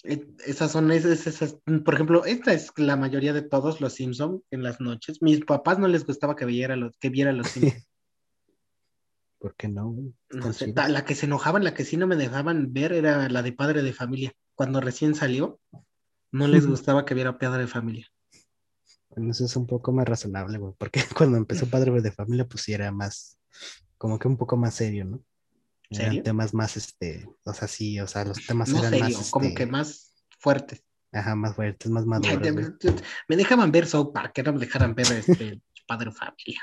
Eh, 0.04 0.28
Esas 0.46 0.72
son 0.72 0.92
esas, 0.92 1.28
esas, 1.28 1.58
por 1.86 1.94
ejemplo, 1.94 2.26
esta 2.26 2.54
es 2.54 2.72
la 2.78 2.96
mayoría 2.96 3.34
de 3.34 3.42
todos 3.42 3.82
los 3.82 3.94
Simpson 3.94 4.44
en 4.52 4.64
las 4.64 4.82
noches. 4.82 5.22
Mis 5.22 5.46
papás 5.46 5.80
no 5.80 5.88
les 5.88 6.06
gustaba 6.06 6.36
que 6.36 6.46
viera 6.46 6.76
los, 6.76 6.98
que 6.98 7.10
viera 7.10 7.32
los 7.32 7.48
Simpson. 7.48 7.82
¿Por 9.40 9.56
qué 9.56 9.68
no, 9.68 9.96
sé, 10.54 10.72
la 10.76 11.04
que 11.04 11.16
se 11.16 11.26
enojaban, 11.26 11.64
la 11.64 11.74
que 11.74 11.84
sí 11.84 11.98
no 11.98 12.06
me 12.06 12.16
dejaban 12.16 12.74
ver 12.74 12.94
era 12.94 13.28
la 13.28 13.42
de 13.42 13.52
Padre 13.52 13.82
de 13.82 13.92
Familia. 13.92 14.34
Cuando 14.54 14.82
recién 14.82 15.16
salió, 15.16 15.60
no 16.32 16.48
les 16.48 16.66
gustaba 16.68 17.06
que 17.06 17.14
viera 17.14 17.38
Padre 17.38 17.62
de 17.64 17.68
Familia. 17.68 18.08
Bueno, 19.10 19.32
eso 19.32 19.44
es 19.46 19.56
un 19.56 19.68
poco 19.68 19.92
más 19.92 20.08
razonable, 20.08 20.58
güey, 20.58 20.74
porque 20.78 21.02
cuando 21.18 21.38
empezó 21.38 21.68
Padre 21.68 21.92
de 22.02 22.12
Familia, 22.12 22.48
pues 22.48 22.64
sí 22.64 22.74
era 22.74 22.92
más, 22.92 23.38
como 23.98 24.18
que 24.18 24.28
un 24.28 24.38
poco 24.38 24.56
más 24.58 24.74
serio, 24.76 25.06
¿no? 25.06 25.24
Eran 25.90 26.24
temas 26.24 26.54
más, 26.54 26.78
este, 26.78 27.28
o 27.44 27.54
sea, 27.54 27.68
sí, 27.68 28.00
o 28.00 28.08
sea, 28.08 28.24
los 28.24 28.46
temas 28.46 28.70
No 28.70 28.78
eran 28.80 28.92
serio, 28.92 29.18
más, 29.18 29.30
como 29.30 29.46
este, 29.48 29.56
que 29.58 29.66
más 29.66 30.14
fuertes. 30.40 30.82
ajá, 31.12 31.36
más 31.36 31.54
fuertes, 31.56 31.92
más 31.92 32.06
maduros, 32.08 32.54
me, 32.54 32.74
me 33.28 33.36
dejaban 33.36 33.72
ver 33.74 33.86
South 33.88 34.14
Park, 34.14 34.32
que 34.34 34.42
no 34.44 34.54
me 34.54 34.60
dejaran 34.60 34.96
ver 34.96 35.12
este 35.12 35.62
Padre 35.88 36.12
de 36.12 36.16
Familia. 36.16 36.62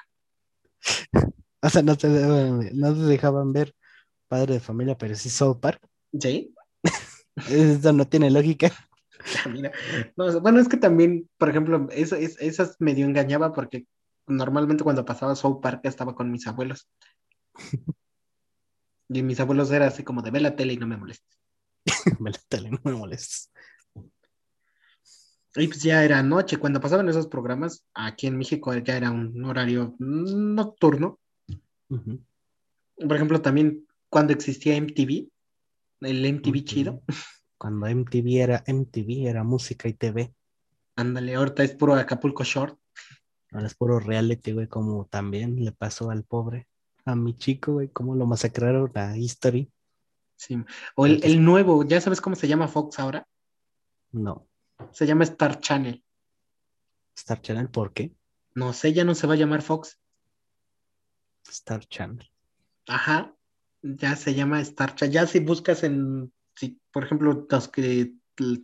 O 1.61 1.69
sea, 1.69 1.83
no 1.83 1.97
te, 1.97 2.09
dejaban- 2.09 2.71
no 2.73 2.95
te 2.95 3.01
dejaban 3.01 3.53
ver 3.53 3.75
Padre 4.29 4.55
de 4.55 4.61
Familia, 4.61 4.97
pero 4.97 5.15
sí 5.15 5.29
South 5.29 5.59
Park. 5.61 5.87
¿Sí? 6.19 6.55
Eso 7.51 7.93
no 7.93 8.07
tiene 8.09 8.31
lógica. 8.31 8.73
Mira. 9.53 9.73
No, 10.17 10.41
bueno, 10.41 10.61
es 10.61 10.69
que 10.69 10.77
también, 10.77 11.29
por 11.39 11.49
ejemplo, 11.51 11.89
eso, 11.91 12.17
es- 12.17 12.41
esas 12.41 12.77
medio 12.81 13.07
engañaba 13.07 13.53
porque 13.53 13.87
normalmente 14.27 14.85
cuando 14.85 15.05
pasaba 15.05 15.35
South 15.37 15.61
Park 15.63 15.81
estaba 15.85 16.15
con 16.15 16.31
mis 16.31 16.47
abuelos. 16.47 16.89
Y 19.09 19.23
mis 19.23 19.41
abuelos 19.41 19.71
era 19.71 19.87
así 19.87 20.03
como 20.05 20.23
de 20.23 20.31
ve 20.31 20.41
la 20.41 20.55
tele 20.57 20.75
y 20.75 20.77
no 20.77 20.87
me 20.87 20.97
molestes. 20.97 21.39
Me 22.21 22.31
la 22.31 22.39
tele, 22.49 22.71
no 22.71 22.81
me 22.85 22.93
molestes. 22.93 23.51
Y 25.57 25.67
pues 25.67 25.83
ya 25.83 26.05
era 26.05 26.23
noche. 26.23 26.59
Cuando 26.59 26.81
pasaban 26.81 27.09
esos 27.09 27.27
programas, 27.27 27.85
aquí 27.95 28.27
en 28.27 28.37
México 28.39 28.75
ya 28.77 28.97
era 28.97 29.11
un 29.11 29.45
horario 29.45 29.95
nocturno. 29.99 31.19
Ujú. 31.89 32.21
Por 32.97 33.17
ejemplo, 33.17 33.43
también 33.43 33.87
cuando 34.11 34.33
existía 34.33 34.77
MTV, 34.77 35.29
el 36.03 36.25
MTV 36.27 36.65
chido, 36.65 37.03
Cuando 37.59 37.87
MTV 37.89 38.41
era 38.41 38.65
MTV, 38.67 39.29
era 39.29 39.43
música 39.43 39.89
y 39.89 39.95
TV. 39.95 40.33
ándale, 40.95 41.35
ahorita 41.35 41.65
es 41.65 41.75
puro 41.75 41.95
Acapulco 41.95 42.45
Short. 42.45 42.79
Ahora 43.51 43.67
es 43.67 43.75
puro 43.75 43.99
reality, 43.99 44.53
güey, 44.53 44.69
como 44.69 45.07
también 45.07 45.65
le 45.65 45.73
pasó 45.73 46.11
al 46.11 46.23
pobre, 46.23 46.69
a 47.05 47.17
mi 47.17 47.37
chico, 47.37 47.75
güey, 47.75 47.89
cómo 47.89 48.15
lo 48.15 48.27
masacraron 48.27 48.93
a 48.95 49.17
History. 49.17 49.71
Sí. 50.37 50.63
O 50.95 51.07
el, 51.07 51.45
nuevo, 51.45 51.85
¿ya 51.85 52.01
sabes 52.01 52.21
cómo 52.21 52.37
se 52.37 52.47
llama 52.47 52.69
Fox 52.69 52.99
ahora? 53.01 53.27
No, 54.13 54.47
Se 54.93 55.07
llama 55.07 55.25
Star 55.25 55.59
Channel. 55.61 56.05
Star 57.17 57.41
Channel, 57.41 57.69
¿por 57.69 57.93
qué? 57.93 58.15
No 58.55 58.73
sé, 58.73 58.93
ya 58.93 59.05
no 59.05 59.15
se 59.15 59.27
va 59.27 59.35
a 59.35 59.37
llamar 59.37 59.63
Fox. 59.63 59.99
Star 61.49 61.85
Channel. 61.87 62.31
Ajá, 62.87 63.35
ya 63.83 64.15
se 64.15 64.35
llama 64.35 64.61
Star 64.61 64.95
Channel. 64.95 65.13
Ya 65.13 65.27
si 65.27 65.41
buscas 65.41 65.83
en, 65.83 66.33
si, 66.59 66.81
por 66.93 67.05
ejemplo, 67.05 67.47
los 67.49 67.69
que 67.69 68.15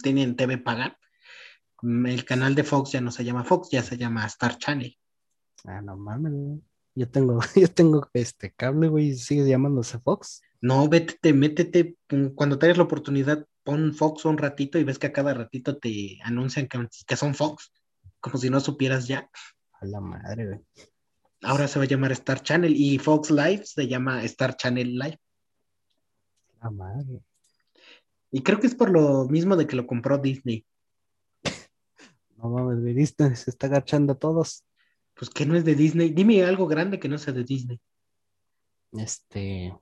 tienen 0.02 0.36
TV 0.36 0.58
paga, 0.58 0.98
mm, 1.82 2.06
el 2.06 2.24
canal 2.24 2.54
de 2.54 2.64
Fox 2.64 2.92
ya 2.92 3.00
no 3.00 3.10
se 3.10 3.24
llama 3.24 3.44
Fox, 3.44 3.68
ya 3.70 3.82
se 3.82 3.96
llama 3.96 4.26
Star 4.26 4.58
Channel. 4.58 4.96
Ah, 5.64 5.80
no 5.80 5.96
mames. 5.96 6.60
Yo 6.94 7.08
tengo, 7.08 7.40
yo 7.56 7.68
tengo 7.68 8.08
este 8.12 8.52
cable, 8.52 8.88
güey, 8.88 9.08
y 9.08 9.16
sigue 9.16 9.48
llamándose 9.48 9.98
Fox. 9.98 10.42
No, 10.60 10.88
vete, 10.88 11.32
métete, 11.32 11.96
mm, 12.10 12.28
cuando 12.34 12.58
tengas 12.58 12.78
la 12.78 12.84
oportunidad, 12.84 13.46
pon 13.62 13.94
Fox 13.94 14.24
un 14.24 14.38
ratito 14.38 14.78
y 14.78 14.84
ves 14.84 14.98
que 14.98 15.08
a 15.08 15.12
cada 15.12 15.34
ratito 15.34 15.78
te 15.78 16.18
anuncian 16.22 16.68
que, 16.68 16.88
que 17.06 17.16
son 17.16 17.34
Fox, 17.34 17.72
como 18.20 18.38
si 18.38 18.50
no 18.50 18.60
supieras 18.60 19.06
ya. 19.06 19.30
A 19.80 19.86
la 19.86 20.00
madre, 20.00 20.46
güey. 20.46 20.60
Ahora 21.42 21.68
se 21.68 21.78
va 21.78 21.84
a 21.84 21.88
llamar 21.88 22.12
Star 22.12 22.42
Channel 22.42 22.74
y 22.74 22.98
Fox 22.98 23.30
Live 23.30 23.66
se 23.66 23.86
llama 23.86 24.24
Star 24.24 24.56
Channel 24.56 24.94
Live. 24.94 25.18
La 26.62 26.70
madre. 26.70 27.20
Y 28.34 28.42
creo 28.42 28.58
que 28.58 28.66
es 28.66 28.74
por 28.74 28.90
lo 28.90 29.28
mismo 29.28 29.54
de 29.54 29.64
que 29.64 29.76
lo 29.76 29.86
compró 29.86 30.18
Disney. 30.18 30.66
No 32.36 32.50
mames, 32.50 32.84
Disney 32.84 33.36
se 33.36 33.48
está 33.48 33.68
agachando 33.68 34.14
a 34.14 34.18
todos. 34.18 34.64
Pues 35.14 35.30
que 35.30 35.46
no 35.46 35.54
es 35.54 35.64
de 35.64 35.76
Disney. 35.76 36.10
Dime 36.10 36.42
algo 36.42 36.66
grande 36.66 36.98
que 36.98 37.08
no 37.08 37.16
sea 37.16 37.32
de 37.32 37.44
Disney. 37.44 37.80
Este, 38.90 39.72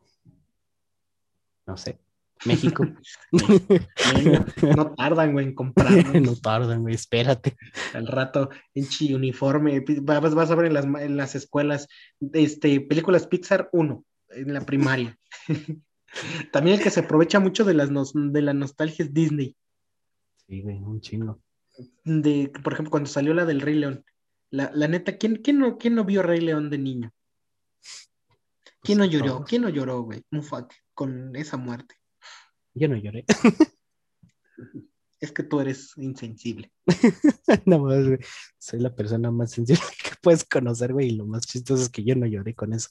no 1.66 1.78
sé, 1.78 1.98
México. 2.44 2.86
No 4.76 4.94
tardan, 4.94 5.32
güey, 5.32 5.46
en 5.46 5.55
comprarlo. 5.55 6.03
no 6.20 6.36
tardan, 6.36 6.82
güey, 6.82 6.94
espérate. 6.94 7.57
Al 7.94 8.07
rato, 8.07 8.50
en 8.74 8.86
chi 8.86 9.14
uniforme. 9.14 9.82
Vas, 10.03 10.34
vas 10.34 10.50
a 10.50 10.55
ver 10.55 10.66
en 10.66 10.74
las, 10.74 10.84
en 10.84 11.16
las 11.16 11.34
escuelas, 11.34 11.88
este, 12.34 12.82
películas 12.82 13.26
Pixar 13.26 13.70
1, 13.72 14.05
en 14.28 14.53
la 14.53 14.61
primaria. 14.61 15.18
También 16.50 16.76
el 16.78 16.82
que 16.82 16.90
se 16.90 17.00
aprovecha 17.00 17.40
mucho 17.40 17.64
de, 17.64 17.74
las 17.74 17.90
de 18.14 18.42
la 18.42 18.52
nostalgia 18.54 19.04
es 19.04 19.14
Disney. 19.14 19.56
Sí, 20.46 20.60
güey, 20.60 20.78
un 20.78 21.00
chingo. 21.00 21.40
De, 22.04 22.52
por 22.62 22.74
ejemplo, 22.74 22.90
cuando 22.90 23.08
salió 23.08 23.32
la 23.34 23.44
del 23.46 23.60
Rey 23.60 23.74
León. 23.76 24.04
La, 24.50 24.70
la 24.74 24.88
neta, 24.88 25.16
¿quién, 25.16 25.36
quién, 25.36 25.58
no, 25.58 25.78
¿quién 25.78 25.94
no 25.94 26.04
vio 26.04 26.22
Rey 26.22 26.40
León 26.40 26.68
de 26.68 26.78
niño? 26.78 27.12
¿Quién 28.82 28.98
no 28.98 29.04
Pues, 29.04 29.12
lloró? 29.12 29.26
todos. 29.36 29.48
¿Quién 29.48 29.62
no 29.62 29.68
lloró, 29.70 30.02
güey? 30.02 30.22
Mufak, 30.30 30.74
con 30.92 31.34
esa 31.36 31.56
muerte. 31.56 31.94
Yo 32.74 32.88
no 32.88 32.96
lloré. 32.96 33.24
Es 35.20 35.30
que 35.30 35.44
tú 35.44 35.60
eres 35.60 35.96
insensible. 35.96 36.72
no 37.64 37.78
más, 37.78 38.06
güey. 38.06 38.18
Soy 38.58 38.80
la 38.80 38.94
persona 38.94 39.30
más 39.30 39.52
sensible 39.52 39.82
que 40.02 40.10
puedes 40.20 40.44
conocer, 40.44 40.92
güey. 40.92 41.08
Y 41.08 41.16
lo 41.16 41.26
más 41.26 41.46
chistoso 41.46 41.82
es 41.82 41.88
que 41.88 42.02
yo 42.02 42.16
no 42.16 42.26
lloré 42.26 42.54
con 42.54 42.72
eso. 42.72 42.90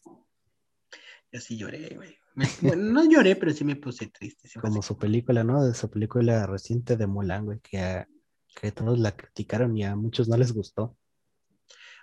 Yo 1.31 1.39
sí 1.41 1.57
lloré, 1.57 1.93
güey. 1.95 2.15
Me- 2.35 2.47
bueno, 2.61 2.83
no 2.93 3.09
lloré, 3.09 3.35
pero 3.35 3.51
sí 3.51 3.63
me 3.65 3.75
puse 3.75 4.07
triste. 4.07 4.47
sí 4.47 4.59
Como 4.59 4.77
puse- 4.77 4.87
su 4.87 4.97
película, 4.97 5.43
¿no? 5.43 5.63
De 5.63 5.73
su 5.73 5.89
película 5.89 6.45
reciente 6.47 6.95
de 6.97 7.07
Mulan, 7.07 7.45
güey, 7.45 7.59
que, 7.59 7.79
a- 7.79 8.07
que 8.55 8.71
todos 8.71 8.99
la 8.99 9.15
criticaron 9.15 9.75
y 9.77 9.83
a 9.83 9.95
muchos 9.95 10.27
no 10.29 10.37
les 10.37 10.51
gustó. 10.53 10.97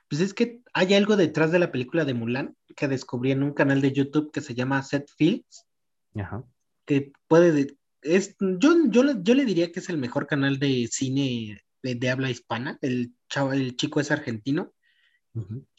Pues 0.08 0.20
es 0.22 0.32
que 0.34 0.62
hay 0.72 0.94
algo 0.94 1.16
detrás 1.16 1.52
de 1.52 1.58
la 1.58 1.70
película 1.70 2.04
de 2.04 2.14
Mulan 2.14 2.56
que 2.76 2.88
descubrí 2.88 3.32
en 3.32 3.42
un 3.42 3.52
canal 3.52 3.80
de 3.80 3.92
YouTube 3.92 4.30
que 4.32 4.40
se 4.40 4.54
llama 4.54 4.82
Set 4.82 5.08
Films, 5.16 5.66
Ajá. 6.16 6.44
que 6.86 7.12
puede, 7.26 7.52
de- 7.52 7.76
es, 8.02 8.36
yo, 8.38 8.74
yo, 8.88 9.02
le- 9.04 9.16
yo 9.22 9.34
le 9.34 9.44
diría 9.44 9.70
que 9.72 9.80
es 9.80 9.88
el 9.88 9.98
mejor 9.98 10.26
canal 10.26 10.58
de 10.58 10.88
cine 10.90 11.60
de, 11.82 11.94
de 11.94 12.10
habla 12.10 12.30
hispana. 12.30 12.78
El 12.80 13.12
chavo, 13.28 13.52
el 13.52 13.76
chico 13.76 14.00
es 14.00 14.10
argentino 14.10 14.72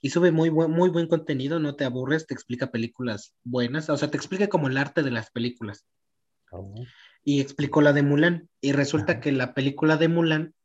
Y 0.01 0.09
sube 0.09 0.31
muy 0.31 0.49
buen, 0.49 0.71
muy 0.71 0.89
buen 0.89 1.07
contenido, 1.07 1.59
no 1.59 1.75
te 1.75 1.85
aburres, 1.85 2.27
te 2.27 2.33
explica 2.33 2.71
películas 2.71 3.33
buenas, 3.43 3.89
o 3.89 3.97
sea, 3.97 4.09
te 4.09 4.17
explica 4.17 4.47
como 4.47 4.67
el 4.67 4.77
arte 4.77 5.03
de 5.03 5.11
las 5.11 5.31
películas. 5.31 5.85
Oh, 6.51 6.73
y 7.23 7.41
explicó 7.41 7.81
la 7.81 7.93
de 7.93 8.03
Mulan. 8.03 8.49
Y 8.61 8.71
resulta 8.71 9.19
que 9.19 9.31
la 9.31 9.53
película 9.53 9.97
de 9.97 10.07
Mulan, 10.07 10.55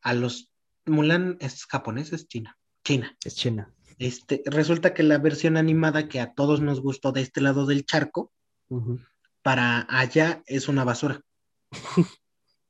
a 0.00 0.14
los. 0.14 0.50
Mulan 0.84 1.36
es 1.40 1.66
japonés, 1.66 2.12
es 2.12 2.28
china. 2.28 2.56
China. 2.84 3.16
es 3.24 3.34
China. 3.34 3.72
Este, 3.98 4.42
resulta 4.46 4.94
que 4.94 5.02
la 5.02 5.18
versión 5.18 5.56
animada 5.56 6.08
que 6.08 6.20
a 6.20 6.34
todos 6.34 6.60
nos 6.60 6.80
gustó 6.80 7.12
de 7.12 7.22
este 7.22 7.40
lado 7.40 7.66
del 7.66 7.84
charco, 7.84 8.32
para 9.42 9.86
allá 9.88 10.42
es 10.46 10.68
una 10.68 10.84
basura. 10.84 11.20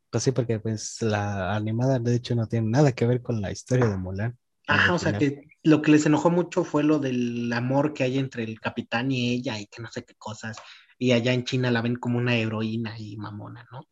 Pues 0.09 0.23
sí, 0.23 0.31
porque 0.31 0.61
pues 0.61 1.03
la 1.03 1.55
animada 1.57 1.99
de 1.99 2.15
hecho 2.15 2.35
no 2.37 2.47
tiene 2.47 2.71
nada 2.71 2.93
que 2.93 3.07
ver 3.07 3.21
con 3.21 3.43
la 3.43 3.51
historia 3.51 3.87
de 3.87 3.97
Mulan. 3.97 4.39
Ajá, 4.67 4.95
o 4.95 4.99
sea 4.99 5.17
que 5.17 5.49
lo 5.63 5.83
que 5.83 5.93
les 5.93 6.07
enojó 6.07 6.31
mucho 6.31 6.65
fue 6.65 6.83
lo 6.83 6.99
del 6.99 7.53
amor 7.53 7.93
que 7.93 8.05
hay 8.05 8.19
entre 8.19 8.45
el 8.45 8.61
capitán 8.61 9.11
y 9.13 9.33
ella 9.33 9.61
y 9.61 9.67
que 9.67 9.83
no 9.83 9.91
sé 9.91 10.05
qué 10.05 10.15
cosas. 10.15 10.59
Y 10.99 11.13
allá 11.13 11.33
en 11.33 11.45
China 11.45 11.71
la 11.71 11.83
ven 11.83 11.97
como 11.97 12.19
una 12.19 12.37
heroína 12.37 12.99
y 12.99 13.17
mamona, 13.17 13.67
¿no? 13.71 13.83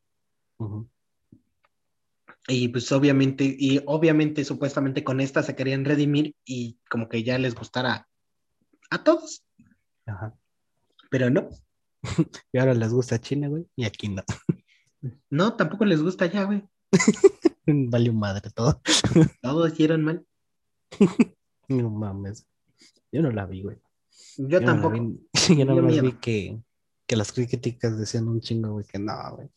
Ujú. 0.58 0.90
Y 2.48 2.68
pues 2.68 2.90
obviamente, 2.92 3.44
y 3.44 3.80
obviamente 3.86 4.44
supuestamente 4.44 5.04
con 5.04 5.20
esta 5.20 5.42
se 5.42 5.54
querían 5.54 5.84
redimir 5.84 6.34
y 6.44 6.78
como 6.90 7.08
que 7.08 7.22
ya 7.22 7.38
les 7.38 7.54
gustara 7.54 8.08
a 8.90 9.04
todos. 9.04 9.44
Ajá. 10.06 10.34
Pero 11.10 11.30
no, 11.30 11.48
Y 12.52 12.58
ahora 12.58 12.74
les 12.74 12.92
gusta 12.92 13.20
China, 13.20 13.48
güey, 13.48 13.66
y 13.76 13.84
aquí 13.84 14.08
no. 14.08 14.22
no, 15.30 15.54
tampoco 15.54 15.84
les 15.84 16.02
gusta 16.02 16.26
ya, 16.26 16.44
güey. 16.44 16.64
Valió 17.66 18.12
madre 18.12 18.50
todo. 18.50 18.80
Todos 19.42 19.72
hicieron 19.72 20.04
mal. 20.04 20.26
No 21.68 21.88
mames. 21.88 22.46
Yo 23.10 23.22
no 23.22 23.30
la 23.30 23.46
vi, 23.46 23.62
güey. 23.62 23.78
Yo 24.36 24.60
no 24.60 24.66
la 24.66 24.72
tampoco. 24.72 24.94
vi. 24.94 25.18
Yo 25.56 25.64
nada 25.64 25.80
más 25.80 26.00
vi 26.02 26.12
que, 26.12 26.60
que 27.06 27.16
las 27.16 27.32
críticas 27.32 27.98
decían 27.98 28.28
un 28.28 28.40
chingo, 28.40 28.72
güey, 28.72 28.84
que 28.84 28.98
no, 28.98 29.14
güey. 29.36 29.48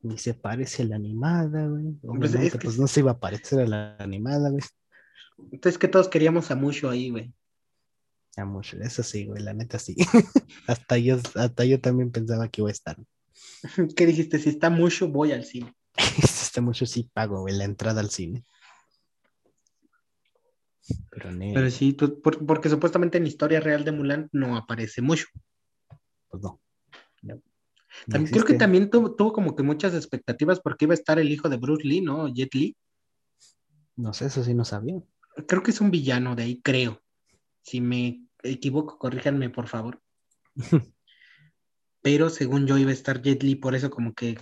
Ni 0.00 0.18
se 0.18 0.34
parece 0.34 0.82
a 0.82 0.86
la 0.86 0.96
animada, 0.96 1.66
güey. 1.66 1.92
Pues 2.00 2.34
es 2.34 2.56
pues, 2.56 2.74
que- 2.74 2.80
no 2.80 2.86
se 2.86 3.00
iba 3.00 3.12
a 3.12 3.20
parecer 3.20 3.60
a 3.60 3.66
la 3.66 3.96
animada, 3.98 4.50
güey. 4.50 4.62
Entonces 5.50 5.78
que 5.78 5.88
todos 5.88 6.08
queríamos 6.08 6.50
a 6.50 6.56
Mushu 6.56 6.88
ahí, 6.88 7.10
güey. 7.10 7.32
Ya 8.36 8.46
mucho, 8.46 8.78
eso 8.78 9.02
sí, 9.02 9.26
güey, 9.26 9.42
la 9.42 9.52
neta 9.52 9.78
sí. 9.78 9.94
hasta, 10.66 10.96
yo, 10.96 11.18
hasta 11.34 11.64
yo 11.66 11.80
también 11.80 12.10
pensaba 12.10 12.48
que 12.48 12.62
iba 12.62 12.68
a 12.68 12.72
estar. 12.72 12.96
¿Qué 13.94 14.06
dijiste? 14.06 14.38
Si 14.38 14.48
está 14.48 14.70
Mushu, 14.70 15.08
voy 15.08 15.32
al 15.32 15.44
cine. 15.44 15.74
Este 16.22 16.60
mucho 16.60 16.86
sí 16.86 17.10
pago, 17.12 17.40
güey, 17.40 17.54
la 17.54 17.64
entrada 17.64 18.00
al 18.00 18.10
cine. 18.10 18.44
Pero, 21.10 21.30
ne, 21.32 21.52
Pero 21.54 21.70
sí, 21.70 21.92
tú- 21.92 22.20
por- 22.20 22.44
porque 22.44 22.68
supuestamente 22.68 23.18
en 23.18 23.24
la 23.24 23.28
historia 23.28 23.60
real 23.60 23.84
de 23.84 23.92
Mulan 23.92 24.28
no 24.32 24.56
aparece 24.56 25.00
Mushu. 25.02 25.28
pues 26.28 26.42
no. 26.42 26.60
No. 27.22 27.34
No 27.36 27.42
También- 28.08 28.32
creo 28.32 28.44
que 28.46 28.54
también 28.54 28.88
tuvo, 28.90 29.14
tuvo 29.14 29.32
como 29.34 29.54
que 29.54 29.62
muchas 29.62 29.94
expectativas 29.94 30.60
porque 30.60 30.86
iba 30.86 30.94
a 30.94 30.94
estar 30.94 31.18
el 31.18 31.30
hijo 31.30 31.48
de 31.50 31.58
Bruce 31.58 31.86
Lee, 31.86 32.00
¿no? 32.00 32.26
Jet 32.32 32.54
Li. 32.54 32.74
No 33.96 34.12
sé, 34.14 34.26
eso 34.26 34.42
sí 34.42 34.54
no 34.54 34.64
sabía. 34.64 34.96
Creo 35.46 35.62
que 35.62 35.70
es 35.72 35.80
un 35.82 35.90
villano 35.90 36.34
de 36.34 36.42
ahí, 36.44 36.60
creo. 36.62 37.02
Si 37.62 37.80
me 37.82 38.26
equivoco, 38.42 38.98
corríjanme, 38.98 39.50
por 39.50 39.68
favor. 39.68 40.00
Pero 42.00 42.30
según 42.30 42.66
yo 42.66 42.78
iba 42.78 42.90
a 42.90 42.94
estar 42.94 43.20
Jet 43.22 43.42
Li, 43.42 43.54
por 43.56 43.74
eso 43.74 43.90
como 43.90 44.14
que 44.14 44.36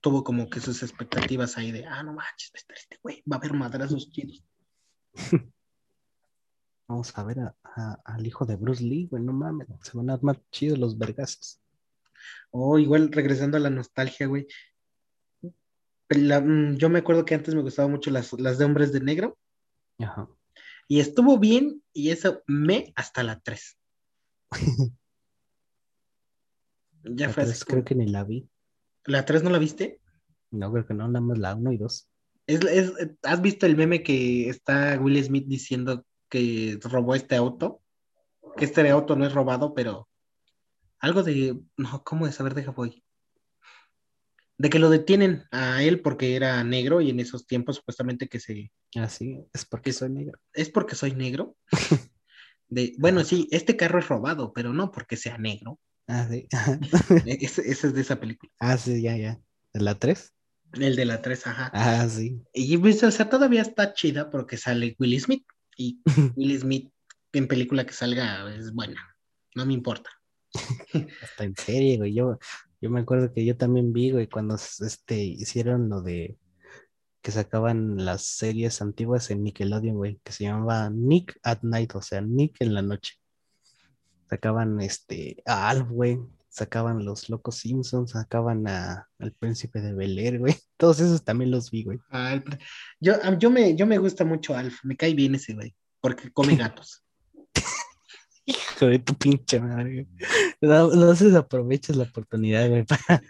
tuvo 0.00 0.24
como 0.24 0.48
que 0.50 0.60
sus 0.60 0.82
expectativas 0.82 1.56
ahí 1.58 1.70
de, 1.72 1.86
ah, 1.86 2.02
no 2.02 2.12
manches, 2.14 2.50
va 2.52 2.56
a 2.56 2.58
estar 2.58 2.76
este 2.76 2.98
güey, 3.02 3.22
va 3.30 3.36
a 3.36 3.38
haber 3.38 3.52
madrazos 3.52 4.10
chidos. 4.10 4.42
Vamos 6.86 7.16
a 7.16 7.24
ver 7.24 7.40
a- 7.40 7.56
a- 7.62 7.98
al 8.04 8.26
hijo 8.26 8.44
de 8.44 8.56
Bruce 8.56 8.82
Lee, 8.84 9.06
güey, 9.10 9.22
no 9.22 9.32
mames. 9.32 9.68
Se 9.82 9.96
van 9.96 10.10
a 10.10 10.14
armar 10.14 10.40
chidos 10.50 10.78
los 10.78 10.98
vergazos. 10.98 11.60
O 12.50 12.78
igual 12.78 13.10
regresando 13.12 13.56
a 13.56 13.60
la 13.60 13.70
nostalgia, 13.70 14.26
güey. 14.26 14.46
La- 16.10 16.40
mm, 16.40 16.76
yo 16.76 16.88
me 16.90 16.98
acuerdo 17.00 17.24
que 17.24 17.34
antes 17.34 17.54
me 17.54 17.62
gustaban 17.62 17.90
mucho 17.90 18.10
las, 18.10 18.32
las 18.34 18.58
de 18.58 18.64
hombres 18.66 18.92
de 18.92 19.00
negro 19.00 19.38
Ajá. 19.98 20.28
y 20.86 21.00
estuvo 21.00 21.38
bien 21.38 21.82
y 21.92 22.10
eso 22.10 22.42
me 22.46 22.92
hasta 22.96 23.22
la 23.22 23.40
3. 23.40 23.78
Ya 27.06 27.26
La 27.26 27.32
fue 27.32 27.42
así 27.42 27.52
tres 27.52 27.64
como- 27.64 27.72
creo 27.74 27.84
que 27.84 27.94
ni 27.94 28.06
la 28.10 28.24
vi. 28.24 28.48
¿La 29.04 29.24
3 29.26 29.42
no 29.42 29.50
la 29.50 29.58
viste? 29.58 30.00
No, 30.50 30.72
creo 30.72 30.86
que 30.86 30.94
no, 30.94 31.06
nada 31.08 31.20
más 31.20 31.36
la 31.38 31.54
1 31.54 31.72
y 31.72 31.76
2. 31.76 32.08
Es, 32.46 32.64
es- 32.64 32.92
¿Has 33.22 33.42
visto 33.42 33.66
el 33.66 33.76
meme 33.76 34.02
que 34.02 34.48
está 34.48 34.98
Will 35.00 35.22
Smith 35.22 35.46
diciendo 35.46 36.04
que 36.34 36.80
robó 36.82 37.14
este 37.14 37.36
auto? 37.36 37.80
Que 38.56 38.64
este 38.64 38.90
auto 38.90 39.14
no 39.14 39.24
es 39.24 39.32
robado, 39.32 39.72
pero 39.72 40.08
algo 40.98 41.22
de... 41.22 41.56
No, 41.76 42.02
¿cómo 42.02 42.26
es? 42.26 42.40
A 42.40 42.42
ver, 42.42 42.54
deja 42.54 42.72
voy. 42.72 43.04
De 44.58 44.68
que 44.68 44.80
lo 44.80 44.90
detienen 44.90 45.44
a 45.52 45.84
él 45.84 46.00
porque 46.00 46.34
era 46.34 46.64
negro 46.64 47.00
y 47.00 47.10
en 47.10 47.20
esos 47.20 47.46
tiempos 47.46 47.76
supuestamente 47.76 48.28
que 48.28 48.40
se... 48.40 48.72
Ah, 48.96 49.08
sí, 49.08 49.44
es 49.52 49.64
porque 49.64 49.92
soy 49.92 50.10
negro. 50.10 50.40
¿Es 50.52 50.70
porque 50.70 50.96
soy 50.96 51.12
negro? 51.12 51.56
De, 52.68 52.94
bueno, 52.98 53.22
sí, 53.22 53.46
este 53.52 53.76
carro 53.76 54.00
es 54.00 54.08
robado, 54.08 54.52
pero 54.52 54.72
no 54.72 54.90
porque 54.90 55.16
sea 55.16 55.38
negro. 55.38 55.78
Ah, 56.08 56.26
sí. 56.28 56.48
E- 57.26 57.38
ese 57.42 57.62
es 57.70 57.94
de 57.94 58.00
esa 58.00 58.18
película. 58.18 58.50
ah, 58.58 58.76
sí, 58.76 59.00
ya, 59.00 59.16
ya. 59.16 59.40
¿De 59.72 59.80
la 59.80 60.00
3? 60.00 60.34
El 60.72 60.96
de 60.96 61.04
la 61.04 61.22
3, 61.22 61.46
ajá. 61.46 61.70
Ah, 61.72 62.08
sí. 62.08 62.42
Y 62.52 62.76
pues, 62.78 63.04
o 63.04 63.10
sea, 63.12 63.28
todavía 63.28 63.62
está 63.62 63.94
chida 63.94 64.30
porque 64.30 64.56
sale 64.56 64.96
Will 64.98 65.20
Smith. 65.20 65.44
Y 65.76 66.00
Will 66.36 66.58
Smith 66.58 66.90
en 67.32 67.48
película 67.48 67.84
que 67.84 67.92
salga 67.92 68.54
es 68.54 68.72
buena. 68.72 69.16
No 69.54 69.66
me 69.66 69.74
importa. 69.74 70.10
Hasta 71.22 71.44
en 71.44 71.56
serie, 71.56 71.96
güey. 71.98 72.14
Yo, 72.14 72.38
yo 72.80 72.90
me 72.90 73.00
acuerdo 73.00 73.32
que 73.32 73.44
yo 73.44 73.56
también 73.56 73.92
vi, 73.92 74.10
güey, 74.10 74.28
cuando 74.28 74.54
este, 74.54 75.22
hicieron 75.24 75.88
lo 75.88 76.02
de 76.02 76.38
que 77.22 77.32
sacaban 77.32 78.04
las 78.04 78.22
series 78.26 78.82
antiguas 78.82 79.30
en 79.30 79.42
Nickelodeon, 79.44 79.96
güey, 79.96 80.20
que 80.22 80.32
se 80.32 80.44
llamaba 80.44 80.90
Nick 80.90 81.40
at 81.42 81.60
Night, 81.62 81.94
o 81.94 82.02
sea, 82.02 82.20
Nick 82.20 82.56
en 82.60 82.74
la 82.74 82.82
noche. 82.82 83.14
Sacaban 84.28 84.80
este 84.82 85.42
a 85.46 85.70
Alf, 85.70 85.88
güey. 85.88 86.18
Sacaban 86.54 87.04
los 87.04 87.28
Locos 87.30 87.56
Simpsons, 87.56 88.12
sacaban 88.12 88.68
a, 88.68 89.08
al 89.18 89.32
Príncipe 89.32 89.80
de 89.80 89.92
Bel 89.92 90.16
Air, 90.16 90.38
güey. 90.38 90.54
Todos 90.76 91.00
esos 91.00 91.24
también 91.24 91.50
los 91.50 91.68
vi, 91.72 91.82
güey. 91.82 91.98
Ah, 92.12 92.40
yo, 93.00 93.14
yo, 93.40 93.50
me, 93.50 93.74
yo 93.74 93.88
me 93.88 93.98
gusta 93.98 94.24
mucho 94.24 94.56
Alf. 94.56 94.84
Me 94.84 94.96
cae 94.96 95.14
bien 95.14 95.34
ese 95.34 95.54
güey. 95.54 95.74
Porque 96.00 96.30
come 96.30 96.54
gatos. 96.56 97.02
Hijo 98.46 98.86
de 98.86 99.00
tu 99.00 99.14
pinche 99.14 99.58
madre. 99.58 100.06
No, 100.60 100.94
no 100.94 101.16
se 101.16 101.36
aprovechas 101.36 101.96
la 101.96 102.04
oportunidad, 102.04 102.68
güey, 102.68 102.84
para, 102.84 103.20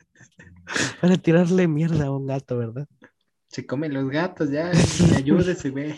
para 1.00 1.16
tirarle 1.16 1.66
mierda 1.66 2.04
a 2.04 2.10
un 2.10 2.26
gato, 2.26 2.58
¿verdad? 2.58 2.86
Se 3.48 3.64
come 3.64 3.88
los 3.88 4.06
gatos, 4.10 4.50
ya. 4.50 4.70
Me 5.10 5.16
ayuda 5.16 5.52
ese 5.52 5.70
güey. 5.70 5.94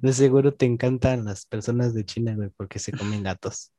De 0.00 0.12
seguro 0.12 0.54
te 0.54 0.66
encantan 0.66 1.24
las 1.24 1.46
personas 1.46 1.94
de 1.94 2.04
China, 2.04 2.36
güey, 2.36 2.50
porque 2.56 2.78
se 2.78 2.92
comen 2.92 3.24
gatos. 3.24 3.72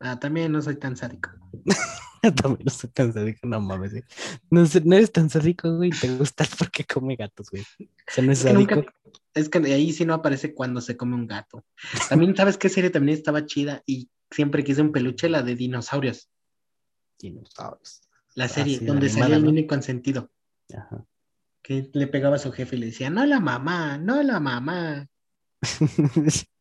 Ah, 0.00 0.18
también 0.18 0.52
no 0.52 0.62
soy 0.62 0.76
tan 0.76 0.96
sádico. 0.96 1.30
También 2.42 2.64
no 2.64 2.70
soy 2.70 2.90
tan 2.90 3.12
sádico, 3.12 3.46
no 3.46 3.60
mames, 3.60 3.92
güey. 3.92 4.04
No, 4.50 4.64
no 4.84 4.96
eres 4.96 5.12
tan 5.12 5.30
sádico, 5.30 5.76
güey, 5.76 5.90
te 5.90 6.08
gusta 6.16 6.44
porque 6.58 6.84
come 6.84 7.14
gatos, 7.14 7.48
güey. 7.50 7.62
O 7.62 7.86
sea, 8.12 8.24
no 8.24 8.32
es 8.32 8.40
Es 8.40 8.46
que, 8.46 8.52
nunca- 8.54 8.74
sádico. 8.74 8.92
es 9.34 9.48
que 9.48 9.58
ahí 9.72 9.92
sí 9.92 10.04
no 10.04 10.14
aparece 10.14 10.52
cuando 10.52 10.80
se 10.80 10.96
come 10.96 11.14
un 11.14 11.26
gato. 11.28 11.64
También, 12.08 12.34
¿sabes 12.36 12.58
qué 12.58 12.68
serie 12.68 12.90
también 12.90 13.16
estaba 13.16 13.46
chida? 13.46 13.82
Y 13.86 14.08
siempre 14.32 14.64
quise 14.64 14.82
un 14.82 14.90
peluche, 14.90 15.28
la 15.28 15.42
de 15.42 15.54
dinosaurios. 15.54 16.28
Dinosaurios. 17.20 18.02
La 18.34 18.44
Ah, 18.44 18.48
serie 18.48 18.78
sí, 18.78 18.84
la 18.84 18.92
donde 18.92 19.06
animada, 19.06 19.24
salía 19.34 19.36
el 19.48 19.54
niño 19.54 19.66
consentido. 19.68 20.30
Ajá. 20.76 21.04
Que 21.62 21.88
le 21.92 22.06
pegaba 22.08 22.36
a 22.36 22.40
su 22.40 22.50
jefe 22.52 22.76
y 22.76 22.78
le 22.80 22.86
decía, 22.86 23.10
no 23.10 23.24
la 23.26 23.38
mamá, 23.40 23.96
no 23.98 24.22
la 24.24 24.40
mamá. 24.40 25.08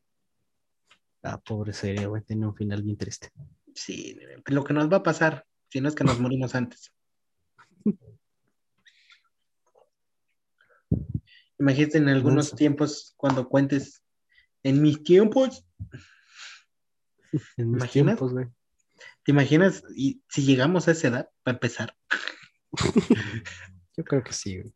ah, 1.24 1.38
pobre 1.40 1.74
serie, 1.74 2.06
güey, 2.06 2.22
tiene 2.24 2.46
un 2.48 2.56
final 2.56 2.82
bien 2.84 2.98
triste. 2.98 3.32
Sí, 3.76 4.18
lo 4.48 4.64
que 4.64 4.74
nos 4.74 4.92
va 4.92 4.98
a 4.98 5.04
pasar, 5.04 5.46
si 5.70 5.82
no 5.82 5.90
es 5.90 5.96
que 5.96 6.04
nos 6.04 6.20
morimos 6.20 6.56
antes. 6.56 6.92
Imagínate 11.60 11.98
en 11.98 12.10
algunos 12.10 12.56
tiempos 12.56 13.14
cuando 13.18 13.50
cuentes, 13.50 14.04
en 14.64 14.82
mis 14.82 15.04
tiempos, 15.04 15.66
En 17.58 17.72
mis 17.72 17.82
¿Imaginas? 17.82 17.92
tiempos, 17.92 18.34
güey. 18.34 18.48
¿te 19.24 19.32
imaginas? 19.32 19.84
Y 19.96 20.22
si 20.30 20.44
llegamos 20.44 20.88
a 20.88 20.92
esa 20.92 21.08
edad, 21.10 21.30
para 21.44 21.56
empezar, 21.56 21.96
Yo 23.98 24.04
creo 24.04 24.24
que 24.24 24.32
sí, 24.34 24.60
güey. 24.60 24.74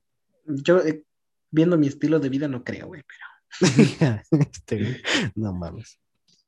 yo 0.48 0.80
eh, 0.80 1.06
viendo 1.52 1.78
mi 1.78 1.88
estilo 1.88 2.20
de 2.20 2.30
vida 2.30 2.48
no 2.48 2.64
creo, 2.64 2.88
güey, 2.88 3.04
Este, 4.32 4.78
güey, 4.78 5.02
no 5.36 5.54
mames. 5.54 6.01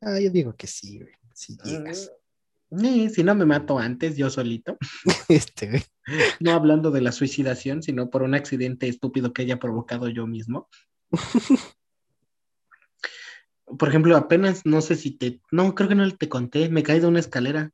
Ah, 0.06 0.20
yo 0.20 0.30
digo 0.30 0.56
que 0.56 0.68
sí, 0.68 1.00
güey. 1.00 1.14
Si 1.34 1.56
pero 1.58 1.70
llegas. 1.70 2.12
eh, 2.84 3.10
si 3.10 3.24
no 3.24 3.36
me 3.36 3.46
mato 3.46 3.80
antes, 3.80 4.18
yo 4.18 4.30
solito, 4.30 4.78
Este, 5.30 5.70
güey. 5.70 5.84
no 6.40 6.52
hablando 6.52 6.92
de 6.92 7.02
la 7.02 7.12
suicidación, 7.12 7.82
sino 7.84 8.10
por 8.10 8.24
un 8.24 8.36
accidente 8.36 8.88
estúpido 8.88 9.34
que 9.34 9.44
haya 9.44 9.60
provocado 9.60 10.10
yo 10.10 10.28
mismo. 10.28 10.70
Por 13.80 13.90
ejemplo, 13.90 14.16
apenas, 14.18 14.66
no 14.66 14.82
sé 14.82 14.96
si 14.96 15.12
te, 15.12 15.42
no, 15.52 15.74
creo 15.74 15.90
que 15.90 15.96
no 15.96 16.10
te 16.16 16.30
conté, 16.30 16.70
me 16.70 16.84
caí 16.84 17.00
de 17.00 17.08
una 17.08 17.20
escalera 17.20 17.72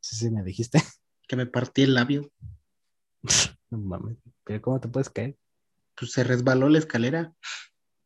Sí, 0.00 0.16
sí, 0.16 0.30
me 0.30 0.42
dijiste. 0.42 0.80
que 1.28 1.36
me 1.36 1.46
partí 1.46 1.82
el 1.82 1.94
labio, 1.94 2.30
No 3.70 3.78
mames. 3.78 4.16
Pero 4.44 4.62
¿cómo 4.62 4.80
te 4.80 4.88
puedes 4.88 5.10
caer? 5.10 5.36
pues 5.98 6.12
se 6.12 6.24
resbaló 6.24 6.68
la 6.68 6.78
escalera. 6.78 7.32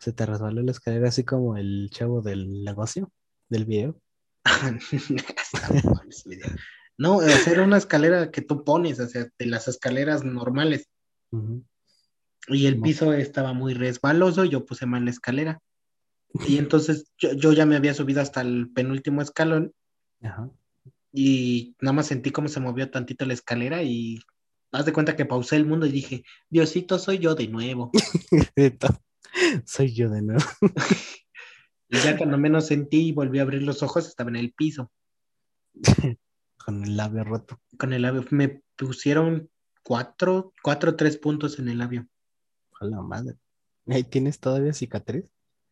Se 0.00 0.12
te 0.12 0.24
resbaló 0.26 0.62
la 0.62 0.70
escalera 0.72 1.08
así 1.08 1.24
como 1.24 1.56
el 1.56 1.88
chavo 1.90 2.22
del 2.22 2.64
negocio, 2.64 3.12
del 3.48 3.64
video. 3.66 4.00
No, 6.98 7.16
o 7.16 7.22
sea, 7.22 7.52
era 7.52 7.62
una 7.62 7.78
escalera 7.78 8.30
que 8.30 8.42
tú 8.42 8.62
pones, 8.62 9.00
o 9.00 9.06
sea, 9.08 9.26
de 9.38 9.46
las 9.46 9.68
escaleras 9.68 10.22
normales. 10.22 10.88
Y 12.48 12.66
el 12.66 12.76
No. 12.76 12.82
piso 12.82 13.12
estaba 13.14 13.54
muy 13.54 13.72
resbaloso, 13.72 14.44
yo 14.44 14.66
puse 14.66 14.84
mal 14.86 15.04
la 15.04 15.10
escalera. 15.10 15.60
Y 16.54 16.58
entonces 16.58 17.06
yo, 17.18 17.32
yo 17.32 17.52
ya 17.52 17.64
me 17.66 17.76
había 17.76 17.94
subido 17.94 18.20
hasta 18.20 18.40
el 18.42 18.70
penúltimo 18.72 19.20
escalón 19.22 19.72
Ajá. 20.22 20.48
y 21.12 21.74
nada 21.80 21.92
más 21.94 22.06
sentí 22.06 22.30
cómo 22.30 22.48
se 22.48 22.60
movió 22.60 22.90
tantito 22.90 23.24
la 23.26 23.34
escalera 23.34 23.82
y 23.82 24.20
haz 24.70 24.84
de 24.84 24.92
cuenta 24.92 25.16
que 25.16 25.24
pausé 25.26 25.56
el 25.56 25.66
mundo 25.66 25.86
y 25.86 25.90
dije, 25.92 26.22
Diosito, 26.48 26.98
soy 26.98 27.18
yo 27.18 27.34
de 27.34 27.48
nuevo. 27.48 27.90
Soy 29.64 29.94
yo 29.94 30.08
de 30.10 30.22
nuevo. 30.22 30.44
Y 31.88 31.98
ya 31.98 32.16
cuando 32.16 32.38
menos 32.38 32.68
sentí 32.68 33.08
y 33.08 33.12
volví 33.12 33.40
a 33.40 33.42
abrir 33.42 33.62
los 33.62 33.82
ojos, 33.82 34.06
estaba 34.06 34.30
en 34.30 34.36
el 34.36 34.52
piso. 34.52 34.92
Con 36.64 36.84
el 36.84 36.96
labio 36.96 37.24
roto. 37.24 37.60
Con 37.78 37.92
el 37.92 38.02
labio. 38.02 38.24
Me 38.30 38.62
pusieron 38.76 39.50
cuatro, 39.82 40.52
cuatro, 40.62 40.94
tres 40.94 41.16
puntos 41.16 41.58
en 41.58 41.68
el 41.68 41.78
labio. 41.78 42.06
A 42.80 42.84
la 42.84 43.02
madre. 43.02 43.36
¿Ahí 43.86 44.04
tienes 44.04 44.38
todavía 44.38 44.72
cicatriz? 44.72 45.24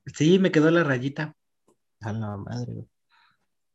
Sí, 0.06 0.38
me 0.38 0.50
quedó 0.50 0.70
la 0.70 0.82
rayita. 0.82 1.36
A 2.00 2.12
la 2.12 2.36
madre. 2.36 2.88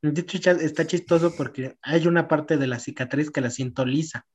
De 0.02 0.20
hecho, 0.20 0.38
ya 0.38 0.52
está 0.52 0.86
chistoso 0.86 1.34
porque 1.38 1.78
hay 1.82 2.08
una 2.08 2.28
parte 2.28 2.58
de 2.58 2.68
la 2.68 2.80
cicatriz 2.80 3.32
que 3.32 3.40
la 3.40 3.50
siento 3.50 3.86
lisa, 3.86 4.28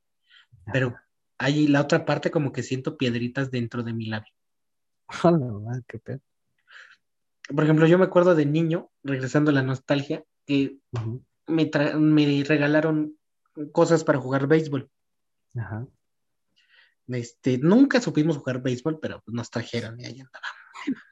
pero 0.73 0.97
hay 1.37 1.67
la 1.67 1.83
otra 1.83 2.07
parte 2.07 2.31
como 2.31 2.53
que 2.53 2.63
siento 2.63 2.97
piedritas 2.97 3.51
dentro 3.51 3.83
de 3.83 3.93
mi 3.93 4.07
labio. 4.07 4.33
A 5.25 5.31
la 5.31 5.39
madre, 5.39 5.83
qué 5.87 5.99
pedo. 5.99 6.21
Por 7.55 7.65
ejemplo, 7.65 7.87
yo 7.87 7.99
me 7.99 8.05
acuerdo 8.05 8.35
de 8.35 8.45
niño, 8.45 8.91
regresando 9.03 9.51
a 9.51 9.55
la 9.55 9.63
nostalgia, 9.63 10.23
que 10.47 10.79
me, 11.47 12.45
regalaron 12.45 13.17
cosas 13.73 14.05
para 14.05 14.21
jugar 14.21 14.47
béisbol. 14.47 14.91
Ajá. 15.57 15.87
Este, 17.09 17.57
nunca 17.57 18.03
supimos 18.03 18.37
jugar 18.37 18.63
béisbol, 18.63 19.01
pero 19.01 19.23
nos 19.27 19.51
trajeron 19.51 19.99
y 19.99 20.05
ahí 20.05 20.21
andábamos. 20.21 20.59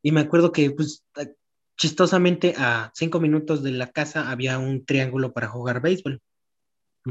Y 0.00 0.12
me 0.12 0.20
acuerdo 0.20 0.52
que, 0.52 0.70
pues, 0.70 1.04
chistosamente, 1.76 2.54
a 2.56 2.92
cinco 2.94 3.18
minutos 3.18 3.64
de 3.64 3.72
la 3.72 3.90
casa 3.90 4.30
había 4.30 4.56
un 4.56 4.86
triángulo 4.86 5.32
para 5.32 5.48
jugar 5.48 5.82
béisbol. 5.82 6.22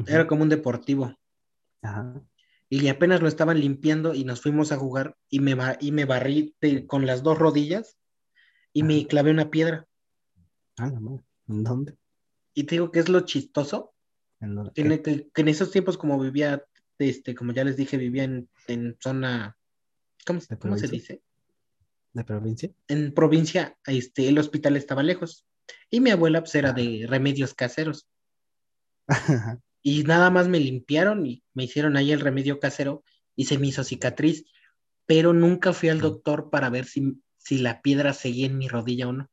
Era 0.07 0.25
como 0.25 0.43
un 0.43 0.49
deportivo. 0.49 1.13
Ajá. 1.81 2.21
Y 2.69 2.87
apenas 2.89 3.21
lo 3.21 3.27
estaban 3.27 3.59
limpiando 3.59 4.13
y 4.13 4.25
nos 4.25 4.41
fuimos 4.41 4.71
a 4.71 4.77
jugar 4.77 5.15
y 5.29 5.39
me, 5.39 5.55
y 5.79 5.91
me 5.91 6.05
barrí 6.05 6.55
de- 6.59 6.85
con 6.85 7.05
las 7.05 7.23
dos 7.23 7.37
rodillas 7.39 7.97
y 8.73 8.83
me 8.83 9.07
clavé 9.07 9.31
una 9.31 9.49
piedra. 9.49 9.87
A 10.77 10.87
la 10.89 10.99
madre. 10.99 11.23
¿En 11.47 11.63
dónde? 11.63 11.97
Y 12.53 12.63
te 12.63 12.75
digo 12.75 12.91
que 12.91 12.99
es 12.99 13.07
lo 13.09 13.21
chistoso, 13.21 13.93
que, 14.73 14.81
en- 14.81 15.01
que- 15.01 15.29
que 15.33 15.41
en 15.41 15.47
esos 15.47 15.71
tiempos 15.71 15.97
como 15.97 16.19
vivía, 16.19 16.63
este, 16.99 17.33
como 17.35 17.53
ya 17.53 17.63
les 17.63 17.77
dije, 17.77 17.97
vivía 17.97 18.23
en, 18.25 18.49
en 18.67 18.97
zona, 19.01 19.57
¿cómo, 20.25 20.41
se- 20.41 20.53
¿De 20.55 20.59
cómo 20.59 20.77
se 20.77 20.87
dice? 20.91 21.21
¿De 22.13 22.23
provincia? 22.23 22.69
En 22.87 23.13
provincia, 23.13 23.77
este, 23.85 24.27
el 24.27 24.39
hospital 24.39 24.75
estaba 24.75 25.03
lejos. 25.03 25.45
Y 25.89 25.99
mi 26.01 26.09
abuela 26.11 26.41
pues 26.41 26.55
era 26.55 26.73
de 26.73 27.05
remedios 27.07 27.53
caseros. 27.53 28.07
Ajá. 29.07 29.61
Y 29.89 30.03
nada 30.03 30.29
más 30.29 30.49
me 30.49 30.59
limpiaron 30.59 31.25
y 31.25 31.45
me 31.53 31.63
hicieron 31.63 31.95
ahí 31.95 32.11
el 32.11 32.19
remedio 32.19 32.59
casero 32.59 33.05
y 33.37 33.45
se 33.45 33.57
me 33.57 33.67
hizo 33.67 33.85
cicatriz. 33.85 34.43
Pero 35.05 35.31
nunca 35.31 35.71
fui 35.71 35.87
al 35.87 36.01
doctor 36.01 36.49
para 36.49 36.69
ver 36.69 36.83
si, 36.83 37.23
si 37.37 37.59
la 37.59 37.81
piedra 37.81 38.11
seguía 38.13 38.47
en 38.47 38.57
mi 38.57 38.67
rodilla 38.67 39.07
o 39.07 39.13
no. 39.13 39.31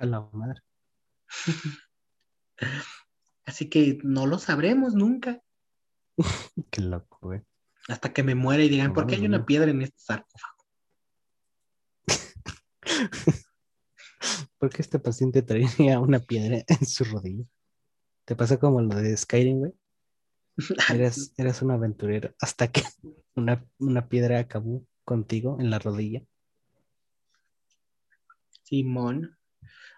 A 0.00 0.04
la 0.04 0.28
madre. 0.32 0.62
Así 3.46 3.70
que 3.70 4.00
no 4.02 4.26
lo 4.26 4.40
sabremos 4.40 4.94
nunca. 4.94 5.40
Qué 6.72 6.80
loco, 6.80 7.18
güey. 7.22 7.42
Hasta 7.86 8.12
que 8.12 8.24
me 8.24 8.34
muera 8.34 8.64
y 8.64 8.68
digan, 8.68 8.88
No, 8.88 8.94
¿por 8.94 9.06
qué 9.06 9.14
hay 9.14 9.26
una 9.26 9.46
piedra 9.46 9.70
en 9.70 9.82
este 9.82 10.00
sarcófago? 10.00 10.64
¿Por 14.58 14.70
qué 14.70 14.82
este 14.82 14.98
paciente 14.98 15.42
traía 15.42 16.00
una 16.00 16.18
piedra 16.18 16.64
en 16.66 16.84
su 16.84 17.04
rodilla? 17.04 17.44
¿Te 18.28 18.36
pasa 18.36 18.58
como 18.58 18.82
lo 18.82 18.94
de 18.94 19.16
Skyrim, 19.16 19.58
güey? 19.58 19.72
Eras, 21.00 21.32
eras 21.38 21.62
un 21.62 21.70
aventurero 21.70 22.34
hasta 22.42 22.70
que 22.70 22.82
una, 23.34 23.64
una 23.78 24.06
piedra 24.06 24.38
acabó 24.38 24.84
contigo 25.02 25.56
en 25.58 25.70
la 25.70 25.78
rodilla. 25.78 26.20
Simón. 28.64 29.38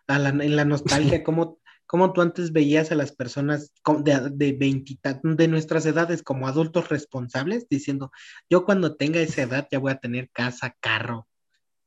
A 0.06 0.20
la- 0.20 0.28
en 0.28 0.54
la 0.54 0.64
nostalgia, 0.64 1.24
¿cómo, 1.24 1.58
cómo 1.86 2.12
tú 2.12 2.20
antes 2.20 2.52
veías 2.52 2.92
a 2.92 2.94
las 2.94 3.10
personas 3.10 3.72
de, 4.04 4.30
de, 4.32 4.52
20 4.52 4.96
de 5.24 5.48
nuestras 5.48 5.84
edades 5.86 6.22
como 6.22 6.46
adultos 6.46 6.88
responsables 6.88 7.68
diciendo, 7.68 8.12
yo 8.48 8.64
cuando 8.64 8.94
tenga 8.94 9.18
esa 9.18 9.42
edad 9.42 9.66
ya 9.72 9.80
voy 9.80 9.90
a 9.90 9.98
tener 9.98 10.30
casa, 10.30 10.76
carro? 10.78 11.26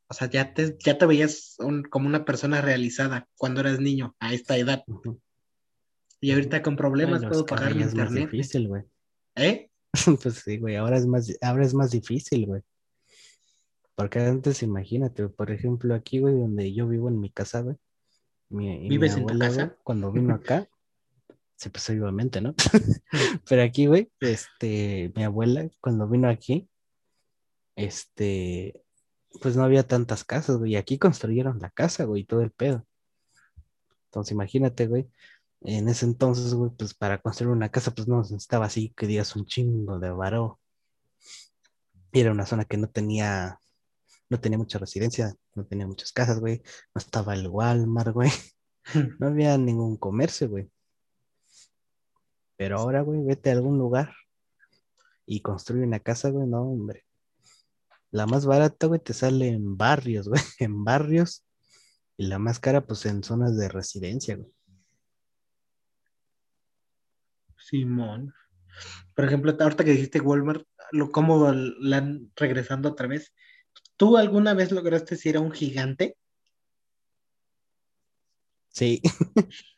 O 0.10 0.14
sea, 0.14 0.30
ya 0.30 0.54
te, 0.54 0.76
ya 0.84 0.98
te 0.98 1.06
veías 1.06 1.56
un- 1.60 1.84
como 1.84 2.06
una 2.10 2.26
persona 2.26 2.60
realizada 2.60 3.30
cuando 3.38 3.62
eras 3.62 3.80
niño 3.80 4.14
a 4.20 4.34
esta 4.34 4.58
edad. 4.58 4.84
Ujú. 4.88 5.22
Y 6.24 6.32
ahorita 6.32 6.64
con 6.64 6.78
problemas 6.78 7.22
Ay, 7.22 7.28
puedo 7.28 7.46
pagar 7.46 7.76
mi 7.76 7.82
carrillos 7.82 7.90
es 7.90 7.96
más 7.96 8.08
internet. 8.08 8.32
difícil, 8.32 8.68
güey. 8.70 8.84
¿Eh? 9.36 9.70
Pues 10.24 10.36
sí, 10.36 10.58
güey, 10.58 10.78
ahora 10.78 10.96
es 10.98 11.06
más, 11.06 11.38
ahora 11.42 11.66
es 11.66 11.74
más 11.74 11.92
difícil, 11.92 12.46
güey. 12.46 12.62
Porque 13.94 14.20
antes, 14.20 14.64
imagínate, 14.64 15.28
por 15.28 15.52
ejemplo, 15.52 15.94
aquí, 15.94 16.20
güey, 16.20 16.34
donde 16.34 16.74
yo 16.74 16.88
vivo 16.88 17.10
en 17.10 17.20
mi 17.20 17.30
casa, 17.30 17.60
güey. 17.60 17.76
Mi, 18.48 18.80
mi 18.80 18.88
¿Vives 18.88 19.16
en 19.18 19.26
tu 19.26 19.34
abuela, 19.34 19.48
casa? 19.50 19.66
güey, 19.66 19.78
cuando 19.84 20.12
vino 20.14 20.34
acá, 20.36 20.70
sí, 21.58 21.68
pues 21.68 21.90
obviamente, 21.90 22.40
¿no? 22.40 22.56
Pero 23.50 23.62
aquí, 23.62 23.88
güey, 23.88 24.10
este, 24.22 25.12
mi 25.18 25.26
abuela, 25.26 25.70
cuando 25.82 26.08
vino 26.08 26.30
aquí, 26.30 26.70
este, 27.76 28.82
pues 29.42 29.58
no 29.58 29.64
había 29.66 29.86
tantas 29.86 30.24
casas, 30.24 30.56
güey. 30.56 30.72
y 30.72 30.76
Aquí 30.78 30.98
construyeron 30.98 31.60
la 31.60 31.70
casa, 31.70 32.06
güey, 32.06 32.24
todo 32.24 32.42
el 32.44 32.52
pedo. 32.52 32.88
Entonces, 34.06 34.32
imagínate, 34.32 34.88
güey, 34.88 35.10
en 35.64 35.88
ese 35.90 36.06
entonces, 36.06 36.54
güey, 36.54 36.72
pues 36.78 36.94
para 36.94 37.20
construir 37.20 37.52
una 37.54 37.70
casa, 37.70 37.92
pues 37.92 38.08
no 38.08 38.20
necesitaba 38.22 38.66
así 38.66 38.94
que 38.98 39.08
digas 39.08 39.36
un 39.36 39.46
chingo 39.46 40.00
de 40.00 40.12
varó. 40.12 40.60
Y 42.12 42.20
era 42.20 42.32
una 42.32 42.46
zona 42.46 42.66
que 42.66 42.78
no 42.78 42.90
tenía, 42.90 43.60
no 44.30 44.40
tenía 44.40 44.58
mucha 44.58 44.78
residencia, 44.78 45.34
no 45.56 45.66
tenía 45.66 45.88
muchas 45.88 46.12
casas, 46.12 46.40
güey. 46.40 46.62
No 46.94 47.00
estaba 47.00 47.34
el 47.34 47.48
Walmart, 47.48 48.14
güey. 48.14 48.32
No 49.20 49.28
había 49.28 49.58
ningún 49.58 49.96
comercio, 49.96 50.50
güey. 50.50 50.70
Pero 52.58 52.80
ahora, 52.80 53.02
güey, 53.02 53.24
vete 53.24 53.50
a 53.50 53.54
algún 53.54 53.78
lugar 53.78 54.14
y 55.26 55.42
construye 55.42 55.84
una 55.86 56.00
casa, 56.02 56.30
güey, 56.30 56.48
no, 56.48 56.64
hombre. 56.64 57.06
La 58.12 58.26
más 58.28 58.46
barata, 58.46 58.88
güey, 58.88 59.00
te 59.00 59.14
sale 59.14 59.48
en 59.48 59.78
barrios, 59.78 60.28
güey, 60.28 60.42
en 60.60 60.84
barrios. 60.84 61.46
Y 62.18 62.28
la 62.28 62.40
más 62.40 62.60
cara, 62.60 62.86
pues 62.86 63.06
en 63.06 63.24
zonas 63.24 63.58
de 63.58 63.70
residencia, 63.70 64.36
güey. 64.36 64.52
Simón. 67.64 68.34
Por 69.16 69.26
ejemplo, 69.26 69.56
ahorita 69.60 69.84
que 69.84 69.92
dijiste 69.92 70.20
Walmart, 70.20 70.66
lo, 70.92 71.12
¿cómo 71.12 71.52
la 71.52 71.98
han 71.98 72.32
regresando 72.36 72.90
otra 72.90 73.08
vez? 73.08 73.34
¿Tú 73.98 74.18
alguna 74.18 74.54
vez 74.54 74.72
lograste 74.72 75.18
ir 75.28 75.38
a 75.38 75.40
un 75.40 75.52
gigante? 75.52 76.18
Sí, 78.70 79.02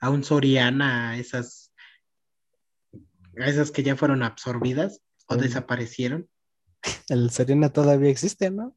A 0.00 0.10
un 0.10 0.22
Soriana, 0.22 1.10
a 1.10 1.18
esas, 1.18 1.74
a 3.36 3.46
esas 3.46 3.72
que 3.72 3.82
ya 3.82 3.96
fueron 3.96 4.22
absorbidas 4.22 5.02
o 5.26 5.34
Mm. 5.34 5.38
desaparecieron. 5.40 6.30
el 7.08 7.30
Serena 7.30 7.70
todavía 7.72 8.08
existe, 8.10 8.50
¿no? 8.50 8.76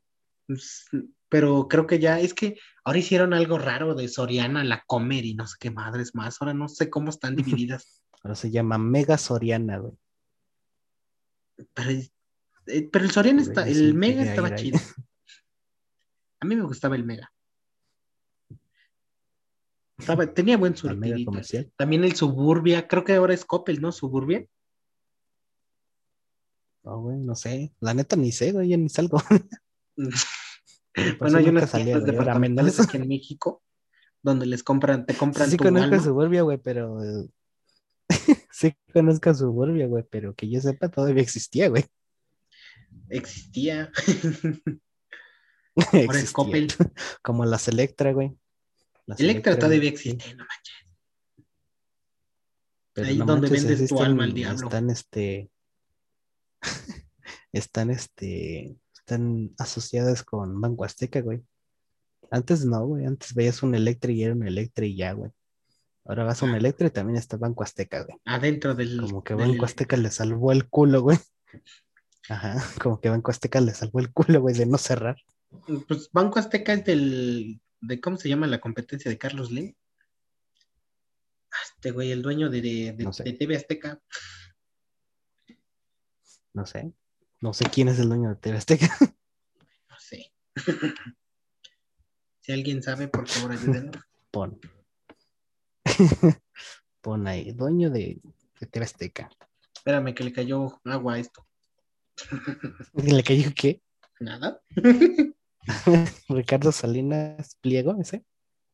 Pero 1.31 1.69
creo 1.69 1.87
que 1.87 1.97
ya, 1.97 2.19
es 2.19 2.33
que 2.33 2.59
ahora 2.83 2.99
hicieron 2.99 3.33
algo 3.33 3.57
raro 3.57 3.95
de 3.95 4.09
Soriana, 4.09 4.65
la 4.65 4.83
Comer 4.85 5.23
y 5.23 5.33
no 5.33 5.47
sé 5.47 5.55
qué 5.61 5.71
madres 5.71 6.13
más. 6.13 6.41
Ahora 6.41 6.53
no 6.53 6.67
sé 6.67 6.89
cómo 6.89 7.09
están 7.09 7.35
divididas. 7.63 8.03
Ahora 8.21 8.35
se 8.35 8.51
llama 8.51 8.77
Mega 8.77 9.17
Soriana, 9.17 9.77
güey. 9.77 9.93
Pero, 11.73 11.89
eh, 12.67 12.89
pero 12.91 13.05
el 13.05 13.11
Soriana 13.11 13.41
está, 13.43 13.65
el 13.65 13.75
sí, 13.75 13.93
Mega 13.93 14.23
estaba 14.23 14.49
ahí. 14.49 14.55
chido. 14.57 14.79
A 16.41 16.45
mí 16.45 16.55
me 16.57 16.63
gustaba 16.63 16.97
el 16.97 17.05
Mega. 17.05 17.31
Estaba- 19.97 20.27
tenía 20.33 20.57
buen 20.57 20.75
surtidito. 20.75 21.31
También 21.77 22.03
el 22.03 22.13
Suburbia, 22.13 22.89
creo 22.89 23.05
que 23.05 23.13
ahora 23.13 23.33
es 23.33 23.45
Coppel, 23.45 23.79
¿no? 23.79 23.93
Suburbia. 23.93 24.45
No, 26.83 26.99
güey, 26.99 27.19
no 27.19 27.35
sé. 27.35 27.71
La 27.79 27.93
neta 27.93 28.17
ni 28.17 28.33
sé, 28.33 28.51
güey, 28.51 28.67
yo 28.67 28.77
ni 28.77 28.89
salgo. 28.89 29.21
Por 31.19 31.31
bueno, 31.31 31.37
hay 31.37 31.49
unas 31.49 31.69
salía, 31.69 31.85
tiendas 31.85 32.05
departamentales 32.05 32.79
aquí 32.79 32.97
en 32.97 33.07
México 33.07 33.63
donde 34.21 34.45
les 34.45 34.63
compran, 34.63 35.05
te 35.05 35.15
compran 35.15 35.49
Sí 35.49 35.57
tu 35.57 35.63
conozco 35.63 35.95
alma. 35.95 36.03
Suburbia, 36.03 36.41
güey, 36.43 36.57
pero... 36.57 36.99
sí 38.51 38.75
conozco 38.93 39.33
Suburbia, 39.33 39.87
güey, 39.87 40.03
pero 40.09 40.35
que 40.35 40.49
yo 40.49 40.59
sepa 40.61 40.89
todavía 40.89 41.23
existía, 41.23 41.69
güey. 41.69 41.85
Existía. 43.09 43.91
Coppel. 46.33 46.67
Como 47.21 47.45
las 47.45 47.67
Electra, 47.67 48.13
güey. 48.13 48.37
Las 49.05 49.19
Electra 49.19 49.57
todavía 49.57 49.81
sí. 49.81 49.87
existe, 49.87 50.35
no 50.35 50.45
manches. 50.45 50.75
Pero 52.93 53.07
Ahí 53.07 53.17
no 53.17 53.25
donde 53.25 53.49
manches, 53.49 53.67
vendes 53.67 53.89
tu 53.89 54.01
alma 54.01 54.25
al 54.25 54.33
diablo. 54.33 54.67
Están, 54.67 54.89
este... 54.89 55.49
están, 57.51 57.89
este... 57.89 58.75
Están 59.05 59.53
asociadas 59.57 60.23
con 60.23 60.59
Banco 60.61 60.85
Azteca, 60.85 61.21
güey. 61.21 61.41
Antes 62.29 62.65
no, 62.65 62.85
güey. 62.85 63.05
Antes 63.05 63.33
veías 63.33 63.61
un 63.63 63.75
Electra 63.75 64.11
y 64.11 64.23
era 64.23 64.33
un 64.33 64.47
Electra 64.47 64.85
y 64.85 64.95
ya, 64.95 65.13
güey. 65.13 65.31
Ahora 66.05 66.23
vas 66.23 66.41
a 66.41 66.45
un. 66.45 66.55
Electra 66.55 66.87
y 66.87 66.91
también 66.91 67.17
está 67.17 67.37
Banco 67.37 67.63
Azteca, 67.63 68.03
güey. 68.03 68.17
Adentro 68.25 68.73
del. 68.75 68.99
Como 69.01 69.23
que 69.23 69.35
del 69.35 69.49
Banco 69.51 69.65
Azteca 69.65 69.97
le 69.97 70.09
salvó 70.11 70.51
el 70.51 70.67
culo, 70.69 71.01
güey. 71.01 71.17
Ajá, 72.29 72.63
como 72.81 73.01
que 73.01 73.09
Banco 73.09 73.31
Azteca 73.31 73.59
le 73.59 73.73
salvó 73.73 73.99
el 73.99 74.11
culo, 74.13 74.41
güey, 74.41 74.55
de 74.55 74.65
no 74.65 74.77
cerrar. 74.77 75.17
Pues 75.87 76.09
Banco 76.13 76.39
Azteca 76.39 76.73
es 76.73 76.85
del, 76.85 77.59
de 77.81 77.99
cómo 77.99 78.15
se 78.17 78.29
llama 78.29 78.47
la 78.47 78.61
competencia 78.61 79.11
de 79.11 79.17
Carlos 79.17 79.51
Lee. 79.51 79.75
Ah, 81.51 81.57
Este 81.75 81.91
güey, 81.91 82.11
el 82.11 82.21
dueño 82.21 82.49
de, 82.49 82.61
de, 82.61 82.93
de- 82.93 83.03
No 83.03 83.11
sé. 83.11 83.23
de 83.23 83.33
TV 83.33 83.57
Azteca. 83.57 83.99
No 86.53 86.65
sé. 86.65 86.91
No 87.41 87.53
sé 87.53 87.65
quién 87.65 87.87
es 87.87 87.99
el 87.99 88.07
dueño 88.09 88.29
de 88.29 88.35
TV 88.35 88.57
Azteca. 88.57 88.87
No 89.89 89.97
sé. 89.99 90.31
si 92.41 92.51
alguien 92.51 92.81
sabe, 92.81 93.07
por 93.07 93.27
favor, 93.27 93.51
ayúdenos. 93.51 93.95
Pon. 94.31 94.59
Pon 97.01 97.27
ahí, 97.27 97.51
dueño 97.51 97.89
de, 97.89 98.21
de 98.59 98.67
TV 98.67 98.85
Azteca. 98.85 99.29
Espérame 99.75 100.13
que 100.15 100.23
le 100.23 100.31
cayó 100.33 100.79
agua 100.85 101.15
a 101.15 101.19
esto. 101.19 101.45
¿Le 102.93 103.23
cayó 103.23 103.51
qué? 103.55 103.81
Nada. 104.19 104.61
Ricardo 106.29 106.71
Salinas 106.71 107.55
Pliego, 107.61 107.97
ese. 107.99 108.25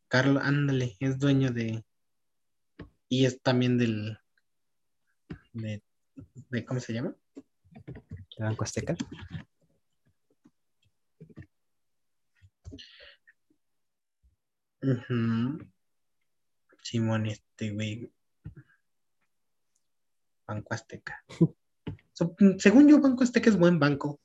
Carlos, 0.07 0.43
ándale, 0.43 0.95
es 0.99 1.17
dueño 1.19 1.51
de. 1.51 1.83
Y 3.09 3.25
es 3.25 3.41
también 3.41 3.77
del. 3.77 4.17
De, 5.53 5.81
de- 6.49 6.65
¿Cómo 6.65 6.79
se 6.79 6.93
llama? 6.93 7.15
De 8.37 8.43
Banco 8.43 8.63
Azteca. 8.63 8.95
Ujú. 14.81 15.67
Simón, 16.83 17.25
este 17.25 17.71
güey. 17.71 18.11
Banco 20.47 20.73
Azteca. 20.73 21.23
So, 22.13 22.35
según 22.57 22.87
yo, 22.87 22.99
Banco 22.99 23.23
Azteca 23.23 23.47
es 23.47 23.59
buen 23.59 23.77
banco. 23.77 24.19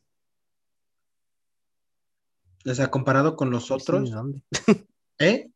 O 2.65 2.75
sea, 2.75 2.91
comparado 2.91 3.37
con 3.37 3.51
los 3.51 3.71
otros, 3.71 4.09
¿de 4.09 4.17
dónde? 4.17 4.43
¿eh? 5.19 5.52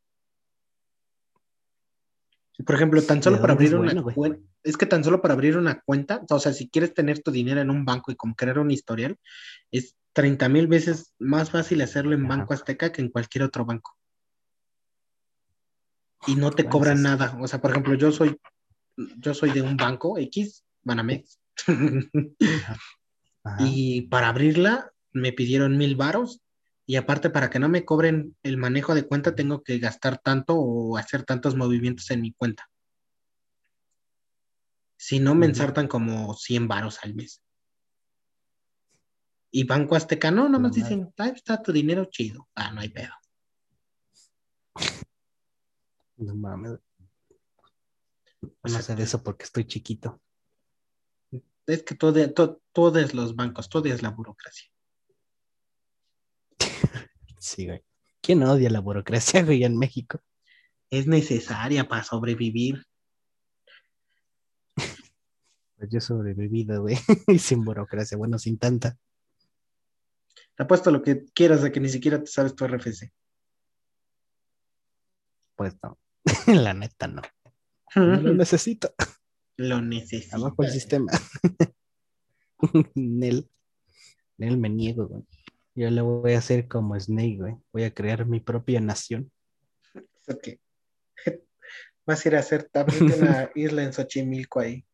Por 2.66 2.74
ejemplo, 2.74 3.00
tan 3.00 3.22
solo 3.22 3.36
¿De 3.36 3.42
para 3.42 3.52
abrir 3.52 3.76
una 3.76 3.92
bueno, 3.92 4.12
cuenta, 4.12 4.40
es 4.64 4.76
que 4.76 4.86
tan 4.86 5.04
solo 5.04 5.22
para 5.22 5.34
abrir 5.34 5.56
una 5.56 5.80
cuenta, 5.82 6.22
o 6.28 6.40
sea, 6.40 6.52
si 6.52 6.68
quieres 6.68 6.92
tener 6.92 7.22
tu 7.22 7.30
dinero 7.30 7.60
en 7.60 7.70
un 7.70 7.84
banco 7.84 8.10
y 8.10 8.16
como 8.16 8.34
crear 8.34 8.58
un 8.58 8.72
historial, 8.72 9.16
es 9.70 9.96
30 10.14 10.48
mil 10.48 10.66
veces 10.66 11.14
más 11.20 11.50
fácil 11.50 11.80
hacerlo 11.80 12.14
en 12.14 12.24
Ajá. 12.24 12.36
Banco 12.36 12.54
Azteca 12.54 12.90
que 12.90 13.02
en 13.02 13.10
cualquier 13.10 13.44
otro 13.44 13.64
banco. 13.64 13.96
Y 16.26 16.34
no 16.34 16.50
te 16.50 16.68
cobran 16.68 17.02
nada. 17.02 17.38
O 17.40 17.46
sea, 17.46 17.60
por 17.60 17.70
ejemplo, 17.70 17.94
yo 17.94 18.10
soy, 18.10 18.36
yo 18.96 19.32
soy 19.32 19.52
de 19.52 19.62
un 19.62 19.76
banco 19.76 20.18
X, 20.18 20.64
Banamex. 20.82 21.38
Ajá. 23.44 23.56
Y 23.60 24.02
para 24.08 24.28
abrirla 24.28 24.90
me 25.12 25.32
pidieron 25.32 25.76
mil 25.78 25.94
varos 25.94 26.40
y 26.86 26.94
aparte 26.96 27.30
para 27.30 27.50
que 27.50 27.58
no 27.58 27.68
me 27.68 27.84
cobren 27.84 28.36
el 28.44 28.56
manejo 28.56 28.94
de 28.94 29.06
cuenta 29.06 29.34
tengo 29.34 29.62
que 29.64 29.78
gastar 29.78 30.18
tanto 30.18 30.54
o 30.54 30.96
hacer 30.96 31.24
tantos 31.24 31.56
movimientos 31.56 32.10
en 32.12 32.20
mi 32.20 32.32
cuenta. 32.32 32.70
Si 34.96 35.18
no 35.18 35.34
me 35.34 35.46
ensartan 35.46 35.88
como 35.88 36.34
100 36.34 36.68
varos 36.68 37.00
al 37.02 37.14
mes. 37.14 37.42
Y 39.50 39.64
Banco 39.64 39.96
Azteca, 39.96 40.30
no, 40.30 40.48
nomás 40.48 40.72
dicen, 40.72 41.12
"Ah, 41.18 41.28
está 41.28 41.62
tu 41.62 41.72
dinero 41.72 42.04
chido. 42.06 42.48
Ah, 42.54 42.72
no 42.72 42.80
hay 42.80 42.88
pedo. 42.88 43.12
No 46.16 46.34
mames. 46.34 46.78
Sea, 48.64 48.82
sé 48.82 48.94
de 48.94 49.02
eso 49.02 49.22
porque 49.22 49.44
estoy 49.44 49.66
chiquito. 49.66 50.20
Es 51.66 51.82
que 51.82 51.94
todo, 51.94 52.32
todo, 52.32 52.62
todo 52.72 52.98
es 52.98 53.12
los 53.12 53.34
bancos, 53.34 53.68
todo 53.68 53.86
es 53.86 54.02
la 54.02 54.10
burocracia. 54.10 54.70
Sí, 57.38 57.66
güey. 57.66 57.82
¿Quién 58.20 58.42
odia 58.42 58.70
la 58.70 58.80
burocracia, 58.80 59.44
güey, 59.44 59.64
en 59.64 59.78
México? 59.78 60.20
Es 60.90 61.06
necesaria 61.06 61.86
para 61.88 62.02
sobrevivir. 62.02 62.84
Pues 65.76 65.90
yo 65.90 65.98
he 65.98 66.00
sobrevivido, 66.00 66.82
güey. 66.82 66.96
sin 67.38 67.64
burocracia. 67.64 68.16
Bueno, 68.16 68.38
sin 68.38 68.58
tanta. 68.58 68.98
Te 70.56 70.62
apuesto 70.62 70.90
lo 70.90 71.02
que 71.02 71.26
quieras 71.34 71.62
de 71.62 71.70
que 71.70 71.80
ni 71.80 71.88
siquiera 71.88 72.18
te 72.18 72.26
sabes 72.26 72.54
tu 72.54 72.66
RFC. 72.66 73.12
Pues 75.54 75.76
no. 75.82 75.98
la 76.46 76.74
neta, 76.74 77.06
no. 77.06 77.22
No 77.94 78.20
lo 78.20 78.34
necesito. 78.34 78.94
Lo 79.56 79.80
necesitas. 79.80 80.34
Abajo 80.34 80.62
el 80.62 80.70
sistema. 80.70 81.12
Nel. 82.94 83.48
Nel 84.38 84.58
me 84.58 84.68
niego, 84.68 85.06
güey. 85.08 85.24
Yo 85.76 85.90
le 85.90 86.00
voy 86.00 86.32
a 86.32 86.38
hacer 86.38 86.68
como 86.68 86.98
Snake, 86.98 87.36
güey. 87.38 87.56
Voy 87.70 87.84
a 87.84 87.92
crear 87.92 88.24
mi 88.26 88.40
propia 88.40 88.80
nación. 88.80 89.30
Ok. 90.28 90.58
Vas 92.04 92.24
a 92.24 92.28
ir 92.28 92.34
a 92.34 92.40
hacer, 92.40 92.68
abrirte 92.74 93.20
una 93.20 93.48
isla 93.54 93.84
en 93.84 93.92
Xochimilco 93.92 94.58
ahí. 94.58 94.84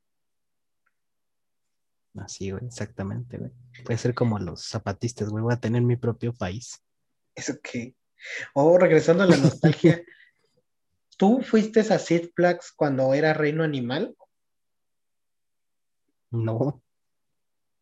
Así, 2.17 2.51
güey, 2.51 2.67
exactamente, 2.67 3.39
güey. 3.39 3.51
Voy 3.87 3.95
a 3.95 3.99
ser 3.99 4.13
como 4.13 4.39
los 4.39 4.69
zapatistas, 4.69 5.31
güey. 5.31 5.43
Voy 5.43 5.55
a 5.55 5.61
tener 5.61 5.81
mi 5.81 5.97
propio 5.97 6.35
país. 6.35 6.83
Eso 7.35 7.55
que. 7.63 7.95
Oh, 8.53 8.77
regresando 8.77 9.23
a 9.23 9.27
la 9.27 9.39
nostalgia. 9.39 10.05
¿Tú 11.17 11.41
fuiste 11.41 11.81
a 11.81 11.99
Six 11.99 12.31
Flags 12.35 12.73
cuando 12.77 13.15
era 13.15 13.33
Reino 13.33 13.65
Animal? 13.65 14.15
No. 16.31 16.83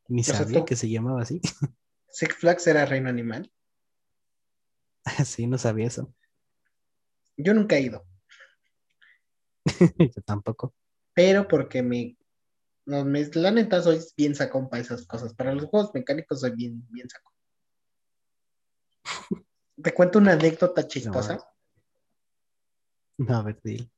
Ni 0.06 0.22
sabía 0.22 0.64
que 0.64 0.76
se 0.76 0.88
llamaba 0.88 1.22
así. 1.22 1.40
Six 2.10 2.36
Flags 2.36 2.66
era 2.66 2.84
Reino 2.86 3.08
Animal. 3.08 3.50
sí, 5.24 5.46
no 5.46 5.58
sabía 5.58 5.86
eso. 5.86 6.12
Yo 7.36 7.54
nunca 7.54 7.76
he 7.76 7.80
ido, 7.82 8.04
Yo 9.98 10.22
tampoco. 10.24 10.74
pero 11.14 11.48
porque 11.48 11.82
me. 11.82 12.16
No, 12.86 13.04
me- 13.04 13.28
la 13.34 13.50
neta 13.50 13.82
soy 13.82 14.00
bien 14.16 14.34
sacón 14.34 14.68
para 14.68 14.82
esas 14.82 15.06
cosas. 15.06 15.34
Para 15.34 15.54
los 15.54 15.66
juegos 15.66 15.90
mecánicos 15.94 16.40
soy 16.40 16.52
bien, 16.54 16.82
bien 16.90 17.08
sacón. 17.08 17.32
Te 19.82 19.94
cuento 19.94 20.18
una 20.18 20.32
anécdota 20.32 20.86
chistosa. 20.86 21.38
No, 23.18 23.36
a 23.36 23.42
ver, 23.42 23.60
dile. 23.62 23.90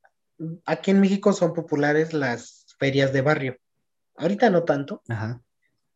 Aquí 0.65 0.91
en 0.91 0.99
México 0.99 1.33
son 1.33 1.53
populares 1.53 2.13
las 2.13 2.65
ferias 2.77 3.13
de 3.13 3.21
barrio. 3.21 3.57
Ahorita 4.15 4.49
no 4.49 4.63
tanto, 4.63 5.01
Ajá. 5.07 5.41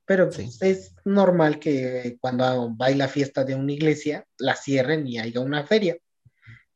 Pero 0.08 0.32
Sí. 0.32 0.50
es 0.62 0.96
normal 1.06 1.60
que 1.60 2.18
cuando 2.22 2.76
va 2.78 2.90
la 2.92 3.08
fiesta 3.10 3.44
de 3.44 3.56
una 3.56 3.74
iglesia, 3.74 4.26
la 4.40 4.56
cierren 4.56 5.06
y 5.06 5.20
haya 5.20 5.42
una 5.42 5.68
feria. 5.68 5.98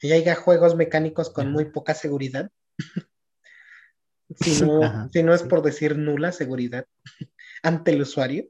Y 0.02 0.12
haya 0.12 0.36
juegos 0.36 0.76
mecánicos 0.76 1.30
con 1.30 1.46
Ajá. 1.48 1.52
muy 1.54 1.66
poca 1.72 1.94
seguridad. 1.96 2.52
si 4.40 4.62
no, 4.62 4.84
Ajá, 4.84 5.10
si 5.14 5.24
no 5.24 5.34
es 5.34 5.42
sí. 5.42 5.48
por 5.48 5.62
decir 5.62 5.98
nula 5.98 6.32
seguridad 6.32 6.86
ante 7.64 7.92
el 7.92 8.02
usuario. 8.02 8.50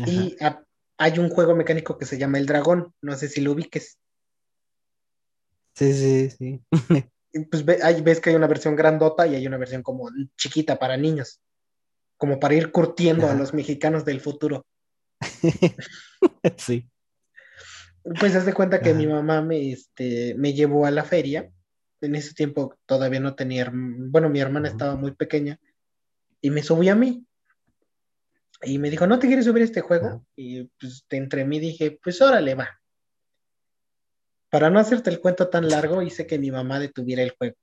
Ajá. 0.00 0.10
Y 0.10 0.36
a- 0.40 0.62
hay 0.98 1.18
un 1.18 1.30
juego 1.30 1.54
mecánico 1.54 1.96
que 1.96 2.04
se 2.04 2.18
llama 2.18 2.38
El 2.38 2.46
Dragón. 2.46 2.92
No 3.00 3.16
sé 3.16 3.28
si 3.28 3.40
lo 3.40 3.52
ubiques. 3.52 3.98
Sí, 5.74 5.92
sí, 5.94 6.30
sí. 6.30 6.62
Pues 7.50 7.62
ve- 7.64 7.78
ves 8.02 8.20
que 8.20 8.30
hay 8.30 8.36
una 8.36 8.46
versión 8.46 8.74
grandota 8.74 9.26
y 9.26 9.34
hay 9.36 9.46
una 9.46 9.58
versión 9.58 9.82
como 9.82 10.10
chiquita 10.36 10.78
para 10.78 10.96
niños. 10.96 11.40
Como 12.18 12.38
para 12.38 12.54
ir 12.54 12.70
curtiendo 12.70 13.28
a 13.28 13.34
los 13.34 13.54
mexicanos 13.54 14.04
del 14.04 14.20
futuro. 14.20 14.66
sí. 16.56 16.88
Pues 18.20 18.34
haz 18.34 18.44
de 18.44 18.52
cuenta 18.52 18.80
que 18.80 18.90
Ajá. 18.90 18.98
mi 18.98 19.06
mamá 19.06 19.40
me, 19.40 19.72
este, 19.72 20.34
me 20.34 20.52
llevó 20.52 20.84
a 20.84 20.90
la 20.90 21.04
feria. 21.04 21.50
En 22.00 22.14
ese 22.14 22.34
tiempo 22.34 22.76
todavía 22.86 23.20
no 23.20 23.34
tenía, 23.34 23.70
bueno, 23.72 24.28
mi 24.28 24.40
hermana 24.40 24.68
estaba 24.68 24.94
muy 24.96 25.12
pequeña 25.12 25.58
y 26.40 26.50
me 26.50 26.62
subí 26.62 26.88
a 26.88 26.94
mí. 26.94 27.24
Y 28.62 28.78
me 28.78 28.90
dijo, 28.90 29.06
¿no 29.06 29.18
te 29.18 29.26
quieres 29.26 29.44
subir 29.44 29.62
a 29.62 29.66
este 29.66 29.80
juego? 29.80 30.24
Y 30.34 30.64
pues 30.80 31.04
entre 31.10 31.44
mí 31.44 31.60
dije, 31.60 31.98
pues 32.02 32.20
órale, 32.20 32.54
va. 32.54 32.80
Para 34.50 34.70
no 34.70 34.78
hacerte 34.80 35.10
el 35.10 35.20
cuento 35.20 35.48
tan 35.48 35.68
largo, 35.68 36.02
hice 36.02 36.26
que 36.26 36.38
mi 36.38 36.50
mamá 36.50 36.80
detuviera 36.80 37.22
el 37.22 37.34
juego. 37.36 37.56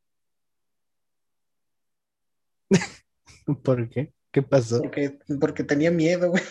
¿Por 3.64 3.90
qué? 3.90 4.14
¿Qué 4.36 4.42
pasó? 4.42 4.82
Porque, 4.82 5.18
porque 5.40 5.64
tenía 5.64 5.90
miedo, 5.90 6.30
güey. 6.30 6.44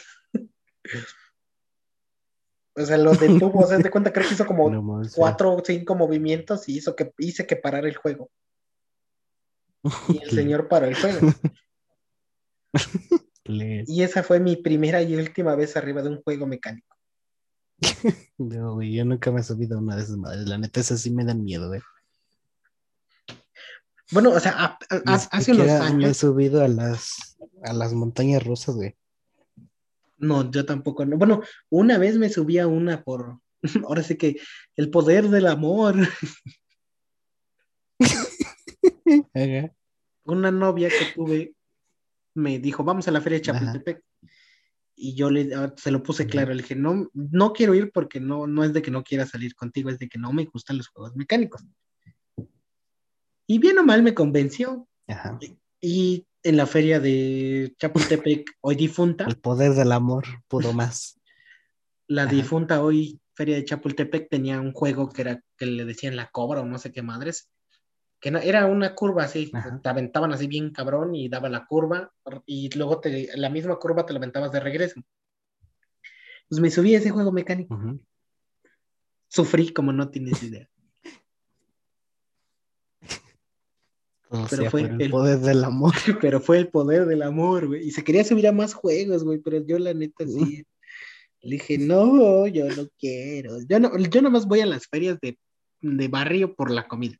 O 2.75 2.83
sea, 2.83 2.97
lo 2.97 3.13
detuvo, 3.13 3.61
o 3.61 3.67
sea, 3.67 3.77
de 3.77 3.91
cuenta, 3.91 4.11
creo 4.11 4.27
que 4.27 4.33
hizo 4.33 4.47
como 4.47 4.71
No 4.71 5.03
cuatro 5.15 5.55
o 5.55 5.63
cinco 5.63 5.95
movimientos 5.95 6.67
y 6.67 6.79
hizo 6.79 6.97
que 6.97 7.13
hice 7.19 7.47
que 7.47 7.57
parara 7.57 7.87
el 7.87 7.97
juego. 7.99 8.31
Y 10.09 10.17
el 10.23 10.31
señor 10.31 10.67
paró 10.67 10.87
el 10.87 10.97
juego. 10.97 11.31
Y 13.45 14.03
esa 14.03 14.23
fue 14.23 14.41
mi 14.41 14.57
primera 14.57 15.03
y 15.03 15.15
última 15.17 15.55
vez 15.55 15.77
arriba 15.77 16.01
de 16.01 16.09
un 16.09 16.23
juego 16.23 16.47
mecánico. 16.47 16.97
No, 18.39 18.77
güey, 18.77 18.95
yo 18.95 19.05
nunca 19.05 19.31
me 19.31 19.41
he 19.41 19.45
subido 19.45 19.77
a 19.77 19.81
una 19.83 19.95
de 19.95 20.05
esas 20.05 20.17
madres. 20.17 20.49
La 20.49 20.57
neta, 20.57 20.81
esas 20.81 21.03
sí 21.03 21.11
me 21.11 21.27
dan 21.27 21.45
miedo, 21.45 21.69
güey. 21.69 21.83
Bueno, 24.15 24.31
o 24.31 24.41
sea, 24.41 24.53
a- 24.53 24.79
a- 24.89 24.97
Ni 25.05 25.13
hace 25.13 25.53
unos 25.53 25.67
me 25.67 25.73
he 25.73 25.77
años. 25.77 26.17
subido 26.17 26.65
a 26.65 26.69
las, 26.69 27.37
a 27.65 27.73
las 27.73 27.93
montañas 27.93 28.43
rusas, 28.45 28.77
güey. 28.77 28.95
No, 30.19 30.51
yo 30.51 30.65
tampoco. 30.65 31.05
no. 31.05 31.19
Bueno, 31.19 31.43
una 31.69 31.99
vez 31.99 32.17
me 32.17 32.31
subí 32.31 32.59
a 32.59 32.67
una 32.67 33.03
por, 33.03 33.41
Ahora 33.89 34.03
sí 34.03 34.17
que 34.17 34.37
el 34.77 34.91
poder 34.91 35.29
del 35.29 35.47
amor. 35.49 35.97
Una 40.25 40.51
novia 40.51 40.89
que 40.89 41.13
tuve 41.15 41.55
me 42.35 42.59
dijo, 42.59 42.83
vamos 42.85 43.07
a 43.07 43.11
la 43.11 43.21
feria 43.21 43.39
de 43.39 43.43
Chapultepec. 43.45 44.03
Y 44.97 45.15
yo 45.15 45.31
le, 45.31 45.55
ah, 45.55 45.75
se 45.77 45.91
lo 45.91 46.03
puse 46.03 46.27
claro, 46.27 46.55
le 46.55 46.63
dije, 46.63 46.77
no, 46.77 47.09
no 47.13 47.53
quiero 47.53 47.75
ir 47.75 47.91
porque 47.93 48.21
no, 48.21 48.47
no 48.47 48.63
es 48.65 48.73
de 48.73 48.81
que 48.81 48.91
no 48.93 49.03
quiera 49.03 49.27
salir 49.27 49.55
contigo, 49.55 49.91
es 49.91 49.99
de 49.99 50.09
que 50.09 50.19
no 50.19 50.33
me 50.33 50.45
gustan 50.45 50.79
los 50.79 50.89
juegos 50.89 51.15
mecánicos. 51.17 51.65
Y 53.47 53.59
bien 53.59 53.79
o 53.79 53.85
mal 53.85 54.03
me 54.03 54.15
convenció. 54.15 54.89
Y, 55.81 56.27
en 56.43 56.57
la 56.59 56.67
feria 56.67 57.01
de 57.01 57.75
Chapultepec, 57.79 58.51
hoy 58.61 58.75
difunta. 58.75 59.25
El 59.25 59.39
poder 59.39 59.73
del 59.73 59.93
amor 59.93 60.25
pudo 60.49 60.73
más. 60.73 61.19
La 62.07 62.27
difunta 62.27 62.83
hoy 62.83 63.19
feria 63.35 63.57
de 63.57 63.65
Chapultepec 63.65 64.29
tenía 64.29 64.61
un 64.61 64.73
juego 64.73 65.09
que 65.09 65.23
era 65.23 65.43
que 65.57 65.67
le 65.67 65.85
decían 65.85 66.17
la 66.17 66.29
cobra 66.31 66.61
o 66.61 66.67
no 66.67 66.79
sé 66.79 66.93
qué 66.93 67.03
madres 67.03 67.49
que 68.25 68.31
no, 68.31 68.39
era 68.39 68.65
una 68.65 68.95
curva 68.95 69.25
así, 69.25 69.53
te 69.83 69.89
aventaban 69.91 70.33
así 70.33 70.47
bien 70.47 70.71
cabrón 70.71 71.15
y 71.15 71.29
daba 71.29 71.51
la 71.51 71.67
curva 71.67 72.11
y 72.47 72.75
luego 72.75 72.99
te, 72.99 73.29
la 73.37 73.51
misma 73.51 73.77
curva 73.77 74.07
te 74.07 74.15
la 74.15 74.19
aventabas 74.19 74.51
de 74.51 74.61
regreso. 74.61 75.03
Pues 76.49 76.59
me 76.59 76.71
subí 76.71 76.95
a 76.95 77.01
ese 77.01 77.11
juego 77.11 77.33
mecánico. 77.33 77.79
Sufrí 79.29 79.75
como 79.75 79.93
no 79.93 80.09
tienes 80.09 80.43
idea. 80.43 80.67
Pero 84.51 84.71
fue 84.71 84.83
el, 84.83 85.11
poder 85.11 85.39
del 85.39 85.65
amor. 85.65 85.93
Pero 86.21 86.41
fue 86.41 86.59
el 86.59 86.69
poder 86.69 87.07
del 87.07 87.23
amor, 87.23 87.67
güey. 87.69 87.87
Y 87.87 87.91
se 87.91 88.03
quería 88.03 88.25
subir 88.25 88.49
a 88.49 88.53
más 88.53 88.75
juegos, 88.75 89.25
güey, 89.25 89.39
pero 89.39 89.65
yo 89.65 89.79
la 89.79 89.95
neta 89.95 90.27
sí. 90.27 90.65
Le 91.41 91.57
dije, 91.57 91.79
no, 91.79 92.47
yo 92.47 92.67
no 92.75 92.89
quiero. 92.99 93.59
Yo 93.69 93.79
no, 93.79 93.97
yo 93.99 94.23
nomás 94.23 94.47
voy 94.47 94.61
a 94.61 94.67
las 94.67 94.87
ferias 94.87 95.21
de, 95.21 95.39
de 95.83 96.09
barrio 96.09 96.55
por 96.55 96.71
la 96.71 96.89
comida. 96.89 97.17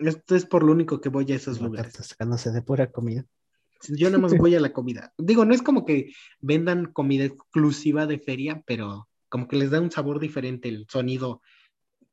Esto 0.00 0.34
es 0.34 0.44
por 0.44 0.64
lo 0.64 0.72
único 0.72 1.00
que 1.00 1.08
voy 1.08 1.30
a 1.30 1.36
esos 1.36 1.60
lugares. 1.60 1.92
Sacándose 1.94 2.50
de 2.50 2.62
pura 2.62 2.90
comida. 2.90 3.24
Yo 3.88 4.08
nada 4.08 4.18
más 4.18 4.36
voy 4.36 4.54
a 4.54 4.60
la 4.60 4.72
comida. 4.72 5.12
Digo, 5.16 5.44
no 5.44 5.54
es 5.54 5.62
como 5.62 5.84
que 5.84 6.12
vendan 6.40 6.92
comida 6.92 7.24
exclusiva 7.24 8.06
de 8.06 8.18
feria, 8.18 8.62
pero 8.66 9.08
como 9.28 9.48
que 9.48 9.56
les 9.56 9.70
da 9.70 9.80
un 9.80 9.90
sabor 9.90 10.20
diferente 10.20 10.68
el 10.68 10.86
sonido 10.88 11.40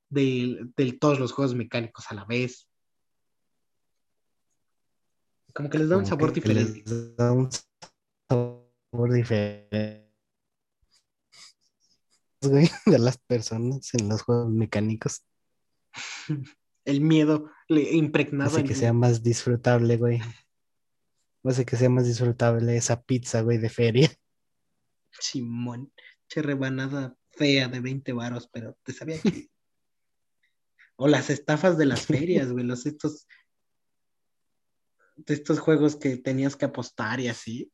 de, 0.09 0.97
todos 0.99 1.19
los 1.19 1.31
juegos 1.31 1.55
mecánicos 1.55 2.05
a 2.09 2.15
la 2.15 2.25
vez. 2.25 2.67
Como 5.53 5.69
que 5.69 5.79
les 5.79 5.89
da 5.89 5.97
un 5.97 6.05
sabor 6.05 6.33
diferente. 6.33 6.83
Les 6.85 7.15
da 7.15 7.31
un 7.31 7.49
sabor 8.29 9.13
diferente. 9.13 10.09
De 12.41 12.99
las 12.99 13.17
personas 13.17 13.93
en 13.93 14.09
los 14.09 14.21
juegos 14.21 14.49
mecánicos. 14.49 15.25
el 16.85 17.01
miedo 17.01 17.51
impregnado. 17.67 18.51
Hace 18.51 18.63
que 18.63 18.75
sea 18.75 18.93
más 18.93 19.23
disfrutable, 19.23 19.97
güey. 19.97 20.21
Hace 21.43 21.65
que 21.65 21.77
sea 21.77 21.89
más 21.89 22.05
disfrutable 22.05 22.75
esa 22.75 23.01
pizza, 23.01 23.41
güey, 23.41 23.57
de 23.57 23.69
feria. 23.69 24.11
Simón, 25.11 25.91
che 26.27 26.41
rebanada 26.41 27.17
fea 27.31 27.67
de 27.67 27.79
20 27.79 28.13
varos, 28.13 28.47
pero 28.51 28.77
te 28.83 28.93
sabía 28.93 29.19
que... 29.21 29.49
o 30.99 31.07
las 31.07 31.29
estafas 31.29 31.77
de 31.77 31.85
las 31.85 32.05
ferias, 32.05 32.51
güey, 32.51 32.65
los 32.65 32.85
estos... 32.85 33.25
De 35.15 35.33
estos 35.33 35.59
juegos 35.59 35.95
que 35.95 36.17
tenías 36.17 36.55
que 36.55 36.65
apostar 36.65 37.19
y 37.19 37.29
así. 37.29 37.71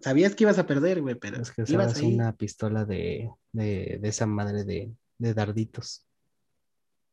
Sabías 0.00 0.34
que 0.34 0.44
ibas 0.44 0.58
a 0.58 0.66
perder, 0.66 1.02
güey, 1.02 1.16
pero... 1.16 1.42
Es 1.42 1.50
que 1.50 1.64
ibas 1.66 2.00
una 2.00 2.36
pistola 2.36 2.84
de, 2.84 3.28
de, 3.52 3.98
de 4.00 4.08
esa 4.08 4.26
madre 4.26 4.64
de, 4.64 4.94
de 5.18 5.34
darditos. 5.34 6.06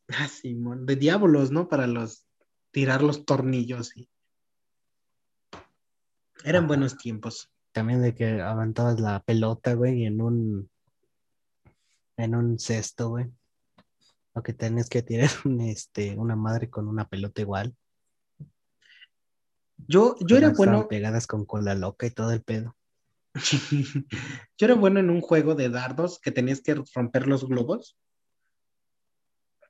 Ah, 0.09 0.27
Simón, 0.27 0.85
de 0.85 0.95
diablos, 0.95 1.51
¿no? 1.51 1.67
Para 1.67 1.87
los 1.87 2.25
tirar 2.71 3.01
los 3.01 3.25
tornillos 3.25 3.95
y. 3.95 4.09
Eran 6.43 6.67
buenos 6.67 6.97
tiempos. 6.97 7.51
También 7.71 8.01
de 8.01 8.15
que 8.15 8.41
aventabas 8.41 8.99
la 8.99 9.21
pelota, 9.23 9.73
güey, 9.73 10.05
en 10.05 10.21
un 10.21 10.69
en 12.17 12.35
un 12.35 12.59
cesto, 12.59 13.09
güey. 13.09 13.31
O 14.33 14.43
que 14.43 14.53
tenías 14.53 14.89
que 14.89 15.01
tirar 15.01 15.29
este, 15.61 16.17
una 16.17 16.35
madre 16.35 16.69
con 16.69 16.87
una 16.87 17.07
pelota 17.07 17.41
igual. 17.41 17.75
Yo, 19.87 20.15
yo 20.19 20.37
era 20.37 20.49
bueno. 20.49 20.87
Pegadas 20.87 21.25
con 21.25 21.45
cola 21.45 21.73
loca 21.73 22.05
y 22.05 22.11
todo 22.11 22.31
el 22.31 22.41
pedo. 22.41 22.75
yo 24.57 24.65
era 24.65 24.75
bueno 24.75 24.99
en 24.99 25.09
un 25.09 25.21
juego 25.21 25.55
de 25.55 25.69
dardos 25.69 26.19
que 26.19 26.31
tenías 26.31 26.61
que 26.61 26.75
romper 26.93 27.27
los 27.27 27.47
globos 27.47 27.97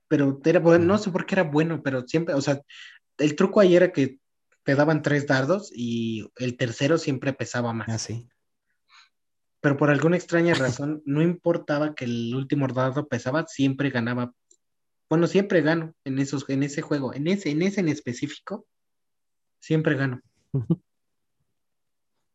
pero 0.10 0.41
era 0.44 0.60
bueno, 0.60 0.86
no 0.86 0.98
sé 0.98 1.11
por 1.11 1.26
qué 1.26 1.36
era 1.36 1.44
bueno, 1.44 1.81
pero 1.81 2.06
siempre, 2.06 2.34
o 2.34 2.41
sea, 2.41 2.61
el 3.19 3.36
truco 3.36 3.61
ahí 3.61 3.76
era 3.76 3.94
que 3.94 4.19
te 4.64 4.76
daban 4.76 5.02
tres 5.02 5.27
dardos 5.27 5.72
y 5.73 6.27
el 6.38 6.57
tercero 6.57 6.98
siempre 6.98 7.31
pesaba 7.31 7.72
más. 7.72 7.88
Así. 7.88 8.27
Ah, 8.27 8.36
pero 9.61 9.77
por 9.77 9.90
alguna 9.90 10.18
extraña 10.18 10.53
razón, 10.56 11.03
no 11.06 11.22
importaba 11.22 11.94
que 11.94 12.06
el 12.06 12.34
último 12.34 12.68
dardo 12.68 13.07
pesaba, 13.07 13.45
siempre 13.48 13.91
ganaba. 13.91 14.34
Bueno, 15.10 15.27
siempre 15.27 15.61
gano 15.61 15.95
en 16.03 16.19
esos, 16.19 16.48
en 16.49 16.64
ese 16.64 16.81
juego, 16.81 17.14
en 17.14 17.27
ese, 17.27 17.49
en 17.49 17.61
ese 17.64 17.81
en 17.81 17.90
específico, 17.90 18.68
siempre 19.60 19.95
gano. 19.95 20.22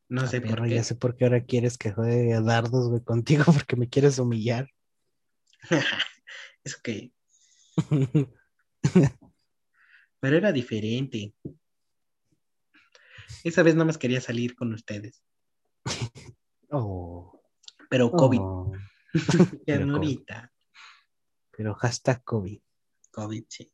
No 0.07 0.21
ah, 0.21 0.27
sé 0.27 0.43
por 0.43 0.63
qué. 0.63 0.75
Ya 0.75 0.85
sé 0.85 0.95
por 0.95 1.17
qué 1.17 1.25
ahora 1.25 1.45
quieres 1.45 1.79
que 1.79 1.91
juegue 1.91 2.35
a 2.35 2.43
dardos, 2.43 2.91
güey, 2.91 3.03
contigo, 3.03 3.45
porque 3.53 3.75
me 3.75 3.89
quieres 3.89 4.19
humillar. 4.19 4.69
es 6.63 6.77
que 6.77 7.11
Pero 10.21 10.37
era 10.37 10.53
diferente. 10.53 11.35
Esa 13.43 13.63
vez 13.63 13.75
no 13.75 13.85
más 13.87 13.99
quería 13.99 14.21
salir 14.21 14.55
con 14.55 14.73
ustedes. 14.73 15.25
Oh. 16.71 17.43
Pero 17.91 18.13
COVID. 18.13 18.41
Oh. 18.41 18.73
Pero 19.67 19.91
ahorita. 19.91 20.54
Pero 21.57 21.75
hashtag 21.75 22.23
COVID. 22.25 22.61
COVID, 23.11 23.45
sí. 23.49 23.73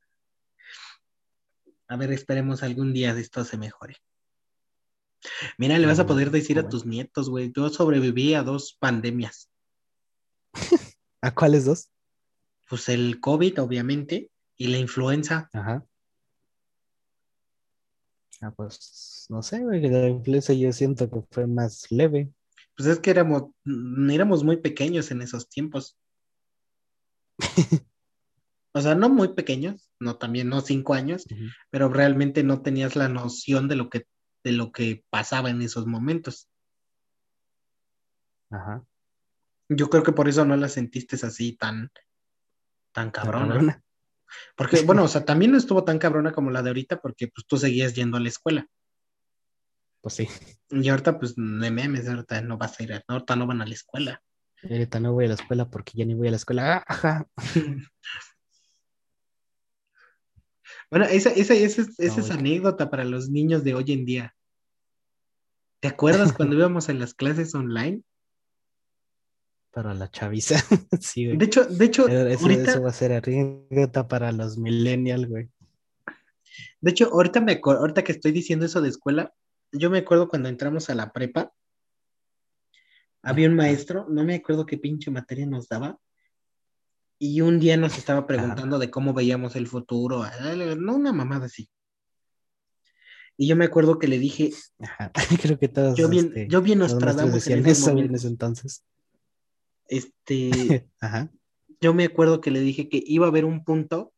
A 1.88 1.96
ver, 1.96 2.12
esperemos 2.12 2.62
algún 2.62 2.92
día 2.92 3.14
de 3.14 3.20
esto 3.20 3.44
se 3.44 3.56
mejore. 3.56 3.96
Mira, 5.58 5.78
le 5.78 5.86
vas 5.86 5.98
a 5.98 6.06
poder 6.06 6.30
decir 6.30 6.58
a 6.58 6.68
tus 6.68 6.86
nietos, 6.86 7.28
güey. 7.28 7.52
Yo 7.54 7.68
sobreviví 7.68 8.34
a 8.34 8.42
dos 8.42 8.76
pandemias. 8.78 9.50
¿A 11.20 11.34
cuáles 11.34 11.64
dos? 11.64 11.90
pues 12.70 12.88
el 12.88 13.20
COVID, 13.20 13.60
obviamente, 13.60 14.30
y 14.56 14.68
la 14.68 14.78
influenza. 14.78 15.50
Ajá. 15.52 15.84
Ah, 18.40 18.52
pues 18.52 19.26
no 19.28 19.42
sé, 19.42 19.58
güey, 19.58 19.80
la 19.80 20.08
influenza 20.08 20.52
yo 20.52 20.72
siento 20.72 21.10
que 21.10 21.20
fue 21.32 21.48
más 21.48 21.90
leve. 21.90 22.32
Pues 22.76 22.88
es 22.88 23.00
que 23.00 23.10
éramos, 23.10 23.50
mm, 23.64 24.08
éramos 24.10 24.44
muy 24.44 24.58
pequeños 24.58 25.10
en 25.10 25.20
esos 25.20 25.48
tiempos. 25.48 25.98
o 28.72 28.80
sea, 28.80 28.94
no 28.94 29.08
muy 29.08 29.34
pequeños, 29.34 29.90
no 29.98 30.16
también, 30.16 30.48
no 30.48 30.60
cinco 30.60 30.94
años, 30.94 31.26
pero 31.70 31.88
realmente 31.88 32.42
no 32.42 32.62
tenías 32.62 32.96
la 32.96 33.08
noción 33.08 33.68
de 33.68 33.76
lo 33.76 33.90
que, 33.90 34.06
de 34.44 34.52
lo 34.52 34.72
que 34.72 35.04
pasaba 35.10 35.50
en 35.50 35.62
esos 35.62 35.86
momentos. 35.86 36.48
Ajá. 38.50 38.84
Yo 39.68 39.88
creo 39.88 40.02
que 40.02 40.12
por 40.12 40.28
eso 40.28 40.44
no 40.44 40.56
la 40.56 40.68
sentiste 40.68 41.16
así 41.24 41.52
tan, 41.52 41.90
tan 42.92 43.10
cabrona. 43.10 43.82
Porque, 44.56 44.82
bueno, 44.86 45.04
o 45.04 45.08
sea, 45.08 45.24
también 45.24 45.52
no 45.52 45.58
estuvo 45.58 45.84
tan 45.84 45.98
cabrona 45.98 46.32
como 46.32 46.50
la 46.50 46.62
de 46.62 46.70
ahorita 46.70 47.00
porque 47.00 47.28
pues 47.28 47.46
tú 47.46 47.56
seguías 47.56 47.94
yendo 47.94 48.16
a 48.16 48.20
la 48.20 48.28
escuela. 48.28 48.66
Pues 50.00 50.14
sí. 50.14 50.28
Y 50.70 50.88
ahorita, 50.88 51.18
pues, 51.18 51.34
de 51.36 51.70
memes, 51.70 52.08
ahorita 52.08 52.40
no 52.42 52.56
vas 52.56 52.78
a 52.78 52.82
ir, 52.82 53.04
ahorita 53.06 53.36
no 53.36 53.46
van 53.46 53.60
a 53.60 53.66
la 53.66 53.74
escuela. 53.74 54.22
Ahorita 54.62 55.00
no 55.00 55.12
voy 55.12 55.24
a 55.24 55.28
la 55.28 55.34
escuela 55.34 55.68
porque 55.70 55.92
ya 55.96 56.04
ni 56.04 56.14
voy 56.14 56.28
a 56.28 56.32
la 56.32 56.36
escuela. 56.36 56.84
Ajá. 56.86 57.26
bueno, 60.90 61.06
esa, 61.06 61.30
esa, 61.30 61.54
esa, 61.54 61.82
esa 61.98 62.20
es 62.20 62.30
anécdota 62.30 62.90
para 62.90 63.04
los 63.04 63.30
niños 63.30 63.64
de 63.64 63.74
hoy 63.74 63.92
en 63.92 64.04
día. 64.04 64.34
¿Te 65.80 65.88
acuerdas 65.88 66.32
cuando 66.36 66.56
íbamos 66.56 66.88
en 66.88 66.98
las 66.98 67.14
clases 67.14 67.54
online? 67.54 68.02
para 69.70 69.94
la 69.94 70.10
chaviza. 70.10 70.56
sí, 71.00 71.26
De 71.26 71.44
hecho, 71.44 71.64
de 71.64 71.84
hecho, 71.84 72.08
eso, 72.08 72.82
va 72.82 72.90
a 72.90 72.92
ser 72.92 73.12
anécdota 73.12 74.08
para 74.08 74.32
los 74.32 74.58
millennials, 74.58 75.28
güey. 75.28 75.48
De 76.80 76.90
hecho, 76.90 77.10
ahorita 77.12 77.40
me 77.40 77.60
ahorita 77.62 78.02
que 78.02 78.12
estoy 78.12 78.32
diciendo 78.32 78.66
eso 78.66 78.80
de 78.80 78.88
escuela, 78.88 79.32
yo 79.72 79.90
me 79.90 79.98
acuerdo 79.98 80.28
cuando 80.28 80.48
entramos 80.48 80.90
a 80.90 80.94
la 80.94 81.12
prepa, 81.12 81.52
había 83.22 83.48
un 83.48 83.56
maestro, 83.56 84.06
no 84.08 84.24
me 84.24 84.36
acuerdo 84.36 84.66
qué 84.66 84.78
pinche 84.78 85.10
materia 85.10 85.46
nos 85.46 85.68
daba, 85.68 85.98
y 87.18 87.42
un 87.42 87.60
día 87.60 87.76
nos 87.76 87.98
estaba 87.98 88.26
preguntando 88.26 88.78
de 88.78 88.90
cómo 88.90 89.12
veíamos 89.12 89.54
el 89.54 89.66
futuro, 89.66 90.24
no 90.78 90.96
una 90.96 91.12
mamada 91.12 91.46
así. 91.46 91.68
Y 93.36 93.46
yo 93.46 93.56
me 93.56 93.66
acuerdo 93.66 93.98
que 93.98 94.08
le 94.08 94.18
dije, 94.18 94.50
Ajá. 94.78 95.12
Creo 95.42 95.58
que 95.58 95.68
todos. 95.68 95.96
yo 95.96 96.08
bien, 96.08 96.26
este, 96.26 96.48
yo 96.48 96.60
bien 96.62 96.78
los 96.78 96.92
maestros 96.92 97.16
Nostradamus 97.16 97.46
en 97.46 97.66
eso 97.66 97.90
en 97.90 98.14
ese 98.14 98.26
entonces. 98.26 98.84
Este, 99.86 100.88
Ajá. 101.00 101.30
yo 101.80 101.94
me 101.94 102.04
acuerdo 102.04 102.40
que 102.40 102.50
le 102.50 102.60
dije 102.60 102.88
que 102.88 103.02
iba 103.04 103.26
a 103.26 103.28
haber 103.28 103.44
un 103.44 103.64
punto 103.64 104.12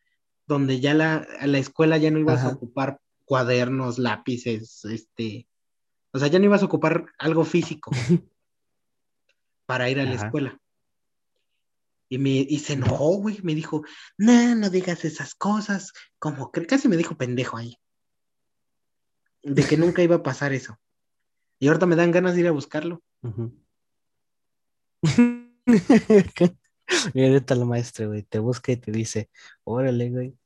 donde 0.47 0.81
ya 0.81 0.95
la, 0.95 1.27
a 1.39 1.47
la 1.47 1.59
escuela 1.59 1.99
ya 1.99 2.11
no 2.11 2.19
ibas 2.19 2.43
a 2.43 2.49
ocupar 2.49 3.01
cuadernos, 3.25 3.99
lápices, 3.99 4.85
este, 4.85 5.47
o 6.13 6.19
sea, 6.19 6.29
ya 6.29 6.39
no 6.39 6.45
ibas 6.45 6.63
a 6.63 6.67
ocupar 6.67 7.07
algo 7.19 7.45
físico 7.45 7.91
para 9.73 9.89
ir 9.89 9.99
a 10.01 10.05
la 10.05 10.17
Ajá. 10.17 10.27
escuela. 10.27 10.61
Y, 12.11 12.19
me, 12.19 12.29
y 12.29 12.59
se 12.59 12.75
enojó, 12.75 13.17
güey, 13.17 13.41
me 13.43 13.55
dijo, 13.55 13.83
no, 14.19 14.55
no 14.55 14.69
digas 14.69 15.03
esas 15.07 15.35
cosas, 15.35 15.95
como 16.19 16.53
que 16.53 16.67
casi 16.67 16.89
me 16.89 16.99
dijo 16.99 17.17
pendejo 17.17 17.57
ahí, 17.57 17.79
de 19.43 19.65
que 19.65 19.79
nunca 19.79 20.03
iba 20.03 20.17
a 20.17 20.23
pasar 20.23 20.53
eso. 20.53 20.79
Y 21.59 21.69
ahorita 21.69 21.87
me 21.87 21.97
dan 21.97 22.11
ganas 22.11 22.35
de 22.35 22.43
ir 22.43 22.49
a 22.49 22.51
buscarlo. 22.51 23.03
Ujú. 23.23 23.59
Y 27.15 27.25
ahorita 27.25 27.55
el 27.55 27.65
maestro, 27.65 28.09
güey, 28.09 28.25
te 28.25 28.41
busca 28.41 28.73
y 28.73 28.77
te 28.77 28.93
dice, 28.93 29.31
órale, 29.65 30.11
güey, 30.11 30.37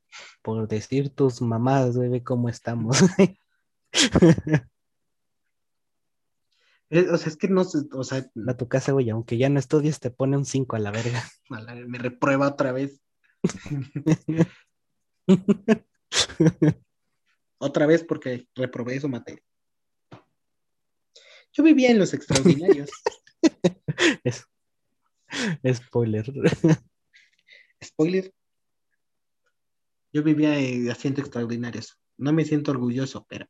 por 0.41 0.65
decir 0.69 1.09
tus 1.09 1.41
mamadas, 1.41 1.97
güey, 1.97 2.07
ve 2.07 2.23
cómo 2.23 2.47
estamos. 2.47 2.99
Eh, 6.89 7.07
O 7.11 7.17
sea, 7.17 7.27
es 7.29 7.37
que 7.37 7.47
no 7.49 7.63
sé, 7.63 7.79
o 7.91 8.03
sea, 8.03 8.25
A 8.47 8.57
tu 8.57 8.67
casa, 8.67 8.91
güey, 8.93 9.09
aunque 9.09 9.37
ya 9.37 9.49
no 9.49 9.59
estudies, 9.59 9.99
te 9.99 10.11
pone 10.11 10.37
un 10.37 10.45
5 10.45 10.75
a 10.75 10.79
la 10.79 10.91
verga. 10.91 11.23
a 11.49 11.61
la- 11.61 11.75
me 11.75 11.97
reprueba 11.97 12.47
otra 12.47 12.71
vez. 12.71 13.01
Otra 17.59 17.87
vez 17.87 18.03
porque 18.03 18.47
reprobé 18.55 18.99
su 18.99 19.09
materia. 19.09 19.41
Yo 21.51 21.63
vivía 21.63 21.89
en 21.91 21.99
los 21.99 22.13
extraordinarios. 22.13 22.89
Es- 24.23 24.45
Spoiler. 25.73 26.31
Spoiler. 27.83 28.33
Yo 30.13 30.23
vivía 30.23 30.57
en 30.59 30.89
asientos 30.89 31.25
extraordinarios. 31.25 31.99
No 32.17 32.31
me 32.31 32.45
siento 32.45 32.71
orgulloso, 32.71 33.25
pero 33.27 33.47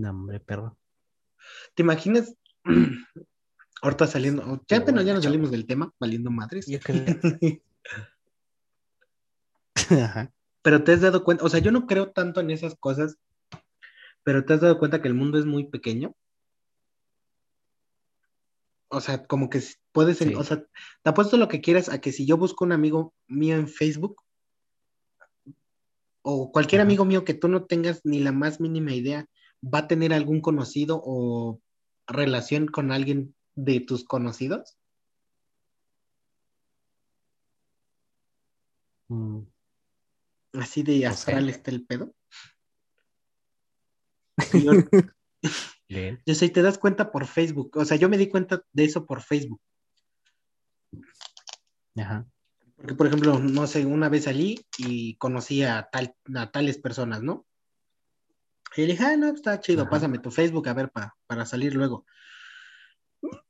No, 0.00 0.10
hombre, 0.10 0.40
perro. 0.40 0.78
¿te 1.74 1.82
imaginas? 1.82 2.34
Ahorita 3.82 4.06
saliendo, 4.06 4.62
ya 4.66 4.78
apenas 4.78 5.04
ya 5.04 5.12
bueno, 5.12 5.14
nos 5.14 5.24
salimos 5.24 5.50
del 5.50 5.66
tema, 5.66 5.92
valiendo 5.98 6.30
madres. 6.30 6.66
Yo 6.66 6.80
creo. 6.80 7.04
Ajá. 9.90 10.32
Pero 10.62 10.84
te 10.84 10.92
has 10.92 11.00
dado 11.00 11.22
cuenta, 11.24 11.44
o 11.44 11.48
sea, 11.48 11.60
yo 11.60 11.70
no 11.72 11.86
creo 11.86 12.10
tanto 12.12 12.40
en 12.40 12.50
esas 12.50 12.74
cosas, 12.76 13.18
pero 14.22 14.44
te 14.44 14.54
has 14.54 14.60
dado 14.60 14.78
cuenta 14.78 15.00
que 15.02 15.08
el 15.08 15.14
mundo 15.14 15.38
es 15.38 15.46
muy 15.46 15.64
pequeño. 15.64 16.14
O 18.88 19.00
sea, 19.00 19.26
como 19.26 19.48
que 19.48 19.62
puedes, 19.92 20.18
Sí. 20.18 20.34
o 20.34 20.44
sea, 20.44 20.64
te 21.02 21.10
apuesto 21.10 21.36
lo 21.36 21.48
que 21.48 21.60
quieras 21.60 21.88
a 21.88 22.00
que 22.00 22.12
si 22.12 22.26
yo 22.26 22.36
busco 22.36 22.64
un 22.64 22.72
amigo 22.72 23.14
mío 23.28 23.56
en 23.56 23.68
Facebook 23.68 24.22
o 26.22 26.52
cualquier 26.52 26.80
Ajá. 26.80 26.86
amigo 26.86 27.04
mío 27.04 27.24
que 27.24 27.34
tú 27.34 27.48
no 27.48 27.64
tengas 27.64 28.00
ni 28.04 28.20
la 28.20 28.32
más 28.32 28.60
mínima 28.60 28.92
idea, 28.92 29.26
va 29.62 29.80
a 29.80 29.88
tener 29.88 30.12
algún 30.12 30.40
conocido 30.40 31.00
o 31.04 31.60
relación 32.06 32.66
con 32.66 32.92
alguien 32.92 33.34
de 33.54 33.80
tus 33.80 34.04
conocidos. 34.04 34.76
Mm, 39.08 39.42
Así 40.54 40.82
de 40.82 41.06
astral 41.06 41.48
está 41.48 41.70
el 41.70 41.84
pedo. 41.86 42.12
Yo, 45.88 46.34
sé, 46.34 46.48
te 46.50 46.62
das 46.62 46.78
cuenta 46.78 47.10
por 47.10 47.26
Facebook. 47.26 47.76
O 47.76 47.84
sea, 47.84 47.96
yo 47.96 48.08
me 48.08 48.16
di 48.16 48.28
cuenta 48.28 48.62
de 48.72 48.84
eso 48.84 49.06
por 49.06 49.22
Facebook. 49.22 49.60
Ajá. 51.96 52.26
Porque, 52.76 52.94
por 52.94 53.08
ejemplo, 53.08 53.40
no 53.40 53.66
sé, 53.66 53.84
una 53.84 54.08
vez 54.08 54.24
salí 54.24 54.64
y 54.78 55.16
conocí 55.16 55.64
a, 55.64 55.88
tal, 55.90 56.14
a 56.36 56.50
tales 56.52 56.78
personas, 56.78 57.22
¿no? 57.22 57.44
Y 58.76 58.82
le 58.82 58.92
dije, 58.92 59.04
ah, 59.04 59.16
no, 59.16 59.28
está 59.28 59.58
chido, 59.60 59.82
Ajá. 59.82 59.90
pásame 59.90 60.18
tu 60.18 60.30
Facebook 60.30 60.68
a 60.68 60.74
ver 60.74 60.90
pa- 60.90 61.16
para 61.26 61.44
salir 61.44 61.74
luego. 61.74 62.06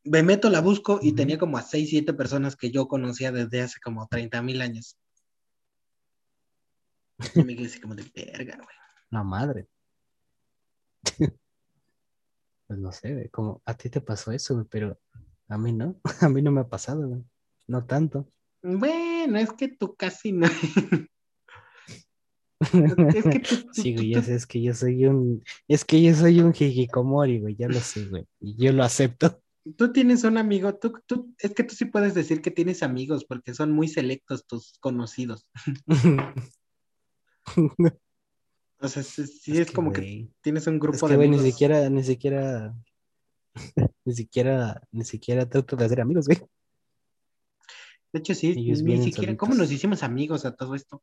Me 0.02 0.22
meto, 0.22 0.48
la 0.50 0.60
busco 0.60 0.98
y 1.02 1.12
tenía 1.12 1.38
como 1.38 1.58
a 1.58 1.62
6, 1.62 1.90
7 1.90 2.12
personas 2.14 2.56
que 2.56 2.70
yo 2.70 2.88
conocía 2.88 3.30
desde 3.30 3.60
hace 3.62 3.78
como 3.80 4.08
30 4.08 4.42
mil 4.42 4.60
años. 4.62 4.96
Y 7.34 7.44
me 7.44 7.54
quedé 7.54 7.66
así 7.66 7.80
como 7.80 7.94
de 7.94 8.10
verga, 8.14 8.56
güey. 8.56 8.76
La 9.10 9.22
madre. 9.22 9.68
Pues 12.66 12.78
no 12.78 12.92
sé, 12.92 13.12
güey, 13.14 13.28
como 13.28 13.62
a 13.64 13.74
ti 13.74 13.90
te 13.90 14.00
pasó 14.00 14.32
eso, 14.32 14.54
güey, 14.54 14.66
pero 14.70 14.98
a 15.48 15.58
mí 15.58 15.72
no. 15.72 16.00
A 16.20 16.28
mí 16.28 16.40
no 16.42 16.50
me 16.50 16.60
ha 16.62 16.68
pasado, 16.68 17.06
güey. 17.08 17.22
No 17.66 17.84
tanto. 17.84 18.28
Bueno, 18.62 19.38
es 19.38 19.52
que 19.52 19.68
tú 19.68 19.94
casi 19.96 20.32
no. 20.32 20.48
Es 23.16 23.24
que 23.24 23.40
tú, 23.48 23.56
tú- 23.56 23.68
Sí, 23.72 23.94
güey, 23.94 24.12
tú- 24.12 24.18
es, 24.20 24.28
es 24.28 24.46
que 24.46 24.62
yo 24.62 24.74
soy 24.74 25.06
un, 25.06 25.42
es 25.68 25.84
que 25.84 26.02
yo 26.02 26.14
soy 26.14 26.40
un 26.40 26.52
hikikomori, 26.52 27.40
güey, 27.40 27.56
ya 27.56 27.68
lo 27.68 27.80
sé, 27.80 28.04
güey, 28.06 28.26
y 28.40 28.56
yo 28.62 28.72
lo 28.72 28.84
acepto. 28.84 29.40
tú 29.76 29.92
tienes 29.92 30.24
un 30.24 30.36
amigo, 30.38 30.74
tú, 30.74 30.92
tú, 31.06 31.34
es 31.38 31.54
que 31.54 31.64
tú 31.64 31.74
sí 31.74 31.86
puedes 31.86 32.14
decir 32.14 32.42
que 32.42 32.50
tienes 32.50 32.82
amigos 32.82 33.24
porque 33.24 33.54
son 33.54 33.72
muy 33.72 33.88
selectos 33.88 34.46
tus 34.46 34.74
conocidos. 34.80 35.46
O 38.82 38.88
sea, 38.88 39.02
sí, 39.02 39.26
sí 39.26 39.58
es, 39.58 39.66
que, 39.68 39.74
como 39.74 39.92
que 39.92 40.30
tienes 40.40 40.66
un 40.66 40.74
es 40.76 40.80
grupo 40.80 41.06
que, 41.06 41.12
de 41.12 41.16
güey, 41.16 41.28
ni 41.28 41.36
amigos. 41.36 41.52
siquiera, 41.52 41.90
ni 41.90 42.02
siquiera, 42.02 42.74
ni 44.06 44.14
siquiera, 44.14 44.82
ni 44.90 45.04
siquiera 45.04 45.46
trato 45.46 45.76
de 45.76 45.84
hacer 45.84 46.00
amigos, 46.00 46.26
güey. 46.26 46.38
De 48.12 48.20
hecho, 48.20 48.34
sí, 48.34 48.54
ellos 48.56 48.82
ni 48.82 48.96
siquiera. 49.02 49.36
¿Cómo 49.36 49.54
nos 49.54 49.70
hicimos 49.70 50.02
amigos 50.02 50.46
a 50.46 50.56
todo 50.56 50.74
esto? 50.74 51.02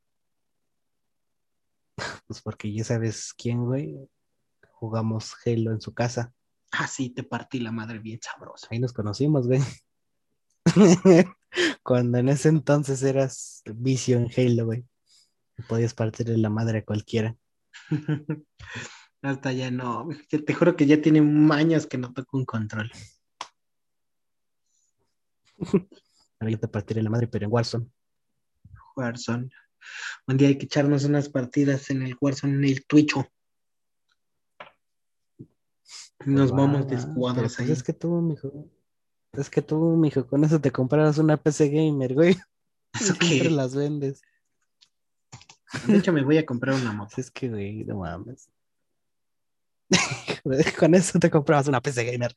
Pues 2.27 2.41
porque 2.41 2.73
ya 2.73 2.83
sabes 2.83 3.33
quién, 3.33 3.65
güey. 3.65 3.97
Jugamos 4.71 5.33
Halo 5.45 5.71
en 5.71 5.81
su 5.81 5.93
casa. 5.93 6.33
Ah, 6.71 6.87
sí, 6.87 7.09
te 7.09 7.23
partí 7.23 7.59
la 7.59 7.71
madre 7.71 7.99
bien 7.99 8.19
sabrosa. 8.21 8.67
Ahí 8.69 8.79
nos 8.79 8.93
conocimos, 8.93 9.47
güey. 9.47 9.61
Cuando 11.83 12.17
en 12.17 12.29
ese 12.29 12.49
entonces 12.49 13.01
eras 13.01 13.63
vicio 13.65 14.17
en 14.17 14.29
Halo, 14.35 14.65
güey. 14.65 14.85
Podías 15.67 15.93
partirle 15.93 16.37
la 16.37 16.49
madre 16.49 16.79
a 16.79 16.85
cualquiera. 16.85 17.35
Hasta 19.21 19.51
ya 19.53 19.71
no. 19.71 20.07
Te 20.29 20.53
juro 20.53 20.75
que 20.75 20.85
ya 20.85 21.01
tiene 21.01 21.21
años 21.53 21.87
que 21.87 21.97
no 21.97 22.13
toco 22.13 22.37
un 22.37 22.45
control. 22.45 22.91
Ahora 26.39 26.51
yo 26.51 26.59
te 26.59 26.67
partiré 26.67 27.01
la 27.01 27.09
madre, 27.09 27.27
pero 27.27 27.45
en 27.45 27.51
Warzone. 27.51 27.87
Warzone. 28.95 29.49
Un 30.27 30.38
día 30.38 30.49
hay 30.49 30.57
que 30.57 30.65
echarnos 30.65 31.03
unas 31.05 31.30
partidas 31.30 31.89
en 31.89 32.01
el 32.03 32.15
Warzone, 32.19 32.53
en 32.53 32.64
el 32.65 32.85
Twitcho. 32.85 33.27
Nos 36.26 36.51
Pues 36.51 36.51
va, 36.51 36.55
vamos 36.57 36.88
de 36.88 36.95
escuadras 36.95 37.55
pues 37.55 37.59
ahí. 37.59 37.72
Es 37.72 37.84
que 37.84 37.93
tú, 37.93 38.09
mijo. 38.22 38.69
Es 39.34 39.49
que 39.49 39.61
tú, 39.61 39.95
mijo, 39.95 40.27
con 40.27 40.43
eso 40.43 40.59
te 40.59 40.72
comprabas 40.72 41.18
una 41.18 41.38
PC 41.38 41.69
gamer, 41.69 42.14
güey. 42.14 42.35
Y 42.93 43.03
¿Eso 43.03 43.14
siempre 43.15 43.51
las 43.51 43.76
vendes. 43.76 44.22
De 45.85 45.97
hecho, 45.97 46.14
me 46.14 46.23
voy 46.23 46.38
a 46.38 46.45
comprar 46.45 46.76
una 46.76 46.91
moto. 46.93 47.15
Es 47.18 47.30
que, 47.30 47.49
güey, 47.49 47.84
no 47.84 47.97
mames. 47.97 48.49
con 50.80 50.95
eso 50.95 51.18
te 51.19 51.30
comprabas 51.30 51.68
una 51.68 51.81
PC 51.81 52.03
gamer. 52.11 52.35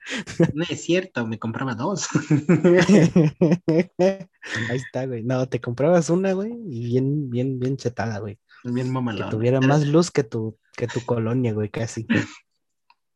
No 0.54 0.64
es 0.68 0.82
cierto, 0.84 1.26
me 1.26 1.38
compraba 1.38 1.74
dos. 1.74 2.08
Ahí 3.98 4.76
está, 4.76 5.06
güey. 5.06 5.22
No, 5.24 5.48
te 5.48 5.60
comprabas 5.60 6.10
una, 6.10 6.32
güey, 6.32 6.52
y 6.68 6.86
bien, 6.86 7.28
bien, 7.30 7.58
bien 7.58 7.76
chetada, 7.76 8.18
güey. 8.20 8.38
Bien 8.64 8.86
Que 8.86 8.92
mamalón. 8.92 9.30
tuviera 9.30 9.58
Era- 9.58 9.66
más 9.66 9.86
luz 9.86 10.10
que 10.10 10.22
tu, 10.22 10.58
que 10.76 10.86
tu 10.86 11.00
colonia, 11.04 11.52
güey, 11.52 11.68
casi. 11.70 12.06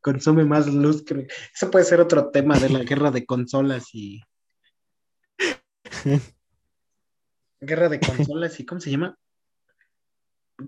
Consume 0.01 0.45
más 0.45 0.67
luz 0.67 1.03
que. 1.03 1.27
Eso 1.55 1.71
puede 1.71 1.85
ser 1.87 2.01
otro 2.01 2.31
tema 2.31 2.59
de 2.59 2.69
la 2.69 2.81
guerra 2.81 3.11
de 3.11 3.25
consolas 3.25 3.87
y. 3.95 4.21
Guerra 7.61 7.89
de 7.89 8.01
consolas 8.01 8.61
y. 8.61 8.67
¿Cómo 8.67 8.81
se 8.81 8.91
llama? 8.91 9.17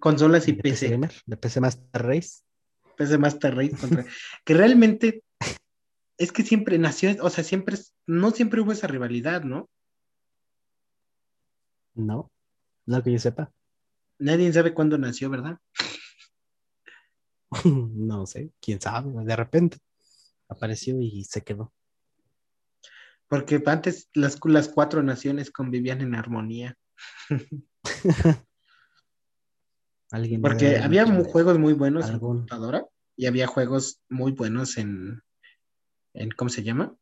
Consolas 0.01 0.48
y 0.48 0.52
De 0.52 0.62
PC 0.62 0.86
PC. 0.86 0.88
gamer, 0.90 1.12
de 1.26 1.36
PC 1.36 1.60
Master 1.60 2.02
Race. 2.02 2.43
PC 2.97 3.18
Master 3.18 3.55
Race 3.55 3.77
contra. 3.77 4.05
Que 4.44 4.55
realmente. 4.55 5.23
Es 6.18 6.32
que 6.32 6.43
siempre 6.43 6.78
nació, 6.78 7.14
o 7.23 7.28
sea, 7.28 7.44
siempre, 7.44 7.77
no 8.06 8.31
siempre 8.31 8.62
hubo 8.62 8.73
esa 8.73 8.86
rivalidad, 8.86 9.43
¿no? 9.43 9.68
No, 11.94 12.31
no 12.86 13.02
que 13.02 13.12
yo 13.12 13.18
sepa. 13.18 13.52
Nadie 14.18 14.51
sabe 14.51 14.73
cuándo 14.73 14.97
nació, 14.97 15.28
¿verdad? 15.28 15.59
no 17.64 18.27
sé, 18.27 18.51
quién 18.60 18.81
sabe, 18.81 19.12
de 19.24 19.36
repente 19.36 19.78
apareció 20.48 21.01
y 21.01 21.24
se 21.24 21.43
quedó. 21.43 21.73
Porque 23.28 23.62
antes 23.66 24.09
las, 24.14 24.39
las 24.44 24.68
cuatro 24.68 25.02
naciones 25.02 25.51
convivían 25.51 26.01
en 26.01 26.14
armonía. 26.14 26.78
Alguien 30.12 30.40
Porque 30.40 30.78
había 30.78 31.04
juegos 31.24 31.58
muy 31.58 31.72
buenos 31.72 32.06
en 32.06 32.14
algún- 32.14 32.36
computadora 32.38 32.86
y 33.16 33.26
había 33.26 33.46
juegos 33.46 34.00
muy 34.08 34.32
buenos 34.32 34.76
en, 34.78 35.22
en 36.14 36.30
¿cómo 36.30 36.48
se 36.48 36.62
llama? 36.62 36.94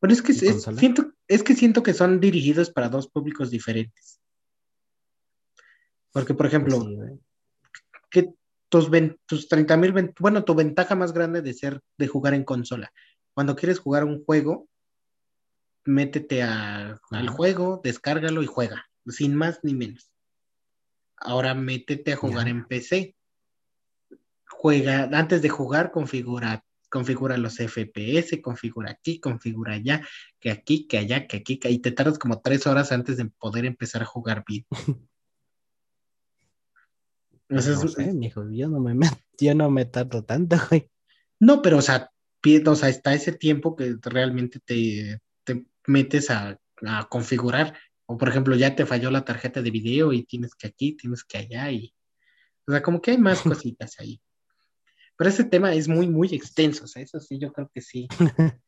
Bueno, 0.00 0.12
es 0.14 0.22
que 0.22 0.32
¿En 0.32 0.54
es, 0.56 0.64
siento, 0.76 1.12
es 1.28 1.42
que 1.42 1.54
siento 1.54 1.82
que 1.82 1.94
son 1.94 2.20
dirigidos 2.20 2.70
para 2.70 2.88
dos 2.88 3.08
públicos 3.08 3.50
diferentes. 3.50 4.20
Porque, 6.12 6.34
por 6.34 6.46
Pues 6.46 6.52
ejemplo, 6.54 6.80
sí, 6.80 6.94
güey. 6.96 7.18
que 8.10 8.34
tus, 8.68 8.90
ven- 8.90 9.18
tus 9.26 9.48
30 9.48 9.76
mil, 9.76 9.92
bueno, 10.18 10.44
tu 10.44 10.54
ventaja 10.54 10.94
más 10.94 11.12
grande 11.12 11.42
de 11.42 11.54
ser, 11.54 11.80
de 11.98 12.08
jugar 12.08 12.34
en 12.34 12.44
consola. 12.44 12.92
Cuando 13.34 13.54
quieres 13.54 13.78
jugar 13.78 14.04
un 14.04 14.24
juego, 14.24 14.68
métete 15.84 16.42
a- 16.42 16.98
al 17.10 17.28
juego, 17.28 17.80
descárgalo 17.84 18.42
y 18.42 18.46
juega, 18.46 18.86
sin 19.06 19.34
más 19.34 19.60
ni 19.62 19.74
menos. 19.74 20.10
Ahora 21.16 21.54
métete 21.54 22.12
a 22.12 22.16
jugar 22.16 22.48
en 22.48 22.66
PC. 22.66 23.14
Juega, 24.48 25.08
antes 25.12 25.42
de 25.42 25.48
jugar, 25.48 25.90
configura, 25.90 26.64
configura 26.88 27.36
los 27.36 27.58
FPS, 27.58 28.40
configura 28.40 28.90
aquí, 28.92 29.20
configura 29.20 29.74
allá, 29.74 30.06
que 30.40 30.50
aquí, 30.50 30.86
que 30.86 30.98
allá, 30.98 31.26
que 31.26 31.38
aquí, 31.38 31.58
que 31.58 31.70
y 31.70 31.78
te 31.78 31.92
tardas 31.92 32.18
como 32.18 32.40
tres 32.40 32.66
horas 32.66 32.92
antes 32.92 33.16
de 33.16 33.26
poder 33.26 33.64
empezar 33.64 34.02
a 34.02 34.06
jugar 34.06 34.44
bien. 34.46 34.66
No 37.48 37.62
sé, 37.62 38.12
mijo, 38.12 38.50
yo 38.50 38.68
no 38.68 38.80
me 38.80 38.98
yo 39.38 39.54
no 39.54 39.70
me 39.70 39.84
tardo 39.84 40.24
tanto, 40.24 40.56
güey. 40.68 40.90
No, 41.38 41.62
pero 41.62 41.78
o 41.78 41.82
sea, 41.82 42.10
o 42.66 42.74
sea, 42.74 42.88
está 42.88 43.14
ese 43.14 43.32
tiempo 43.32 43.76
que 43.76 43.96
realmente 44.02 44.60
te, 44.60 45.20
te 45.44 45.66
metes 45.86 46.30
a, 46.30 46.58
a 46.86 47.08
configurar. 47.08 47.76
O 48.06 48.16
por 48.16 48.28
ejemplo, 48.28 48.54
ya 48.56 48.74
te 48.76 48.86
falló 48.86 49.10
la 49.10 49.24
tarjeta 49.24 49.62
de 49.62 49.70
video 49.70 50.12
y 50.12 50.24
tienes 50.24 50.54
que 50.54 50.68
aquí, 50.68 50.96
tienes 50.96 51.24
que 51.24 51.38
allá 51.38 51.70
y. 51.70 51.92
O 52.66 52.72
sea, 52.72 52.82
como 52.82 53.00
que 53.00 53.12
hay 53.12 53.18
más 53.18 53.42
cositas 53.42 53.98
ahí. 53.98 54.20
Pero 55.16 55.30
ese 55.30 55.44
tema 55.44 55.74
es 55.74 55.88
muy, 55.88 56.08
muy 56.08 56.28
extenso. 56.34 56.84
O 56.84 56.86
sea, 56.86 57.02
eso 57.02 57.20
sí, 57.20 57.38
yo 57.38 57.52
creo 57.52 57.70
que 57.72 57.80
sí. 57.80 58.08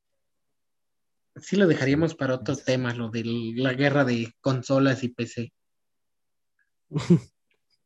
Sí 1.40 1.56
lo 1.56 1.68
dejaríamos 1.68 2.16
para 2.16 2.34
otro 2.34 2.56
tema, 2.56 2.92
lo 2.94 3.10
de 3.10 3.22
la 3.24 3.72
guerra 3.72 4.04
de 4.04 4.34
consolas 4.40 5.04
y 5.04 5.08
PC. 5.08 5.52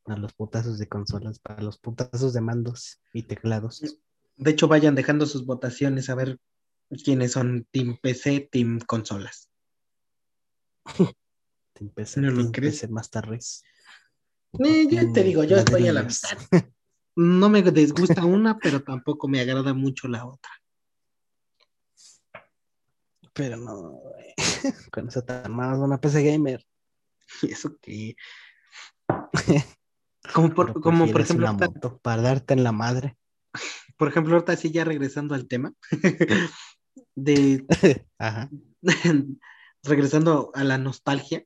A 0.07 0.16
los 0.16 0.33
putazos 0.33 0.79
de 0.79 0.89
consolas, 0.89 1.39
para 1.39 1.62
los 1.62 1.79
putazos 1.79 2.33
de 2.33 2.41
mandos 2.41 3.01
y 3.12 3.23
teclados. 3.23 4.01
De 4.37 4.51
hecho, 4.51 4.66
vayan 4.66 4.95
dejando 4.95 5.27
sus 5.27 5.47
votaciones 5.47 6.11
a 6.11 6.15
ver 6.15 6.41
quiénes 7.05 7.33
son 7.33 7.66
Team 7.70 7.99
PC, 8.03 8.49
Team 8.51 8.81
Consolas. 8.81 9.49
PC, 11.91 12.21
¿No 12.21 12.31
lo 12.31 12.51
crees? 12.51 12.89
Master 12.91 13.27
Race. 13.27 13.63
Eh, 14.59 14.87
Team 14.89 15.13
te 15.13 15.23
digo, 15.23 15.45
yo 15.45 15.57
estoy 15.57 15.89
a 15.89 15.93
la 15.93 16.03
mitad. 16.03 16.39
No 17.15 17.51
me 17.51 17.61
disgusta 17.61 18.25
una, 18.25 18.59
pero 18.59 18.83
tampoco 18.83 19.29
me 19.29 19.39
agrada 19.39 19.75
mucho 19.75 20.09
la 20.09 20.25
otra. 20.25 20.51
Pero 23.35 23.59
no. 23.59 24.01
Con 24.91 25.09
eso 25.09 25.23
te 25.23 25.35
armabas 25.35 25.79
una 25.79 26.01
PC 26.01 26.23
gamer. 26.23 26.65
Y 27.43 27.53
eso 27.53 27.77
que. 27.81 28.17
Como 30.33 30.55
por, 30.55 30.81
como 30.81 31.11
por 31.11 31.21
ejemplo, 31.21 31.51
una 31.51 31.67
moto 31.67 31.99
para 31.99 32.23
darte 32.23 32.55
en 32.55 32.63
la 32.63 32.71
madre. 32.71 33.19
por 33.99 34.07
ejemplo, 34.07 34.35
ahorita 34.35 34.55
sí 34.55 34.71
ya 34.71 34.85
regresando 34.85 35.35
al 35.35 35.49
tema. 35.49 35.75
de 37.17 37.67
Ajá. 38.19 38.49
Regresando 39.83 40.51
a 40.55 40.65
la 40.65 40.79
nostalgia. 40.79 41.45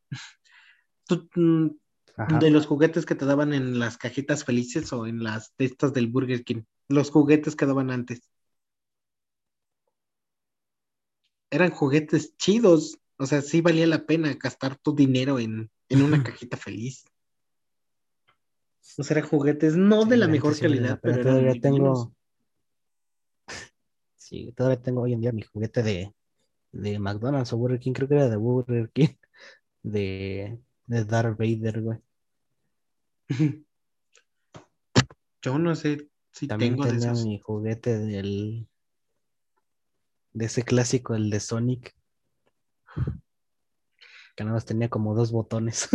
Tú, 1.06 1.28
mm, 1.34 1.68
Ajá. 2.16 2.38
de 2.38 2.50
los 2.50 2.66
juguetes 2.66 3.06
que 3.06 3.14
te 3.14 3.26
daban 3.26 3.52
en 3.52 3.78
las 3.78 3.98
cajitas 3.98 4.44
felices 4.44 4.92
o 4.92 5.06
en 5.06 5.22
las 5.22 5.54
de 5.58 5.66
estas 5.66 5.92
del 5.92 6.08
Burger 6.08 6.44
King, 6.44 6.62
los 6.88 7.10
juguetes 7.10 7.56
que 7.56 7.66
daban 7.66 7.90
antes. 7.90 8.22
Eran 11.50 11.70
juguetes 11.70 12.36
chidos, 12.36 12.98
o 13.18 13.26
sea, 13.26 13.40
sí 13.40 13.60
valía 13.60 13.86
la 13.86 14.04
pena 14.04 14.34
gastar 14.34 14.76
tu 14.76 14.94
dinero 14.94 15.38
en, 15.38 15.70
en 15.88 16.02
una 16.02 16.22
cajita 16.24 16.56
feliz. 16.56 17.04
O 18.98 19.04
sea, 19.04 19.18
eran 19.18 19.28
juguetes 19.28 19.76
no 19.76 20.04
de 20.04 20.16
la 20.16 20.28
mejor 20.28 20.54
sí 20.54 20.62
calidad, 20.62 20.98
pero 21.02 21.22
todavía 21.22 21.60
tengo. 21.60 22.12
Sí, 24.18 24.52
todavía 24.56 24.82
tengo 24.82 25.02
hoy 25.02 25.12
en 25.12 25.20
día 25.20 25.30
mi 25.30 25.42
juguete 25.42 25.84
de, 25.84 26.12
de 26.80 26.98
McDonald's 26.98 27.52
o 27.52 27.56
Burger 27.56 27.78
King, 27.80 27.92
creo 27.92 28.08
que 28.08 28.14
era 28.14 28.28
de 28.28 28.36
Burger 28.36 28.90
King, 28.92 29.14
de, 29.82 30.58
de 30.86 31.04
Darth 31.04 31.38
Vader, 31.38 31.80
güey. 31.82 31.98
Yo 35.42 35.58
no 35.58 35.74
sé 35.76 36.08
si 36.32 36.46
También 36.48 36.72
tengo 36.74 36.84
de 36.86 36.92
tenía 36.92 37.12
esos. 37.12 37.24
mi 37.24 37.38
juguete 37.40 37.98
del 37.98 38.68
de 40.32 40.44
ese 40.44 40.62
clásico, 40.64 41.14
el 41.14 41.30
de 41.30 41.40
Sonic. 41.40 41.94
Que 44.36 44.44
nada 44.44 44.54
más 44.56 44.66
tenía 44.66 44.90
como 44.90 45.14
dos 45.14 45.32
botones. 45.32 45.88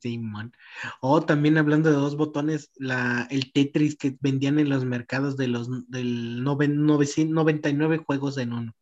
Sí, 0.00 0.18
man. 0.18 0.52
O 1.00 1.22
también 1.22 1.58
hablando 1.58 1.88
de 1.90 1.96
dos 1.96 2.16
botones, 2.16 2.70
la, 2.76 3.26
el 3.30 3.52
Tetris 3.52 3.96
que 3.96 4.16
vendían 4.20 4.60
en 4.60 4.68
los 4.68 4.84
mercados 4.84 5.36
de 5.36 5.48
los 5.48 5.68
del 5.90 6.44
noven- 6.44 6.76
900 6.86 7.34
99 7.34 7.98
juegos 7.98 8.38
en 8.38 8.52
uno. 8.52 8.76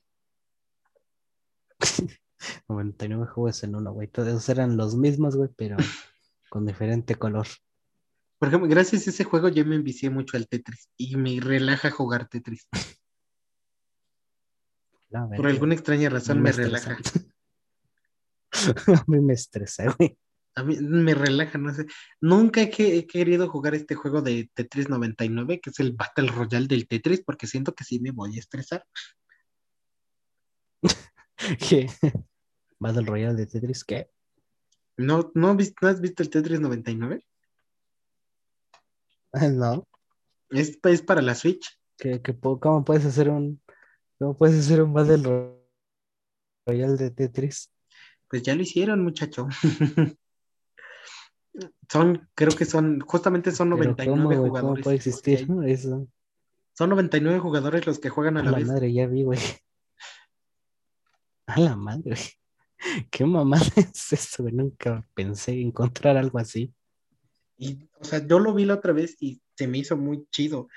99 2.69 3.27
juegos 3.27 3.63
en 3.65 3.75
uno, 3.75 3.93
güey. 3.93 4.09
Todos 4.09 4.49
eran 4.49 4.77
los 4.77 4.97
mismos, 4.97 5.37
güey, 5.37 5.51
pero 5.57 5.77
con 6.51 6.67
diferente 6.67 7.15
color. 7.17 7.47
Por 8.39 8.49
ejemplo, 8.49 8.69
gracias 8.69 9.07
a 9.07 9.11
ese 9.11 9.25
juego 9.25 9.49
yo 9.49 9.65
me 9.65 9.75
envicié 9.75 10.11
mucho 10.11 10.37
al 10.37 10.47
Tetris 10.47 10.89
y 10.97 11.17
me 11.17 11.41
relaja 11.41 11.91
jugar 11.91 12.29
Tetris. 12.29 12.69
Por 15.11 15.47
alguna 15.47 15.75
extraña 15.75 16.11
razón 16.11 16.43
me 16.43 16.53
relaja. 16.53 16.99
A 18.53 19.05
mí 19.07 19.21
me 19.21 19.33
estresa, 19.33 19.85
güey. 19.97 20.19
A 20.55 20.63
mí 20.63 20.77
me 20.81 21.15
relaja, 21.15 21.57
no 21.57 21.73
sé. 21.73 21.87
Nunca 22.21 22.61
he, 22.61 22.71
he 22.77 23.07
querido 23.07 23.49
jugar 23.49 23.75
este 23.75 23.95
juego 23.95 24.21
de 24.21 24.51
Tetris 24.53 24.91
99, 24.91 25.61
que 25.61 25.71
es 25.71 25.81
el 25.81 25.93
Battle 25.93 26.31
Royale 26.31 26.67
del 26.67 26.87
Tetris, 26.87 27.23
porque 27.25 27.47
siento 27.47 27.75
que 27.75 27.85
sí 27.85 28.01
me 28.01 28.11
voy 28.11 28.37
a 28.37 28.41
estresar. 28.41 28.85
¿Qué? 31.69 31.89
Battle 32.79 33.07
Royale 33.07 33.35
de 33.37 33.47
Tetris, 33.47 33.85
¿qué? 33.85 34.11
¿No, 34.97 35.31
no, 35.35 35.55
vis- 35.57 35.75
¿no 35.81 35.89
has 35.89 36.01
visto 36.01 36.23
el 36.23 36.31
Tetris 36.31 36.61
99? 36.61 37.25
No. 39.53 39.87
Es, 40.51 40.79
es 40.83 41.03
para 41.03 41.23
la 41.23 41.35
Switch. 41.35 41.79
¿Qué, 41.99 42.21
qué 42.23 42.37
¿Cómo 42.39 42.85
puedes 42.85 43.05
hacer 43.05 43.29
un 43.29 43.61
cómo 44.19 44.37
puedes 44.37 44.59
hacer 44.59 44.83
un 44.83 44.93
Battle 44.93 45.19
Ro- 45.19 45.69
Royale 46.67 46.97
de 46.97 47.11
Tetris? 47.11 47.71
Pues 48.29 48.43
ya 48.43 48.55
lo 48.55 48.63
hicieron, 48.63 49.03
muchacho. 49.05 49.47
Son, 51.91 52.29
creo 52.35 52.51
que 52.57 52.65
son, 52.67 53.01
justamente 53.01 53.51
son 53.51 53.71
Pero 53.71 53.91
99 53.91 54.07
¿cómo, 54.13 54.27
güey? 54.29 54.39
¿Cómo 54.39 54.51
jugadores. 54.51 54.85
puede 54.85 54.97
existir 54.97 55.49
eso? 55.67 56.07
Son 56.75 56.91
99 56.91 57.39
jugadores 57.41 57.87
los 57.87 57.99
que 57.99 58.11
juegan 58.11 58.37
a 58.37 58.41
A 58.41 58.45
la 58.45 58.51
la 58.53 58.59
vez. 58.59 58.67
madre, 58.69 58.93
ya 58.93 59.07
vi, 59.07 59.25
güey. 59.25 59.41
A 61.49 61.59
la 61.59 61.77
madre. 61.77 62.15
¿Qué 63.11 63.25
mamada 63.25 63.65
es 63.77 64.13
eso? 64.13 64.43
Nunca 64.53 65.03
pensé 65.15 65.59
encontrar 65.59 66.19
algo 66.19 66.39
así. 66.39 66.75
Y, 67.57 67.89
o 67.99 68.05
sea, 68.05 68.25
yo 68.25 68.39
lo 68.39 68.53
vi 68.53 68.67
la 68.67 68.75
otra 68.75 68.93
vez 68.93 69.17
y 69.19 69.41
se 69.57 69.67
me 69.67 69.79
hizo 69.79 69.97
muy 69.97 70.27
chido. 70.31 70.69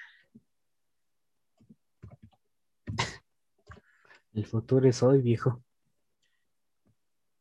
El 4.34 4.45
futuro 4.45 4.88
es 4.88 5.03
hoy, 5.03 5.22
viejo. 5.22 5.61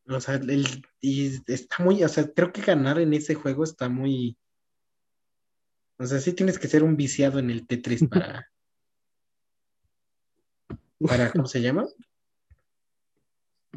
O 0.08 0.20
sea, 0.20 0.34
el, 0.34 0.84
y 1.00 1.40
está 1.46 1.84
muy, 1.84 2.02
o 2.02 2.08
sea, 2.08 2.28
creo 2.32 2.52
que 2.52 2.62
ganar 2.62 2.98
en 2.98 3.14
ese 3.14 3.36
juego 3.36 3.62
está 3.62 3.88
muy. 3.88 4.36
O 5.98 6.04
sea, 6.04 6.18
sí 6.18 6.32
tienes 6.32 6.58
que 6.58 6.66
ser 6.66 6.82
un 6.82 6.96
viciado 6.96 7.38
en 7.38 7.48
el 7.48 7.64
Tetris 7.64 8.04
para. 8.08 8.50
para, 10.98 11.30
¿cómo 11.30 11.46
se 11.46 11.62
llama? 11.62 11.86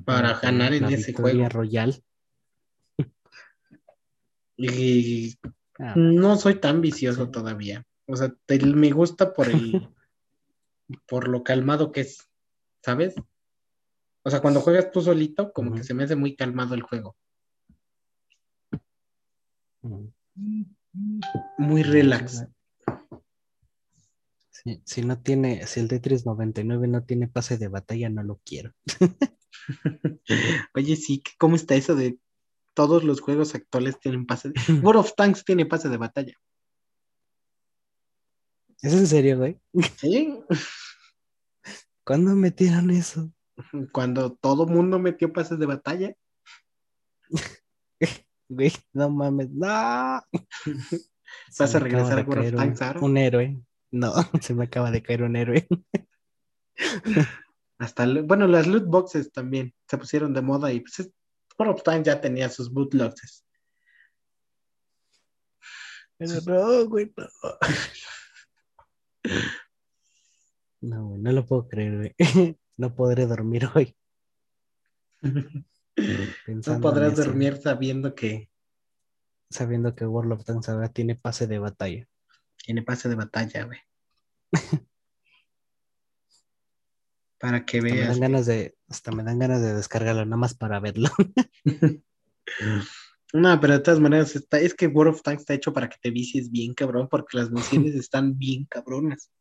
Para 0.06 0.40
ganar 0.40 0.74
en 0.74 0.86
ese 0.86 1.14
juego. 1.14 1.48
royal. 1.50 2.04
Y 4.58 5.36
Ah, 5.80 5.94
no 5.96 6.36
soy 6.36 6.60
tan 6.60 6.82
vicioso 6.82 7.26
Sí. 7.26 7.32
todavía. 7.32 7.84
O 8.06 8.16
sea, 8.16 8.32
te- 8.46 8.60
me 8.60 8.92
gusta 8.92 9.34
por 9.34 9.50
el. 9.50 9.72
por 11.08 11.28
lo 11.28 11.44
calmado 11.44 11.92
que 11.92 12.02
es, 12.02 12.30
¿sabes? 12.84 13.16
O 14.24 14.30
sea, 14.30 14.42
cuando 14.42 14.62
juegas 14.62 14.92
tú 14.92 15.02
solito, 15.02 15.52
como 15.52 15.74
que 15.74 15.84
se 15.84 15.94
me 15.96 16.04
hace 16.04 16.16
muy 16.16 16.36
calmado 16.36 16.76
el 16.76 16.84
juego. 16.84 17.16
Muy 21.58 21.84
relax. 21.84 22.46
Sí, 24.52 24.82
si 24.86 25.02
no 25.02 25.20
tiene, 25.22 25.66
si 25.68 25.80
el 25.80 25.88
Tetris 25.90 26.26
99 26.26 26.88
no 26.88 27.04
tiene 27.04 27.28
pase 27.28 27.58
de 27.58 27.68
batalla, 27.68 28.10
no 28.10 28.24
lo 28.24 28.40
quiero. 28.46 28.72
Oye, 30.76 30.96
sí, 30.96 31.24
¿cómo 31.38 31.56
está 31.56 31.76
eso 31.76 31.96
de 31.96 32.18
todos 32.74 33.04
los 33.04 33.22
juegos 33.22 33.56
actuales 33.56 34.00
tienen 34.00 34.26
pase 34.26 34.50
de... 34.50 34.56
World 34.84 35.02
of 35.02 35.16
Tanks 35.16 35.46
tiene 35.46 35.66
pase 35.66 35.90
de 35.90 35.98
batalla. 35.98 36.34
¿Es 38.82 38.94
en 38.94 39.08
serio, 39.08 39.38
güey? 39.38 39.60
Sí. 39.98 40.40
¿Cuándo 42.04 42.36
metieron 42.36 42.92
eso? 42.92 43.32
Cuando 43.92 44.34
todo 44.34 44.66
mundo 44.66 45.00
metió 45.00 45.32
pases 45.32 45.58
de 45.60 45.66
batalla. 45.66 46.16
Güey, 48.50 48.74
no 48.92 49.10
mames, 49.10 49.50
no. 49.52 49.68
¿Vas 49.68 50.26
Se 51.72 51.78
a 51.78 51.80
regresar 51.80 52.20
a 52.20 52.24
World 52.24 52.56
of 52.56 52.56
Tanks 52.56 52.82
ahora? 52.82 53.00
un 53.00 53.18
héroe. 53.18 53.62
No, 53.92 54.14
se 54.42 54.54
me 54.54 54.66
acaba 54.66 54.92
de 54.92 55.02
caer 55.02 55.24
un 55.24 55.36
héroe. 55.36 55.68
Hasta, 57.84 58.06
bueno, 58.22 58.48
las 58.48 58.66
loot 58.66 58.86
boxes 58.86 59.34
también 59.34 59.76
se 59.90 59.98
pusieron 59.98 60.34
de 60.34 60.42
moda 60.42 60.72
y 60.72 60.80
pues 60.80 61.12
of 61.58 61.84
Tanks 61.84 62.06
ya 62.08 62.22
tenía 62.22 62.48
sus 62.48 62.72
no, 66.46 66.88
güey, 66.88 67.14
no. 67.18 67.28
No, 70.80 71.08
güey, 71.08 71.22
no 71.22 71.32
lo 71.34 71.46
puedo 71.46 71.68
creer, 71.68 71.98
güey. 71.98 72.16
No 72.78 72.96
podré 72.96 73.26
dormir 73.28 73.70
hoy. 73.76 73.94
No 76.66 76.80
podrás 76.80 77.18
dormir 77.18 77.58
sabiendo 77.58 78.16
que 78.16 78.50
Sabiendo 79.50 79.94
que 79.94 80.06
World 80.06 80.32
of 80.32 80.46
Tanks 80.46 80.70
ahora 80.70 80.88
tiene 80.88 81.16
pase 81.16 81.48
de 81.48 81.60
batalla. 81.60 82.08
tiene 82.64 82.82
pase 82.82 83.10
de 83.10 83.16
batalla, 83.16 83.66
güey. 83.66 83.80
Para 87.44 87.66
que 87.66 87.80
Hasta 87.80 87.90
me 87.90 87.96
veas. 87.96 88.08
dan 88.08 88.20
ganas 88.22 88.46
de, 88.46 88.74
hasta 88.88 89.12
me 89.12 89.22
dan 89.22 89.38
ganas 89.38 89.62
de 89.62 89.74
descargarlo, 89.74 90.24
nada 90.24 90.38
más 90.38 90.54
para 90.56 90.80
verlo. 90.80 91.10
No, 93.36 93.60
pero 93.60 93.74
de 93.74 93.80
todas 93.80 94.00
maneras, 94.00 94.36
está, 94.36 94.60
es 94.60 94.76
que 94.76 94.86
World 94.86 95.16
of 95.16 95.24
Tanks 95.24 95.42
está 95.42 95.56
hecho 95.56 95.74
para 95.74 95.90
que 95.90 95.98
te 96.00 96.12
vicies 96.12 96.52
bien, 96.52 96.76
cabrón, 96.76 97.08
porque 97.10 97.36
las 97.36 97.50
misiones 97.50 97.96
están 97.96 98.38
bien 98.38 98.66
cabronas. 98.66 99.32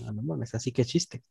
No, 0.00 0.12
no 0.12 0.22
mames, 0.22 0.54
así 0.54 0.70
que 0.70 0.84
chiste. 0.84 1.24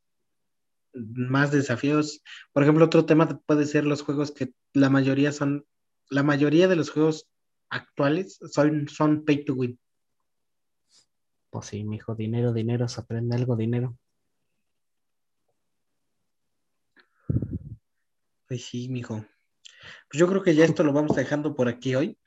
Más 0.93 1.51
desafíos. 1.51 2.21
Por 2.51 2.63
ejemplo, 2.63 2.83
otro 2.83 3.05
tema 3.05 3.39
puede 3.45 3.65
ser 3.65 3.85
los 3.85 4.01
juegos 4.01 4.31
que 4.31 4.53
la 4.73 4.89
mayoría 4.89 5.31
son, 5.31 5.65
la 6.09 6.21
mayoría 6.21 6.67
de 6.67 6.75
los 6.75 6.89
juegos 6.89 7.29
actuales 7.69 8.37
son, 8.51 8.89
son 8.89 9.23
pay 9.23 9.45
to 9.45 9.53
win. 9.53 9.79
Pues 11.49 11.67
sí, 11.67 11.83
mijo, 11.85 12.13
dinero, 12.13 12.51
dinero, 12.51 12.89
se 12.89 12.99
aprende 12.99 13.37
algo, 13.37 13.55
dinero. 13.55 13.97
Pues 18.47 18.65
sí, 18.65 18.89
mijo. 18.89 19.25
Pues 20.09 20.19
yo 20.19 20.27
creo 20.27 20.41
que 20.43 20.55
ya 20.55 20.65
esto 20.65 20.83
lo 20.83 20.93
vamos 20.93 21.15
dejando 21.15 21.55
por 21.55 21.67
aquí 21.67 21.95
hoy. 21.95 22.17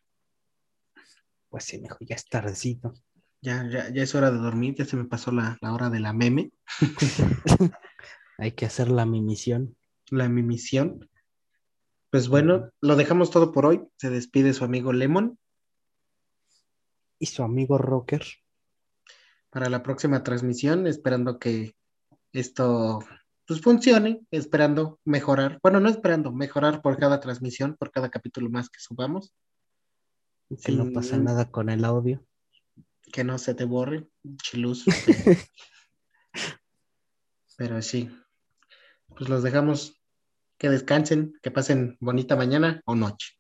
Pues 1.49 1.65
sí, 1.65 1.78
mijo, 1.78 1.97
ya 2.01 2.16
es 2.16 2.28
tardecito. 2.28 2.95
Ya, 3.40 3.69
ya, 3.70 3.89
ya 3.90 4.03
es 4.03 4.15
hora 4.15 4.31
de 4.31 4.39
dormir, 4.39 4.74
ya 4.77 4.85
se 4.85 4.97
me 4.97 5.05
pasó 5.05 5.31
la, 5.31 5.57
la 5.61 5.73
hora 5.73 5.90
de 5.90 6.01
la 6.01 6.12
meme, 6.12 6.51
Hay 8.39 8.53
que 8.53 8.66
hacer 8.66 8.89
la 8.89 9.05
mi 9.07 9.20
misión. 9.20 9.77
la 10.11 10.28
mimisión. 10.28 11.09
Pues 12.11 12.28
bueno, 12.28 12.70
lo 12.81 12.97
dejamos 12.97 13.31
todo 13.31 13.53
por 13.53 13.66
hoy. 13.66 13.82
Se 13.97 14.11
despide 14.11 14.55
su 14.55 14.65
amigo 14.65 14.93
Lemon. 14.93 15.39
Y 17.19 17.27
su 17.27 17.43
amigo 17.43 17.78
Rocker. 17.78 18.24
para 19.51 19.69
la 19.69 19.82
próxima 19.82 20.23
transmisión, 20.23 20.86
esperando 20.86 21.39
que 21.39 21.74
esto 22.32 23.01
pues 23.48 23.62
funcione, 23.62 24.20
esperando 24.30 25.00
mejorar, 25.06 25.58
bueno, 25.62 25.80
no 25.80 25.88
esperando, 25.88 26.30
mejorar 26.32 26.82
por 26.82 26.98
cada 26.98 27.18
transmisión, 27.18 27.76
por 27.78 27.90
cada 27.90 28.10
capítulo 28.10 28.50
más 28.50 28.68
que 28.68 28.78
subamos, 28.78 29.34
Que 30.62 30.72
no 30.72 30.92
pasa 30.92 31.16
nada 31.16 31.50
con 31.50 31.70
el 31.70 31.86
audio. 31.86 32.22
que 33.10 33.24
no 33.24 33.38
se 33.38 33.54
te 33.54 33.64
borre, 33.64 34.06
chiluz. 34.42 34.84
Pero 37.56 37.80
sí, 37.80 38.10
pues 39.16 39.30
los 39.30 39.42
dejamos 39.42 39.98
que 40.58 40.68
descansen, 40.68 41.32
que 41.42 41.50
pasen 41.50 41.96
bonita 42.00 42.36
mañana 42.36 42.82
o 42.84 42.94
noche. 42.94 43.38